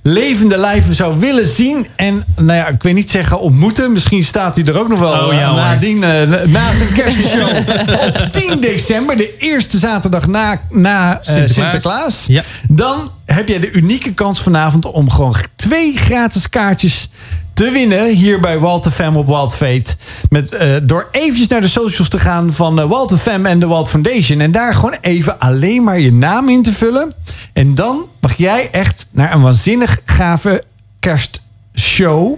levende 0.03 0.59
live 0.59 0.95
zou 0.95 1.19
willen 1.19 1.49
zien... 1.49 1.87
en 1.97 2.25
nou 2.37 2.59
ja, 2.59 2.67
ik 2.67 2.83
weet 2.83 2.95
niet 2.95 3.11
zeggen 3.11 3.41
ontmoeten... 3.41 3.93
misschien 3.93 4.25
staat 4.25 4.57
hij 4.57 4.65
er 4.65 4.79
ook 4.79 4.89
nog 4.89 4.99
wel 4.99 5.27
Oh, 5.27 5.33
ja, 5.33 5.49
eh, 5.49 5.55
nadien, 5.55 6.05
eh, 6.05 6.29
na 6.47 6.75
zijn 6.77 6.93
kerstshow... 6.95 7.57
op 8.23 8.29
10 8.33 8.61
december, 8.61 9.17
de 9.17 9.37
eerste 9.39 9.79
zaterdag 9.79 10.27
na, 10.27 10.61
na 10.71 11.13
eh, 11.13 11.19
Sinterklaas. 11.21 11.55
Sinterklaas. 11.55 12.25
Ja. 12.27 12.43
Dan 12.69 13.11
heb 13.25 13.49
jij 13.49 13.61
de 13.61 13.71
unieke 13.71 14.13
kans 14.13 14.41
vanavond 14.41 14.85
om 14.85 15.11
gewoon 15.11 15.35
twee 15.57 15.97
gratis 15.97 16.49
kaartjes 16.49 17.09
te 17.59 17.71
winnen 17.71 18.09
hier 18.09 18.41
bij 18.41 18.59
Walter 18.59 18.91
Fam 18.91 19.17
op 19.17 19.27
Wild 19.27 19.55
Fate. 19.55 19.97
Met, 20.31 20.53
eh, 20.53 20.75
door 20.83 21.09
eventjes 21.11 21.49
naar 21.49 21.61
de 21.61 21.69
socials 21.69 22.09
te 22.09 22.19
gaan 22.19 22.53
van 22.53 22.81
eh, 22.81 22.89
Walter 22.89 23.17
Fam 23.17 23.47
en 23.47 23.59
de 23.59 23.67
Walt 23.67 23.89
Foundation. 23.89 24.41
En 24.41 24.53
daar 24.53 24.75
gewoon 24.75 24.97
even 25.01 25.39
alleen 25.39 25.83
maar 25.83 26.01
je 26.01 26.13
naam 26.13 26.49
in 26.49 26.63
te 26.63 26.73
vullen. 26.73 27.13
En 27.53 27.75
dan 27.75 28.05
mag 28.21 28.37
jij 28.37 28.69
echt 28.71 29.07
naar 29.11 29.33
een 29.33 29.43
waanzinnig 29.43 30.01
gave 30.05 30.65
kerstshow. 30.99 32.35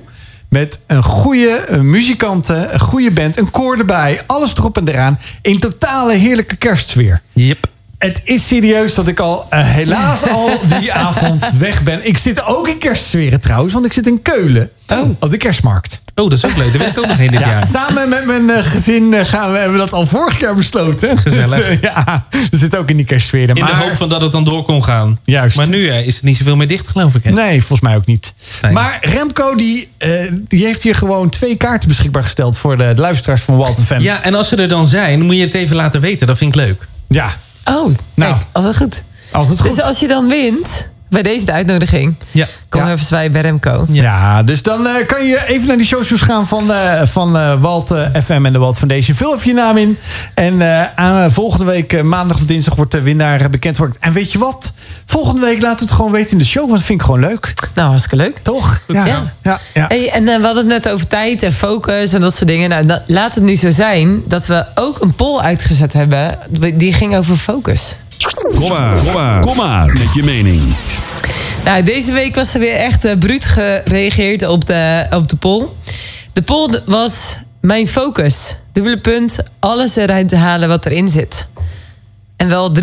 Met 0.48 0.80
een 0.86 1.02
goede 1.02 1.50
eh, 1.50 1.80
muzikanten, 1.80 2.74
een 2.74 2.80
goede 2.80 3.10
band, 3.10 3.38
een 3.38 3.50
koor 3.50 3.78
erbij. 3.78 4.22
Alles 4.26 4.54
erop 4.56 4.76
en 4.76 4.88
eraan. 4.88 5.18
In 5.42 5.58
totale 5.58 6.12
heerlijke 6.12 6.56
kerstsfeer. 6.56 7.22
Yep. 7.32 7.66
Het 8.00 8.20
is 8.24 8.46
serieus 8.46 8.94
dat 8.94 9.08
ik 9.08 9.20
al 9.20 9.46
eh, 9.50 9.68
helaas 9.68 10.28
al 10.28 10.50
die 10.80 10.92
avond 11.08 11.50
weg 11.58 11.82
ben. 11.82 12.06
Ik 12.06 12.18
zit 12.18 12.44
ook 12.44 12.68
in 12.68 12.78
kerstsferen 12.78 13.40
trouwens, 13.40 13.72
want 13.72 13.84
ik 13.86 13.92
zit 13.92 14.06
in 14.06 14.22
Keulen. 14.22 14.70
Op 15.18 15.30
de 15.30 15.36
kerstmarkt. 15.36 16.00
Oh, 16.14 16.30
dat 16.30 16.32
is 16.32 16.44
ook 16.44 16.56
leuk. 16.56 16.68
Daar 16.68 16.78
wil 16.78 16.88
ik 16.90 16.98
ook 16.98 17.06
nog 17.06 17.16
heen 17.16 17.30
dit 17.30 17.40
Ja, 17.40 17.48
jaar. 17.48 17.66
samen 17.66 18.08
met 18.08 18.26
mijn 18.26 18.50
eh, 18.50 18.64
gezin 18.64 19.14
eh, 19.14 19.24
gaan 19.24 19.52
we, 19.52 19.58
hebben 19.58 19.76
we 19.78 19.84
dat 19.84 19.92
al 19.92 20.06
vorig 20.06 20.40
jaar 20.40 20.54
besloten. 20.54 21.18
Gezellig. 21.18 21.66
Dus, 21.68 21.78
ja, 21.80 22.26
we 22.50 22.56
zitten 22.56 22.78
ook 22.78 22.90
in 22.90 22.96
die 22.96 23.06
kerstsferen. 23.06 23.56
In 23.56 23.64
de 23.64 23.74
hoop 23.74 23.92
van 23.92 24.08
dat 24.08 24.22
het 24.22 24.32
dan 24.32 24.44
door 24.44 24.62
kon 24.62 24.84
gaan. 24.84 25.18
Juist. 25.24 25.56
Maar 25.56 25.68
nu 25.68 25.88
is 25.88 26.18
er 26.18 26.24
niet 26.24 26.36
zoveel 26.36 26.56
meer 26.56 26.66
dicht, 26.68 26.88
geloof 26.88 27.14
ik. 27.14 27.24
Hè? 27.24 27.30
Nee, 27.30 27.58
volgens 27.58 27.80
mij 27.80 27.96
ook 27.96 28.06
niet. 28.06 28.34
Nee. 28.62 28.72
Maar 28.72 28.98
Remco 29.00 29.54
die, 29.54 29.88
die 30.32 30.64
heeft 30.64 30.82
hier 30.82 30.94
gewoon 30.94 31.28
twee 31.28 31.56
kaarten 31.56 31.88
beschikbaar 31.88 32.22
gesteld... 32.22 32.58
voor 32.58 32.76
de, 32.76 32.94
de 32.94 33.00
luisteraars 33.00 33.42
van 33.42 33.56
Walter 33.56 33.82
Fam. 33.82 34.00
Ja, 34.00 34.22
en 34.22 34.34
als 34.34 34.48
ze 34.48 34.56
er 34.56 34.68
dan 34.68 34.86
zijn, 34.86 35.20
moet 35.20 35.36
je 35.36 35.42
het 35.42 35.54
even 35.54 35.76
laten 35.76 36.00
weten. 36.00 36.26
Dat 36.26 36.38
vind 36.38 36.54
ik 36.54 36.60
leuk. 36.60 36.88
ja 37.08 37.36
Oh, 37.70 37.94
Nou. 38.14 38.32
kijk, 38.34 38.46
altijd 38.52 38.76
goed. 38.76 39.02
altijd 39.32 39.60
goed. 39.60 39.70
Dus 39.70 39.80
als 39.84 40.00
je 40.00 40.06
dan 40.08 40.28
wint 40.28 40.86
bij 41.10 41.22
deze 41.22 41.44
de 41.44 41.52
uitnodiging, 41.52 42.14
Ja. 42.30 42.46
kom 42.68 42.80
Ja. 42.80 42.92
even 42.92 43.06
zwaaien 43.06 43.32
bij 43.32 43.40
Remco. 43.40 43.86
Ja, 43.88 44.42
dus 44.42 44.62
dan 44.62 44.86
eh, 44.86 45.06
kan 45.06 45.24
je 45.26 45.46
even 45.46 45.66
naar 45.66 45.76
die 45.76 45.86
socials 45.86 46.22
gaan 46.22 46.48
van, 46.48 46.72
eh, 46.72 47.02
van 47.04 47.36
eh, 47.36 47.60
Walt 47.60 47.86
FM 48.26 48.44
en 48.44 48.52
de 48.52 48.58
Walt 48.58 48.76
Foundation. 48.76 49.16
Vul 49.16 49.34
even 49.34 49.48
je 49.48 49.54
naam 49.54 49.76
in. 49.76 49.98
En 50.34 50.62
aan, 50.96 51.30
volgende 51.32 51.64
week, 51.64 52.02
maandag 52.02 52.36
of 52.36 52.42
dinsdag, 52.46 52.74
wordt 52.74 52.92
de 52.92 53.00
winnaar 53.02 53.50
bekend. 53.50 53.76
Wordt. 53.76 53.96
En 54.00 54.12
weet 54.12 54.32
je 54.32 54.38
wat? 54.38 54.72
Volgende 55.06 55.40
week 55.40 55.60
laten 55.62 55.78
we 55.78 55.84
het 55.84 55.94
gewoon 55.94 56.12
weten 56.12 56.30
in 56.32 56.38
de 56.38 56.44
show. 56.44 56.62
Want 56.62 56.72
dat 56.76 56.82
vind 56.86 57.00
ik 57.00 57.04
gewoon 57.06 57.20
leuk. 57.20 57.54
Nou, 57.74 57.88
hartstikke 57.88 58.16
leuk. 58.16 58.38
Toch? 58.38 58.80
Ja. 58.86 59.06
Ja. 59.06 59.32
ja, 59.42 59.58
ja. 59.74 59.84
Hey, 59.88 60.10
en 60.10 60.24
we 60.24 60.30
hadden 60.32 60.56
het 60.56 60.66
net 60.66 60.88
over 60.88 61.06
tijd 61.06 61.42
en 61.42 61.52
focus 61.52 62.12
en 62.12 62.20
dat 62.20 62.34
soort 62.34 62.48
dingen. 62.48 62.68
Nou, 62.68 62.86
da- 62.86 63.02
laat 63.06 63.34
het 63.34 63.44
nu 63.44 63.54
zo 63.56 63.70
zijn 63.70 64.22
dat 64.26 64.46
we 64.46 64.64
ook 64.74 65.00
een 65.00 65.14
poll 65.14 65.40
uitgezet 65.40 65.92
hebben. 65.92 66.38
Die 66.74 66.92
ging 66.92 67.16
over 67.16 67.36
focus. 67.36 67.94
Kom 68.28 68.68
maar, 68.68 68.96
kom 68.96 69.12
maar, 69.12 69.40
kom 69.40 69.56
maar 69.56 69.86
met 69.86 70.14
je 70.14 70.22
mening. 70.22 70.74
Nou, 71.64 71.82
deze 71.82 72.12
week 72.12 72.34
was 72.34 72.54
er 72.54 72.60
weer 72.60 72.76
echt 72.76 73.04
eh, 73.04 73.18
bruut 73.18 73.44
gereageerd 73.44 74.46
op 74.46 74.66
de, 74.66 75.06
op 75.10 75.28
de 75.28 75.36
poll. 75.36 75.66
De 76.32 76.42
poll 76.42 76.80
was 76.86 77.36
mijn 77.60 77.88
focus. 77.88 78.56
Dubbele 78.72 78.98
punt, 78.98 79.38
alles 79.58 79.96
eruit 79.96 80.28
te 80.28 80.36
halen 80.36 80.68
wat 80.68 80.86
erin 80.86 81.08
zit. 81.08 81.46
En 82.36 82.48
wel 82.48 82.72
83% 82.80 82.82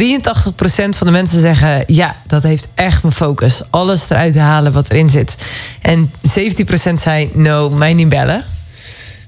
van 0.90 1.08
de 1.08 1.12
mensen 1.12 1.42
zeggen... 1.42 1.84
ja, 1.88 2.16
dat 2.28 2.44
heeft 2.44 2.68
echt 2.76 3.02
mijn 3.02 3.16
focus. 3.16 3.62
Alles 3.70 4.10
eruit 4.10 4.34
te 4.34 4.40
halen 4.40 4.72
wat 4.72 4.90
erin 4.90 5.10
zit. 5.10 5.36
En 5.82 6.12
17% 6.92 6.94
zei, 6.94 7.32
no, 7.34 7.70
mij 7.70 7.94
niet 7.94 8.10
bellen. 8.10 8.46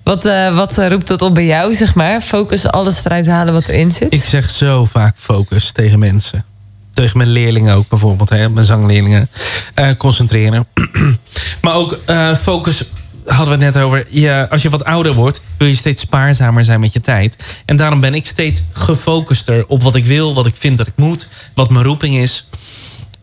Wat, 0.09 0.25
eh, 0.25 0.55
wat 0.55 0.77
eh, 0.77 0.87
roept 0.87 1.07
dat 1.07 1.21
op 1.21 1.33
bij 1.33 1.45
jou, 1.45 1.75
zeg 1.75 1.95
maar? 1.95 2.21
Focus, 2.21 2.67
alles 2.67 3.05
eruit 3.05 3.27
halen 3.27 3.53
wat 3.53 3.67
erin 3.67 3.91
zit? 3.91 4.13
Ik 4.13 4.23
zeg 4.23 4.49
zo 4.49 4.85
vaak 4.85 5.15
focus 5.19 5.71
tegen 5.71 5.99
mensen. 5.99 6.45
Tegen 6.93 7.17
mijn 7.17 7.29
leerlingen 7.29 7.75
ook 7.75 7.87
bijvoorbeeld, 7.87 8.29
hè, 8.29 8.49
mijn 8.49 8.65
zangleerlingen. 8.65 9.29
Eh, 9.73 9.89
concentreren. 9.97 10.67
maar 11.61 11.73
ook 11.73 11.99
focus 12.41 12.83
hadden 13.25 13.57
we 13.57 13.65
het 13.65 13.73
net 13.73 13.83
over. 13.83 14.05
Ja, 14.09 14.47
als 14.49 14.61
je 14.61 14.69
wat 14.69 14.85
ouder 14.85 15.13
wordt, 15.13 15.41
wil 15.57 15.67
je 15.67 15.75
steeds 15.75 16.01
spaarzamer 16.01 16.65
zijn 16.65 16.79
met 16.79 16.93
je 16.93 17.01
tijd. 17.01 17.61
En 17.65 17.77
daarom 17.77 18.01
ben 18.01 18.13
ik 18.13 18.25
steeds 18.25 18.61
gefocuster 18.71 19.67
op 19.67 19.83
wat 19.83 19.95
ik 19.95 20.05
wil, 20.05 20.33
wat 20.33 20.45
ik 20.45 20.55
vind 20.57 20.77
dat 20.77 20.87
ik 20.87 20.95
moet, 20.95 21.29
wat 21.53 21.69
mijn 21.69 21.85
roeping 21.85 22.15
is. 22.15 22.47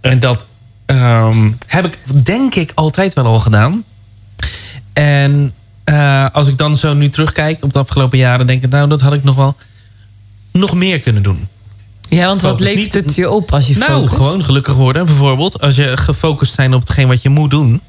En 0.00 0.20
dat 0.20 0.46
ehm, 0.86 1.50
heb 1.66 1.84
ik 1.84 2.24
denk 2.24 2.54
ik 2.54 2.72
altijd 2.74 3.14
wel 3.14 3.24
al 3.24 3.38
gedaan. 3.38 3.84
En 4.92 5.52
eh, 5.86 6.26
als 6.32 6.48
ik 6.48 6.58
dan 6.58 6.76
zo 6.76 6.94
nu 6.94 7.10
terugkijk 7.10 7.62
op 7.62 7.72
de 7.72 7.78
afgelopen 7.78 8.18
jaren, 8.18 8.46
denk 8.46 8.62
ik, 8.62 8.70
nou, 8.70 8.88
dat 8.88 9.00
had 9.00 9.12
ik 9.12 9.24
nog 9.24 9.36
wel 9.36 9.56
nog 10.52 10.74
meer 10.74 11.00
kunnen 11.00 11.22
doen. 11.22 11.48
ja, 12.08 12.26
want 12.26 12.42
wat 12.42 12.60
levert 12.60 12.92
het 12.92 13.14
je 13.14 13.30
op 13.30 13.52
als 13.52 13.66
je 13.66 13.76
Nou, 13.76 14.08
gewoon 14.08 14.44
gelukkig 14.44 14.74
worden. 14.74 15.06
Bijvoorbeeld, 15.06 15.60
als 15.60 15.76
je 15.76 15.96
gefocust 15.96 16.54
zijn 16.54 16.74
op 16.74 16.80
hetgeen 16.80 17.08
wat 17.08 17.22
je 17.22 17.28
moet 17.28 17.50
doen, 17.50 17.80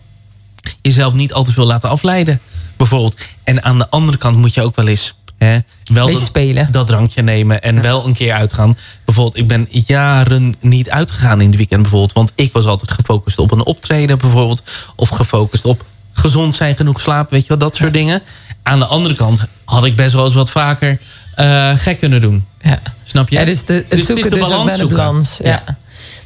jezelf 0.82 1.14
niet 1.14 1.34
al 1.34 1.44
te 1.44 1.54
veel 1.54 1.66
laten 1.66 1.90
afleiden. 1.90 2.40
Bijvoorbeeld. 2.76 3.18
En 3.44 3.64
aan 3.64 3.78
de 3.78 3.90
andere 3.90 4.18
kant 4.18 4.38
moet 4.38 4.54
je 4.54 4.62
ook 4.62 4.76
wel 4.76 4.88
eens 4.88 5.14
hè, 5.38 5.58
wel 5.84 6.12
dat, 6.12 6.22
spelen. 6.22 6.72
dat 6.72 6.88
drankje 6.88 7.22
nemen 7.22 7.62
en 7.62 7.82
wel 7.82 8.06
een 8.06 8.14
keer 8.14 8.34
uitgaan. 8.34 8.78
Bijvoorbeeld, 9.06 9.38
ik 9.38 9.48
ben 9.48 9.68
jaren 9.70 10.56
niet 10.60 10.90
uitgegaan 10.90 11.42
in 11.42 11.48
het 11.48 11.58
weekend 11.58 11.82
bijvoorbeeld, 11.82 12.14
want 12.14 12.32
ik 12.36 12.54
was 12.54 12.66
altijd 12.66 12.92
gefocust 12.92 13.40
op 13.40 13.52
een 13.52 13.66
optreden 13.66 14.18
bijvoorbeeld, 14.18 14.64
of 14.96 15.10
gefocust 15.10 15.66
op 15.66 15.86
gezond 16.18 16.56
zijn, 16.56 16.76
genoeg 16.76 17.02
slapen, 17.02 17.34
weet 17.34 17.42
je 17.42 17.48
wel, 17.48 17.58
dat 17.58 17.76
soort 17.76 17.94
dingen. 17.94 18.22
Aan 18.64 18.80
de 18.80 18.86
andere 18.86 19.16
kant 19.16 19.46
had 19.66 19.86
ik 19.86 19.96
best 19.96 20.14
wel 20.14 20.24
eens 20.26 20.34
wat 20.34 20.52
vaker 20.52 21.00
eh, 21.36 21.72
gek 21.76 22.00
kunnen 22.00 22.22
doen. 22.22 22.46
Ja. 22.62 22.80
Snap 23.04 23.30
je? 23.30 23.40
Ja, 23.40 23.46
dus 23.46 23.66
de, 23.66 23.74
het 23.74 23.90
Dus 23.90 24.06
zoeken 24.06 24.16
is 24.26 24.30
de 24.32 24.36
dus 24.36 24.44
ook 24.44 24.50
balans 24.50 24.78
zoeken. 24.78 24.98
balans. 24.98 25.40
Ja. 25.44 25.50
Ja. 25.66 25.76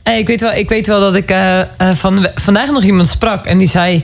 Nee, 0.04 0.20
ik, 0.20 0.28
weet 0.28 0.42
wel, 0.42 0.52
ik 0.54 0.70
weet 0.70 0.88
wel 0.88 1.00
dat 1.00 1.16
ik 1.16 1.30
eh, 1.32 1.60
eh, 1.62 1.68
van, 1.94 2.28
vandaag 2.36 2.72
nog 2.72 2.84
iemand 2.84 3.08
sprak 3.08 3.46
en 3.46 3.58
die 3.58 3.70
zei... 3.70 4.04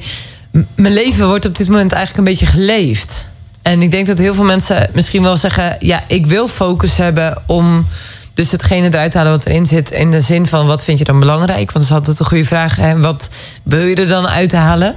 "M- 0.52 0.60
mijn 0.76 0.94
leven 0.94 1.28
wordt 1.28 1.46
op 1.46 1.58
dit 1.58 1.68
moment 1.70 1.92
eigenlijk 1.92 2.28
een 2.28 2.34
beetje 2.34 2.46
geleefd. 2.46 3.28
En 3.62 3.82
ik 3.82 3.92
denk 3.92 4.08
dat 4.08 4.18
heel 4.18 4.34
veel 4.34 4.44
mensen 4.44 4.90
misschien 4.94 5.24
wel 5.24 5.38
zeggen... 5.38 5.76
ja, 5.80 6.04
ik 6.08 6.26
wil 6.26 6.48
focus 6.48 6.98
hebben 6.98 7.42
om 7.46 7.88
dus 8.34 8.52
hetgene 8.52 8.88
eruit 8.88 9.12
te 9.12 9.18
halen 9.18 9.34
wat 9.34 9.46
erin 9.46 9.66
zit... 9.66 9.92
in 9.92 10.12
de 10.12 10.20
zin 10.20 10.48
van, 10.48 10.66
wat 10.68 10.84
vind 10.84 10.98
je 10.98 11.04
dan 11.04 11.20
belangrijk? 11.20 11.72
Want 11.72 11.74
dat 11.74 11.84
is 11.84 11.92
altijd 11.92 12.20
een 12.20 12.26
goede 12.26 12.46
vraag. 12.46 12.80
En 12.80 13.02
wat 13.02 13.30
wil 13.64 13.86
je 13.86 13.96
er 13.96 14.08
dan 14.08 14.28
uithalen? 14.28 14.96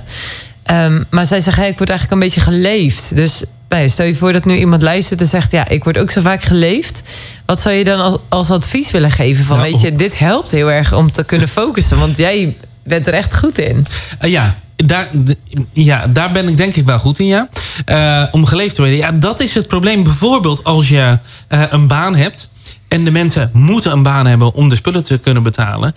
Ehm, 0.71 1.03
maar 1.11 1.27
zij 1.27 1.41
zeggen, 1.41 1.63
hey, 1.63 1.73
ik 1.73 1.79
word 1.79 1.91
eigenlijk 1.91 2.21
een 2.21 2.29
beetje 2.29 2.51
geleefd. 2.51 3.17
Dus 3.17 3.43
nou 3.69 3.83
ja, 3.83 3.89
stel 3.89 4.07
je 4.07 4.15
voor 4.15 4.33
dat 4.33 4.45
nu 4.45 4.57
iemand 4.57 4.83
luistert 4.83 5.21
en 5.21 5.27
zegt... 5.27 5.53
ja, 5.53 5.69
ik 5.69 5.85
word 5.85 5.99
ook 5.99 6.11
zo 6.11 6.21
vaak 6.21 6.43
geleefd. 6.43 7.03
Wat 7.47 7.61
zou 7.61 7.75
je 7.75 7.85
dan 7.85 8.01
als, 8.01 8.17
als 8.29 8.51
advies 8.51 8.91
willen 8.91 9.11
geven? 9.11 9.45
Van, 9.45 9.57
Nou, 9.57 9.71
weet 9.71 9.81
je, 9.81 9.97
dit 9.97 10.19
helpt 10.19 10.51
heel 10.51 10.71
erg 10.71 10.93
om 10.93 11.13
te 11.13 11.25
kunnen 11.25 11.49
focussen. 11.49 11.99
Want 11.99 12.17
jij 12.17 12.57
bent 12.83 13.07
er 13.07 13.15
echt 13.15 13.37
goed 13.37 13.59
in. 13.59 13.87
Eh, 14.19 14.31
ja, 14.31 14.59
daar, 14.77 15.09
ja, 15.73 16.07
daar 16.07 16.33
ben 16.33 16.49
ik 16.49 16.57
denk 16.57 16.75
ik 16.75 16.85
wel 16.85 16.99
goed 16.99 17.19
in, 17.19 17.27
ja. 17.27 17.49
Eh, 17.85 18.25
om 18.31 18.45
geleefd 18.45 18.75
te 18.75 18.81
worden. 18.81 18.99
Ja, 18.99 19.13
dat 19.13 19.41
is 19.41 19.55
het 19.55 19.67
probleem. 19.67 20.03
Bijvoorbeeld 20.03 20.65
als 20.65 20.89
je 20.89 21.19
eh, 21.49 21.63
een 21.71 21.87
baan 21.87 22.15
hebt... 22.15 22.49
en 22.89 23.05
de 23.05 23.11
mensen 23.11 23.51
moeten 23.53 23.93
een 23.93 24.03
baan 24.03 24.27
hebben 24.27 24.55
om 24.55 24.69
de 24.69 24.77
spullen 24.77 25.03
te 25.03 25.19
kunnen 25.19 25.43
betalen. 25.43 25.95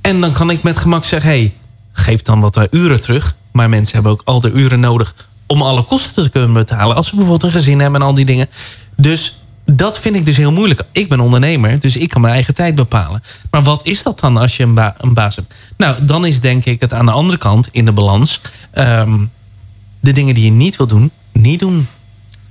En 0.00 0.20
dan 0.20 0.32
kan 0.32 0.50
ik 0.50 0.62
met 0.62 0.76
gemak 0.76 1.04
zeggen... 1.04 1.30
hey, 1.30 1.54
geef 1.92 2.22
dan 2.22 2.40
wat 2.40 2.66
uren 2.70 3.00
terug. 3.00 3.38
Maar 3.52 3.68
mensen 3.68 3.94
hebben 3.94 4.12
ook 4.12 4.22
al 4.24 4.40
de 4.40 4.50
uren 4.50 4.80
nodig... 4.80 5.14
om 5.46 5.62
alle 5.62 5.82
kosten 5.82 6.22
te 6.22 6.28
kunnen 6.28 6.52
betalen. 6.52 6.96
Als 6.96 7.06
ze 7.08 7.14
bijvoorbeeld 7.16 7.52
een 7.52 7.58
gezin 7.60 7.80
hebben 7.80 8.00
en 8.00 8.06
al 8.06 8.14
die 8.14 8.24
dingen. 8.24 8.48
Dus 8.96 9.38
dat 9.64 9.98
vind 9.98 10.16
ik 10.16 10.24
dus 10.24 10.36
heel 10.36 10.52
moeilijk. 10.52 10.82
Ik 10.92 11.08
ben 11.08 11.20
ondernemer, 11.20 11.80
dus 11.80 11.96
ik 11.96 12.08
kan 12.08 12.20
mijn 12.20 12.34
eigen 12.34 12.54
tijd 12.54 12.74
bepalen. 12.74 13.22
Maar 13.50 13.62
wat 13.62 13.86
is 13.86 14.02
dat 14.02 14.20
dan 14.20 14.36
als 14.36 14.56
je 14.56 14.62
een, 14.62 14.74
ba- 14.74 14.94
een 14.98 15.14
baas 15.14 15.36
hebt? 15.36 15.54
Nou, 15.76 16.04
dan 16.04 16.26
is 16.26 16.40
denk 16.40 16.64
ik 16.64 16.80
het 16.80 16.92
aan 16.92 17.06
de 17.06 17.12
andere 17.12 17.38
kant 17.38 17.68
in 17.72 17.84
de 17.84 17.92
balans... 17.92 18.40
ehm, 18.70 19.18
de 20.00 20.12
dingen 20.12 20.34
die 20.34 20.44
je 20.44 20.50
niet 20.50 20.76
wil 20.76 20.86
doen, 20.86 21.10
niet 21.32 21.58
doen. 21.60 21.86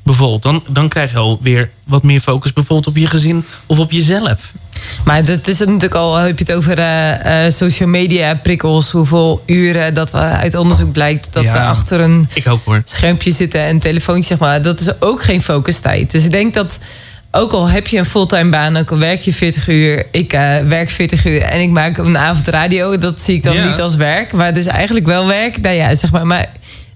Bijvoorbeeld, 0.09 0.43
dan, 0.43 0.63
dan 0.69 0.89
krijg 0.89 1.11
je 1.11 1.17
alweer 1.17 1.69
wat 1.83 2.03
meer 2.03 2.19
focus 2.19 2.53
bijvoorbeeld 2.53 2.87
op 2.87 2.97
je 2.97 3.07
gezin 3.07 3.45
of 3.65 3.77
op 3.79 3.91
jezelf. 3.91 4.51
Maar 5.03 5.25
dat 5.25 5.47
is 5.47 5.59
natuurlijk 5.59 5.95
al, 5.95 6.15
heb 6.15 6.37
je 6.39 6.43
het 6.47 6.53
over 6.53 6.77
eh, 6.79 7.45
eh, 7.45 7.51
social 7.53 7.89
media 7.89 8.33
prikkels. 8.35 8.91
Hoeveel 8.91 9.43
uren 9.45 9.93
dat 9.93 10.11
we 10.11 10.17
uit 10.17 10.55
onderzoek 10.55 10.91
blijkt 10.91 11.27
dat 11.31 11.43
Ja. 11.43 11.53
we 11.53 11.59
achter 11.59 11.99
een 11.99 12.27
Ik 12.33 12.47
ook 12.47 12.65
hoor. 12.65 12.81
schermpje 12.85 13.31
zitten 13.31 13.61
en 13.61 13.79
telefoontje, 13.79 14.23
zeg 14.29 14.37
maar. 14.37 14.61
Dat 14.61 14.79
is 14.79 15.01
ook 15.01 15.23
geen 15.23 15.41
focustijd. 15.41 16.11
Dus 16.11 16.23
ik 16.25 16.31
denk 16.31 16.53
dat 16.53 16.79
ook 17.31 17.51
al 17.51 17.67
heb 17.69 17.87
je 17.87 17.97
een 17.97 18.05
fulltime 18.05 18.49
baan, 18.49 18.77
ook 18.77 18.91
al 18.91 18.97
werk 18.97 19.19
je 19.21 19.33
40 19.33 19.67
uur, 19.67 20.05
ik 20.11 20.33
eh, 20.33 20.57
werk 20.67 20.89
40 20.89 21.25
uur 21.25 21.41
en 21.41 21.61
ik 21.61 21.69
maak 21.69 21.97
een 21.97 22.17
avond 22.17 22.47
radio, 22.47 22.97
dat 22.97 23.21
zie 23.21 23.35
ik 23.35 23.43
dan 23.43 23.55
Ja. 23.55 23.69
niet 23.69 23.81
als 23.81 23.95
werk, 23.95 24.31
maar 24.31 24.45
het 24.45 24.57
is 24.57 24.65
eigenlijk 24.65 25.05
wel 25.05 25.27
werk. 25.27 25.61
Nou 25.61 25.75
ja, 25.75 25.95
zeg 25.95 26.11
maar, 26.11 26.25
maar 26.25 26.49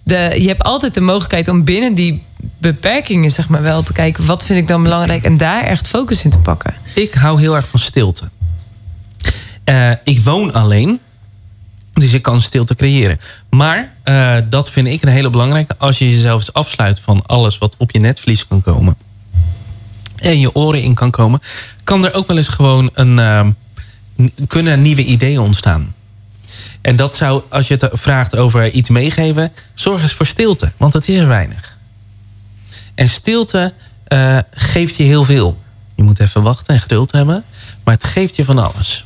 de, 0.03 0.35
je 0.37 0.47
hebt 0.47 0.63
altijd 0.63 0.93
de 0.93 1.01
mogelijkheid 1.01 1.47
om 1.47 1.63
binnen 1.63 1.93
die 1.93 2.23
beperkingen, 2.63 3.31
zeg 3.31 3.49
maar, 3.49 3.61
wel 3.61 3.83
te 3.83 3.93
kijken 3.93 4.25
wat 4.25 4.43
vind 4.45 4.59
ik 4.59 4.67
dan 4.67 4.83
belangrijk 4.83 5.23
en 5.23 5.37
daar 5.37 5.63
echt 5.63 5.87
focus 5.87 6.23
in 6.23 6.29
te 6.31 6.37
pakken. 6.37 6.73
Ik 6.95 7.13
hou 7.13 7.39
heel 7.39 7.55
erg 7.55 7.67
van 7.67 7.79
stilte. 7.79 8.29
Eh, 9.63 9.91
ik 10.03 10.21
woon 10.23 10.53
alleen. 10.53 10.99
Dus 11.93 12.13
ik 12.13 12.21
kan 12.21 12.41
stilte 12.41 12.75
creëren. 12.75 13.19
Maar 13.49 13.91
eh, 14.03 14.35
dat 14.49 14.69
vind 14.71 14.87
ik 14.87 15.01
een 15.01 15.09
hele 15.09 15.29
belangrijke. 15.29 15.75
Als 15.77 15.97
je 15.97 16.09
jezelf 16.09 16.49
afsluit 16.51 16.99
van 16.99 17.25
alles 17.25 17.57
wat 17.57 17.75
op 17.77 17.91
je 17.91 17.99
netvlies 17.99 18.47
kan 18.47 18.61
komen. 18.61 18.95
En 20.15 20.39
je 20.39 20.55
oren 20.55 20.81
in 20.81 20.93
kan 20.93 21.11
komen. 21.11 21.39
Kan 21.83 22.05
er 22.05 22.13
ook 22.13 22.27
wel 22.27 22.37
eens 22.37 22.47
gewoon 22.47 22.89
een, 22.93 23.19
eh, 23.19 23.47
n- 24.21 24.33
kunnen 24.47 24.81
nieuwe 24.81 25.03
ideeën 25.03 25.39
ontstaan. 25.39 25.93
En 26.81 26.95
dat 26.95 27.15
zou, 27.15 27.41
als 27.49 27.67
je 27.67 27.73
het 27.79 27.89
vraagt 27.93 28.37
over 28.37 28.71
iets 28.71 28.89
meegeven. 28.89 29.51
Zorg 29.73 30.01
eens 30.01 30.13
voor 30.13 30.25
stilte. 30.25 30.71
Want 30.77 30.93
het 30.93 31.07
is 31.07 31.15
er 31.17 31.27
weinig. 31.27 31.72
En 32.95 33.09
stilte 33.09 33.73
eh, 34.07 34.37
geeft 34.51 34.95
je 34.95 35.03
heel 35.03 35.23
veel. 35.23 35.61
Je 35.95 36.03
moet 36.03 36.19
even 36.19 36.41
wachten 36.43 36.73
en 36.73 36.81
geduld 36.81 37.11
hebben. 37.11 37.43
Maar 37.83 37.93
het 37.93 38.03
geeft 38.03 38.35
je 38.35 38.45
van 38.45 38.59
alles. 38.59 39.05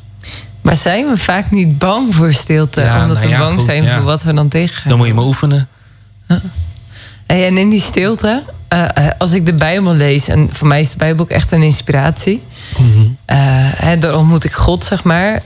Maar 0.61 0.75
zijn 0.75 1.07
we 1.07 1.17
vaak 1.17 1.51
niet 1.51 1.77
bang 1.77 2.15
voor 2.15 2.33
stilte, 2.33 2.81
Ja, 2.81 3.01
omdat 3.01 3.17
nou 3.17 3.31
we 3.31 3.37
bang 3.37 3.53
goed, 3.53 3.65
zijn 3.65 3.83
ja. 3.83 3.95
voor 3.95 4.05
wat 4.05 4.23
we 4.23 4.33
dan 4.33 4.47
tegengaan? 4.47 4.89
Dan 4.89 4.97
moet 4.97 5.07
je 5.07 5.13
maar 5.13 5.25
oefenen. 5.25 5.67
Hey, 7.25 7.47
en 7.47 7.57
in 7.57 7.69
die 7.69 7.81
stilte, 7.81 8.43
eh, 8.67 8.83
eh, 8.93 9.11
als 9.17 9.31
ik 9.31 9.45
de 9.45 9.53
Bijbel 9.53 9.93
lees, 9.93 10.27
en 10.27 10.49
voor 10.51 10.67
mij 10.67 10.79
is 10.79 10.91
de 10.91 10.97
Bijbel 10.97 11.23
ook 11.23 11.29
echt 11.29 11.51
een 11.51 11.63
inspiratie. 11.63 12.43
Hè, 13.75 13.97
daar 13.97 14.15
ontmoet 14.15 14.43
ik 14.43 14.53
God, 14.53 14.83
zeg 14.83 15.03
maar. 15.03 15.41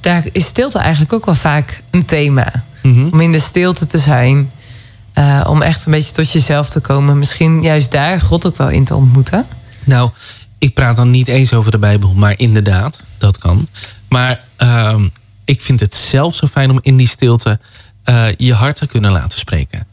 Daar 0.00 0.24
is 0.32 0.44
stilte 0.44 0.78
eigenlijk 0.78 1.12
ook 1.12 1.24
wel 1.24 1.34
vaak 1.34 1.82
een 1.90 2.04
thema. 2.04 2.52
Mhm. 2.82 3.08
Om 3.12 3.20
in 3.20 3.32
de 3.32 3.38
stilte 3.38 3.86
te 3.86 3.98
zijn. 3.98 4.50
Eh, 5.14 5.44
om 5.48 5.62
echt 5.62 5.86
een 5.86 5.92
beetje 5.92 6.12
tot 6.12 6.30
jezelf 6.30 6.70
te 6.70 6.80
komen. 6.80 7.18
Misschien 7.18 7.62
juist 7.62 7.90
daar 7.90 8.20
God 8.20 8.46
ook 8.46 8.56
wel 8.56 8.70
in 8.70 8.84
te 8.84 8.94
ontmoeten. 8.94 9.46
Nou, 9.84 10.10
ik 10.58 10.74
praat 10.74 10.96
dan 10.96 11.10
niet 11.10 11.28
eens 11.28 11.52
over 11.52 11.70
de 11.70 11.78
Bijbel, 11.78 12.14
maar 12.14 12.38
inderdaad, 12.38 13.00
dat 13.18 13.38
kan. 13.38 13.68
Maar 14.08 14.40
ehm, 14.56 15.08
ik 15.44 15.60
vind 15.60 15.80
het 15.80 15.94
zelf 15.94 16.34
zo 16.34 16.46
fijn 16.46 16.70
om 16.70 16.78
in 16.82 16.96
die 16.96 17.08
stilte 17.08 17.58
eh, 18.04 18.26
je 18.36 18.54
hart 18.54 18.76
te 18.76 18.86
kunnen 18.86 19.12
laten 19.12 19.38
spreken. 19.38 19.86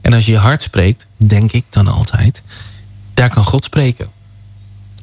En 0.00 0.12
als 0.12 0.26
je 0.26 0.32
je 0.32 0.38
hart 0.38 0.62
spreekt, 0.62 1.06
denk 1.16 1.52
ik 1.52 1.64
dan 1.70 1.88
altijd, 1.88 2.42
daar 3.14 3.30
kan 3.30 3.44
God 3.44 3.64
spreken. 3.64 4.06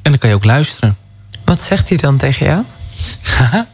En 0.02 0.10
dan 0.10 0.18
kan 0.18 0.28
je 0.28 0.34
ook 0.34 0.44
luisteren. 0.44 0.96
Wat 1.44 1.60
zegt 1.60 1.88
hij 1.88 1.98
dan 1.98 2.16
tegen 2.16 2.46
jou? 2.46 2.64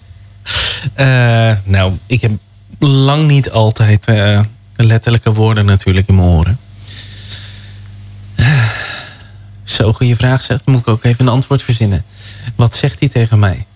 Eh, 0.95 1.53
nou, 1.65 1.99
ik 2.07 2.23
heb 2.23 2.31
lang 2.79 3.27
niet 3.27 3.51
altijd 3.51 4.05
letterlijke 4.77 5.33
woorden 5.33 5.65
natuurlijk 5.65 6.09
in 6.09 6.15
mijn 6.15 6.29
oren. 6.29 6.59
Zo 9.63 9.93
goede 9.93 10.17
vraag 10.17 10.43
zegt, 10.43 10.67
moet 10.67 10.81
ik 10.81 10.89
ook 10.89 11.05
even 11.05 11.27
een 11.27 11.33
antwoord 11.33 11.63
verzinnen. 11.63 12.05
Wat 12.57 12.75
zegt 12.75 13.01
hij 13.01 13.09
tegen 13.09 13.39
mij? 13.39 13.67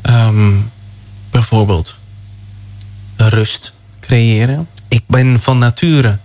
Ehm, 0.00 0.54
bijvoorbeeld 1.30 1.98
rust 3.16 3.72
creëren. 4.00 4.68
Ik 4.88 5.02
ben 5.06 5.40
van 5.40 5.58
nature 5.58 6.18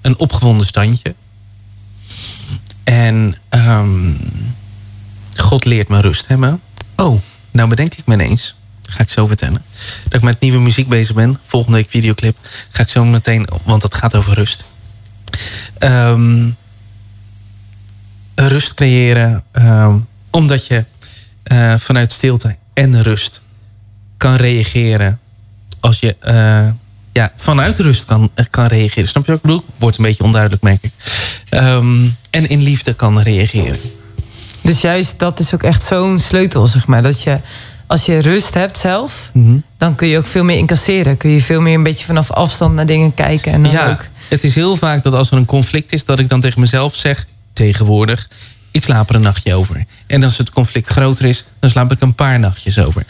een 0.00 0.18
opgewonden 0.18 0.66
standje. 0.66 1.14
En 2.84 3.36
ehm, 3.48 4.14
God 5.36 5.64
leert 5.64 5.88
me 5.88 6.00
rust 6.00 6.26
hebben. 6.26 6.60
Oh, 6.96 7.20
nou 7.50 7.68
bedenk 7.68 7.94
ik 7.94 8.06
me 8.06 8.14
ineens. 8.14 8.54
Ga 8.94 9.02
ik 9.02 9.08
zo 9.10 9.26
vertellen. 9.26 9.62
Dat 10.04 10.14
ik 10.14 10.22
met 10.22 10.40
nieuwe 10.40 10.58
muziek 10.58 10.88
bezig 10.88 11.14
ben. 11.14 11.38
Volgende 11.44 11.76
week 11.76 11.90
videoclip. 11.90 12.36
Ga 12.70 12.82
ik 12.82 12.88
zo 12.88 13.04
meteen, 13.04 13.48
want 13.64 13.82
het 13.82 13.94
gaat 13.94 14.14
over 14.14 14.34
rust. 14.34 14.64
Ehm, 15.78 16.50
rust 18.34 18.74
creëren. 18.74 19.44
ehm, 19.52 19.98
omdat 20.30 20.66
je 20.66 20.84
eh, 21.42 21.74
vanuit 21.78 22.12
stilte 22.12 22.56
en 22.74 23.02
rust 23.02 23.40
kan 24.16 24.34
reageren. 24.34 25.20
Als 25.80 26.00
je 26.00 26.16
eh, 26.20 26.68
ja, 27.12 27.32
vanuit 27.36 27.78
rust 27.78 28.04
kan, 28.04 28.30
eh, 28.34 28.44
kan 28.50 28.66
reageren. 28.66 29.08
Snap 29.08 29.24
je 29.24 29.30
wat 29.30 29.40
ik 29.40 29.46
bedoel? 29.46 29.64
Wordt 29.78 29.98
een 29.98 30.04
beetje 30.04 30.24
onduidelijk, 30.24 30.62
merk 30.62 30.82
ik. 30.82 30.92
Ehm, 31.48 32.06
en 32.30 32.48
in 32.48 32.62
liefde 32.62 32.94
kan 32.94 33.20
reageren. 33.20 33.78
Dus 34.60 34.80
juist 34.80 35.18
dat 35.18 35.40
is 35.40 35.54
ook 35.54 35.62
echt 35.62 35.84
zo'n 35.84 36.18
sleutel, 36.18 36.66
zeg 36.66 36.86
maar. 36.86 37.02
Dat 37.02 37.22
je, 37.22 37.40
als 37.94 38.04
je 38.04 38.18
rust 38.18 38.54
hebt 38.54 38.78
zelf, 38.78 39.30
Mhm. 39.32 39.56
dan 39.78 39.94
kun 39.94 40.08
je 40.08 40.18
ook 40.18 40.26
veel 40.26 40.44
meer 40.44 40.56
incasseren. 40.56 41.16
Kun 41.16 41.30
je 41.30 41.40
veel 41.40 41.60
meer 41.60 41.74
een 41.74 41.82
beetje 41.82 42.04
vanaf 42.04 42.30
afstand 42.30 42.74
naar 42.74 42.86
dingen 42.86 43.14
kijken. 43.14 43.52
En 43.52 43.62
dan 43.62 43.72
ja, 43.72 43.90
ook. 43.90 44.04
het 44.28 44.44
is 44.44 44.54
heel 44.54 44.76
vaak 44.76 45.02
dat 45.02 45.12
als 45.12 45.30
er 45.30 45.36
een 45.36 45.44
conflict 45.44 45.92
is... 45.92 46.04
dat 46.04 46.18
ik 46.18 46.28
dan 46.28 46.40
tegen 46.40 46.60
mezelf 46.60 46.96
zeg, 46.96 47.26
tegenwoordig... 47.52 48.28
ik 48.70 48.84
slaap 48.84 49.08
er 49.08 49.14
een 49.14 49.20
nachtje 49.20 49.54
over. 49.54 49.84
En 50.06 50.22
als 50.22 50.38
het 50.38 50.50
conflict 50.50 50.88
groter 50.88 51.24
is, 51.24 51.44
dan 51.60 51.70
slaap 51.70 51.92
ik 51.92 52.00
een 52.00 52.14
paar 52.14 52.38
nachtjes 52.38 52.78
over. 52.78 53.04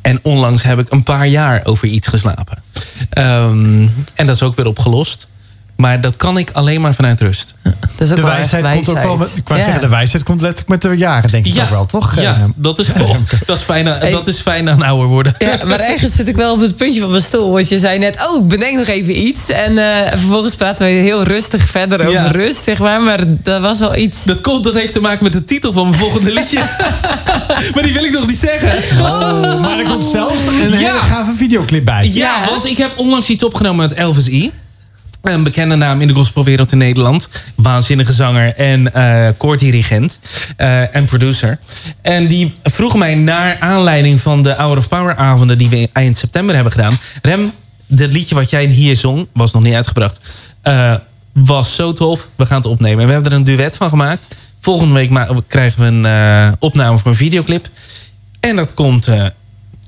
En 0.00 0.18
onlangs 0.22 0.62
heb 0.62 0.78
ik 0.78 0.90
een 0.90 1.02
paar 1.02 1.26
jaar 1.26 1.60
over 1.64 1.88
iets 1.88 2.06
geslapen. 2.06 2.62
Ehm, 3.10 3.88
en 4.14 4.26
dat 4.26 4.34
is 4.36 4.42
ook 4.42 4.56
weer 4.56 4.66
opgelost. 4.66 5.28
Maar 5.76 6.00
dat 6.00 6.16
kan 6.16 6.38
ik 6.38 6.50
alleen 6.52 6.80
maar 6.80 6.94
vanuit 6.94 7.20
rust. 7.20 7.54
Dat 7.62 7.72
is 7.98 8.10
ook 8.10 8.16
De 8.16 8.22
wel 8.22 8.30
echt 8.30 8.50
wijsheid, 8.50 8.74
komt 8.84 8.88
ook 8.98 9.02
wel 9.02 9.16
met, 9.16 9.32
ik 9.36 9.48
wou 9.48 9.58
Ja. 9.60 9.64
zeggen, 9.64 9.82
de 9.82 9.88
wijsheid 9.88 10.22
komt 10.24 10.40
letterlijk 10.40 10.68
met 10.82 10.82
de 10.92 10.96
jaren, 10.98 11.30
denk 11.30 11.46
ik 11.46 11.60
ook 11.62 11.68
wel, 11.70 11.86
toch? 11.86 12.20
Ja, 12.20 12.34
Eh, 12.34 12.44
dat 12.54 12.78
is, 12.78 12.88
oh, 12.92 13.14
dat 13.46 13.56
is, 13.56 13.62
fijn, 13.62 13.88
aan- 13.88 14.10
dat 14.10 14.26
is 14.28 14.40
fijn 14.40 14.68
aan 14.68 14.82
ouder 14.82 15.06
worden. 15.08 15.34
Ja, 15.38 15.58
maar 15.64 15.80
ergens 15.80 16.14
zit 16.14 16.28
ik 16.28 16.36
wel 16.36 16.52
op 16.52 16.60
het 16.60 16.76
puntje 16.76 17.00
van 17.00 17.10
mijn 17.10 17.22
stoel. 17.22 17.52
Want 17.52 17.68
je 17.68 17.78
zei 17.78 17.98
net, 17.98 18.26
oh, 18.28 18.42
ik 18.42 18.48
bedenk 18.48 18.76
nog 18.78 18.86
even 18.86 19.26
iets. 19.26 19.48
En 19.50 19.78
eh, 19.78 20.08
vervolgens 20.18 20.54
praten 20.54 20.86
we 20.86 20.92
heel 20.92 21.22
rustig 21.22 21.68
verder 21.68 22.00
over 22.00 22.12
Ja. 22.12 22.30
rust, 22.30 22.64
zeg 22.64 22.78
maar. 22.78 23.02
Maar 23.02 23.20
dat 23.26 23.60
was 23.60 23.78
wel 23.78 23.96
iets. 23.96 24.24
Dat, 24.24 24.40
komt, 24.40 24.64
dat 24.64 24.74
heeft 24.74 24.92
te 24.92 25.00
maken 25.00 25.24
met 25.24 25.32
de 25.32 25.44
titel 25.44 25.72
van 25.72 25.88
mijn 25.88 26.00
volgende 26.00 26.32
liedje. 26.38 26.58
maar 27.74 27.82
die 27.82 27.92
wil 27.92 28.04
ik 28.04 28.12
nog 28.12 28.26
niet 28.26 28.38
zeggen. 28.38 29.00
Oh, 29.00 29.60
maar 29.60 29.78
er 29.78 29.88
komt 29.88 30.06
zelfs 30.06 30.46
een 30.46 30.70
Ja. 30.70 30.76
hele 30.76 30.98
gave 31.00 31.34
videoclip 31.34 31.84
bij. 31.84 32.10
Ja, 32.12 32.40
want 32.50 32.64
ik 32.64 32.76
heb 32.76 32.92
onlangs 32.96 33.28
iets 33.28 33.44
opgenomen 33.44 33.88
met 33.88 33.92
Elvis 33.98 34.28
E. 34.28 34.50
Een 35.26 35.42
bekende 35.42 35.74
naam 35.74 36.00
in 36.00 36.08
de 36.08 36.14
gospelwereld 36.14 36.72
in 36.72 36.78
Nederland. 36.78 37.28
Waanzinnige 37.54 38.12
zanger 38.12 38.54
en 38.54 38.94
eh 38.94 39.28
koordirigent 39.36 40.18
eh, 40.56 40.94
en 40.94 41.04
producer. 41.04 41.58
En 42.02 42.28
die 42.28 42.52
vroeg 42.62 42.96
mij 42.96 43.14
naar 43.14 43.58
aanleiding 43.58 44.20
van 44.20 44.42
de 44.42 44.54
Hour 44.54 44.76
of 44.76 44.88
Power 44.88 45.16
avonden... 45.16 45.58
die 45.58 45.68
we 45.68 45.88
eind 45.92 46.16
september 46.16 46.54
hebben 46.54 46.72
gedaan. 46.72 46.98
Rem, 47.22 47.52
dit 47.86 48.12
liedje 48.12 48.34
wat 48.34 48.50
jij 48.50 48.66
hier 48.66 48.96
zong, 48.96 49.28
was 49.32 49.52
nog 49.52 49.62
niet 49.62 49.74
uitgebracht... 49.74 50.20
eh, 50.62 50.94
was 51.32 51.74
zo 51.74 51.92
tof, 51.92 52.28
we 52.36 52.46
gaan 52.46 52.56
het 52.56 52.66
opnemen. 52.66 53.00
En 53.00 53.06
we 53.06 53.12
hebben 53.12 53.32
er 53.32 53.38
een 53.38 53.44
duet 53.44 53.76
van 53.76 53.88
gemaakt. 53.88 54.26
Volgende 54.60 54.94
week 54.94 55.10
krijgen 55.46 55.82
we 55.82 56.08
een 56.08 56.56
opname 56.58 56.98
voor 56.98 57.10
een 57.10 57.16
videoclip. 57.16 57.68
En 58.40 58.56
dat 58.56 58.74
komt, 58.74 59.08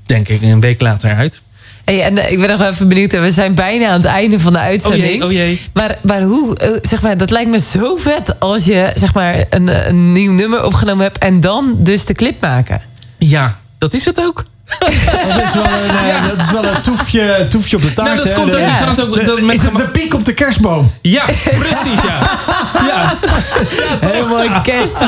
denk 0.05 0.27
ik, 0.27 0.41
een 0.41 0.59
week 0.59 0.81
later 0.81 1.15
uit. 1.15 1.41
Hey, 1.89 2.03
en 2.03 2.17
eh, 2.17 2.31
ik 2.31 2.39
ben 2.39 2.49
nog 2.49 2.61
even 2.61 2.87
benieuwd. 2.87 3.11
We 3.11 3.29
zijn 3.29 3.53
bijna 3.53 3.87
aan 3.87 3.97
het 3.97 4.05
einde 4.05 4.39
van 4.39 4.53
de 4.53 4.59
Oh 4.59 4.65
uitzending. 4.65 5.05
jee, 5.05 5.25
oh 5.25 5.31
jee. 5.31 5.61
Maar, 5.73 5.97
maar 6.01 6.21
hoe, 6.21 6.57
eh, 6.57 6.71
zeg 6.81 7.01
maar, 7.01 7.17
dat 7.17 7.31
lijkt 7.31 7.49
me 7.49 7.59
zo 7.59 7.95
vet 7.95 8.39
als 8.39 8.65
je 8.65 8.91
zeg 8.95 9.13
maar, 9.13 9.43
een, 9.49 9.87
een 9.87 10.11
nieuw 10.11 10.31
nummer 10.31 10.63
opgenomen 10.63 11.03
hebt 11.03 11.17
en 11.17 11.39
dan 11.39 11.75
dus 11.77 12.05
de 12.05 12.13
clip 12.13 12.41
maken. 12.41 12.81
Ja, 13.17 13.59
dat 13.77 13.93
is 13.93 14.05
het 14.05 14.21
ook. 14.21 14.43
Dat 14.79 15.43
is 15.43 15.53
wel 15.53 15.63
een, 15.63 15.89
eh, 15.89 16.27
dat 16.27 16.39
is 16.45 16.51
wel 16.51 16.65
een 16.65 16.81
toefje, 16.81 17.45
toefje 17.49 17.75
op 17.75 17.81
de 17.81 17.93
taart. 17.93 18.07
Nou, 18.09 18.17
dat 18.17 18.27
hè. 18.27 18.33
komt 18.33 18.55
ook. 18.55 18.59
Het 18.59 19.01
ook 19.01 19.25
dat 19.25 19.41
met 19.41 19.55
is 19.55 19.61
het 19.61 19.71
gema- 19.71 19.83
de 19.83 19.89
piek 19.91 20.13
op 20.13 20.25
de 20.25 20.33
kerstboom? 20.33 20.91
Ja, 21.01 21.25
precies, 21.43 22.01
ja. 22.03 22.39
ja. 22.89 23.17
Helemaal 23.99 24.61
kerst. 24.61 24.99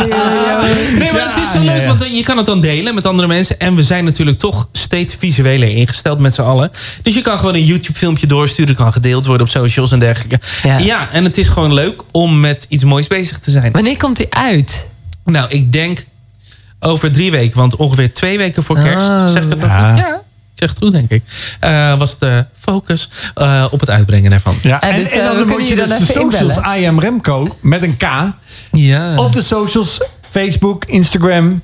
Nee, 0.97 1.11
maar 1.11 1.33
het 1.33 1.43
is 1.43 1.51
zo 1.51 1.59
leuk, 1.63 1.87
want 1.87 2.17
je 2.17 2.23
kan 2.23 2.37
het 2.37 2.45
dan 2.45 2.61
delen 2.61 2.95
met 2.95 3.05
andere 3.05 3.27
mensen. 3.27 3.59
En 3.59 3.75
we 3.75 3.83
zijn 3.83 4.03
natuurlijk 4.05 4.39
toch 4.39 4.67
steeds 4.71 5.15
visueler 5.19 5.69
ingesteld 5.69 6.19
met 6.19 6.33
z'n 6.33 6.41
allen. 6.41 6.71
Dus 7.01 7.13
je 7.13 7.21
kan 7.21 7.37
gewoon 7.39 7.53
een 7.53 7.65
YouTube-filmpje 7.65 8.27
doorsturen. 8.27 8.75
kan 8.75 8.93
gedeeld 8.93 9.25
worden 9.25 9.45
op 9.47 9.51
socials 9.51 9.91
en 9.91 9.99
dergelijke. 9.99 10.39
Ja. 10.63 10.77
Ja. 10.77 11.09
en 11.11 11.23
het 11.23 11.37
is 11.37 11.47
gewoon 11.47 11.73
leuk 11.73 12.01
om 12.11 12.39
met 12.39 12.65
iets 12.69 12.83
moois 12.83 13.07
bezig 13.07 13.39
te 13.39 13.51
zijn. 13.51 13.71
Wanneer 13.71 13.97
komt 13.97 14.17
die 14.17 14.33
uit? 14.33 14.87
Nou, 15.25 15.45
ik 15.49 15.73
denk 15.73 16.03
over 16.83 17.11
drie 17.11 17.31
weken. 17.31 17.57
Want 17.57 17.75
ongeveer 17.75 18.13
twee 18.13 18.37
weken 18.37 18.63
voor 18.63 18.75
kerst, 18.75 19.09
Oh, 19.09 19.27
zeg 19.27 19.43
ik 19.43 19.49
het 19.49 19.59
ja. 19.61 19.95
Ja, 19.95 20.13
ik 20.15 20.21
zeg 20.55 20.69
het 20.69 20.79
goed, 20.79 20.91
denk 20.93 21.09
ik. 21.11 21.23
eh, 21.59 21.97
was 21.97 22.19
de 22.19 22.45
focus 22.59 23.09
eh, 23.35 23.65
op 23.71 23.79
het 23.79 23.89
uitbrengen 23.89 24.29
daarvan. 24.31 24.55
Ja, 24.61 24.81
En 24.81 24.89
en, 24.89 24.99
dus, 24.99 25.09
en 25.11 25.19
eh, 25.19 25.25
dan 25.25 25.35
moet 25.37 25.45
kunnen 25.45 25.63
je 25.63 25.69
je 25.69 25.75
dan 25.75 25.87
dus 25.87 25.97
de 25.97 26.05
socials 26.05 26.55
inbellen. 26.55 26.81
I 26.81 26.85
am 26.87 26.99
Remco 26.99 27.57
met 27.61 27.83
een 27.83 27.97
K 27.97 28.05
Ja. 28.71 29.15
op 29.15 29.33
de 29.33 29.41
socials. 29.43 29.97
Facebook, 30.29 30.85
Instagram, 30.85 31.61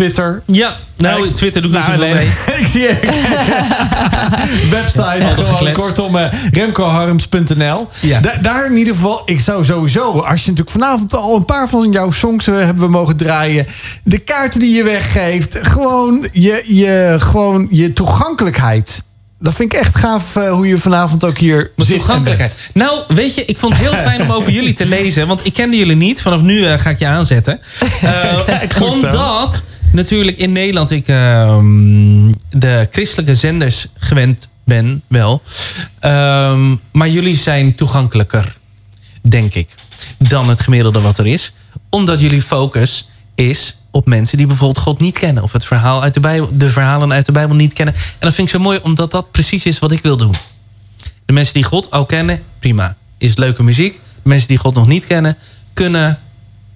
Twitter. 0.00 0.42
Ja, 0.46 0.76
nou, 0.96 1.32
Twitter 1.32 1.62
doe 1.62 1.70
ik 1.70 1.78
Nou, 1.78 1.98
nee, 1.98 2.14
mee. 2.14 2.26
ik 2.60 2.66
zie 2.66 2.80
je. 2.80 2.94
Website, 4.76 5.26
gewoon 5.26 5.72
kortom, 5.72 6.16
eh, 6.16 6.24
remcoharms.nl. 6.52 7.88
Ja. 8.00 8.20
Da- 8.20 8.36
daar 8.42 8.66
in 8.66 8.76
ieder 8.76 8.94
geval, 8.94 9.22
ik 9.24 9.40
zou 9.40 9.64
sowieso, 9.64 10.10
als 10.10 10.44
je 10.44 10.50
natuurlijk 10.50 10.70
vanavond 10.70 11.14
al 11.14 11.36
een 11.36 11.44
paar 11.44 11.68
van 11.68 11.90
jouw 11.90 12.10
songs 12.10 12.46
eh, 12.46 12.54
hebben 12.54 12.84
we 12.84 12.90
mogen 12.90 13.16
draaien. 13.16 13.66
De 14.04 14.18
kaarten 14.18 14.60
die 14.60 14.74
je 14.76 14.82
weggeeft, 14.82 15.58
gewoon 15.62 16.28
je, 16.32 16.64
je, 16.66 17.16
gewoon 17.18 17.68
je 17.70 17.92
toegankelijkheid. 17.92 19.02
Dat 19.38 19.54
vind 19.54 19.72
ik 19.72 19.78
echt 19.78 19.96
gaaf 19.96 20.36
eh, 20.36 20.50
hoe 20.50 20.66
je 20.66 20.76
vanavond 20.76 21.24
ook 21.24 21.38
hier 21.38 21.70
Mijn 21.76 21.88
zit 21.88 21.96
toegankelijkheid. 21.96 22.56
Nou, 22.72 22.98
weet 23.08 23.34
je, 23.34 23.44
ik 23.44 23.58
vond 23.58 23.72
het 23.76 23.82
heel 23.82 23.98
fijn 24.08 24.22
om 24.22 24.30
over 24.32 24.50
jullie 24.52 24.74
te 24.74 24.86
lezen. 24.86 25.26
Want 25.26 25.46
ik 25.46 25.52
kende 25.52 25.76
jullie 25.76 25.96
niet. 25.96 26.22
Vanaf 26.22 26.40
nu 26.40 26.78
ga 26.78 26.90
ik 26.90 26.98
je 26.98 27.06
aanzetten. 27.06 27.60
Zo. 28.78 28.84
omdat 28.84 29.62
natuurlijk 29.92 30.36
in 30.36 30.52
Nederland 30.52 30.90
ik 30.90 31.08
ehm, 31.08 32.32
de 32.50 32.88
christelijke 32.90 33.34
zenders 33.34 33.86
gewend 33.94 34.48
ben, 34.64 35.02
wel. 35.06 35.42
Ehm, 35.98 36.76
maar 36.92 37.08
jullie 37.08 37.36
zijn 37.36 37.74
toegankelijker, 37.74 38.56
denk 39.20 39.54
ik, 39.54 39.68
dan 40.18 40.48
het 40.48 40.60
gemiddelde 40.60 41.00
wat 41.00 41.18
er 41.18 41.26
is. 41.26 41.52
Omdat 41.88 42.20
jullie 42.20 42.42
focus 42.42 43.08
is 43.34 43.76
op 43.90 44.06
mensen 44.06 44.38
die 44.38 44.46
bijvoorbeeld 44.46 44.84
God 44.84 45.00
niet 45.00 45.18
kennen. 45.18 45.42
Of 45.42 45.52
het 45.52 45.64
verhaal 45.64 46.02
uit 46.02 46.14
de, 46.14 46.20
Bijbel, 46.20 46.48
de 46.52 46.68
verhalen 46.68 47.12
uit 47.12 47.26
de 47.26 47.32
Bijbel 47.32 47.56
niet 47.56 47.72
kennen. 47.72 47.94
En 47.94 48.00
dat 48.18 48.34
vind 48.34 48.48
ik 48.48 48.54
zo 48.54 48.60
mooi, 48.60 48.78
omdat 48.82 49.10
dat 49.10 49.30
precies 49.30 49.66
is 49.66 49.78
wat 49.78 49.92
ik 49.92 50.02
wil 50.02 50.16
doen. 50.16 50.34
De 51.24 51.32
mensen 51.32 51.54
die 51.54 51.64
God 51.64 51.90
al 51.90 52.06
kennen, 52.06 52.42
prima. 52.58 52.96
Is 53.18 53.36
leuke 53.36 53.62
muziek. 53.62 54.00
Mensen 54.22 54.48
die 54.48 54.58
God 54.58 54.74
nog 54.74 54.86
niet 54.86 55.06
kennen, 55.06 55.36
kunnen 55.72 56.18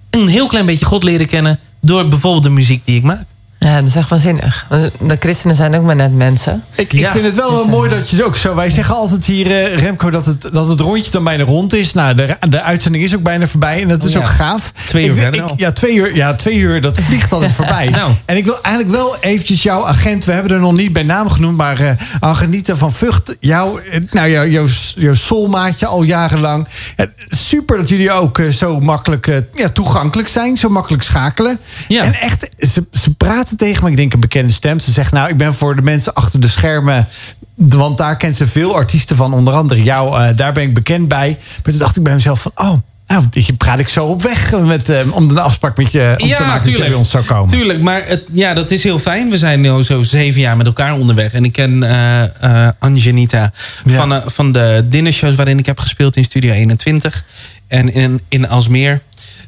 een 0.09 0.27
heel 0.27 0.47
klein 0.47 0.65
beetje 0.65 0.85
God 0.85 1.03
leren 1.03 1.27
kennen. 1.27 1.59
Door 1.85 2.07
bijvoorbeeld 2.07 2.43
de 2.43 2.49
muziek 2.49 2.85
die 2.85 2.97
ik 2.97 3.03
maak. 3.03 3.25
Ja, 3.65 3.79
dat 3.79 3.89
is 3.89 3.95
echt 3.95 4.09
waanzinnig. 4.09 4.65
Want 4.69 4.91
De 4.99 5.15
christenen 5.19 5.55
zijn 5.55 5.75
ook 5.75 5.83
maar 5.83 5.95
net 5.95 6.13
mensen. 6.15 6.63
Ik, 6.75 6.93
ik 6.93 6.99
Ja. 6.99 7.11
vind 7.11 7.25
het 7.25 7.35
wel, 7.35 7.51
wel 7.51 7.67
mooi 7.67 7.89
dat 7.89 8.09
je 8.09 8.15
het 8.15 8.25
ook 8.25 8.35
zo... 8.37 8.55
Wij 8.55 8.69
zeggen 8.69 8.95
altijd 8.95 9.25
hier, 9.25 9.47
eh, 9.51 9.77
Remco, 9.77 10.09
dat 10.09 10.25
het, 10.25 10.41
dat 10.53 10.67
het 10.67 10.79
rondje 10.79 11.11
dan 11.11 11.23
bijna 11.23 11.43
rond 11.43 11.73
is. 11.73 11.93
Nou, 11.93 12.15
de, 12.15 12.37
de 12.49 12.61
uitzending 12.61 13.03
is 13.03 13.15
ook 13.15 13.23
bijna 13.23 13.47
voorbij. 13.47 13.81
En 13.81 13.87
dat 13.87 14.03
is 14.03 14.11
Ja. 14.13 14.19
ook 14.19 14.25
gaaf. 14.27 14.71
Twee 14.87 15.07
uur 15.07 15.17
Ik- 15.27 15.35
ik-. 15.35 15.43
Ja, 15.57 15.71
twee 15.71 15.95
uur, 15.95 16.15
ja, 16.15 16.33
twee 16.35 16.57
uur, 16.57 16.81
dat 16.81 16.99
vliegt 16.99 17.31
altijd 17.31 17.51
voorbij. 17.59 17.89
Nou. 17.89 18.11
En 18.25 18.37
ik 18.37 18.45
wil 18.45 18.61
eigenlijk 18.61 18.95
wel 18.95 19.15
eventjes 19.19 19.63
jouw 19.63 19.85
agent... 19.87 20.25
We 20.25 20.31
hebben 20.33 20.51
er 20.51 20.59
nog 20.59 20.73
niet 20.73 20.93
bij 20.93 21.03
naam 21.03 21.29
genoemd, 21.29 21.57
maar 21.57 21.79
eh 21.79 21.91
Angenita 22.19 22.75
van 22.75 22.91
Vught... 22.91 23.35
Jouw, 23.39 23.79
eh, 23.79 23.99
nou, 24.11 24.29
jouw, 24.29 24.45
jouw, 24.45 24.65
jouw 24.95 25.13
soulmaatje 25.13 25.85
al 25.85 26.03
jarenlang. 26.03 26.67
Ja, 26.95 27.05
super 27.29 27.77
dat 27.77 27.89
jullie 27.89 28.11
ook 28.11 28.39
eh, 28.39 28.49
zo 28.49 28.79
makkelijk 28.79 29.27
eh, 29.27 29.37
ja, 29.53 29.69
toegankelijk 29.69 30.27
zijn. 30.27 30.57
Zo 30.57 30.69
makkelijk 30.69 31.03
schakelen. 31.03 31.59
Ja. 31.87 32.03
En 32.03 32.13
echt, 32.13 32.49
ze, 32.59 32.85
ze 32.91 33.13
praten 33.15 33.54
tegen 33.55 33.83
me. 33.83 33.89
Ik 33.89 33.97
denk 33.97 34.13
een 34.13 34.19
bekende 34.19 34.53
stem. 34.53 34.79
Ze 34.79 34.91
zegt, 34.91 35.11
nou, 35.11 35.29
ik 35.29 35.37
ben 35.37 35.53
voor 35.53 35.75
de 35.75 35.81
mensen 35.81 36.13
achter 36.13 36.39
de 36.39 36.47
schermen... 36.47 37.07
Want 37.55 37.97
daar 37.97 38.17
kent 38.17 38.35
ze 38.35 38.47
veel 38.47 38.75
artiesten 38.75 39.15
van. 39.15 39.33
Onder 39.33 39.53
andere 39.53 39.83
jou, 39.83 40.21
eh, 40.21 40.37
daar 40.37 40.53
ben 40.53 40.63
ik 40.63 40.73
bekend 40.73 41.07
bij. 41.07 41.37
Maar 41.39 41.71
toen 41.71 41.77
dacht 41.77 41.97
ik 41.97 42.03
bij 42.03 42.13
mezelf 42.13 42.41
van... 42.41 42.51
Oh, 42.55 42.73
nou, 43.07 43.25
je 43.31 43.53
praat 43.53 43.79
ik 43.79 43.89
zo 43.89 44.05
op 44.05 44.21
weg 44.21 44.51
met, 44.59 44.89
eh, 44.89 45.13
om 45.13 45.29
een 45.29 45.37
afspraak 45.37 45.77
met 45.77 45.91
je 45.91 46.15
om 46.17 46.29
te 46.29 46.43
maken 46.43 46.63
dat 46.63 46.71
je 46.71 46.85
bij 46.85 46.93
ons 46.93 47.09
zou 47.09 47.23
komen. 47.23 47.49
Tuurlijk, 47.49 47.81
maar 47.81 48.01
het, 48.05 48.23
ja, 48.31 48.53
dat 48.53 48.71
is 48.71 48.83
heel 48.83 48.99
fijn. 48.99 49.29
We 49.29 49.37
zijn 49.37 49.61
nu 49.61 49.83
zo 49.83 50.03
zeven 50.03 50.41
jaar 50.41 50.57
met 50.57 50.65
elkaar 50.65 50.93
onderweg. 50.93 51.33
En 51.33 51.43
ik 51.43 51.51
ken 51.51 51.83
eh 51.83 52.23
eh, 52.23 52.69
Angelita 52.79 53.51
Ja. 53.85 53.95
van, 53.95 54.21
van 54.25 54.51
de 54.51 54.85
dinnershows 54.89 55.35
waarin 55.35 55.57
ik 55.59 55.65
heb 55.65 55.79
gespeeld 55.79 56.15
in 56.15 56.23
Studio 56.23 56.53
21. 56.53 57.25
En 57.67 57.93
in, 57.93 58.21
in 58.29 58.47
Alsmeer. 58.49 59.01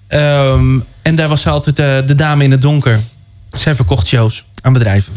Ehm, 0.08 0.80
en 1.02 1.16
daar 1.16 1.28
was 1.28 1.42
ze 1.42 1.50
altijd 1.50 1.76
de 2.08 2.16
dame 2.16 2.44
in 2.44 2.52
het 2.52 2.62
donker. 2.62 3.00
Zij 3.60 3.76
verkocht 3.76 4.08
shows 4.08 4.46
aan 4.62 4.74
bedrijven. 4.74 5.14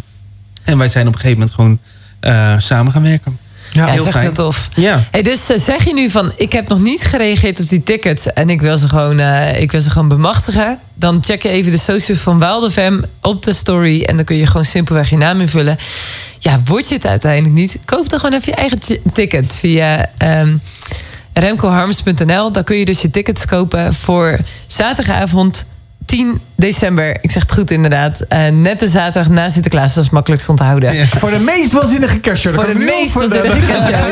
En 0.62 0.78
wij 0.78 0.88
zijn 0.88 1.06
op 1.06 1.12
een 1.12 1.20
gegeven 1.20 1.38
moment 1.38 1.56
gewoon 1.56 1.78
eh, 2.20 2.58
samen 2.58 2.92
gaan 2.92 3.02
werken. 3.02 3.38
Ja, 3.72 3.80
Ja, 3.80 3.86
dat 3.86 3.94
heel 3.94 4.00
is 4.00 4.06
echt 4.06 4.14
fijn. 4.14 4.24
heel 4.24 4.34
tof. 4.34 4.68
Ja. 4.74 5.04
Hey, 5.10 5.22
dus 5.22 5.50
eh, 5.50 5.58
zeg 5.58 5.84
je 5.84 5.92
nu 5.92 6.10
van, 6.10 6.32
ik 6.36 6.52
heb 6.52 6.68
nog 6.68 6.78
niet 6.80 7.02
gereageerd 7.02 7.60
op 7.60 7.68
die 7.68 7.82
tickets... 7.82 8.32
en 8.32 8.50
ik 8.50 8.60
wil 8.60 8.78
ze 8.78 8.88
gewoon, 8.88 9.18
eh, 9.18 9.60
ik 9.60 9.70
wil 9.70 9.80
ze 9.80 9.90
gewoon 9.90 10.08
bemachtigen... 10.08 10.78
dan 10.94 11.24
check 11.24 11.42
je 11.42 11.48
even 11.48 11.70
de 11.70 11.78
socials 11.78 12.20
van 12.20 12.38
Wild 12.38 12.72
FM 12.72 13.00
op 13.20 13.42
de 13.42 13.52
story... 13.52 14.02
en 14.02 14.16
dan 14.16 14.24
kun 14.24 14.36
je 14.36 14.46
gewoon 14.46 14.64
simpelweg 14.64 15.10
je 15.10 15.16
naam 15.16 15.40
invullen. 15.40 15.78
Ja, 16.38 16.60
word 16.64 16.88
je 16.88 16.94
het 16.94 17.06
uiteindelijk 17.06 17.54
niet... 17.54 17.78
koop 17.84 18.08
dan 18.08 18.20
gewoon 18.20 18.40
even 18.40 18.52
je 18.52 18.58
eigen 18.58 18.78
ticket 19.12 19.56
via... 19.56 20.10
ehm 20.16 20.56
remcoharms.nl. 21.32 22.52
Dan 22.52 22.64
kun 22.64 22.76
je 22.76 22.84
dus 22.84 23.02
je 23.02 23.10
tickets 23.10 23.46
kopen 23.46 23.94
voor 23.94 24.38
zaterdagavond 24.66 25.64
10 26.04 26.40
december. 26.60 27.16
Ik 27.20 27.30
zeg 27.30 27.42
het 27.42 27.52
goed 27.52 27.70
inderdaad. 27.70 28.20
Eh, 28.28 28.38
net 28.52 28.80
de 28.80 28.88
zaterdag 28.88 29.28
na 29.32 29.48
Sinterklaas. 29.48 29.94
Dat 29.94 30.04
is 30.04 30.10
makkelijk 30.10 30.42
te 30.42 30.50
onthouden. 30.50 30.94
Ja. 30.94 31.06
Voor 31.06 31.30
de 31.30 31.38
meest 31.38 31.72
waanzinnige 31.72 32.18
kerstshow. 32.18 32.54
Dat 32.54 32.64
Voor 32.64 32.72
de 32.74 32.78
meest 32.80 33.12
voor 33.12 33.22
de- 33.22 33.28
waanzinnige 33.28 33.66
kerstshow. 33.72 33.98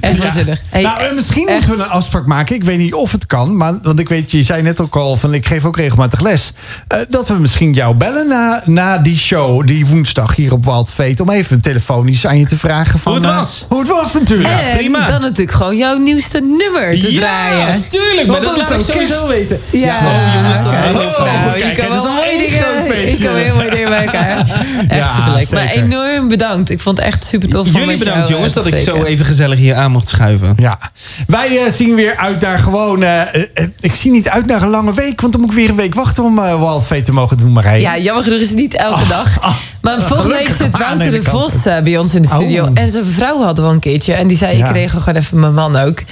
Echt 0.00 0.16
waanzinnig. 0.18 0.60
Hey, 0.68 0.82
nou, 0.82 1.00
en 1.02 1.14
misschien 1.14 1.48
echt. 1.48 1.58
moeten 1.58 1.76
we 1.76 1.82
een 1.82 1.90
afspraak 1.96 2.26
maken. 2.26 2.54
Ik 2.54 2.64
weet 2.64 2.78
niet 2.78 2.94
of 2.94 3.12
het 3.12 3.26
kan. 3.26 3.56
Maar, 3.56 3.72
want 3.82 3.98
ik 3.98 4.08
weet, 4.08 4.30
je 4.30 4.42
zei 4.42 4.62
net 4.62 4.80
ook 4.80 4.96
al 4.96 5.16
van 5.16 5.34
ik 5.34 5.46
geef 5.46 5.64
ook 5.64 5.76
regelmatig 5.76 6.20
les. 6.20 6.52
eh, 6.88 6.98
dat 7.08 7.28
we 7.28 7.34
misschien 7.34 7.72
jou 7.72 7.94
bellen 7.94 8.28
na, 8.28 8.62
na 8.64 8.98
die 8.98 9.16
show, 9.18 9.66
die 9.66 9.86
woensdag 9.86 10.36
hier 10.36 10.52
op 10.52 10.64
Wild 10.64 10.90
Fate. 10.90 11.22
Om 11.22 11.30
even 11.30 11.60
telefonisch 11.60 12.26
aan 12.26 12.38
je 12.38 12.46
te 12.46 12.56
vragen 12.58 12.98
van, 12.98 13.12
Hoe 13.12 13.20
het 13.20 13.30
eh, 13.30 13.36
was. 13.38 13.64
hoe 13.68 13.78
het 13.78 13.88
was 13.88 14.12
natuurlijk. 14.12 14.60
En 14.60 14.76
prima. 14.76 15.06
dan 15.06 15.20
natuurlijk 15.20 15.52
gewoon 15.56 15.76
jouw 15.76 15.96
nieuwste 15.98 16.40
nummer 16.40 17.00
te 17.00 17.12
Ja, 17.12 17.18
draaien. 17.20 17.84
tuurlijk. 17.88 18.26
Maar 18.26 18.26
Want 18.26 18.42
dat 18.48 18.56
dat 18.56 18.70
laat 18.70 18.80
is 18.80 18.88
ik 18.88 18.94
ook 18.94 19.00
sowieso 19.06 19.26
kerst. 19.26 19.70
weten. 19.72 19.86
Ja, 19.86 19.94
jongens, 20.34 20.58
fijn. 20.58 20.92
Nou, 20.94 21.58
Kijk, 21.58 21.76
je 21.76 21.82
kan 21.82 21.92
het 21.92 22.02
is 22.02 22.02
wel 22.02 22.12
groot 22.12 22.38
dingen. 22.38 23.08
Ik 23.08 23.18
kan 23.24 23.34
heel 23.36 23.54
mooie 23.54 23.70
dingen 23.70 23.88
bij 23.88 24.04
elkaar. 24.04 24.36
Echt 24.88 24.94
Ja, 25.04 25.14
superleuk. 25.14 25.50
Maar 25.50 25.68
enorm 25.68 26.28
bedankt. 26.28 26.70
Ik 26.70 26.80
vond 26.80 26.96
het 26.96 27.06
echt 27.06 27.26
super 27.26 27.48
tof. 27.48 27.66
Jullie 27.72 27.98
bedankt 27.98 28.22
eh, 28.28 28.28
jongens 28.34 28.52
te 28.52 28.62
dat 28.62 28.72
ik 28.72 28.78
zo 28.78 29.02
even 29.02 29.24
gezellig 29.24 29.58
hier 29.58 29.74
aan 29.74 29.90
mocht 29.90 30.08
schuiven. 30.08 30.54
Ja, 30.56 30.78
wij 31.26 31.64
eh, 31.64 31.72
zien 31.72 31.94
weer 31.94 32.16
uit 32.16 32.40
naar 32.40 32.58
gewoon. 32.58 33.02
eh, 33.02 33.20
eh, 33.20 33.42
eh, 33.54 33.64
ik 33.80 33.94
zie 33.94 34.10
niet 34.10 34.28
uit 34.28 34.46
naar 34.46 34.62
een 34.62 34.68
lange 34.68 34.94
week, 34.94 35.20
want 35.20 35.32
dan 35.32 35.42
moet 35.42 35.50
ik 35.50 35.56
weer 35.56 35.68
een 35.68 35.76
week 35.76 35.94
wachten 35.94 36.24
om 36.24 36.38
eh 36.38 36.58
Wild 36.58 36.86
Fate 36.86 37.02
te 37.02 37.12
mogen 37.12 37.36
doen, 37.36 37.52
Marije. 37.52 37.80
Ja, 37.80 37.98
jammer 37.98 38.24
genoeg 38.24 38.38
is 38.38 38.48
het 38.48 38.56
niet 38.58 38.74
elke 38.74 39.06
dag. 39.06 39.54
Maar 39.80 40.00
volgende 40.00 40.34
week 40.36 40.52
zit 40.56 40.76
Wouter 40.78 41.10
de. 41.10 41.22
Vos 41.22 41.66
eh, 41.66 41.82
bij 41.82 41.98
ons 41.98 42.14
in 42.14 42.22
de 42.22 42.28
studio. 42.28 42.64
Oh. 42.64 42.70
En 42.74 42.90
zijn 42.90 43.04
vrouw 43.06 43.42
hadden 43.42 43.66
we 43.66 43.72
een 43.72 43.78
keertje. 43.80 44.12
En 44.14 44.26
die 44.26 44.36
zei, 44.36 44.56
Ja. 44.56 44.66
ik 44.68 44.72
regel 44.74 44.98
gewoon 45.00 45.18
even 45.18 45.38
mijn 45.40 45.54
man 45.54 45.76
ook. 45.76 46.02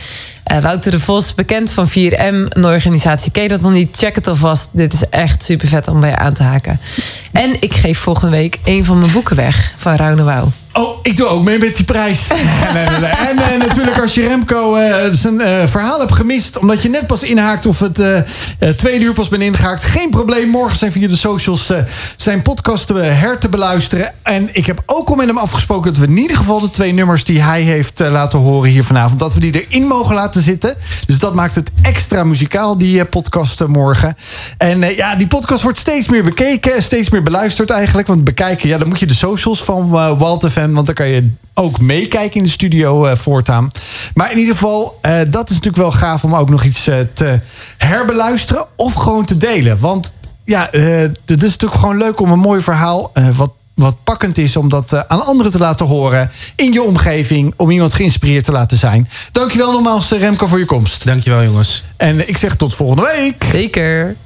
Eh, 0.42 0.58
Wouter 0.58 0.90
de 0.90 1.00
Vos, 1.00 1.34
bekend 1.34 1.70
van 1.70 1.88
4M, 1.88 2.46
een 2.48 2.64
organisatie. 2.64 3.32
Ken 3.32 3.42
je 3.42 3.48
dat 3.48 3.60
nog 3.60 3.72
niet? 3.72 3.96
Check 3.96 4.14
het 4.14 4.26
alvast. 4.28 4.68
Dit 4.72 4.92
is 4.92 5.08
echt 5.08 5.42
super 5.42 5.68
vet 5.68 5.88
om 5.88 6.00
bij 6.00 6.10
je 6.10 6.16
aan 6.16 6.32
te 6.32 6.42
haken. 6.42 6.80
En 7.32 7.56
ik 7.60 7.74
geef 7.74 7.98
volgende 7.98 8.36
week 8.36 8.58
een 8.64 8.84
van 8.84 8.98
mijn 8.98 9.12
boeken 9.12 9.36
weg 9.36 9.72
van 9.76 9.94
Raune 9.94 10.22
Wouw. 10.22 10.52
Oh, 10.72 10.98
ik 11.02 11.16
doe 11.16 11.26
ook 11.26 11.44
mee 11.44 11.58
met 11.58 11.76
die 11.76 11.84
prijs. 11.84 12.28
En 13.28 13.38
eh, 13.38 13.58
natuurlijk 13.58 14.00
als 14.00 14.14
je 14.14 14.28
Remco 14.28 14.74
eh, 14.74 14.94
zijn 15.10 15.40
eh, 15.40 15.66
verhaal 15.66 15.98
hebt 15.98 16.12
gemist... 16.12 16.58
omdat 16.58 16.82
je 16.82 16.88
net 16.88 17.06
pas 17.06 17.22
inhaakt 17.22 17.66
of 17.66 17.78
het 17.78 18.00
tweede 18.76 19.04
uur 19.04 19.12
pas 19.12 19.28
bent 19.28 19.42
ingehaakt... 19.42 19.84
geen 19.84 20.10
probleem, 20.10 20.48
morgen 20.48 20.78
zijn 20.78 20.92
via 20.92 21.08
de 21.08 21.16
socials 21.16 21.72
zijn 22.16 22.42
podcast 22.42 22.88
her 22.88 23.38
te 23.38 23.48
beluisteren. 23.48 24.12
En 24.22 24.48
ik 24.52 24.66
heb 24.66 24.82
ook 24.86 25.08
al 25.08 25.14
met 25.14 25.26
hem 25.26 25.38
afgesproken... 25.38 25.92
dat 25.92 26.02
we 26.02 26.06
in 26.06 26.18
ieder 26.18 26.36
geval 26.36 26.60
de 26.60 26.70
twee 26.70 26.92
nummers 26.92 27.24
die 27.24 27.42
hij 27.42 27.62
heeft 27.62 27.98
laten 27.98 28.38
horen 28.38 28.70
hier 28.70 28.84
vanavond... 28.84 29.18
dat 29.18 29.34
we 29.34 29.40
die 29.40 29.66
erin 29.66 29.86
mogen 29.86 30.14
laten 30.14 30.42
zitten. 30.42 30.74
Dus 31.06 31.18
dat 31.18 31.34
maakt 31.34 31.54
het 31.54 31.70
extra 31.82 32.24
muzikaal, 32.24 32.78
die 32.78 33.04
podcast 33.04 33.66
morgen. 33.66 34.16
En 34.58 34.80
ja, 34.80 35.14
die 35.14 35.26
podcast 35.26 35.62
wordt 35.62 35.78
steeds 35.78 36.08
meer 36.08 36.24
bekeken... 36.24 36.82
steeds 36.82 37.10
meer 37.10 37.22
beluisterd 37.22 37.70
eigenlijk. 37.70 38.08
Want 38.08 38.24
bekijken, 38.24 38.68
ja, 38.68 38.78
dan 38.78 38.88
moet 38.88 39.00
je 39.00 39.06
de 39.06 39.14
socials 39.14 39.64
van 39.64 39.96
eh 39.98 40.18
Walt 40.18 40.44
FM... 40.62 40.72
want 40.72 40.86
dan 40.86 40.94
kan 40.94 41.08
je 41.08 41.30
ook 41.54 41.80
meekijken 41.80 42.36
in 42.36 42.42
de 42.42 42.50
studio 42.50 43.04
eh, 43.04 43.16
voortaan. 43.16 43.70
Maar 44.14 44.32
in 44.32 44.38
ieder 44.38 44.54
geval, 44.54 44.98
eh, 45.00 45.20
dat 45.28 45.44
is 45.50 45.56
natuurlijk 45.56 45.82
wel 45.82 45.90
gaaf... 45.92 46.24
om 46.24 46.34
ook 46.34 46.50
nog 46.50 46.64
iets 46.64 46.86
eh, 46.86 46.96
te 47.12 47.40
herbeluisteren 47.78 48.66
of 48.76 48.94
gewoon 48.94 49.24
te 49.24 49.36
delen. 49.36 49.78
Want 49.80 50.12
ja, 50.44 50.70
eh, 50.70 50.82
het 51.24 51.42
is 51.42 51.50
natuurlijk 51.50 51.80
gewoon 51.80 51.98
leuk 51.98 52.20
om 52.20 52.30
een 52.30 52.38
mooi 52.38 52.62
verhaal... 52.62 53.10
eh, 53.14 53.28
wat 53.36 53.50
wat 53.74 53.96
pakkend 54.04 54.38
is 54.38 54.56
om 54.56 54.68
dat 54.68 55.08
aan 55.08 55.24
anderen 55.24 55.52
te 55.52 55.58
laten 55.58 55.86
horen... 55.86 56.30
in 56.56 56.72
je 56.72 56.82
omgeving, 56.82 57.54
om 57.56 57.70
iemand 57.70 57.94
geïnspireerd 57.94 58.44
te 58.44 58.52
laten 58.52 58.78
zijn. 58.78 59.08
Dankjewel 59.32 59.72
nogmaals, 59.72 60.10
Remco, 60.10 60.46
voor 60.46 60.58
je 60.58 60.64
komst. 60.64 61.06
Dankjewel 61.06 61.42
jongens. 61.42 61.84
En 61.96 62.28
ik 62.28 62.36
zeg 62.36 62.56
tot 62.56 62.74
volgende 62.74 63.02
week. 63.16 63.44
Zeker. 63.44 64.16